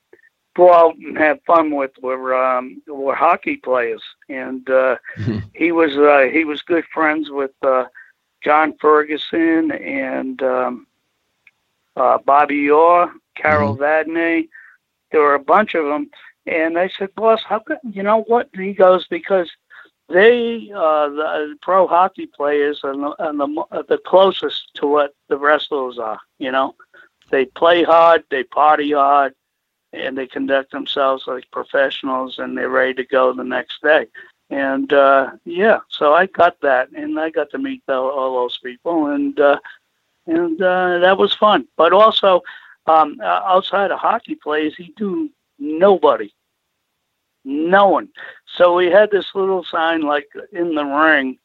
go 0.56 0.74
out 0.74 0.96
and 0.98 1.18
have 1.18 1.40
fun 1.46 1.76
with 1.76 1.92
were 2.02 2.36
um, 2.36 2.82
were 2.88 3.16
hockey 3.16 3.58
players, 3.58 4.02
and 4.30 4.68
uh, 4.70 4.98
mm-hmm. 5.18 5.40
he 5.54 5.72
was 5.72 5.96
uh, 5.98 6.30
he 6.32 6.44
was 6.44 6.62
good 6.62 6.86
friends 6.94 7.30
with 7.30 7.52
uh, 7.62 7.86
John 8.48 8.78
Ferguson 8.80 9.74
and 9.74 10.42
um, 10.42 10.88
uh, 11.98 12.18
Bobby 12.20 12.70
Orr, 12.70 13.12
Carol 13.36 13.76
mm-hmm. 13.76 13.84
Vadnais. 13.84 14.48
There 15.12 15.20
were 15.20 15.36
a 15.36 15.40
bunch 15.40 15.76
of 15.76 15.84
them, 15.84 16.10
and 16.46 16.80
I 16.80 16.88
said, 16.98 17.14
boss, 17.16 17.42
how 17.44 17.60
come, 17.60 17.80
you 17.92 18.04
know 18.04 18.22
what? 18.22 18.50
And 18.54 18.64
he 18.64 18.72
goes, 18.72 19.06
because 19.10 19.52
they, 20.08 20.72
uh, 20.74 21.10
the 21.10 21.58
pro 21.62 21.88
hockey 21.88 22.26
players 22.26 22.86
are 22.86 22.96
the, 22.96 23.16
are 23.20 23.34
the, 23.34 23.64
are 23.72 23.84
the 23.84 23.98
closest 23.98 24.74
to 24.76 24.88
what 24.88 25.14
the 25.28 25.38
wrestlers 25.38 26.00
are, 26.00 26.22
you 26.38 26.50
know? 26.54 26.74
They 27.30 27.48
play 27.48 27.84
hard, 27.84 28.24
they 28.32 28.46
party 28.46 28.94
hard, 28.94 29.34
and 29.92 30.18
they 30.18 30.26
conduct 30.26 30.72
themselves 30.72 31.26
like 31.28 31.52
professionals, 31.52 32.40
and 32.40 32.58
they're 32.58 32.70
ready 32.70 32.94
to 32.94 33.04
go 33.04 33.34
the 33.34 33.44
next 33.44 33.82
day. 33.82 34.08
And 34.50 34.92
uh, 34.94 35.32
yeah, 35.46 35.80
so 35.90 36.14
I 36.14 36.28
got 36.28 36.60
that, 36.62 36.90
and 36.92 37.20
I 37.20 37.30
got 37.30 37.50
to 37.52 37.58
meet 37.58 37.84
the, 37.86 37.96
all 37.96 38.36
those 38.36 38.58
people, 38.58 39.08
and 39.08 39.38
uh, 39.40 39.60
and 40.26 40.62
uh, 40.62 41.00
that 41.00 41.18
was 41.18 41.34
fun. 41.34 41.68
But 41.76 41.92
also, 41.92 42.42
um, 42.86 43.20
outside 43.22 43.92
of 43.92 44.00
hockey 44.00 44.36
plays, 44.36 44.74
he 44.76 44.94
do 44.96 45.30
nobody 45.60 46.32
no 47.48 47.88
one. 47.88 48.10
So 48.46 48.76
we 48.76 48.88
had 48.88 49.10
this 49.10 49.34
little 49.34 49.64
sign 49.64 50.02
like 50.02 50.28
in 50.52 50.76
the 50.76 50.84
ring 50.84 51.40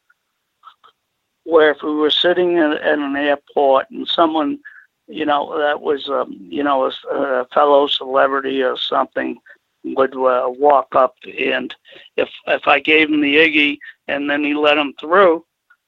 where 1.44 1.70
if 1.70 1.82
we 1.82 1.94
were 1.94 2.10
sitting 2.10 2.58
at, 2.58 2.72
at 2.72 2.98
an 2.98 3.16
airport 3.16 3.88
and 3.90 4.06
someone, 4.06 4.58
you 5.06 5.24
know, 5.24 5.56
that 5.58 5.80
was, 5.80 6.08
um, 6.08 6.36
you 6.40 6.62
know, 6.62 6.86
a, 6.86 7.14
a 7.14 7.44
fellow 7.54 7.86
celebrity 7.86 8.62
or 8.62 8.76
something 8.76 9.38
would 9.84 10.14
uh, 10.14 10.48
walk 10.48 10.94
up 10.94 11.16
and 11.38 11.74
if 12.16 12.28
if 12.46 12.66
I 12.66 12.78
gave 12.80 13.10
him 13.10 13.20
the 13.20 13.36
Iggy 13.36 13.78
and 14.08 14.28
then 14.30 14.44
he 14.44 14.54
let 14.54 14.78
him 14.78 14.94
through, 14.98 15.44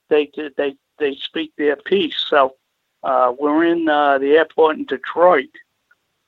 they 0.09 0.31
they 0.57 0.77
they 0.99 1.15
speak 1.17 1.53
their 1.57 1.77
piece. 1.77 2.25
So 2.29 2.55
uh, 3.03 3.33
we're 3.39 3.65
in 3.65 3.89
uh, 3.89 4.19
the 4.19 4.33
airport 4.37 4.77
in 4.77 4.85
Detroit 4.85 5.51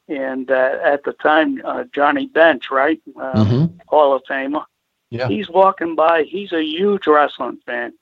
and 0.08 0.50
uh, 0.50 0.78
at 0.84 1.04
the 1.04 1.12
time 1.14 1.60
uh, 1.64 1.84
Johnny 1.92 2.26
Bench, 2.26 2.70
right, 2.70 3.00
uh, 3.20 3.44
mm-hmm. 3.44 3.76
Hall 3.88 4.14
of 4.14 4.22
Famer. 4.24 4.64
Yeah. 5.10 5.28
He's 5.28 5.48
walking 5.48 5.94
by. 5.94 6.24
He's 6.24 6.52
a 6.52 6.62
huge 6.62 7.06
wrestling 7.06 7.58
fan, 7.64 7.92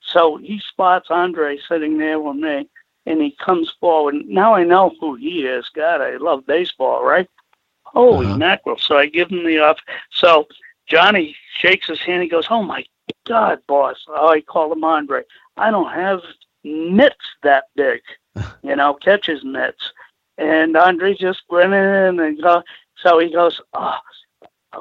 so 0.00 0.36
he 0.36 0.60
spots 0.60 1.08
Andre 1.10 1.58
sitting 1.68 1.98
there 1.98 2.20
with 2.20 2.36
me, 2.36 2.68
and 3.06 3.20
he 3.20 3.36
comes 3.44 3.72
forward. 3.80 4.14
Now 4.26 4.54
I 4.54 4.64
know 4.64 4.94
who 5.00 5.16
he 5.16 5.46
is. 5.46 5.68
God, 5.74 6.00
I 6.00 6.16
love 6.16 6.46
baseball, 6.46 7.04
right? 7.04 7.28
Holy 7.94 8.26
uh-huh. 8.26 8.36
mackerel! 8.36 8.78
So 8.78 8.98
I 8.98 9.06
give 9.06 9.30
him 9.30 9.44
the 9.44 9.58
off. 9.60 9.78
So 10.10 10.46
Johnny 10.86 11.34
shakes 11.58 11.88
his 11.88 12.00
hand. 12.00 12.22
He 12.22 12.28
goes, 12.28 12.46
"Oh 12.50 12.62
my 12.62 12.84
God, 13.26 13.60
boss!" 13.66 14.04
Oh, 14.08 14.28
I 14.28 14.42
call 14.42 14.72
him 14.72 14.84
Andre. 14.84 15.22
I 15.56 15.70
don't 15.70 15.92
have 15.92 16.20
mitts 16.64 17.26
that 17.42 17.64
big, 17.76 18.00
you 18.62 18.76
know, 18.76 18.94
catches 18.94 19.44
mitts. 19.44 19.92
And 20.36 20.76
Andre 20.76 21.14
just 21.14 21.46
grinning 21.48 22.18
and 22.20 22.42
go. 22.42 22.62
So 22.96 23.18
he 23.18 23.30
goes, 23.30 23.60
oh, 23.74 23.98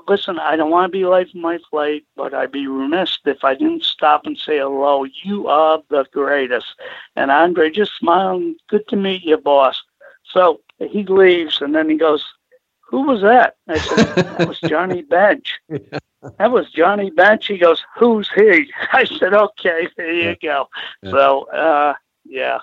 listen, 0.08 0.40
I 0.40 0.56
don't 0.56 0.72
want 0.72 0.92
to 0.92 0.98
be 0.98 1.06
late 1.06 1.32
for 1.32 1.38
my 1.38 1.60
flight, 1.70 2.06
but 2.16 2.34
I'd 2.34 2.52
be 2.52 2.68
remiss 2.68 3.20
if 3.26 3.44
I 3.44 3.54
didn't 3.54 3.84
stop 3.84 4.26
and 4.26 4.38
say 4.38 4.60
hello. 4.60 5.06
You 5.24 5.48
are 5.48 5.82
the 5.90 6.06
greatest. 6.12 6.68
And 7.16 7.32
Andre 7.32 7.70
just 7.70 7.96
smiled, 7.98 8.44
good 8.68 8.88
to 8.90 8.96
meet 8.96 9.24
you, 9.24 9.38
boss. 9.38 9.82
So 10.24 10.62
he 10.80 11.04
leaves, 11.04 11.62
and 11.62 11.76
then 11.76 11.90
he 11.90 11.98
goes, 11.98 12.26
who 12.94 13.08
was 13.08 13.22
that? 13.22 13.56
I 13.68 13.80
said, 13.80 14.06
that 14.16 14.48
was 14.48 14.60
Johnny 14.60 15.02
Bench. 15.10 15.60
That 16.38 16.52
was 16.52 16.70
Johnny 16.70 17.10
Bench. 17.10 17.48
He 17.48 17.58
goes, 17.58 17.84
who's 17.98 18.30
he? 18.36 18.72
I 18.94 19.06
said, 19.06 19.34
okay, 19.34 19.88
there 19.98 20.14
you 20.14 20.36
go. 20.40 20.70
So, 21.04 21.50
uh, 21.50 21.96
yeah, 22.24 22.60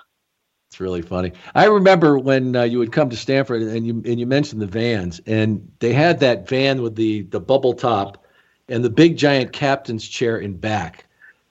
it's 0.69 0.79
really 0.79 1.01
funny. 1.01 1.33
I 1.53 1.65
remember 1.65 2.17
when 2.17 2.55
uh, 2.55 2.63
you 2.63 2.79
would 2.79 2.93
come 2.93 3.09
to 3.09 3.17
Stanford 3.17 3.61
and 3.61 3.85
you 3.85 4.01
and 4.05 4.21
you 4.21 4.25
mentioned 4.25 4.61
the 4.61 4.67
vans, 4.67 5.19
and 5.27 5.69
they 5.79 5.91
had 5.91 6.21
that 6.21 6.47
van 6.47 6.81
with 6.81 6.95
the 6.95 7.23
the 7.23 7.41
bubble 7.41 7.73
top 7.73 8.25
and 8.69 8.85
the 8.85 8.89
big 8.89 9.17
giant 9.17 9.51
captain's 9.51 10.07
chair 10.07 10.37
in 10.37 10.55
back. 10.55 11.07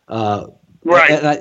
Uh, 0.09 0.47
Right. 0.83 1.11
And 1.11 1.27
I, 1.27 1.39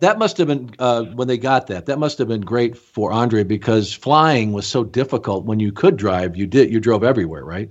that 0.00 0.18
must 0.18 0.36
have 0.36 0.48
been 0.48 0.70
uh, 0.78 1.04
when 1.04 1.28
they 1.28 1.38
got 1.38 1.66
that. 1.68 1.86
That 1.86 1.98
must 1.98 2.18
have 2.18 2.28
been 2.28 2.42
great 2.42 2.76
for 2.76 3.10
Andre 3.10 3.42
because 3.42 3.92
flying 3.92 4.52
was 4.52 4.66
so 4.66 4.84
difficult. 4.84 5.44
When 5.44 5.60
you 5.60 5.72
could 5.72 5.96
drive, 5.96 6.36
you 6.36 6.46
did. 6.46 6.70
You 6.70 6.78
drove 6.80 7.02
everywhere, 7.02 7.44
right? 7.44 7.70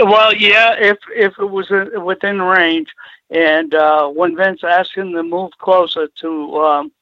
Well, 0.00 0.34
yeah, 0.34 0.74
if 0.78 0.98
if 1.14 1.38
it 1.38 1.50
was 1.50 1.70
within 1.70 2.42
range, 2.42 2.88
and 3.30 3.74
uh, 3.74 4.08
when 4.08 4.36
Vince 4.36 4.64
asked 4.64 4.94
him 4.94 5.12
to 5.12 5.22
move 5.22 5.52
closer 5.58 6.08
to 6.20 6.60
um, 6.60 6.92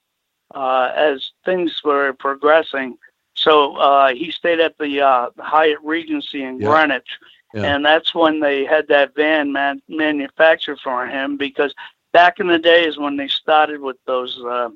uh, 0.55 0.93
as 0.95 1.31
things 1.45 1.81
were 1.83 2.13
progressing, 2.13 2.99
so 3.35 3.77
uh, 3.77 4.13
he 4.13 4.31
stayed 4.31 4.61
at 4.61 4.77
the 4.79 5.01
uh, 5.01 5.31
Hyatt 5.39 5.79
Regency 5.83 6.43
in 6.43 6.61
Yeah. 6.61 6.69
Greenwich, 6.69 7.09
Yeah. 7.55 7.75
and 7.75 7.85
that's 7.85 8.15
when 8.15 8.41
they 8.41 8.67
had 8.67 8.89
that 8.89 9.15
van 9.15 9.53
man- 9.53 9.83
manufactured 9.89 10.79
for 10.81 11.07
him. 11.07 11.39
Because 11.39 11.75
back 12.17 12.41
in 12.41 12.49
the 12.49 12.59
days 12.59 12.99
when 12.99 13.17
they 13.17 13.29
started 13.29 13.81
with 13.81 13.97
those, 14.07 14.33
uh, 14.45 14.69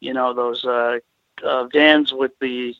you 0.00 0.12
know, 0.14 0.32
those 0.34 0.64
uh, 0.64 0.98
uh, 1.44 1.64
vans 1.72 2.12
with 2.12 2.32
the 2.40 2.74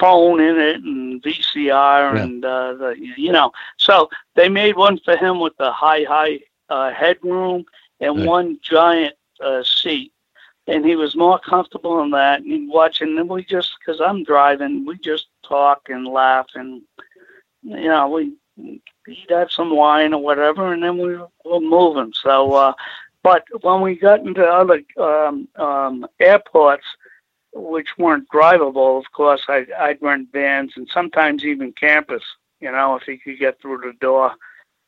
phone 0.00 0.40
in 0.40 0.58
it 0.58 0.76
and 0.82 1.22
VCR 1.22 2.04
Yeah. 2.10 2.22
and 2.22 2.44
uh, 2.44 2.74
the, 2.74 2.94
you 3.16 3.32
know, 3.32 3.52
so 3.76 4.08
they 4.34 4.48
made 4.48 4.76
one 4.76 4.98
for 5.04 5.16
him 5.16 5.40
with 5.40 5.56
the 5.58 5.72
high 5.72 6.04
high 6.04 6.40
uh, 6.70 6.90
headroom 6.92 7.64
and 8.00 8.24
Right. 8.24 8.32
one 8.36 8.58
giant 8.62 9.14
uh, 9.42 9.62
seat 9.62 10.12
and 10.66 10.84
he 10.84 10.96
was 10.96 11.16
more 11.16 11.38
comfortable 11.38 12.02
in 12.02 12.10
that. 12.10 12.40
And 12.40 12.52
he'd 12.52 12.68
watch, 12.68 13.00
and 13.02 13.16
then 13.18 13.28
we 13.28 13.44
just, 13.44 13.72
because 13.78 14.00
I'm 14.00 14.24
driving, 14.24 14.84
we 14.86 14.96
just 14.98 15.26
talk 15.46 15.88
and 15.88 16.06
laugh, 16.06 16.46
and 16.54 16.82
you 17.62 17.88
know, 17.88 18.08
we 18.08 18.32
he'd 19.06 19.30
have 19.30 19.50
some 19.50 19.74
wine 19.74 20.14
or 20.14 20.22
whatever, 20.22 20.72
and 20.72 20.82
then 20.82 20.98
we 20.98 21.16
were 21.16 21.60
moving. 21.60 22.12
So, 22.14 22.54
uh, 22.54 22.72
but 23.22 23.44
when 23.62 23.80
we 23.80 23.94
got 23.96 24.20
into 24.20 24.44
other 24.44 24.82
um, 24.98 25.48
um, 25.56 26.06
airports, 26.20 26.84
which 27.52 27.98
weren't 27.98 28.28
drivable, 28.30 28.98
of 28.98 29.10
course, 29.12 29.42
I, 29.48 29.66
I'd 29.78 30.02
rent 30.02 30.28
vans 30.32 30.72
and 30.76 30.88
sometimes 30.92 31.44
even 31.44 31.72
campers. 31.72 32.24
You 32.60 32.72
know, 32.72 32.96
if 32.96 33.02
he 33.02 33.18
could 33.18 33.38
get 33.38 33.60
through 33.60 33.78
the 33.78 33.92
door, 34.00 34.32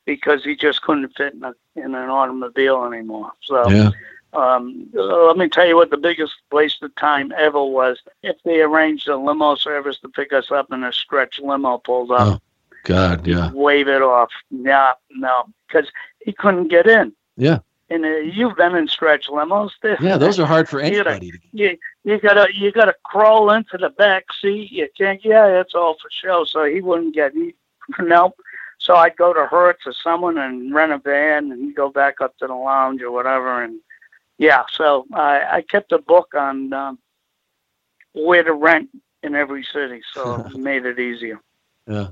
because 0.05 0.44
he 0.44 0.56
just 0.56 0.82
couldn't 0.82 1.16
fit 1.16 1.35
in, 1.35 1.44
a, 1.44 1.55
in 1.77 1.94
an 1.94 2.11
automobile 2.11 2.85
anymore. 2.85 3.32
So. 3.43 3.69
Yeah. 3.70 3.90
Um, 4.32 4.89
let 4.94 5.36
me 5.36 5.48
tell 5.48 5.65
you 5.65 5.77
what 5.77 5.90
the 5.90 5.97
biggest 5.97 6.32
waste 6.51 6.82
of 6.82 6.93
time 6.97 7.32
ever 7.39 7.65
was. 7.65 8.02
If 8.24 8.35
they 8.44 8.62
arranged 8.62 9.06
a 9.06 9.16
limo 9.16 9.55
service 9.55 10.01
to 10.01 10.09
pick 10.09 10.32
us 10.32 10.51
up 10.51 10.73
and 10.73 10.85
a 10.85 10.93
stretch 10.93 11.39
limo 11.39 11.78
pulled 11.78 12.11
up, 12.11 12.20
Oh, 12.20 12.40
God, 12.82 13.27
yeah, 13.27 13.52
wave 13.52 13.86
it 13.86 14.02
off. 14.02 14.31
No, 14.51 14.90
no, 15.11 15.44
because 15.69 15.89
he 16.19 16.32
couldn't 16.32 16.66
get 16.66 16.89
in. 16.89 17.12
Yeah. 17.36 17.61
And 17.95 18.05
uh, 18.05 18.09
you've 18.09 18.57
been 18.57 18.75
in 18.75 18.89
stretch 18.89 19.29
limos. 19.29 19.71
Yeah. 20.01 20.16
Those 20.16 20.41
are 20.41 20.47
hard 20.47 20.69
for 20.69 20.81
anybody. 20.81 21.31
to- 21.31 21.39
you 21.53 21.79
you 22.03 22.19
gotta 22.19 22.49
you 22.53 22.73
gotta 22.73 22.95
crawl 23.05 23.51
into 23.53 23.79
the 23.79 23.91
back 23.91 24.25
seat. 24.41 24.73
You 24.73 24.89
can't. 24.99 25.25
Yeah, 25.25 25.49
that's 25.49 25.75
all 25.75 25.95
for 25.95 26.11
show. 26.11 26.45
So 26.45 26.65
he 26.65 26.81
wouldn't 26.81 27.15
get. 27.15 27.33
He, 27.33 27.55
nope. 28.01 28.37
So 28.79 28.97
I'd 28.97 29.16
go 29.16 29.33
to 29.33 29.47
Hertz 29.47 29.87
or 29.87 29.93
someone 29.93 30.39
and 30.39 30.75
rent 30.75 30.93
a 30.93 30.99
van 30.99 31.53
and 31.53 31.75
go 31.75 31.89
back 31.89 32.21
up 32.21 32.37
to 32.39 32.47
the 32.49 32.55
lounge 32.55 33.01
or 33.01 33.12
whatever. 33.12 33.62
And 33.62 33.79
yeah, 34.39 34.65
so 34.73 35.07
I 35.12 35.59
I 35.59 35.62
kept 35.62 35.93
a 35.93 35.99
book 35.99 36.35
on 36.35 36.73
um, 36.73 36.99
where 38.12 38.43
to 38.43 38.53
rent 38.53 38.91
in 39.23 39.37
every 39.37 39.65
city, 39.65 40.03
so 40.12 40.35
it 40.47 40.57
made 40.57 40.85
it 40.85 40.99
easier. 40.99 41.41
Yeah. 41.87 42.09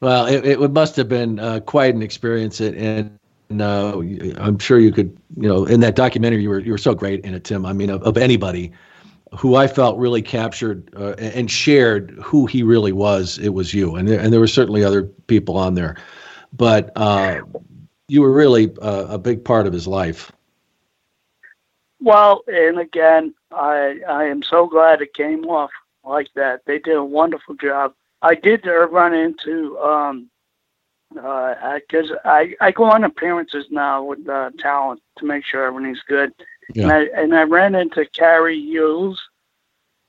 Well, 0.00 0.26
it, 0.26 0.44
it 0.44 0.70
must 0.72 0.96
have 0.96 1.08
been 1.08 1.38
uh, 1.38 1.60
quite 1.60 1.94
an 1.94 2.02
experience, 2.02 2.60
and, 2.60 3.18
uh, 3.60 3.98
I'm 4.38 4.58
sure 4.58 4.78
you 4.78 4.92
could, 4.92 5.16
you 5.36 5.48
know, 5.48 5.64
in 5.64 5.80
that 5.80 5.96
documentary, 5.96 6.42
you 6.42 6.48
were 6.50 6.60
you 6.60 6.72
were 6.72 6.78
so 6.78 6.94
great 6.94 7.24
in 7.24 7.34
it, 7.34 7.44
Tim. 7.44 7.66
I 7.66 7.72
mean, 7.72 7.90
of, 7.90 8.02
of 8.02 8.16
anybody 8.16 8.72
who 9.36 9.56
I 9.56 9.66
felt 9.66 9.98
really 9.98 10.22
captured 10.22 10.88
uh, 10.96 11.14
and 11.18 11.50
shared 11.50 12.10
who 12.22 12.46
he 12.46 12.62
really 12.62 12.92
was, 12.92 13.38
it 13.38 13.50
was 13.50 13.74
you, 13.74 13.96
and 13.96 14.06
there, 14.06 14.20
and 14.20 14.32
there 14.32 14.40
were 14.40 14.46
certainly 14.46 14.84
other 14.84 15.04
people 15.04 15.56
on 15.56 15.74
there, 15.74 15.96
but 16.52 16.92
uh, 16.96 17.40
you 18.08 18.20
were 18.22 18.32
really 18.32 18.72
uh, 18.80 19.06
a 19.08 19.18
big 19.18 19.44
part 19.44 19.66
of 19.66 19.72
his 19.72 19.86
life. 19.86 20.30
Well, 22.00 22.42
and 22.46 22.78
again, 22.78 23.34
I 23.50 24.00
I 24.08 24.24
am 24.24 24.42
so 24.42 24.66
glad 24.66 25.02
it 25.02 25.14
came 25.14 25.44
off 25.44 25.70
like 26.04 26.28
that. 26.34 26.62
They 26.66 26.78
did 26.78 26.96
a 26.96 27.04
wonderful 27.04 27.54
job. 27.54 27.94
I 28.22 28.34
did 28.34 28.66
uh, 28.66 28.88
run 28.88 29.14
into 29.14 29.78
um 29.78 30.28
because 31.14 32.10
I 32.24 32.54
I 32.60 32.70
go 32.72 32.84
on 32.84 33.04
appearances 33.04 33.66
now 33.70 34.02
with 34.04 34.28
uh, 34.28 34.50
talent 34.58 35.00
to 35.18 35.24
make 35.26 35.44
sure 35.44 35.64
everything's 35.64 36.02
good. 36.06 36.32
Yeah. 36.74 36.84
And 36.84 36.92
I 36.92 37.00
and 37.20 37.34
I 37.34 37.42
ran 37.42 37.74
into 37.74 38.04
Cary 38.06 38.58
Elwes 38.76 39.20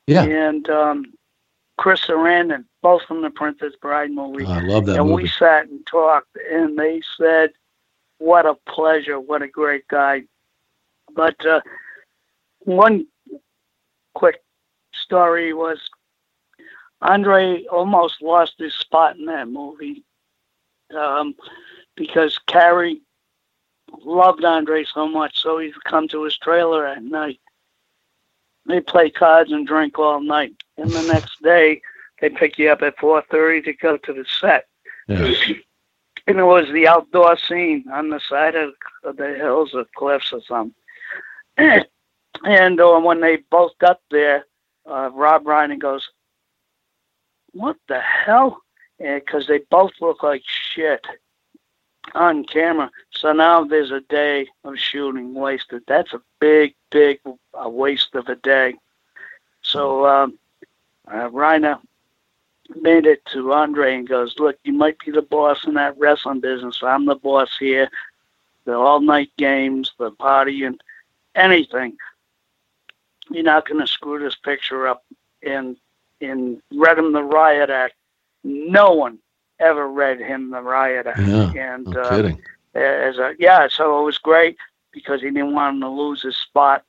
Yeah, 0.07 0.23
and 0.23 0.67
um 0.69 1.13
Chris 1.77 2.01
Sarandon, 2.05 2.65
both 2.81 3.03
from 3.03 3.21
the 3.21 3.29
Princess 3.31 3.73
Bride 3.81 4.11
movie 4.11 4.45
I 4.45 4.59
love 4.61 4.85
that 4.85 4.97
and 4.99 5.09
movie. 5.09 5.23
we 5.23 5.27
sat 5.29 5.67
and 5.67 5.85
talked 5.85 6.37
and 6.51 6.77
they 6.77 7.01
said 7.17 7.51
what 8.19 8.45
a 8.45 8.55
pleasure 8.67 9.19
what 9.19 9.41
a 9.41 9.47
great 9.47 9.87
guy 9.87 10.23
but 11.15 11.43
uh, 11.45 11.61
one 12.59 13.05
quick 14.13 14.43
story 14.93 15.53
was 15.53 15.79
andre 17.01 17.63
almost 17.71 18.21
lost 18.21 18.53
his 18.57 18.73
spot 18.73 19.17
in 19.17 19.25
that 19.25 19.47
movie 19.47 20.03
um, 20.95 21.35
because 21.95 22.39
Cary 22.47 23.01
loved 24.03 24.43
andre 24.43 24.83
so 24.83 25.07
much 25.07 25.39
so 25.41 25.59
he'd 25.59 25.73
come 25.83 26.07
to 26.07 26.23
his 26.23 26.35
trailer 26.37 26.85
at 26.87 27.03
night 27.03 27.39
they 28.65 28.79
play 28.81 29.09
cards 29.09 29.51
and 29.51 29.67
drink 29.67 29.99
all 29.99 30.19
night 30.19 30.53
and 30.77 30.89
the 30.89 31.01
next 31.03 31.41
day 31.43 31.79
they 32.19 32.29
pick 32.29 32.57
you 32.57 32.69
up 32.71 32.81
at 32.81 32.97
4.30 32.97 33.65
to 33.65 33.73
go 33.73 33.97
to 33.97 34.13
the 34.13 34.25
set 34.39 34.65
Yeah. 35.07 35.31
and 36.25 36.39
it 36.39 36.43
was 36.43 36.65
the 36.71 36.87
outdoor 36.87 37.37
scene 37.37 37.85
on 37.91 38.09
the 38.09 38.19
side 38.27 38.55
of, 38.55 38.73
of 39.03 39.17
the 39.17 39.35
hills 39.35 39.73
or 39.75 39.85
cliffs 39.95 40.31
or 40.33 40.41
something. 40.41 40.73
and 41.57 42.79
uh, 42.79 42.99
when 42.99 43.19
they 43.21 43.37
both 43.51 43.77
got 43.79 43.99
there, 44.09 44.45
uh, 44.89 45.09
Rob 45.13 45.43
Reiner 45.43 45.77
goes, 45.77 46.09
"What 47.51 47.75
the 47.87 47.99
hell?" 47.99 48.62
Because 49.03 49.47
they 49.47 49.59
both 49.69 49.91
look 49.99 50.23
like 50.23 50.43
shit 50.45 51.05
on 52.15 52.45
camera. 52.45 52.89
So 53.11 53.33
now 53.33 53.63
there's 53.63 53.91
a 53.91 54.01
day 54.01 54.47
of 54.63 54.77
shooting 54.77 55.33
wasted. 55.33 55.83
That's 55.87 56.13
a 56.13 56.21
big, 56.39 56.75
big 56.89 57.19
uh, 57.25 57.69
waste 57.69 58.15
of 58.15 58.27
a 58.29 58.35
day. 58.35 58.75
So 59.61 60.05
um, 60.05 60.39
uh, 61.07 61.29
Reiner 61.29 61.79
made 62.81 63.05
it 63.05 63.25
to 63.27 63.53
Andre 63.53 63.95
and 63.95 64.07
goes, 64.07 64.35
Look, 64.37 64.57
you 64.63 64.73
might 64.73 64.97
be 64.99 65.11
the 65.11 65.21
boss 65.21 65.65
in 65.65 65.73
that 65.75 65.97
wrestling 65.97 66.39
business. 66.39 66.79
I'm 66.81 67.05
the 67.05 67.15
boss 67.15 67.57
here. 67.57 67.89
The 68.65 68.73
all 68.73 69.01
night 69.01 69.31
games, 69.37 69.91
the 69.97 70.11
party, 70.11 70.63
and 70.63 70.81
anything. 71.35 71.97
You're 73.29 73.43
not 73.43 73.67
going 73.67 73.81
to 73.81 73.87
screw 73.87 74.19
this 74.19 74.35
picture 74.35 74.87
up. 74.87 75.03
And, 75.41 75.75
and 76.21 76.61
read 76.71 76.97
him 76.97 77.11
the 77.11 77.23
Riot 77.23 77.69
Act. 77.69 77.95
No 78.43 78.91
one 78.93 79.19
ever 79.59 79.87
read 79.89 80.19
him 80.19 80.51
the 80.51 80.61
Riot 80.61 81.07
Act. 81.07 81.19
Yeah, 81.19 81.51
And 81.53 81.87
no 81.87 81.95
uh, 81.95 82.09
kidding. 82.09 82.41
as 82.75 83.17
a 83.17 83.33
yeah, 83.39 83.67
so 83.69 84.01
it 84.01 84.05
was 84.05 84.17
great 84.17 84.57
because 84.91 85.21
he 85.21 85.29
didn't 85.29 85.53
want 85.53 85.75
him 85.75 85.81
to 85.81 85.89
lose 85.89 86.21
his 86.21 86.35
spot 86.37 86.83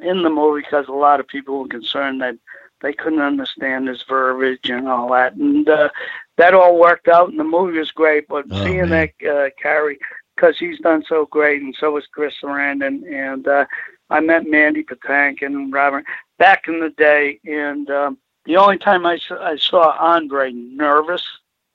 in 0.00 0.22
the 0.22 0.30
movie 0.30 0.62
because 0.62 0.88
a 0.88 0.92
lot 0.92 1.20
of 1.20 1.26
people 1.28 1.60
were 1.62 1.68
concerned 1.68 2.20
that 2.20 2.36
they 2.80 2.92
couldn't 2.92 3.20
understand 3.20 3.88
his 3.88 4.02
verbiage 4.08 4.68
and 4.70 4.88
all 4.88 5.10
that, 5.12 5.34
and 5.34 5.68
uh, 5.68 5.88
that 6.36 6.54
all 6.54 6.78
worked 6.78 7.08
out, 7.08 7.28
and 7.30 7.38
the 7.38 7.44
movie 7.44 7.78
was 7.78 7.90
great. 7.92 8.26
But 8.28 8.46
Oh, 8.50 8.62
seeing 8.62 8.88
man. 8.88 9.08
that 9.20 9.28
uh, 9.28 9.50
Cary, 9.60 9.98
because 10.34 10.58
he's 10.58 10.78
done 10.80 11.04
so 11.06 11.26
great, 11.26 11.62
and 11.62 11.74
so 11.78 11.92
was 11.92 12.06
Chris 12.12 12.34
Sarandon, 12.42 13.02
and 13.12 13.46
uh, 13.46 13.64
I 14.10 14.20
met 14.20 14.46
Mandy 14.46 14.82
Patinkin 14.82 15.46
and 15.46 15.72
Robert 15.72 16.04
back 16.38 16.66
in 16.66 16.80
the 16.80 16.90
day, 16.90 17.38
and 17.44 17.88
um, 17.90 18.18
the 18.44 18.56
only 18.56 18.78
time 18.78 19.06
I 19.06 19.18
saw, 19.18 19.42
I 19.42 19.56
saw 19.56 19.96
Andre 19.98 20.52
nervous, 20.52 21.22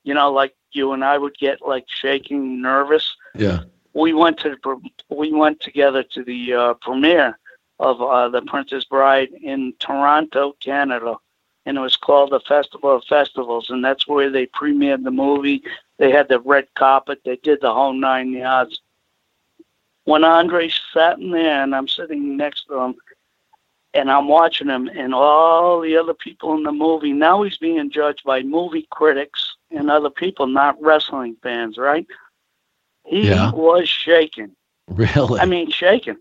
you 0.04 0.14
know, 0.14 0.30
like 0.32 0.54
you 0.72 0.92
and 0.92 1.04
I 1.04 1.16
would 1.18 1.36
get 1.38 1.62
like 1.66 1.86
shaking 1.88 2.60
nervous 2.60 3.16
Yeah. 3.34 3.60
we 3.94 4.12
went 4.12 4.38
to 4.40 4.50
the, 4.50 4.90
we 5.08 5.32
went 5.32 5.60
together 5.60 6.02
to 6.02 6.22
the 6.22 6.52
uh, 6.52 6.74
premiere 6.74 7.38
of 7.80 8.00
uh, 8.02 8.28
the 8.28 8.42
Princess 8.42 8.84
Bride 8.84 9.30
in 9.42 9.72
Toronto, 9.78 10.54
Canada, 10.60 11.16
and 11.64 11.78
it 11.78 11.80
was 11.80 11.96
called 11.96 12.30
the 12.32 12.40
Festival 12.40 12.96
of 12.96 13.04
Festivals, 13.04 13.70
and 13.70 13.84
that's 13.84 14.06
where 14.06 14.30
they 14.30 14.46
premiered 14.46 15.04
the 15.04 15.10
movie. 15.10 15.62
They 15.98 16.10
had 16.10 16.28
the 16.28 16.40
red 16.40 16.66
carpet, 16.74 17.20
they 17.24 17.36
did 17.36 17.60
the 17.60 17.72
whole 17.72 17.92
nine 17.92 18.32
yards. 18.32 18.80
When 20.04 20.24
Andre 20.24 20.70
sat 20.92 21.18
in 21.18 21.30
there, 21.30 21.62
and 21.62 21.74
I'm 21.74 21.88
sitting 21.88 22.36
next 22.36 22.66
to 22.68 22.78
him, 22.78 22.94
and 23.94 24.10
I'm 24.10 24.28
watching 24.28 24.68
him, 24.68 24.88
and 24.88 25.14
all 25.14 25.80
the 25.80 25.96
other 25.96 26.14
people 26.14 26.54
in 26.56 26.62
the 26.62 26.72
movie. 26.72 27.12
Now 27.12 27.42
he's 27.42 27.58
being 27.58 27.90
judged 27.90 28.24
by 28.24 28.42
movie 28.42 28.86
critics 28.90 29.56
and 29.70 29.90
other 29.90 30.10
people, 30.10 30.46
not 30.46 30.80
wrestling 30.80 31.36
fans, 31.42 31.76
right? 31.78 32.06
He 33.04 33.28
Yeah. 33.28 33.50
was 33.52 33.88
shaking. 33.88 34.54
Really. 34.88 35.40
I 35.40 35.46
mean, 35.46 35.70
shaking. 35.70 36.16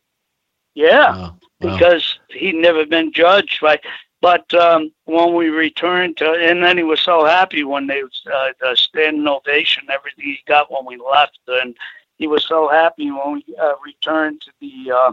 Yeah, 0.76 1.16
wow. 1.16 1.36
because 1.60 2.20
he'd 2.30 2.56
never 2.56 2.86
been 2.86 3.12
judged 3.12 3.62
right. 3.62 3.82
But 4.22 4.52
um, 4.54 4.92
when 5.06 5.34
we 5.36 5.50
returned 5.50 6.18
to, 6.18 6.32
and 6.32 6.64
then 6.64 6.78
he 6.78 6.84
was 6.84 7.02
so 7.02 7.26
happy 7.26 7.64
when 7.64 7.88
they 7.88 8.02
uh, 8.02 8.50
the 8.60 8.76
standing 8.76 9.28
ovation, 9.28 9.84
everything 9.90 10.26
he 10.26 10.40
got 10.48 10.72
when 10.72 10.86
we 10.86 10.98
left, 10.98 11.40
and 11.48 11.76
he 12.18 12.28
was 12.28 12.46
so 12.46 12.68
happy 12.68 13.12
when 13.12 13.34
we 13.34 13.56
uh, 13.62 13.74
returned 13.86 14.42
to 14.42 14.52
the 14.60 14.92
uh, 14.92 15.12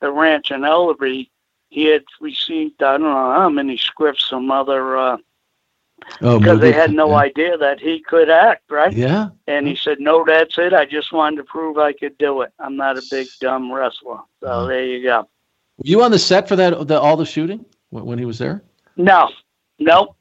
the 0.00 0.10
ranch 0.10 0.50
in 0.50 0.62
Ellerbe. 0.62 1.28
He 1.70 1.86
had 1.86 2.04
received 2.20 2.82
I 2.82 2.92
don't 2.92 3.02
know 3.02 3.32
how 3.32 3.48
many 3.48 3.76
scripts 3.76 4.28
from 4.28 4.50
other 4.50 4.96
uh, 4.96 5.16
oh, 6.20 6.38
because 6.38 6.60
they 6.60 6.72
had 6.72 6.92
no 6.92 7.10
yeah. 7.10 7.16
idea 7.16 7.58
that 7.58 7.80
he 7.80 8.00
could 8.00 8.28
act, 8.28 8.70
right? 8.70 8.92
Yeah. 8.92 9.30
And 9.46 9.66
he 9.66 9.76
said, 9.76 10.00
"No, 10.00 10.24
that's 10.24 10.58
it. 10.58 10.72
I 10.72 10.84
just 10.84 11.12
wanted 11.12 11.36
to 11.36 11.44
prove 11.44 11.78
I 11.78 11.92
could 11.92 12.18
do 12.18 12.42
it. 12.42 12.52
I'm 12.58 12.76
not 12.76 12.98
a 12.98 13.02
big 13.10 13.28
dumb 13.40 13.72
wrestler." 13.72 14.18
So 14.40 14.46
uh-huh. 14.46 14.66
there 14.66 14.84
you 14.84 15.02
go. 15.02 15.28
Were 15.78 15.86
you 15.86 16.02
on 16.02 16.10
the 16.10 16.18
set 16.18 16.48
for 16.48 16.56
that? 16.56 16.88
The, 16.88 17.00
all 17.00 17.16
the 17.16 17.24
shooting 17.24 17.64
when 17.90 18.18
he 18.18 18.24
was 18.24 18.38
there? 18.38 18.62
No, 18.96 19.30
no. 19.78 20.14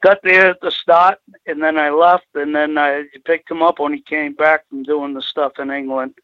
Got 0.00 0.22
there 0.22 0.50
at 0.50 0.60
the 0.60 0.70
start, 0.70 1.18
and 1.46 1.62
then 1.62 1.78
I 1.78 1.90
left, 1.90 2.26
and 2.34 2.54
then 2.54 2.76
I 2.76 3.04
picked 3.24 3.50
him 3.50 3.62
up 3.62 3.78
when 3.78 3.92
he 3.92 4.00
came 4.00 4.34
back 4.34 4.68
from 4.68 4.82
doing 4.82 5.14
the 5.14 5.22
stuff 5.22 5.58
in 5.58 5.70
England. 5.70 6.14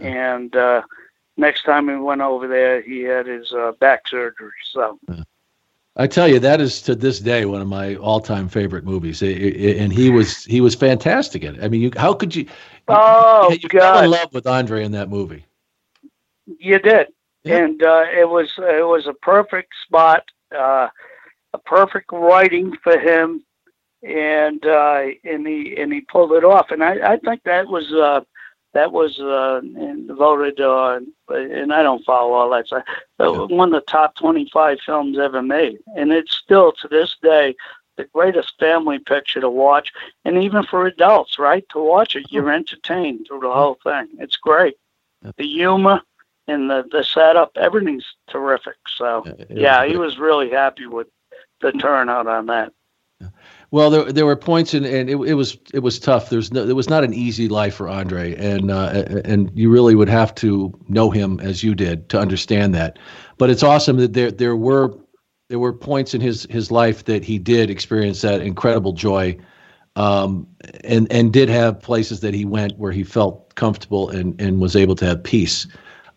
And 0.00 0.54
uh, 0.56 0.82
next 1.36 1.64
time 1.64 1.86
we 1.86 1.98
went 1.98 2.20
over 2.20 2.46
there, 2.46 2.82
he 2.82 3.02
had 3.02 3.26
his 3.26 3.52
uh, 3.52 3.72
back 3.80 4.08
surgery. 4.08 4.52
So. 4.72 4.98
I 5.96 6.06
tell 6.06 6.28
you, 6.28 6.38
that 6.38 6.60
is 6.60 6.80
to 6.82 6.94
this 6.94 7.20
day 7.20 7.44
one 7.44 7.60
of 7.60 7.68
my 7.68 7.96
all-time 7.96 8.48
favorite 8.48 8.84
movies, 8.84 9.22
it, 9.22 9.36
it, 9.36 9.76
and 9.78 9.92
he 9.92 10.08
was 10.08 10.44
he 10.44 10.60
was 10.60 10.74
fantastic 10.74 11.42
in 11.42 11.56
it. 11.56 11.64
I 11.64 11.68
mean, 11.68 11.80
you, 11.80 11.90
how 11.96 12.14
could 12.14 12.34
you? 12.34 12.46
Oh 12.88 13.50
you, 13.50 13.58
you 13.62 13.68
God! 13.68 14.04
In 14.04 14.10
love 14.10 14.32
with 14.32 14.46
Andre 14.46 14.84
in 14.84 14.92
that 14.92 15.08
movie. 15.08 15.44
You 16.46 16.78
did, 16.78 17.08
yeah. 17.42 17.58
and 17.58 17.82
uh, 17.82 18.04
it 18.16 18.28
was 18.28 18.50
it 18.58 18.86
was 18.86 19.06
a 19.08 19.14
perfect 19.14 19.72
spot 19.84 20.24
uh, 20.56 20.88
a 21.52 21.58
perfect 21.58 22.12
writing 22.12 22.76
for 22.82 22.98
him, 22.98 23.44
and 24.02 24.64
uh, 24.64 25.02
and 25.24 25.46
he 25.46 25.76
and 25.76 25.92
he 25.92 26.00
pulled 26.02 26.32
it 26.32 26.44
off. 26.44 26.70
And 26.70 26.82
I, 26.82 27.12
I 27.12 27.16
think 27.18 27.42
that 27.44 27.66
was 27.66 27.92
uh, 27.92 28.20
that 28.72 28.92
was 28.92 29.18
uh, 29.18 29.60
voted 30.08 30.60
uh, 30.60 31.00
and 31.28 31.72
I 31.72 31.82
don't 31.82 32.04
follow 32.04 32.32
all 32.32 32.50
that 32.50 32.66
stuff. 32.66 32.84
But 33.18 33.50
one 33.50 33.74
of 33.74 33.74
the 33.74 33.90
top 33.90 34.14
twenty-five 34.16 34.78
films 34.84 35.18
ever 35.18 35.42
made, 35.42 35.78
and 35.96 36.12
it's 36.12 36.34
still 36.34 36.72
to 36.72 36.88
this 36.88 37.16
day 37.22 37.56
the 37.96 38.04
greatest 38.04 38.58
family 38.58 38.98
picture 38.98 39.40
to 39.40 39.50
watch, 39.50 39.92
and 40.24 40.42
even 40.42 40.62
for 40.64 40.86
adults, 40.86 41.38
right? 41.38 41.68
To 41.70 41.80
watch 41.80 42.16
it, 42.16 42.30
you're 42.30 42.50
entertained 42.50 43.26
through 43.26 43.40
the 43.40 43.52
whole 43.52 43.78
thing. 43.84 44.08
It's 44.18 44.36
great. 44.36 44.76
The 45.36 45.46
humor, 45.46 46.00
and 46.46 46.70
the 46.70 46.84
the 46.90 47.04
setup, 47.04 47.52
everything's 47.56 48.06
terrific. 48.28 48.76
So 48.96 49.24
yeah, 49.50 49.84
he 49.84 49.96
was 49.96 50.18
really 50.18 50.50
happy 50.50 50.86
with 50.86 51.08
the 51.60 51.72
turnout 51.72 52.26
on 52.26 52.46
that. 52.46 52.72
Well, 53.72 53.90
there 53.90 54.12
there 54.12 54.26
were 54.26 54.36
points, 54.36 54.74
and 54.74 54.84
and 54.84 55.08
it, 55.08 55.16
it 55.16 55.34
was 55.34 55.56
it 55.72 55.78
was 55.78 56.00
tough. 56.00 56.28
There's 56.28 56.52
no, 56.52 56.66
it 56.66 56.74
was 56.74 56.88
not 56.88 57.04
an 57.04 57.14
easy 57.14 57.46
life 57.48 57.74
for 57.76 57.88
Andre, 57.88 58.34
and 58.34 58.70
uh, 58.70 59.04
and 59.24 59.50
you 59.54 59.70
really 59.70 59.94
would 59.94 60.08
have 60.08 60.34
to 60.36 60.76
know 60.88 61.10
him 61.10 61.38
as 61.40 61.62
you 61.62 61.76
did 61.76 62.08
to 62.08 62.18
understand 62.18 62.74
that. 62.74 62.98
But 63.38 63.48
it's 63.48 63.62
awesome 63.62 63.98
that 63.98 64.12
there 64.14 64.32
there 64.32 64.56
were 64.56 64.92
there 65.48 65.60
were 65.60 65.72
points 65.72 66.14
in 66.14 66.20
his 66.20 66.48
his 66.50 66.72
life 66.72 67.04
that 67.04 67.22
he 67.24 67.38
did 67.38 67.70
experience 67.70 68.22
that 68.22 68.40
incredible 68.40 68.92
joy, 68.92 69.36
um, 69.94 70.48
and 70.82 71.10
and 71.12 71.32
did 71.32 71.48
have 71.48 71.80
places 71.80 72.20
that 72.20 72.34
he 72.34 72.44
went 72.44 72.76
where 72.76 72.92
he 72.92 73.04
felt 73.04 73.54
comfortable 73.54 74.08
and 74.08 74.40
and 74.40 74.60
was 74.60 74.74
able 74.74 74.96
to 74.96 75.06
have 75.06 75.22
peace. 75.22 75.68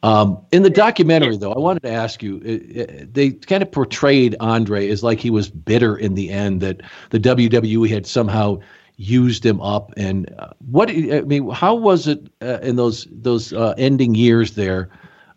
Um, 0.03 0.37
in 0.51 0.63
the 0.63 0.69
documentary, 0.69 1.37
though, 1.37 1.53
I 1.53 1.59
wanted 1.59 1.81
to 1.83 1.89
ask 1.89 2.21
you, 2.21 2.41
it, 2.43 2.77
it, 2.77 3.13
they 3.13 3.31
kind 3.31 3.63
of 3.63 3.71
portrayed 3.71 4.35
Andre 4.41 4.89
as 4.89 5.01
like 5.01 5.17
he 5.17 5.29
was 5.29 5.49
bitter 5.49 5.95
in 5.95 6.13
the 6.15 6.29
end, 6.29 6.59
that 6.59 6.81
the 7.11 7.19
WWE 7.19 7.89
had 7.89 8.05
somehow 8.05 8.59
used 8.97 9.45
him 9.45 9.61
up. 9.61 9.93
And 9.95 10.29
uh, 10.37 10.49
what 10.69 10.89
I 10.89 11.21
mean, 11.21 11.49
how 11.51 11.73
was 11.73 12.07
it 12.07 12.27
uh, 12.41 12.59
in 12.61 12.75
those 12.75 13.07
those 13.11 13.53
uh, 13.53 13.75
ending 13.77 14.13
years 14.13 14.55
there? 14.55 14.89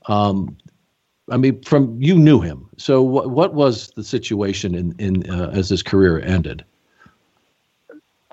Um, 0.07 0.57
I 1.31 1.37
mean, 1.37 1.63
from 1.63 1.97
you 2.03 2.17
knew 2.17 2.41
him, 2.41 2.69
so 2.77 3.03
what 3.03 3.31
what 3.31 3.55
was 3.55 3.93
the 3.95 4.03
situation 4.03 4.75
in 4.75 4.97
in 4.99 5.31
uh, 5.31 5.51
as 5.53 5.69
his 5.69 5.83
career 5.85 6.21
ended? 6.21 6.65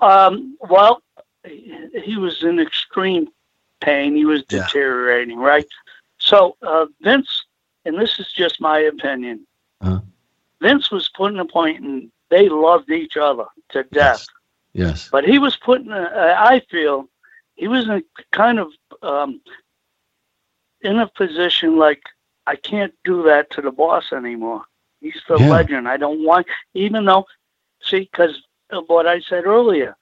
Um, 0.00 0.58
well, 0.68 1.00
he 1.44 2.16
was 2.16 2.42
in 2.42 2.58
extreme 2.58 3.28
pain. 3.80 4.16
He 4.16 4.24
was 4.24 4.42
deteriorating, 4.44 5.38
yeah. 5.38 5.46
right? 5.46 5.66
So 6.24 6.56
uh, 6.62 6.86
Vince, 7.02 7.44
and 7.84 7.98
this 7.98 8.18
is 8.18 8.32
just 8.32 8.60
my 8.60 8.78
opinion, 8.78 9.46
uh-huh. 9.82 10.00
Vince 10.60 10.90
was 10.90 11.10
putting 11.14 11.38
a 11.38 11.44
point, 11.44 11.84
and 11.84 12.10
they 12.30 12.48
loved 12.48 12.90
each 12.90 13.18
other 13.18 13.44
to 13.70 13.82
death. 13.84 14.26
Yes. 14.72 14.88
yes. 14.88 15.08
But 15.12 15.24
he 15.24 15.38
was 15.38 15.56
putting, 15.56 15.88
in. 15.88 15.92
A, 15.92 16.34
I 16.38 16.62
feel 16.70 17.08
he 17.56 17.68
was 17.68 17.86
in 17.86 18.02
kind 18.32 18.58
of 18.58 18.68
um, 19.02 19.40
in 20.80 20.98
a 20.98 21.06
position 21.08 21.76
like 21.76 22.02
I 22.46 22.56
can't 22.56 22.94
do 23.04 23.22
that 23.24 23.50
to 23.50 23.60
the 23.60 23.70
boss 23.70 24.10
anymore. 24.12 24.62
He's 25.02 25.20
the 25.28 25.36
yeah. 25.36 25.50
legend. 25.50 25.86
I 25.86 25.98
don't 25.98 26.24
want, 26.24 26.46
even 26.72 27.04
though, 27.04 27.26
see, 27.82 28.08
because 28.10 28.42
of 28.70 28.84
what 28.86 29.06
I 29.06 29.20
said 29.20 29.44
earlier, 29.44 29.94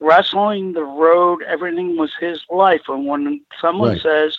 wrestling, 0.00 0.72
the 0.72 0.82
road, 0.82 1.42
everything 1.44 1.96
was 1.96 2.12
his 2.18 2.40
life. 2.50 2.82
And 2.88 3.06
when 3.06 3.40
someone 3.60 3.92
right. 3.92 4.02
says, 4.02 4.36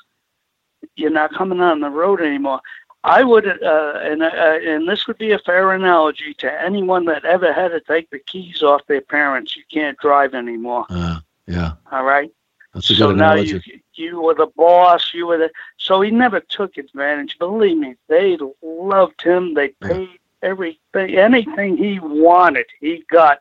you're 0.95 1.09
not 1.09 1.33
coming 1.33 1.61
on 1.61 1.79
the 1.79 1.89
road 1.89 2.21
anymore. 2.21 2.61
I 3.05 3.23
would, 3.23 3.45
uh, 3.45 3.99
and 4.01 4.23
uh, 4.23 4.27
and 4.27 4.87
this 4.87 5.07
would 5.07 5.17
be 5.17 5.31
a 5.31 5.39
fair 5.39 5.73
analogy 5.73 6.33
to 6.35 6.61
anyone 6.61 7.03
that 7.05 7.25
ever 7.25 7.51
had 7.51 7.69
to 7.69 7.81
take 7.81 8.09
the 8.09 8.19
keys 8.19 8.63
off 8.63 8.87
their 8.87 9.01
parents. 9.01 9.57
You 9.57 9.63
can't 9.69 9.97
drive 9.97 10.33
anymore. 10.33 10.85
Uh, 10.89 11.19
yeah. 11.45 11.73
All 11.91 12.05
right. 12.05 12.31
That's 12.73 12.89
a 12.89 12.95
so 12.95 13.07
good 13.09 13.17
now 13.17 13.35
you 13.35 13.59
you 13.93 14.21
were 14.21 14.33
the 14.33 14.47
boss. 14.55 15.13
You 15.13 15.27
were 15.27 15.37
the 15.37 15.51
so 15.77 16.01
he 16.01 16.11
never 16.11 16.39
took 16.39 16.77
advantage. 16.77 17.37
Believe 17.39 17.77
me, 17.77 17.95
they 18.07 18.37
loved 18.61 19.21
him. 19.21 19.53
They 19.53 19.69
paid 19.69 20.09
yeah. 20.09 20.49
everything, 20.49 21.17
anything 21.17 21.77
he 21.77 21.99
wanted, 21.99 22.65
he 22.79 23.03
got. 23.11 23.39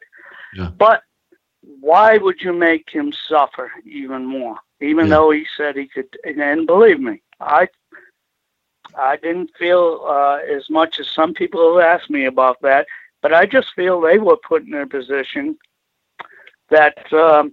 Yeah. 0.54 0.70
But 0.76 1.04
why 1.80 2.18
would 2.18 2.42
you 2.42 2.52
make 2.52 2.90
him 2.90 3.12
suffer 3.12 3.70
even 3.86 4.26
more? 4.26 4.56
Even 4.80 5.06
yeah. 5.06 5.14
though 5.14 5.30
he 5.30 5.46
said 5.56 5.76
he 5.76 5.86
could, 5.86 6.08
and 6.24 6.66
believe 6.66 7.00
me, 7.00 7.22
I 7.42 7.68
I 8.96 9.16
didn't 9.16 9.50
feel 9.58 10.04
uh, 10.06 10.38
as 10.48 10.68
much 10.68 11.00
as 11.00 11.08
some 11.08 11.34
people 11.34 11.78
have 11.78 11.86
asked 11.86 12.10
me 12.10 12.26
about 12.26 12.60
that, 12.62 12.86
but 13.20 13.32
I 13.32 13.46
just 13.46 13.72
feel 13.74 14.00
they 14.00 14.18
were 14.18 14.36
put 14.36 14.66
in 14.66 14.74
a 14.74 14.86
position 14.86 15.58
that 16.68 17.12
um, 17.12 17.52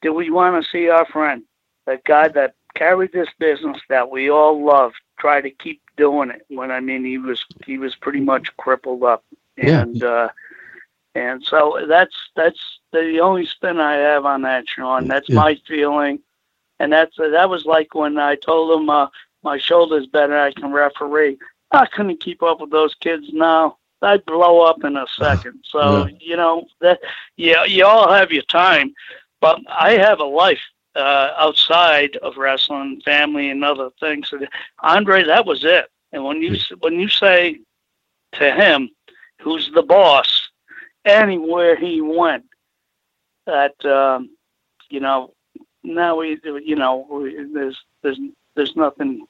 do 0.00 0.12
we 0.12 0.30
want 0.30 0.62
to 0.62 0.70
see 0.70 0.88
our 0.88 1.06
friend, 1.06 1.42
that 1.86 2.04
guy 2.04 2.28
that 2.28 2.54
carried 2.74 3.12
this 3.12 3.28
business 3.38 3.78
that 3.88 4.10
we 4.10 4.30
all 4.30 4.64
love, 4.64 4.92
try 5.18 5.40
to 5.40 5.50
keep 5.50 5.82
doing 5.96 6.30
it. 6.30 6.44
When 6.48 6.70
I 6.70 6.80
mean 6.80 7.04
he 7.04 7.18
was 7.18 7.44
he 7.64 7.78
was 7.78 7.94
pretty 7.96 8.20
much 8.20 8.56
crippled 8.56 9.02
up, 9.02 9.24
and 9.58 9.96
yeah. 9.96 10.08
uh, 10.08 10.28
and 11.14 11.42
so 11.44 11.84
that's 11.88 12.16
that's 12.36 12.80
the 12.92 13.18
only 13.20 13.46
spin 13.46 13.80
I 13.80 13.94
have 13.96 14.24
on 14.24 14.42
that, 14.42 14.68
Sean. 14.68 15.08
That's 15.08 15.28
yeah. 15.28 15.36
my 15.36 15.60
feeling 15.66 16.20
and 16.78 16.92
that's 16.92 17.18
uh, 17.18 17.28
that 17.28 17.48
was 17.48 17.64
like 17.64 17.94
when 17.94 18.18
I 18.18 18.36
told 18.36 18.78
him 18.78 18.90
uh, 18.90 19.08
my 19.42 19.58
shoulder's 19.58 20.06
better, 20.06 20.38
I 20.38 20.52
can 20.52 20.72
referee. 20.72 21.38
I 21.72 21.86
couldn't 21.86 22.20
keep 22.20 22.42
up 22.42 22.60
with 22.60 22.70
those 22.70 22.94
kids 22.94 23.26
now. 23.32 23.78
I'd 24.02 24.24
blow 24.26 24.60
up 24.60 24.84
in 24.84 24.96
a 24.96 25.06
second. 25.18 25.64
So 25.64 26.06
yeah. 26.06 26.16
you 26.20 26.36
know 26.36 26.66
that 26.80 27.00
yeah, 27.36 27.64
you 27.64 27.84
all 27.84 28.12
have 28.12 28.32
your 28.32 28.42
time, 28.44 28.94
but 29.40 29.60
I 29.68 29.92
have 29.92 30.20
a 30.20 30.24
life 30.24 30.60
uh, 30.96 31.32
outside 31.36 32.16
of 32.16 32.36
wrestling, 32.36 33.00
family, 33.04 33.50
and 33.50 33.64
other 33.64 33.90
things. 34.00 34.32
Andre, 34.82 35.24
that 35.24 35.46
was 35.46 35.64
it. 35.64 35.86
And 36.12 36.24
when 36.24 36.42
you 36.42 36.56
when 36.80 36.94
you 36.94 37.08
say 37.08 37.60
to 38.32 38.52
him, 38.52 38.90
who's 39.40 39.70
the 39.74 39.82
boss, 39.82 40.48
anywhere 41.04 41.76
he 41.76 42.00
went, 42.00 42.44
that 43.46 43.84
um, 43.84 44.30
you 44.88 45.00
know 45.00 45.33
now 45.84 46.16
we 46.16 46.40
you 46.44 46.76
know 46.76 47.06
we, 47.10 47.44
there's 47.52 47.78
there's 48.02 48.18
there's 48.56 48.74
nothing 48.76 49.26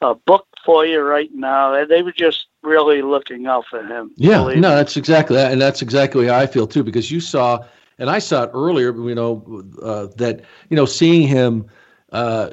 uh, 0.00 0.14
booked 0.26 0.54
for 0.64 0.86
you 0.86 1.00
right 1.00 1.30
now. 1.34 1.84
They 1.84 2.02
were 2.02 2.12
just 2.12 2.46
really 2.62 3.02
looking 3.02 3.46
out 3.46 3.64
for 3.68 3.82
him. 3.82 4.12
Yeah, 4.16 4.42
no, 4.54 4.76
that's 4.76 4.96
exactly 4.96 5.36
that, 5.36 5.52
and 5.52 5.60
that's 5.60 5.82
exactly 5.82 6.26
how 6.26 6.38
I 6.38 6.46
feel 6.46 6.66
too. 6.66 6.84
Because 6.84 7.10
you 7.10 7.20
saw, 7.20 7.64
and 7.98 8.10
I 8.10 8.18
saw 8.18 8.44
it 8.44 8.50
earlier. 8.54 8.94
You 8.94 9.14
know 9.14 9.64
uh, 9.82 10.08
that 10.16 10.42
you 10.70 10.76
know 10.76 10.86
seeing 10.86 11.26
him 11.26 11.66
uh, 12.12 12.50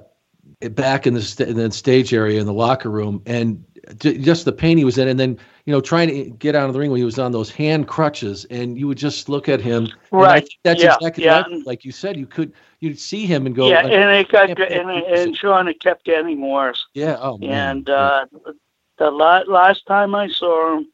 back 0.72 1.06
in 1.06 1.14
the, 1.14 1.22
st- 1.22 1.50
in 1.50 1.58
the 1.58 1.72
stage 1.72 2.14
area 2.14 2.40
in 2.40 2.46
the 2.46 2.54
locker 2.54 2.90
room, 2.90 3.22
and 3.26 3.64
just 4.00 4.46
the 4.46 4.54
pain 4.54 4.78
he 4.78 4.86
was 4.86 4.98
in, 4.98 5.08
and 5.08 5.20
then 5.20 5.38
you 5.66 5.72
know, 5.72 5.82
trying 5.82 6.08
to 6.10 6.30
get 6.32 6.56
out 6.56 6.68
of 6.68 6.74
the 6.74 6.80
ring 6.80 6.92
when 6.92 7.00
he 7.00 7.06
was 7.06 7.18
on 7.18 7.32
those 7.32 7.50
hand 7.50 7.88
crutches, 7.88 8.46
and 8.46 8.78
you 8.78 8.88
would 8.88 8.98
just 8.98 9.30
look 9.30 9.50
at 9.50 9.60
him. 9.60 9.88
Right. 10.12 10.48
that's 10.64 10.82
yeah, 10.82 10.96
exactly 10.96 11.24
yeah. 11.24 11.40
like, 11.42 11.66
like 11.66 11.86
you 11.86 11.92
said. 11.92 12.18
You 12.18 12.28
could 12.28 12.54
you'd 12.82 13.00
see 13.00 13.26
him 13.26 13.48
and 13.48 13.56
go. 13.56 13.70
yeah, 13.70 13.82
like, 13.82 13.92
and 13.92 14.12
it 14.12 14.30
got 14.30 14.50
and, 14.50 14.90
and 14.90 15.34
this. 15.34 15.38
Sean, 15.38 15.68
it 15.68 15.80
kept 15.80 16.06
getting 16.06 16.48
worse. 16.48 16.86
yeah. 16.94 17.18
Oh 17.20 17.38
man. 17.40 17.78
And 17.78 17.90
uh, 17.90 18.26
the 18.98 19.10
la- 19.10 19.44
last 19.48 19.86
time 19.88 20.14
I 20.14 20.28
saw 20.28 20.78
him, 20.78 20.88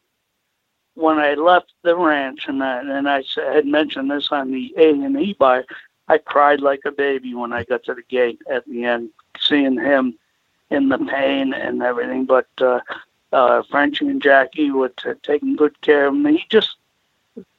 when 0.96 1.20
I 1.20 1.34
left 1.34 1.74
the 1.84 1.96
ranch, 1.96 2.48
and 2.48 2.64
I, 2.64 2.80
and 2.80 3.10
I 3.10 3.24
had 3.36 3.66
mentioned 3.66 4.10
this 4.10 4.30
on 4.32 4.52
the 4.52 4.74
A 4.78 4.90
and 4.92 5.20
E 5.20 5.34
bar, 5.38 5.66
I 6.08 6.18
cried 6.18 6.62
like 6.62 6.82
a 6.86 6.92
baby 6.92 7.34
when 7.34 7.52
I 7.52 7.66
got 7.66 7.84
to 7.84 7.94
the 7.94 8.04
gate 8.04 8.40
at 8.50 8.66
the 8.66 8.86
end, 8.86 9.10
seeing 9.38 9.78
him 9.78 10.18
in 10.70 10.88
the 10.88 10.98
pain 10.98 11.54
and 11.54 11.84
everything. 11.84 12.26
But 12.26 12.48
uh, 12.60 12.80
uh, 13.32 13.64
Frenchie 13.70 14.08
and 14.08 14.22
Jackie 14.22 14.72
were 14.72 14.90
t- 14.90 15.12
taking 15.24 15.56
good 15.56 15.80
care 15.82 16.08
of 16.08 16.16
me. 16.16 16.38
He 16.38 16.46
just, 16.50 16.76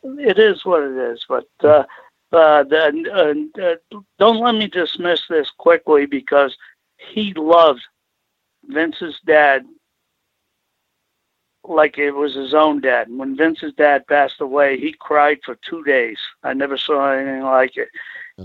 it 0.02 0.38
is 0.38 0.64
what 0.64 0.82
it 0.82 0.96
is. 0.96 1.24
But 1.28 1.46
uh, 1.62 1.84
uh, 2.32 2.64
the, 2.64 3.48
uh, 3.58 3.62
uh, 3.62 4.00
don't 4.18 4.40
let 4.40 4.54
me 4.54 4.66
dismiss 4.68 5.22
this 5.28 5.50
quickly 5.50 6.06
because 6.06 6.56
he 6.96 7.34
loved 7.34 7.82
Vince's 8.66 9.18
dad 9.26 9.64
like 11.64 11.98
it 11.98 12.10
was 12.10 12.34
his 12.34 12.54
own 12.54 12.80
dad. 12.80 13.08
And 13.08 13.18
when 13.18 13.36
Vince's 13.36 13.72
dad 13.74 14.06
passed 14.06 14.40
away, 14.40 14.78
he 14.78 14.92
cried 14.92 15.40
for 15.44 15.56
two 15.56 15.84
days. 15.84 16.18
I 16.42 16.54
never 16.54 16.76
saw 16.76 17.12
anything 17.12 17.42
like 17.42 17.76
it. 17.76 17.88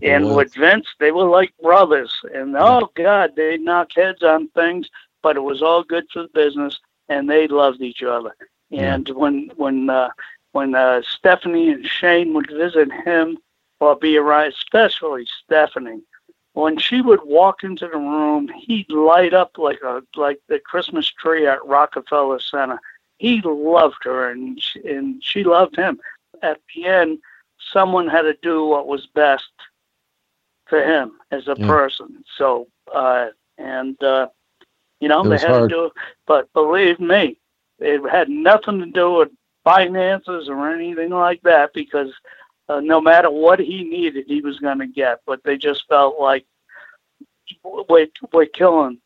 And 0.03 0.35
with 0.35 0.53
Vince, 0.53 0.87
they 0.99 1.11
were 1.11 1.25
like 1.25 1.53
brothers. 1.61 2.13
And 2.33 2.55
oh 2.55 2.91
God, 2.95 3.31
they 3.35 3.57
knock 3.57 3.91
heads 3.95 4.21
on 4.21 4.49
things, 4.49 4.87
but 5.23 5.35
it 5.35 5.41
was 5.41 5.61
all 5.61 5.83
good 5.83 6.05
for 6.11 6.23
the 6.23 6.29
business, 6.29 6.79
and 7.09 7.29
they 7.29 7.47
loved 7.47 7.81
each 7.81 8.03
other. 8.03 8.35
And 8.71 9.07
when 9.09 9.51
when 9.55 9.89
uh, 9.89 10.09
when 10.51 10.75
uh, 10.75 11.01
Stephanie 11.03 11.69
and 11.71 11.85
Shane 11.85 12.33
would 12.33 12.49
visit 12.49 12.89
him 13.05 13.37
or 13.79 13.95
be 13.95 14.17
around, 14.17 14.47
especially 14.53 15.25
Stephanie, 15.43 16.01
when 16.53 16.77
she 16.77 17.01
would 17.01 17.21
walk 17.23 17.63
into 17.63 17.87
the 17.87 17.97
room, 17.97 18.47
he'd 18.49 18.89
light 18.91 19.33
up 19.33 19.57
like 19.57 19.79
a 19.83 20.01
like 20.15 20.39
the 20.47 20.59
Christmas 20.59 21.07
tree 21.09 21.45
at 21.47 21.63
Rockefeller 21.65 22.39
Center. 22.39 22.79
He 23.17 23.41
loved 23.43 24.03
her, 24.03 24.29
and 24.29 24.61
she, 24.61 24.79
and 24.87 25.23
she 25.23 25.43
loved 25.43 25.75
him. 25.75 25.99
At 26.41 26.59
the 26.75 26.85
end, 26.85 27.19
someone 27.73 28.07
had 28.07 28.23
to 28.23 28.35
do 28.41 28.65
what 28.65 28.87
was 28.87 29.07
best 29.07 29.49
for 30.65 30.81
him 30.83 31.13
as 31.31 31.47
a 31.47 31.55
Yeah. 31.55 31.65
person. 31.65 32.23
So, 32.37 32.67
uh, 32.93 33.27
and 33.57 34.01
uh, 34.03 34.27
you 34.99 35.07
know, 35.07 35.23
they 35.23 35.37
had 35.37 35.49
hard. 35.49 35.69
to 35.69 35.75
do. 35.75 35.85
it. 35.85 35.91
But 36.25 36.51
believe 36.53 36.99
me, 36.99 37.37
it 37.79 38.01
had 38.09 38.29
nothing 38.29 38.79
to 38.79 38.85
do 38.87 39.11
with 39.13 39.29
finances 39.63 40.47
or 40.49 40.69
anything 40.71 41.09
like 41.09 41.41
that 41.43 41.73
because 41.73 42.11
uh, 42.69 42.79
no 42.79 42.99
matter 43.01 43.29
what 43.29 43.59
he 43.59 43.83
needed, 43.83 44.25
he 44.27 44.41
was 44.41 44.59
going 44.59 44.79
to 44.79 44.87
get. 44.87 45.19
But 45.25 45.43
they 45.43 45.57
just 45.57 45.87
felt 45.87 46.19
like 46.19 46.45
we're, 47.63 48.07
we're 48.33 48.45
killing 48.45 48.99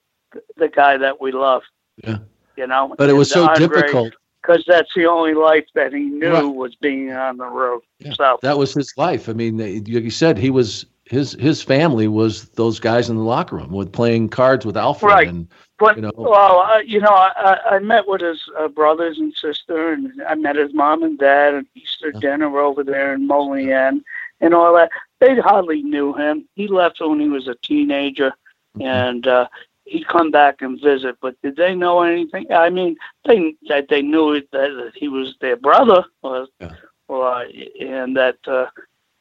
the 0.58 0.68
guy 0.70 0.98
that 0.98 1.20
we 1.22 1.32
love. 1.32 1.64
Yeah. 2.04 2.20
You 2.58 2.68
know, 2.68 2.94
but 2.98 3.10
it 3.10 3.14
was 3.14 3.32
so 3.32 3.54
difficult. 3.56 4.14
because 4.42 4.64
that's 4.68 4.94
the 4.96 5.06
only 5.06 5.34
life 5.34 5.66
that 5.74 5.94
he 5.94 6.02
knew 6.02 6.32
Right. 6.32 6.44
was 6.44 6.76
being 6.76 7.12
on 7.12 7.38
the 7.38 7.46
road. 7.48 7.82
Yeah. 8.00 8.14
So 8.14 8.40
That 8.42 8.58
was 8.58 8.74
his 8.74 8.94
life. 8.98 9.30
I 9.30 9.34
mean, 9.34 9.58
like 9.58 9.88
you 9.88 10.10
said, 10.12 10.38
he 10.38 10.50
was 10.50 10.86
his 11.06 11.34
his 11.40 11.62
family 11.62 12.08
was 12.08 12.50
those 12.50 12.80
guys 12.80 13.10
in 13.10 13.16
the 13.18 13.24
locker 13.24 13.56
room 13.56 13.72
with 13.72 13.92
playing 13.92 14.30
cards 14.30 14.66
with 14.66 14.78
Alfred. 14.78 15.12
Right. 15.12 15.28
And 15.28 15.48
But 15.82 15.96
you 15.98 16.04
know. 16.04 16.12
well, 16.16 16.60
uh, 16.60 16.78
you 16.86 17.00
know, 17.02 17.10
I, 17.14 17.32
I 17.36 17.76
I 17.76 17.80
met 17.80 18.08
with 18.08 18.22
his 18.22 18.40
uh, 18.58 18.68
brothers 18.68 19.18
and 19.18 19.34
sister, 19.34 19.92
and 19.94 20.22
I 20.30 20.36
met 20.36 20.56
his 20.56 20.74
mom 20.74 21.02
and 21.04 21.18
dad 21.18 21.56
at 21.56 21.66
Easter 21.76 22.12
Yeah. 22.14 22.20
dinner 22.20 22.60
over 22.60 22.84
there 22.84 23.14
in 23.16 23.28
Molien 23.28 24.04
and 24.42 24.54
all 24.54 24.76
that. 24.76 24.92
They 25.20 25.36
hardly 25.40 25.82
knew 25.82 26.14
him. 26.14 26.48
He 26.56 26.68
left 26.68 27.02
when 27.02 27.20
he 27.20 27.30
was 27.30 27.48
a 27.48 27.56
teenager, 27.64 28.32
Mhm. 28.78 28.86
and 28.86 29.28
uh, 29.28 29.48
he'd 29.86 30.08
come 30.08 30.30
back 30.30 30.62
and 30.62 30.80
visit. 30.80 31.16
But 31.20 31.36
did 31.42 31.56
they 31.56 31.74
know 31.74 32.02
anything? 32.04 32.46
I 32.52 32.70
mean, 32.70 32.96
they 33.26 33.56
that 33.68 33.88
they 33.90 34.04
knew 34.04 34.36
that, 34.36 34.50
that 34.52 34.92
he 34.96 35.08
was 35.08 35.36
their 35.42 35.58
brother, 35.58 36.06
or, 36.22 36.48
Yeah. 36.60 36.76
or 37.08 37.46
and 37.80 38.16
that 38.18 38.38
uh, 38.48 38.68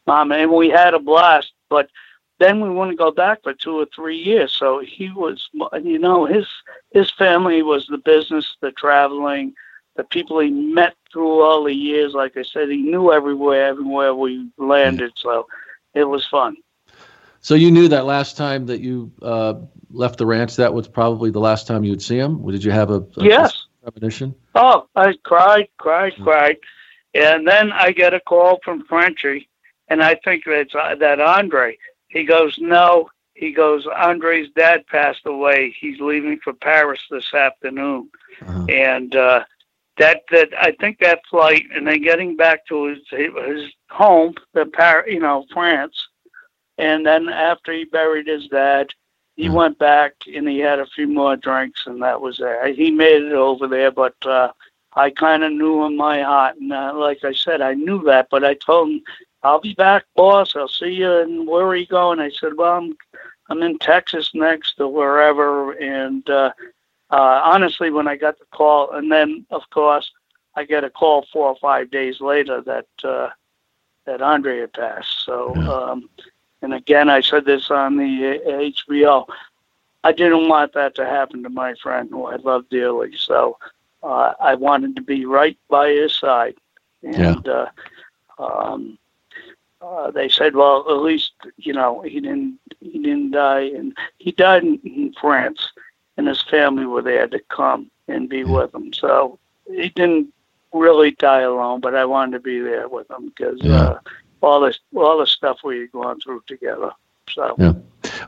mom 0.06 0.30
and 0.32 0.50
we 0.52 0.68
had 0.68 0.92
a 0.92 0.98
blast. 0.98 1.52
But 1.70 1.88
then 2.40 2.60
we 2.60 2.70
wouldn't 2.70 2.98
go 2.98 3.12
back 3.12 3.42
for 3.42 3.52
two 3.54 3.78
or 3.78 3.86
three 3.94 4.16
years. 4.16 4.52
So 4.52 4.80
he 4.80 5.10
was, 5.10 5.48
you 5.82 5.98
know, 5.98 6.24
his 6.24 6.46
his 6.90 7.10
family 7.12 7.62
was 7.62 7.86
the 7.86 7.98
business, 7.98 8.56
the 8.60 8.72
traveling, 8.72 9.54
the 9.96 10.04
people 10.04 10.40
he 10.40 10.50
met 10.50 10.94
through 11.12 11.42
all 11.42 11.64
the 11.64 11.74
years. 11.74 12.14
Like 12.14 12.36
I 12.36 12.42
said, 12.42 12.70
he 12.70 12.78
knew 12.78 13.12
everywhere, 13.12 13.66
everywhere 13.66 14.14
we 14.14 14.48
landed. 14.56 15.12
So 15.16 15.46
it 15.94 16.04
was 16.04 16.26
fun. 16.26 16.56
So 17.42 17.54
you 17.54 17.70
knew 17.70 17.88
that 17.88 18.04
last 18.06 18.36
time 18.36 18.66
that 18.66 18.80
you 18.80 19.12
uh, 19.22 19.54
left 19.90 20.18
the 20.18 20.26
ranch, 20.26 20.56
that 20.56 20.72
was 20.72 20.88
probably 20.88 21.30
the 21.30 21.40
last 21.40 21.66
time 21.66 21.84
you'd 21.84 22.02
see 22.02 22.18
him. 22.18 22.44
Did 22.50 22.64
you 22.64 22.70
have 22.70 22.90
a, 22.90 22.96
a 23.16 23.24
Yes. 23.24 23.54
premonition? 23.82 24.34
Oh, 24.54 24.86
I 24.96 25.14
cried, 25.24 25.68
cried, 25.78 26.14
Mm. 26.14 26.24
cried, 26.24 26.56
and 27.14 27.46
then 27.46 27.72
I 27.72 27.92
get 27.92 28.14
a 28.14 28.20
call 28.20 28.60
from 28.64 28.84
Frenchy, 28.84 29.48
and 29.88 30.02
I 30.02 30.16
think 30.24 30.44
that's 30.44 30.74
uh, 30.74 30.94
that 30.96 31.20
Andre. 31.20 31.76
He 32.10 32.24
goes, 32.24 32.58
no. 32.60 33.10
He 33.34 33.52
goes, 33.52 33.86
Andre's 33.96 34.50
dad 34.56 34.86
passed 34.86 35.26
away. 35.26 35.74
He's 35.80 36.00
leaving 36.00 36.38
for 36.44 36.52
Paris 36.52 37.00
this 37.10 37.32
afternoon, 37.34 38.10
Uh-huh. 38.42 38.66
and 38.68 39.16
uh, 39.16 39.44
that 39.96 40.22
that 40.30 40.50
I 40.58 40.72
think 40.72 40.98
that 41.00 41.20
flight, 41.30 41.64
and 41.74 41.86
then 41.86 42.02
getting 42.02 42.36
back 42.36 42.66
to 42.66 42.84
his 42.86 43.00
his 43.10 43.72
home, 43.90 44.34
the 44.54 44.66
Par, 44.66 45.06
you 45.08 45.20
know, 45.20 45.46
France, 45.52 46.08
and 46.78 47.06
then 47.06 47.28
after 47.28 47.72
he 47.72 47.84
buried 47.84 48.26
his 48.28 48.48
dad. 48.48 48.90
He 49.36 49.48
Mm. 49.48 49.54
went 49.54 49.78
back 49.78 50.12
and 50.34 50.46
he 50.46 50.58
had 50.58 50.80
a 50.80 50.86
few 50.86 51.08
more 51.08 51.34
drinks, 51.36 51.86
and 51.86 52.02
that 52.02 52.20
was 52.20 52.40
it. 52.44 52.76
He 52.76 52.90
made 52.90 53.22
it 53.22 53.32
over 53.32 53.66
there, 53.66 53.90
but 53.90 54.14
uh, 54.26 54.52
I 54.94 55.10
kind 55.10 55.42
of 55.44 55.52
knew 55.52 55.86
in 55.86 55.96
my 55.96 56.20
heart, 56.22 56.56
and 56.56 56.70
uh, 56.72 56.92
like 56.94 57.24
I 57.24 57.32
said, 57.32 57.62
I 57.62 57.72
knew 57.72 58.02
that. 58.04 58.28
But 58.30 58.44
I 58.44 58.54
told 58.54 58.90
him, 58.90 59.02
"I'll 59.42 59.60
be 59.60 59.74
back, 59.74 60.04
boss. 60.16 60.54
I'll 60.56 60.68
see 60.68 60.92
you." 60.92 61.12
And 61.18 61.46
where 61.46 61.66
are 61.66 61.76
you 61.76 61.86
going? 61.86 62.20
I 62.20 62.30
said, 62.30 62.56
"Well, 62.56 62.74
I'm 62.78 62.96
I'm 63.50 63.62
in 63.62 63.78
Texas 63.78 64.30
next 64.34 64.80
or 64.80 64.92
wherever." 64.92 65.72
And 65.72 66.28
uh, 66.30 66.52
uh, 67.10 67.40
honestly, 67.44 67.90
when 67.90 68.08
I 68.08 68.16
got 68.16 68.38
the 68.38 68.46
call, 68.52 68.92
and 68.92 69.10
then 69.10 69.46
of 69.50 69.62
course 69.70 70.10
I 70.56 70.64
get 70.64 70.84
a 70.84 70.90
call 70.90 71.26
four 71.32 71.48
or 71.48 71.56
five 71.56 71.90
days 71.90 72.20
later 72.20 72.60
that 72.62 72.86
uh, 73.04 73.28
that 74.06 74.22
Andre 74.22 74.60
had 74.60 74.72
passed. 74.72 75.24
So, 75.24 75.56
Yeah. 75.56 75.66
um, 75.66 76.08
and 76.62 76.74
again, 76.74 77.08
I 77.08 77.20
said 77.20 77.44
this 77.44 77.70
on 77.70 77.96
the 77.96 78.40
uh, 78.46 78.50
HBO. 78.50 79.26
I 80.04 80.12
didn't 80.12 80.48
want 80.48 80.72
that 80.74 80.94
to 80.96 81.06
happen 81.06 81.42
to 81.42 81.50
my 81.50 81.74
friend 81.74 82.08
who 82.10 82.26
I 82.26 82.36
love 82.36 82.68
dearly. 82.70 83.12
So 83.16 83.58
uh, 84.02 84.32
I 84.40 84.54
wanted 84.54 84.96
to 84.96 85.02
be 85.02 85.26
right 85.26 85.58
by 85.68 85.90
his 85.90 86.16
side. 86.16 86.54
And 87.02 87.46
uh, 87.48 87.66
um, 88.38 88.98
uh, 89.80 90.10
they 90.10 90.28
said, 90.28 90.54
well, 90.54 90.84
at 90.88 91.02
least 91.02 91.32
you 91.56 91.72
know 91.72 92.02
he 92.02 92.20
didn't 92.20 92.58
he 92.80 92.98
didn't 92.98 93.30
die, 93.32 93.62
and 93.62 93.96
he 94.18 94.32
died 94.32 94.62
in, 94.62 94.78
in 94.84 95.12
France, 95.20 95.72
and 96.16 96.26
his 96.28 96.42
family 96.42 96.86
were 96.86 97.02
there 97.02 97.26
to 97.28 97.40
come 97.48 97.90
and 98.08 98.28
be 98.28 98.44
with 98.44 98.74
him. 98.74 98.92
So 98.92 99.38
he 99.66 99.88
didn't 99.90 100.32
really 100.72 101.12
die 101.12 101.40
alone, 101.40 101.80
but 101.80 101.94
I 101.94 102.04
wanted 102.04 102.32
to 102.32 102.40
be 102.40 102.60
there 102.60 102.88
with 102.88 103.10
him 103.10 103.32
because 103.34 103.60
Yeah. 103.62 103.82
uh, 103.82 103.98
all 104.42 104.60
this 104.60 104.78
all 104.94 105.18
the 105.18 105.26
stuff 105.26 105.58
we 105.64 105.80
had 105.80 105.92
gone 105.92 106.20
through 106.20 106.42
together. 106.46 106.90
So 107.30 107.54
Yeah. 107.58 107.74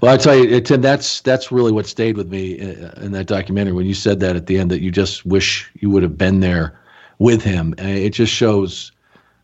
Well, 0.00 0.12
I 0.12 0.16
tell 0.16 0.36
you, 0.36 0.60
Tim, 0.60 0.80
that's 0.80 1.20
that's 1.22 1.50
really 1.52 1.72
what 1.72 1.86
stayed 1.86 2.16
with 2.16 2.28
me 2.28 2.52
in, 2.58 2.90
in 3.02 3.12
that 3.12 3.26
documentary 3.26 3.72
when 3.72 3.86
you 3.86 3.94
said 3.94 4.20
that 4.20 4.36
at 4.36 4.46
the 4.46 4.58
end 4.58 4.70
that 4.70 4.80
you 4.80 4.90
just 4.90 5.24
wish 5.26 5.70
you 5.74 5.90
would 5.90 6.02
have 6.02 6.16
been 6.18 6.40
there 6.40 6.80
with 7.18 7.42
him. 7.42 7.74
And 7.78 7.96
it 7.98 8.10
just 8.10 8.32
shows 8.32 8.92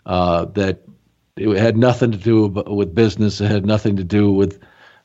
uh, 0.06 0.47
that 0.55 0.82
it 1.39 1.56
had 1.56 1.77
nothing 1.77 2.12
to 2.12 2.19
do 2.19 2.47
with 2.47 2.94
business. 2.94 3.40
It 3.40 3.51
had 3.51 3.66
nothing 3.66 3.97
to 3.97 4.05
do 4.05 4.32
with 4.32 4.60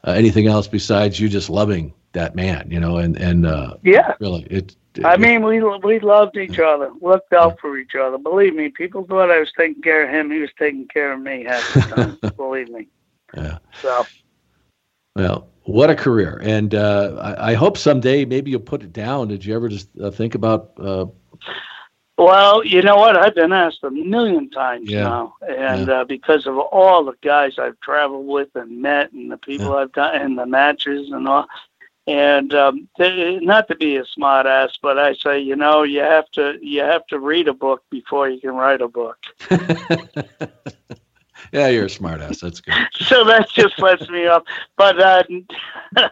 uh, 0.06 0.12
anything 0.12 0.48
else 0.48 0.68
besides 0.68 1.20
you 1.20 1.30
just 1.30 1.50
loving 1.50 1.94
that 2.14 2.36
man, 2.36 2.70
you 2.70 2.80
know. 2.80 2.98
And 2.98 3.18
and 3.18 3.46
uh, 3.46 3.76
yeah, 3.84 4.14
really, 4.20 4.44
it. 4.44 4.76
I 5.04 5.18
mean, 5.18 5.44
we 5.44 5.62
we 5.62 6.00
loved 6.00 6.38
each 6.38 6.60
other, 6.60 6.92
looked 7.02 7.34
out 7.34 7.60
for 7.60 7.78
each 7.78 7.96
other. 7.96 8.18
Believe 8.18 8.54
me, 8.56 8.70
people 8.70 9.06
thought 9.06 9.32
I 9.32 9.40
was 9.40 9.52
taking 9.58 9.82
care 9.82 10.06
of 10.06 10.10
him. 10.10 10.32
He 10.32 10.40
was 10.40 10.52
taking 10.58 10.88
care 10.88 11.14
of 11.14 11.20
me 11.20 11.44
half 11.44 11.74
the 11.74 11.80
time. 11.82 12.34
believe 12.38 12.70
me. 12.70 12.88
yeah. 13.36 13.58
So 13.82 14.06
Well, 15.16 15.48
what 15.64 15.90
a 15.90 15.96
career! 15.96 16.40
And 16.44 16.76
uh, 16.76 17.36
I, 17.40 17.52
I 17.52 17.54
hope 17.56 17.78
someday 17.78 18.26
maybe 18.26 18.52
you'll 18.52 18.60
put 18.60 18.84
it 18.84 18.94
down. 18.94 19.30
Did 19.30 19.44
you 19.46 19.56
ever 19.56 19.70
just 19.70 19.90
uh, 20.00 20.12
think 20.12 20.36
about? 20.36 20.74
Well, 22.18 22.64
you 22.66 22.82
know 22.82 22.96
what? 22.98 23.16
I've 23.18 23.36
been 23.36 23.52
asked 23.54 23.84
a 23.84 23.90
million 23.92 24.50
times 24.50 24.94
Yeah. 24.94 24.98
now, 24.98 25.36
and 25.48 25.90
uh, 25.90 26.06
because 26.06 26.46
of 26.46 26.58
all 26.58 27.04
the 27.06 27.16
guys 27.22 27.58
I've 27.58 27.80
traveled 27.82 28.28
with 28.28 28.50
and 28.56 28.82
met, 28.82 29.12
and 29.14 29.32
the 29.32 29.38
people 29.38 29.74
I've 29.74 29.92
done, 29.94 30.16
and 30.16 30.38
the 30.38 30.46
matches 30.46 31.10
and 31.12 31.28
all, 31.28 31.48
And 32.08 32.54
um, 32.54 32.88
not 33.00 33.68
to 33.68 33.76
be 33.76 33.98
a 33.98 34.06
smart 34.06 34.46
ass, 34.46 34.78
but 34.82 34.98
I 34.98 35.14
say, 35.14 35.40
you 35.40 35.56
know, 35.56 35.84
you 35.84 36.00
have 36.02 36.30
to 36.32 36.58
you 36.62 36.82
have 36.82 37.06
to 37.08 37.20
read 37.20 37.48
a 37.48 37.54
book 37.54 37.84
before 37.90 38.30
you 38.30 38.40
can 38.40 38.56
write 38.56 38.82
a 38.82 38.88
book. 38.88 39.18
yeah, 41.52 41.68
you're 41.68 41.86
a 41.86 41.90
smart 41.90 42.22
ass. 42.22 42.40
That's 42.40 42.62
good. 42.62 42.74
so 42.94 43.24
that 43.26 43.50
just 43.50 43.80
lets 43.80 44.10
me 44.10 44.26
up. 44.26 44.46
But 44.78 45.00
uh, 45.00 45.24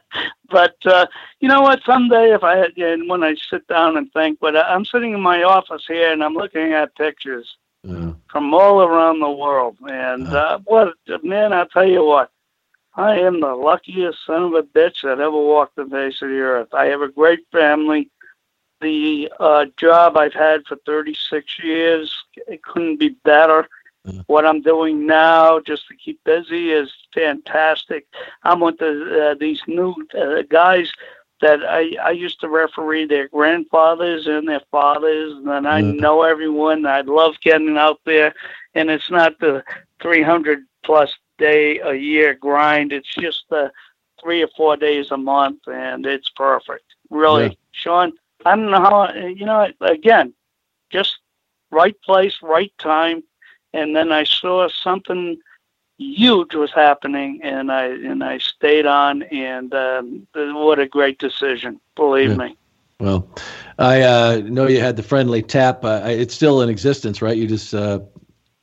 but 0.49 0.75
uh, 0.85 1.07
you 1.39 1.47
know 1.47 1.61
what? 1.61 1.83
Someday, 1.85 2.33
if 2.33 2.43
I 2.43 2.57
had, 2.57 2.77
and 2.77 3.09
when 3.09 3.23
I 3.23 3.35
sit 3.49 3.67
down 3.67 3.97
and 3.97 4.11
think, 4.13 4.39
but 4.39 4.55
I'm 4.55 4.85
sitting 4.85 5.13
in 5.13 5.21
my 5.21 5.43
office 5.43 5.85
here 5.87 6.11
and 6.11 6.23
I'm 6.23 6.33
looking 6.33 6.73
at 6.73 6.95
pictures 6.95 7.57
yeah. 7.83 8.13
from 8.29 8.53
all 8.53 8.81
around 8.81 9.19
the 9.19 9.31
world, 9.31 9.77
and 9.87 10.27
uh, 10.27 10.59
what 10.65 10.93
man, 11.23 11.53
I'll 11.53 11.67
tell 11.67 11.87
you 11.87 12.03
what 12.05 12.31
I 12.95 13.19
am 13.19 13.39
the 13.39 13.55
luckiest 13.55 14.25
son 14.25 14.43
of 14.43 14.53
a 14.53 14.63
bitch 14.63 15.03
that 15.03 15.19
ever 15.19 15.31
walked 15.31 15.77
the 15.77 15.85
face 15.85 16.21
of 16.21 16.29
the 16.29 16.39
earth. 16.39 16.73
I 16.73 16.87
have 16.87 17.01
a 17.01 17.07
great 17.07 17.39
family. 17.51 18.09
The 18.81 19.31
uh, 19.39 19.65
job 19.77 20.17
I've 20.17 20.33
had 20.33 20.65
for 20.65 20.75
36 20.85 21.59
years, 21.63 22.13
it 22.47 22.63
couldn't 22.63 22.97
be 22.97 23.09
better. 23.23 23.69
What 24.25 24.45
I'm 24.45 24.61
doing 24.61 25.05
now, 25.05 25.59
just 25.59 25.87
to 25.87 25.95
keep 25.95 26.23
busy, 26.23 26.71
is 26.71 26.91
fantastic. 27.13 28.07
I'm 28.43 28.59
with 28.59 28.79
the, 28.79 29.31
uh, 29.31 29.35
these 29.39 29.61
new 29.67 29.93
uh, 30.17 30.41
guys 30.49 30.91
that 31.41 31.63
I, 31.63 31.95
I 32.01 32.11
used 32.11 32.39
to 32.41 32.49
referee 32.49 33.05
their 33.05 33.27
grandfathers 33.27 34.27
and 34.27 34.47
their 34.47 34.61
fathers, 34.71 35.33
and 35.33 35.67
I 35.67 35.81
mm-hmm. 35.81 35.97
know 35.97 36.23
everyone. 36.23 36.85
I 36.85 37.01
love 37.01 37.35
getting 37.41 37.77
out 37.77 37.99
there, 38.05 38.33
and 38.73 38.89
it's 38.89 39.11
not 39.11 39.39
the 39.39 39.63
300 40.01 40.59
plus 40.83 41.13
day 41.37 41.79
a 41.79 41.93
year 41.93 42.33
grind. 42.33 42.93
It's 42.93 43.13
just 43.13 43.45
the 43.49 43.71
three 44.21 44.43
or 44.43 44.49
four 44.55 44.77
days 44.77 45.11
a 45.11 45.17
month, 45.17 45.67
and 45.67 46.05
it's 46.05 46.29
perfect. 46.29 46.85
Really, 47.09 47.47
yeah. 47.47 47.53
Sean. 47.71 48.13
I 48.45 48.55
don't 48.55 48.71
know 48.71 48.79
how 48.79 49.13
you 49.13 49.45
know. 49.45 49.71
Again, 49.81 50.33
just 50.89 51.19
right 51.69 51.95
place, 52.01 52.37
right 52.41 52.71
time, 52.79 53.23
and 53.73 53.95
then 53.95 54.11
I 54.11 54.23
saw 54.23 54.67
something 54.69 55.37
huge 55.97 56.55
was 56.55 56.71
happening, 56.71 57.39
and 57.43 57.71
I 57.71 57.85
and 57.85 58.23
I 58.23 58.37
stayed 58.39 58.85
on, 58.85 59.23
and 59.23 59.73
um, 59.73 60.27
what 60.33 60.79
a 60.79 60.87
great 60.87 61.19
decision! 61.19 61.79
Believe 61.95 62.31
yeah. 62.31 62.37
me. 62.37 62.57
Well, 62.99 63.27
I 63.79 64.01
uh, 64.01 64.41
know 64.45 64.67
you 64.67 64.79
had 64.79 64.95
the 64.95 65.03
friendly 65.03 65.41
tap. 65.41 65.83
Uh, 65.83 66.03
it's 66.05 66.35
still 66.35 66.61
in 66.61 66.69
existence, 66.69 67.21
right? 67.21 67.35
You 67.35 67.47
just 67.47 67.73
uh, 67.73 67.99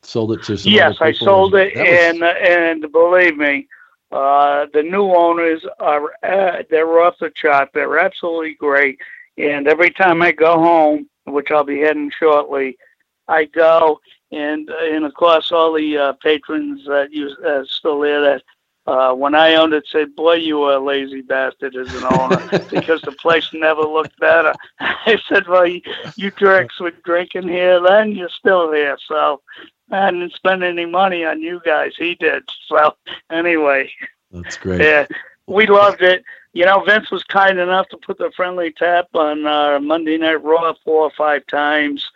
sold 0.09 0.33
it 0.33 0.43
to 0.43 0.57
some 0.57 0.73
yes 0.73 0.97
i 1.01 1.13
sold 1.13 1.55
it 1.55 1.77
and 1.77 2.21
was... 2.21 2.37
and 2.41 2.93
believe 2.93 3.37
me 3.37 3.67
uh, 4.11 4.65
the 4.73 4.83
new 4.83 5.13
owners 5.15 5.67
are 5.81 6.13
uh, 6.23 6.63
they're 6.71 7.01
off 7.01 7.19
the 7.21 7.31
chart 7.31 7.69
they're 7.75 7.99
absolutely 7.99 8.55
great 8.55 8.99
and 9.37 9.69
every 9.69 9.91
time 9.91 10.23
i 10.23 10.33
go 10.33 10.59
home 10.59 11.09
which 11.25 11.51
i'll 11.51 11.65
be 11.65 11.81
heading 11.81 12.11
shortly 12.19 12.79
i 13.27 13.45
go 13.45 14.01
and 14.31 14.69
and 14.69 15.05
of 15.05 15.15
course 15.15 15.53
all 15.53 15.73
the 15.73 15.97
uh, 15.97 16.13
patrons 16.15 16.85
that 16.87 17.13
you 17.13 17.35
uh, 17.47 17.65
still 17.65 18.01
there 18.01 18.21
that 18.21 18.43
uh, 18.89 19.13
when 19.13 19.35
I 19.35 19.55
owned 19.55 19.75
it, 19.75 19.87
said, 19.87 20.17
"Boy, 20.17 20.37
you 20.37 20.61
were 20.61 20.77
a 20.77 20.81
lazy 20.81 21.21
bastard 21.21 21.77
as 21.77 21.95
an 21.95 22.05
owner 22.11 22.49
because 22.71 23.03
the 23.03 23.13
place 23.13 23.47
never 23.53 23.83
looked 23.83 24.19
better." 24.19 24.55
I 24.81 25.19
said, 25.29 25.47
"Well, 25.47 25.67
you, 25.67 25.83
you 26.17 26.31
jerks 26.31 26.81
were 26.81 26.93
drinking 27.05 27.49
here, 27.49 27.83
then 27.83 28.13
you're 28.13 28.31
still 28.31 28.73
here." 28.73 28.97
So 29.07 29.43
I 29.91 30.11
didn't 30.11 30.33
spend 30.33 30.65
any 30.65 30.87
money 30.87 31.23
on 31.23 31.43
you 31.43 31.61
guys. 31.67 31.93
He 31.99 32.15
did. 32.15 32.45
So 32.67 32.97
anyway, 33.31 33.93
that's 34.31 34.57
great. 34.57 34.81
Yeah, 34.81 35.07
we 35.47 35.67
loved 35.67 36.01
it. 36.01 36.25
You 36.55 36.65
know, 36.65 36.83
Vince 36.83 37.11
was 37.11 37.25
kind 37.25 37.59
enough 37.59 37.89
to 37.91 37.99
put 37.99 38.17
the 38.17 38.33
friendly 38.35 38.73
tap 38.73 39.09
on 39.13 39.47
uh, 39.47 39.79
Monday 39.81 40.17
Night 40.17 40.43
Raw 40.43 40.73
four 40.83 41.03
or 41.03 41.11
five 41.11 41.47
times. 41.47 42.11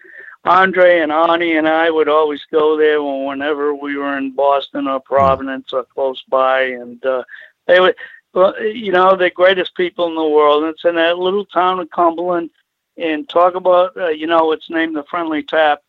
Andre 0.45 1.01
and 1.01 1.13
Arnie 1.13 1.57
and 1.57 1.69
I 1.69 1.91
would 1.91 2.09
always 2.09 2.45
go 2.51 2.77
there 2.77 3.03
whenever 3.03 3.75
we 3.75 3.97
were 3.97 4.17
in 4.19 4.33
Boston 4.33 4.89
or 4.89 5.01
Providence 5.01 5.73
or 5.73 5.85
close 5.85 6.23
by, 6.29 6.63
and 6.63 7.05
uh, 7.07 7.23
they 7.67 7.79
would, 7.81 7.95
well, 8.35 8.61
you 8.61 8.91
know, 8.91 9.15
the 9.15 9.31
greatest 9.31 9.77
people 9.77 10.07
in 10.09 10.15
the 10.15 10.27
world. 10.27 10.65
And 10.65 10.75
it's 10.75 10.85
in 10.85 10.97
that 10.97 11.19
little 11.19 11.47
town 11.47 11.81
of 11.81 11.91
Cumberland. 11.91 12.51
And 12.99 13.27
talk 13.27 13.55
about, 13.55 13.97
uh, 13.97 14.09
you 14.09 14.27
know, 14.27 14.53
it's 14.53 14.69
named 14.69 14.95
the 14.95 15.05
Friendly 15.05 15.43
Tap 15.43 15.81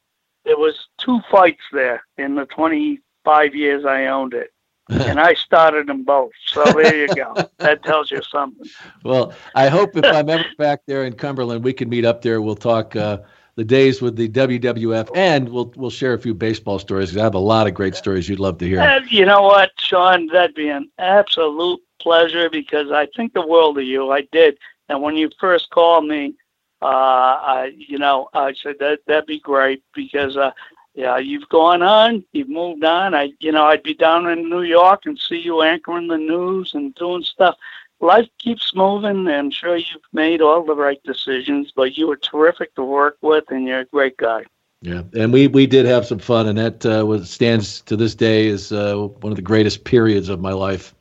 there 0.46 0.58
was 0.58 0.88
two 0.98 1.20
fights 1.32 1.64
there 1.72 2.04
in 2.18 2.36
the 2.36 2.46
25 2.46 3.56
years 3.56 3.86
I 3.86 4.08
owned 4.08 4.34
it. 4.34 4.52
and 4.90 5.18
I 5.18 5.34
started 5.34 5.88
them 5.88 6.04
both. 6.04 6.34
So 6.46 6.62
there 6.66 7.08
you 7.08 7.16
go. 7.16 7.34
that 7.60 7.84
tells 7.84 8.12
you 8.12 8.22
something. 8.22 8.68
Well, 9.06 9.34
I 9.56 9.70
hope 9.70 9.96
if 9.96 10.04
I'm 10.04 10.28
ever 10.28 10.44
back 10.58 10.82
there 10.86 11.06
in 11.06 11.14
Cumberland, 11.14 11.64
we 11.64 11.72
can 11.72 11.88
meet 11.88 12.04
up 12.04 12.22
there. 12.22 12.42
We'll 12.42 12.58
talk 12.58 12.94
uh, 12.94 13.20
the 13.56 13.64
days 13.64 14.02
with 14.02 14.16
the 14.16 14.30
WWF, 14.30 15.10
and 15.16 15.50
we'll 15.50 15.72
we'll 15.76 15.90
share 15.90 16.14
a 16.14 16.20
few 16.20 16.34
baseball 16.34 16.80
stories. 16.80 17.12
Cause 17.12 17.18
I 17.18 17.24
have 17.24 17.36
a 17.36 17.40
lot 17.40 17.68
of 17.68 17.74
great 17.74 17.96
stories 17.96 18.28
you'd 18.28 18.40
love 18.40 18.58
to 18.60 18.68
hear. 18.68 19.04
You 19.10 19.26
know 19.26 19.44
what, 19.44 19.72
Sean? 19.80 20.28
That'd 20.28 20.56
be 20.56 20.70
an 20.70 20.90
absolute 20.98 21.80
pleasure 22.00 22.50
because 22.50 22.92
I 22.92 23.08
think 23.16 23.34
the 23.34 23.46
world 23.46 23.78
of 23.78 23.84
you. 23.84 24.12
I 24.12 24.22
did, 24.32 24.58
and 24.90 25.02
when 25.02 25.16
you 25.16 25.30
first 25.40 25.70
called 25.70 26.06
me, 26.06 26.36
uh, 26.84 26.86
I, 26.86 27.72
you 27.78 27.98
know, 27.98 28.30
I 28.34 28.54
said 28.54 28.76
that 28.80 29.00
that'd 29.08 29.26
be 29.26 29.40
great 29.40 29.82
because, 29.96 30.36
uh, 30.36 30.52
yeah, 30.96 31.18
you've 31.18 31.48
gone 31.48 31.82
on, 31.82 32.26
you've 32.34 32.50
moved 32.50 32.84
on. 32.84 33.16
I, 33.16 33.32
you 33.40 33.54
know, 33.54 33.66
I'd 33.66 33.84
be 33.84 33.94
down 33.94 34.28
in 34.28 34.50
New 34.50 34.64
York 34.64 35.04
and 35.06 35.18
see 35.18 35.38
you 35.38 35.62
anchoring 35.62 36.08
the 36.08 36.18
news 36.18 36.74
and 36.74 36.94
doing 36.96 37.24
stuff. 37.24 37.56
Life 38.04 38.28
keeps 38.38 38.76
moving. 38.76 39.30
I'm 39.30 39.50
sure 39.50 39.78
you've 39.78 40.02
made 40.12 40.42
all 40.42 40.66
the 40.66 40.76
right 40.76 41.02
decisions, 41.04 41.72
but 41.74 41.98
you 41.98 42.06
were 42.06 42.18
terrific 42.18 42.76
to 42.76 42.84
work 42.84 43.18
with, 43.22 43.46
and 43.50 43.66
you're 43.66 43.80
a 43.80 43.86
great 43.86 44.18
guy. 44.18 44.44
Yeah, 44.82 45.04
and 45.14 45.32
we 45.32 45.48
we 45.48 45.66
did 45.66 45.86
have 45.86 46.06
some 46.06 46.20
fun, 46.20 46.50
and 46.50 46.58
that 46.58 46.86
uh, 46.86 47.06
was 47.06 47.30
stands 47.30 47.80
to 47.84 47.96
this 47.96 48.14
day 48.14 48.50
as 48.50 48.74
uh, 48.74 48.98
one 48.98 49.32
of 49.32 49.38
the 49.38 49.42
greatest 49.42 49.86
periods 49.86 50.28
of 50.28 50.42
my 50.42 50.52
life 50.52 50.94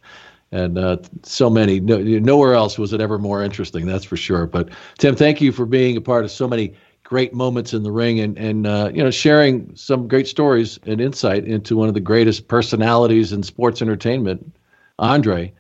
and 0.53 0.79
uh, 0.79 0.99
so 1.25 1.51
many. 1.51 1.81
No, 1.81 1.99
nowhere 1.99 2.55
else 2.55 2.79
was 2.79 2.93
it 2.93 3.01
ever 3.01 3.19
more 3.19 3.43
interesting. 3.43 3.85
That's 3.85 4.05
for 4.05 4.17
sure. 4.17 4.47
But 4.47 4.69
Tim, 4.99 5.17
thank 5.17 5.41
you 5.41 5.51
for 5.51 5.67
being 5.67 5.97
a 5.97 6.01
part 6.01 6.25
of 6.25 6.31
so 6.31 6.47
many 6.47 6.73
great 7.03 7.35
moments 7.35 7.75
in 7.75 7.83
the 7.83 7.91
ring 7.91 8.21
and 8.21 8.39
and 8.39 8.65
uh, 8.65 8.93
you 8.95 9.03
know 9.03 9.11
sharing 9.11 9.75
some 9.75 10.07
great 10.07 10.29
stories 10.29 10.79
and 10.87 11.01
insight 11.01 11.47
into 11.47 11.77
one 11.77 11.89
of 11.89 11.95
the 11.95 12.01
greatest 12.01 12.47
personalities 12.47 13.33
in 13.33 13.43
sports 13.43 13.83
entertainment, 13.83 14.55
Andre. 15.01 15.53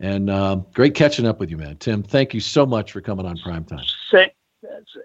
And 0.00 0.28
uh, 0.28 0.56
great 0.72 0.94
catching 0.94 1.26
up 1.26 1.38
with 1.40 1.50
you, 1.50 1.56
man. 1.56 1.76
Tim, 1.76 2.02
thank 2.02 2.34
you 2.34 2.40
so 2.40 2.66
much 2.66 2.92
for 2.92 3.00
coming 3.00 3.26
on 3.26 3.36
Primetime. 3.38 3.84
Same, 4.10 4.30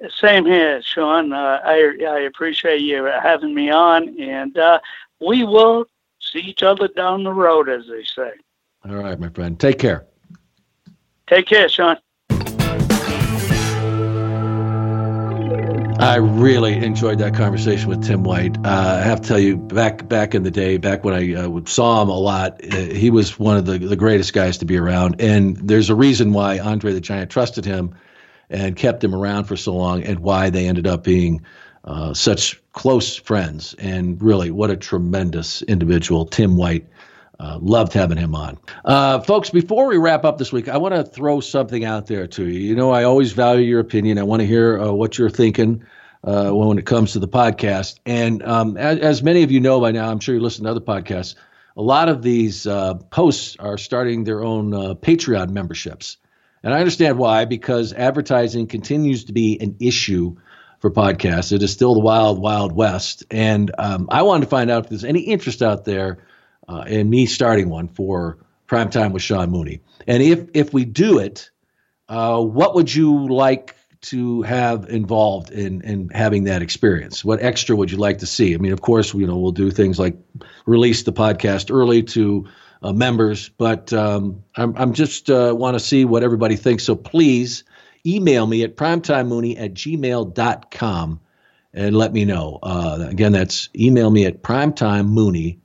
same 0.10 0.45
here, 0.45 0.82
Sean. 0.82 1.32
Uh, 1.32 1.60
I 1.64 1.95
I 2.07 2.20
appreciate 2.22 2.82
you 2.82 3.06
having 3.06 3.53
me 3.53 3.70
on, 3.70 4.20
and 4.20 4.57
uh, 4.57 4.80
we 5.20 5.44
will 5.44 5.86
see 6.20 6.40
each 6.40 6.64
other 6.64 6.88
down 6.88 7.24
the 7.24 7.34
road, 7.34 7.70
as 7.70 7.88
they 7.88 8.03
say. 8.03 8.32
All 8.88 8.95
right, 8.95 9.20
my 9.20 9.30
friend. 9.30 9.60
Take 9.60 9.80
care. 9.80 10.06
Take 11.28 11.48
care, 11.48 11.70
Sean. 11.70 11.98
I 15.99 16.15
really 16.15 16.76
enjoyed 16.76 17.19
that 17.19 17.34
conversation 17.35 17.89
with 17.89 18.01
Tim 18.01 18.23
White. 18.23 18.57
Uh, 18.59 18.99
I 19.01 19.01
have 19.01 19.19
to 19.19 19.27
tell 19.27 19.39
you, 19.39 19.57
back 19.57 20.07
back 20.07 20.34
in 20.34 20.43
the 20.43 20.51
day, 20.51 20.77
back 20.77 21.03
when 21.03 21.13
I 21.13 21.34
uh, 21.35 21.59
saw 21.65 22.01
him 22.01 22.07
a 22.07 22.17
lot, 22.17 22.63
uh, 22.63 22.77
he 22.77 23.09
was 23.09 23.38
one 23.38 23.57
of 23.57 23.65
the, 23.65 23.77
the 23.77 23.97
greatest 23.97 24.31
guys 24.31 24.59
to 24.59 24.65
be 24.65 24.77
around. 24.77 25.19
And 25.19 25.57
there's 25.57 25.89
a 25.89 25.95
reason 25.95 26.31
why 26.31 26.57
Andre 26.59 26.93
the 26.93 27.01
Giant 27.01 27.30
trusted 27.30 27.65
him 27.65 27.95
and 28.49 28.77
kept 28.77 29.03
him 29.03 29.13
around 29.13 29.43
for 29.43 29.57
so 29.57 29.76
long, 29.76 30.03
and 30.03 30.19
why 30.19 30.49
they 30.49 30.69
ended 30.69 30.88
up 30.88 31.03
being 31.03 31.41
uh, 31.84 32.13
such 32.13 32.61
close 32.71 33.17
friends. 33.17 33.76
And 33.77 34.21
really, 34.23 34.51
what 34.51 34.69
a 34.69 34.77
tremendous 34.77 35.63
individual 35.63 36.26
Tim 36.26 36.55
White 36.55 36.88
uh, 37.40 37.57
loved 37.61 37.94
having 37.94 38.18
him 38.18 38.36
on. 38.36 38.57
Uh, 38.84 39.20
folks, 39.22 39.49
before 39.49 39.88
we 39.88 39.98
wrap 39.98 40.26
up 40.26 40.38
this 40.38 40.52
week, 40.52 40.68
I 40.68 40.78
want 40.78 40.95
to 40.95 41.03
throw 41.03 41.40
something 41.40 41.86
out 41.86 42.07
there 42.07 42.28
to 42.28 42.45
you. 42.45 42.60
You 42.60 42.76
know, 42.76 42.91
I 42.91 43.03
always 43.03 43.32
value 43.32 43.66
your 43.66 43.80
opinion. 43.80 44.18
I 44.18 44.24
want 44.24 44.41
to 44.41 44.45
hear 44.45 44.80
uh, 44.80 44.91
what 44.91 45.18
you're 45.18 45.30
thinking 45.30 45.86
uh, 46.24 46.52
when 46.52 46.78
it 46.78 46.86
comes 46.86 47.14
to 47.14 47.20
the 47.20 47.28
podcast. 47.28 47.99
And 48.06 48.44
um, 48.44 48.76
as, 48.78 48.99
as, 48.99 49.24
many 49.24 49.44
of 49.44 49.52
you 49.52 49.61
know 49.61 49.80
by 49.80 49.91
now, 49.91 50.10
I'm 50.10 50.20
sure 50.20 50.36
you 50.36 50.41
listen 50.41 50.66
to 50.66 50.72
other 50.72 50.82
podcasts, 50.82 51.36
a 51.78 51.82
lot 51.82 52.10
of 52.10 52.22
these 52.22 52.68
uh, 52.68 52.95
posts 52.95 53.56
are 53.57 53.78
starting 53.78 54.26
their 54.26 54.44
own 54.44 54.74
uh, 54.74 54.94
Patreon 54.95 55.49
memberships. 55.49 56.18
And 56.61 56.74
I 56.74 56.80
understand 56.80 57.18
why, 57.18 57.45
because 57.45 57.94
advertising 57.94 58.68
continues 58.68 59.26
to 59.26 59.34
be 59.34 59.57
an 59.61 59.78
issue 59.80 60.36
for 60.80 60.91
podcasts. 60.91 61.53
It 61.53 61.64
is 61.64 61.72
still 61.72 61.94
the 61.94 62.02
wild, 62.02 62.40
wild 62.40 62.74
west. 62.74 63.24
And 63.32 63.72
um, 63.78 64.10
I 64.11 64.24
wanted 64.24 64.45
to 64.45 64.49
find 64.49 64.70
out 64.70 64.84
if 64.84 64.90
there's 64.90 65.06
any 65.06 65.22
interest 65.22 65.61
out 65.61 65.86
there 65.86 66.26
uh, 66.69 66.83
and 66.87 67.09
me 67.09 67.25
starting 67.25 67.69
one 67.69 67.87
for 67.87 68.37
prime 68.67 68.89
time 68.89 69.11
with 69.11 69.23
Sean 69.23 69.49
Mooney. 69.49 69.81
And 70.07 70.21
if 70.23 70.47
if 70.53 70.73
we 70.73 70.85
do 70.85 71.19
it, 71.19 71.49
uh, 72.07 72.41
what 72.41 72.75
would 72.75 72.93
you 72.93 73.27
like 73.27 73.75
to 74.01 74.43
have 74.43 74.87
involved 74.89 75.51
in 75.51 75.81
in 75.81 76.09
having 76.09 76.45
that 76.45 76.61
experience? 76.61 77.25
What 77.25 77.41
extra 77.41 77.75
would 77.75 77.91
you 77.91 77.97
like 77.97 78.19
to 78.19 78.25
see? 78.25 78.53
I 78.53 78.57
mean, 78.57 78.71
of 78.71 78.81
course, 78.81 79.13
you 79.13 79.27
know, 79.27 79.37
we'll 79.37 79.51
do 79.51 79.71
things 79.71 79.99
like 79.99 80.15
release 80.65 81.03
the 81.03 81.11
podcast 81.11 81.73
early 81.73 82.03
to 82.03 82.47
uh, 82.81 82.93
members. 82.93 83.49
But 83.49 83.91
um, 83.91 84.43
I'm, 84.55 84.75
I'm 84.77 84.93
just 84.93 85.29
uh, 85.29 85.53
want 85.57 85.75
to 85.75 85.79
see 85.79 86.05
what 86.05 86.23
everybody 86.23 86.55
thinks. 86.55 86.83
So 86.83 86.95
please 86.95 87.63
email 88.05 88.47
me 88.47 88.63
at 88.63 88.77
primetimemooney 88.77 89.59
at 89.59 89.73
gmail.com 89.73 91.19
and 91.73 91.95
let 91.95 92.13
me 92.13 92.25
know. 92.25 92.59
Uh, 92.63 93.07
again, 93.09 93.31
that's 93.31 93.69
email 93.75 94.09
me 94.09 94.25
at 94.25 94.41
primetimemooney 94.41 95.59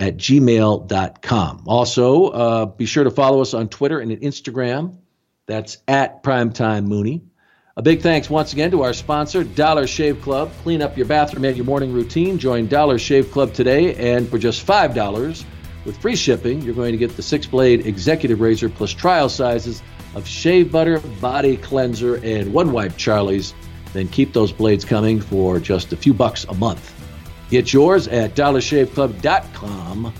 at 0.00 0.16
gmail.com. 0.16 1.62
Also, 1.66 2.26
uh, 2.28 2.66
be 2.66 2.86
sure 2.86 3.04
to 3.04 3.10
follow 3.10 3.40
us 3.40 3.54
on 3.54 3.68
Twitter 3.68 3.98
and 4.00 4.10
Instagram. 4.12 4.96
That's 5.46 5.78
at 5.88 6.22
Primetime 6.22 6.86
Mooney. 6.86 7.22
A 7.76 7.82
big 7.82 8.02
thanks 8.02 8.28
once 8.28 8.52
again 8.52 8.72
to 8.72 8.82
our 8.82 8.92
sponsor, 8.92 9.44
Dollar 9.44 9.86
Shave 9.86 10.20
Club. 10.20 10.50
Clean 10.62 10.82
up 10.82 10.96
your 10.96 11.06
bathroom 11.06 11.44
and 11.44 11.56
your 11.56 11.64
morning 11.64 11.92
routine. 11.92 12.38
Join 12.38 12.66
Dollar 12.66 12.98
Shave 12.98 13.30
Club 13.30 13.52
today, 13.54 13.94
and 13.94 14.28
for 14.28 14.36
just 14.36 14.66
$5 14.66 15.44
with 15.84 15.96
free 15.98 16.16
shipping, 16.16 16.60
you're 16.62 16.74
going 16.74 16.90
to 16.90 16.98
get 16.98 17.14
the 17.16 17.22
six 17.22 17.46
blade 17.46 17.86
executive 17.86 18.40
razor 18.40 18.68
plus 18.68 18.90
trial 18.90 19.28
sizes 19.28 19.80
of 20.16 20.26
shave 20.26 20.72
butter, 20.72 20.98
body 21.20 21.56
cleanser, 21.56 22.16
and 22.24 22.52
one 22.52 22.72
wipe 22.72 22.96
Charlie's. 22.96 23.54
Then 23.92 24.08
keep 24.08 24.32
those 24.32 24.52
blades 24.52 24.84
coming 24.84 25.20
for 25.20 25.60
just 25.60 25.92
a 25.92 25.96
few 25.96 26.12
bucks 26.12 26.44
a 26.44 26.54
month. 26.54 26.97
Get 27.50 27.72
yours 27.72 28.08
at 28.08 28.34
dollarshaveclub.com 28.34 30.12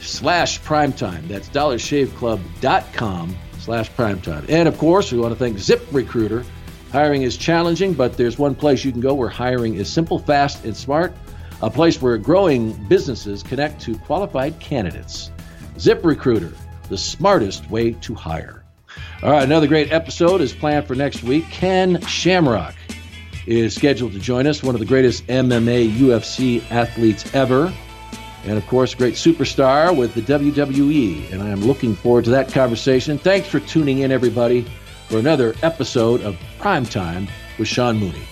slash 0.00 0.60
primetime. 0.60 1.28
That's 1.28 1.48
dollarshaveclub.com 1.48 3.36
slash 3.58 3.90
primetime. 3.92 4.48
And 4.48 4.68
of 4.68 4.76
course, 4.78 5.12
we 5.12 5.18
want 5.18 5.32
to 5.32 5.38
thank 5.38 5.58
Zip 5.58 5.86
Recruiter. 5.92 6.44
Hiring 6.92 7.22
is 7.22 7.36
challenging, 7.36 7.94
but 7.94 8.16
there's 8.16 8.38
one 8.38 8.54
place 8.54 8.84
you 8.84 8.92
can 8.92 9.00
go 9.00 9.14
where 9.14 9.28
hiring 9.28 9.74
is 9.74 9.88
simple, 9.92 10.18
fast, 10.18 10.64
and 10.64 10.76
smart. 10.76 11.12
A 11.62 11.70
place 11.70 12.00
where 12.02 12.18
growing 12.18 12.72
businesses 12.88 13.42
connect 13.42 13.80
to 13.82 13.96
qualified 13.98 14.58
candidates. 14.60 15.30
Zip 15.78 16.04
Recruiter, 16.04 16.52
the 16.88 16.98
smartest 16.98 17.68
way 17.70 17.92
to 17.92 18.14
hire. 18.14 18.64
All 19.22 19.30
right, 19.30 19.42
another 19.42 19.66
great 19.66 19.92
episode 19.92 20.40
is 20.40 20.52
planned 20.52 20.86
for 20.86 20.94
next 20.94 21.22
week. 21.22 21.48
Ken 21.50 22.00
Shamrock 22.02 22.74
is 23.46 23.74
scheduled 23.74 24.12
to 24.12 24.18
join 24.18 24.46
us, 24.46 24.62
one 24.62 24.74
of 24.74 24.78
the 24.78 24.86
greatest 24.86 25.26
MMA 25.26 25.90
UFC 25.92 26.68
athletes 26.70 27.34
ever. 27.34 27.72
And 28.44 28.58
of 28.58 28.66
course, 28.66 28.94
great 28.94 29.14
superstar 29.14 29.96
with 29.96 30.14
the 30.14 30.20
WWE. 30.22 31.32
And 31.32 31.42
I 31.42 31.48
am 31.48 31.60
looking 31.60 31.94
forward 31.94 32.24
to 32.24 32.30
that 32.30 32.52
conversation. 32.52 33.16
Thanks 33.18 33.48
for 33.48 33.60
tuning 33.60 34.00
in, 34.00 34.12
everybody, 34.12 34.66
for 35.08 35.18
another 35.18 35.54
episode 35.62 36.20
of 36.22 36.38
Prime 36.58 36.84
Time 36.84 37.28
with 37.58 37.68
Sean 37.68 37.96
Mooney. 37.96 38.22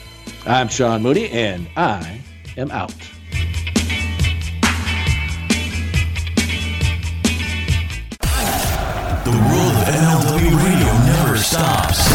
I'm 0.46 0.68
Sean 0.68 1.02
Mooney, 1.02 1.28
and 1.30 1.68
I 1.76 2.20
am 2.56 2.70
out. 2.70 2.94
The 9.24 9.30
world 9.30 9.72
of 9.72 9.86
MLW 9.88 10.64
radio 10.64 10.92
never 11.06 11.36
stops. 11.38 12.11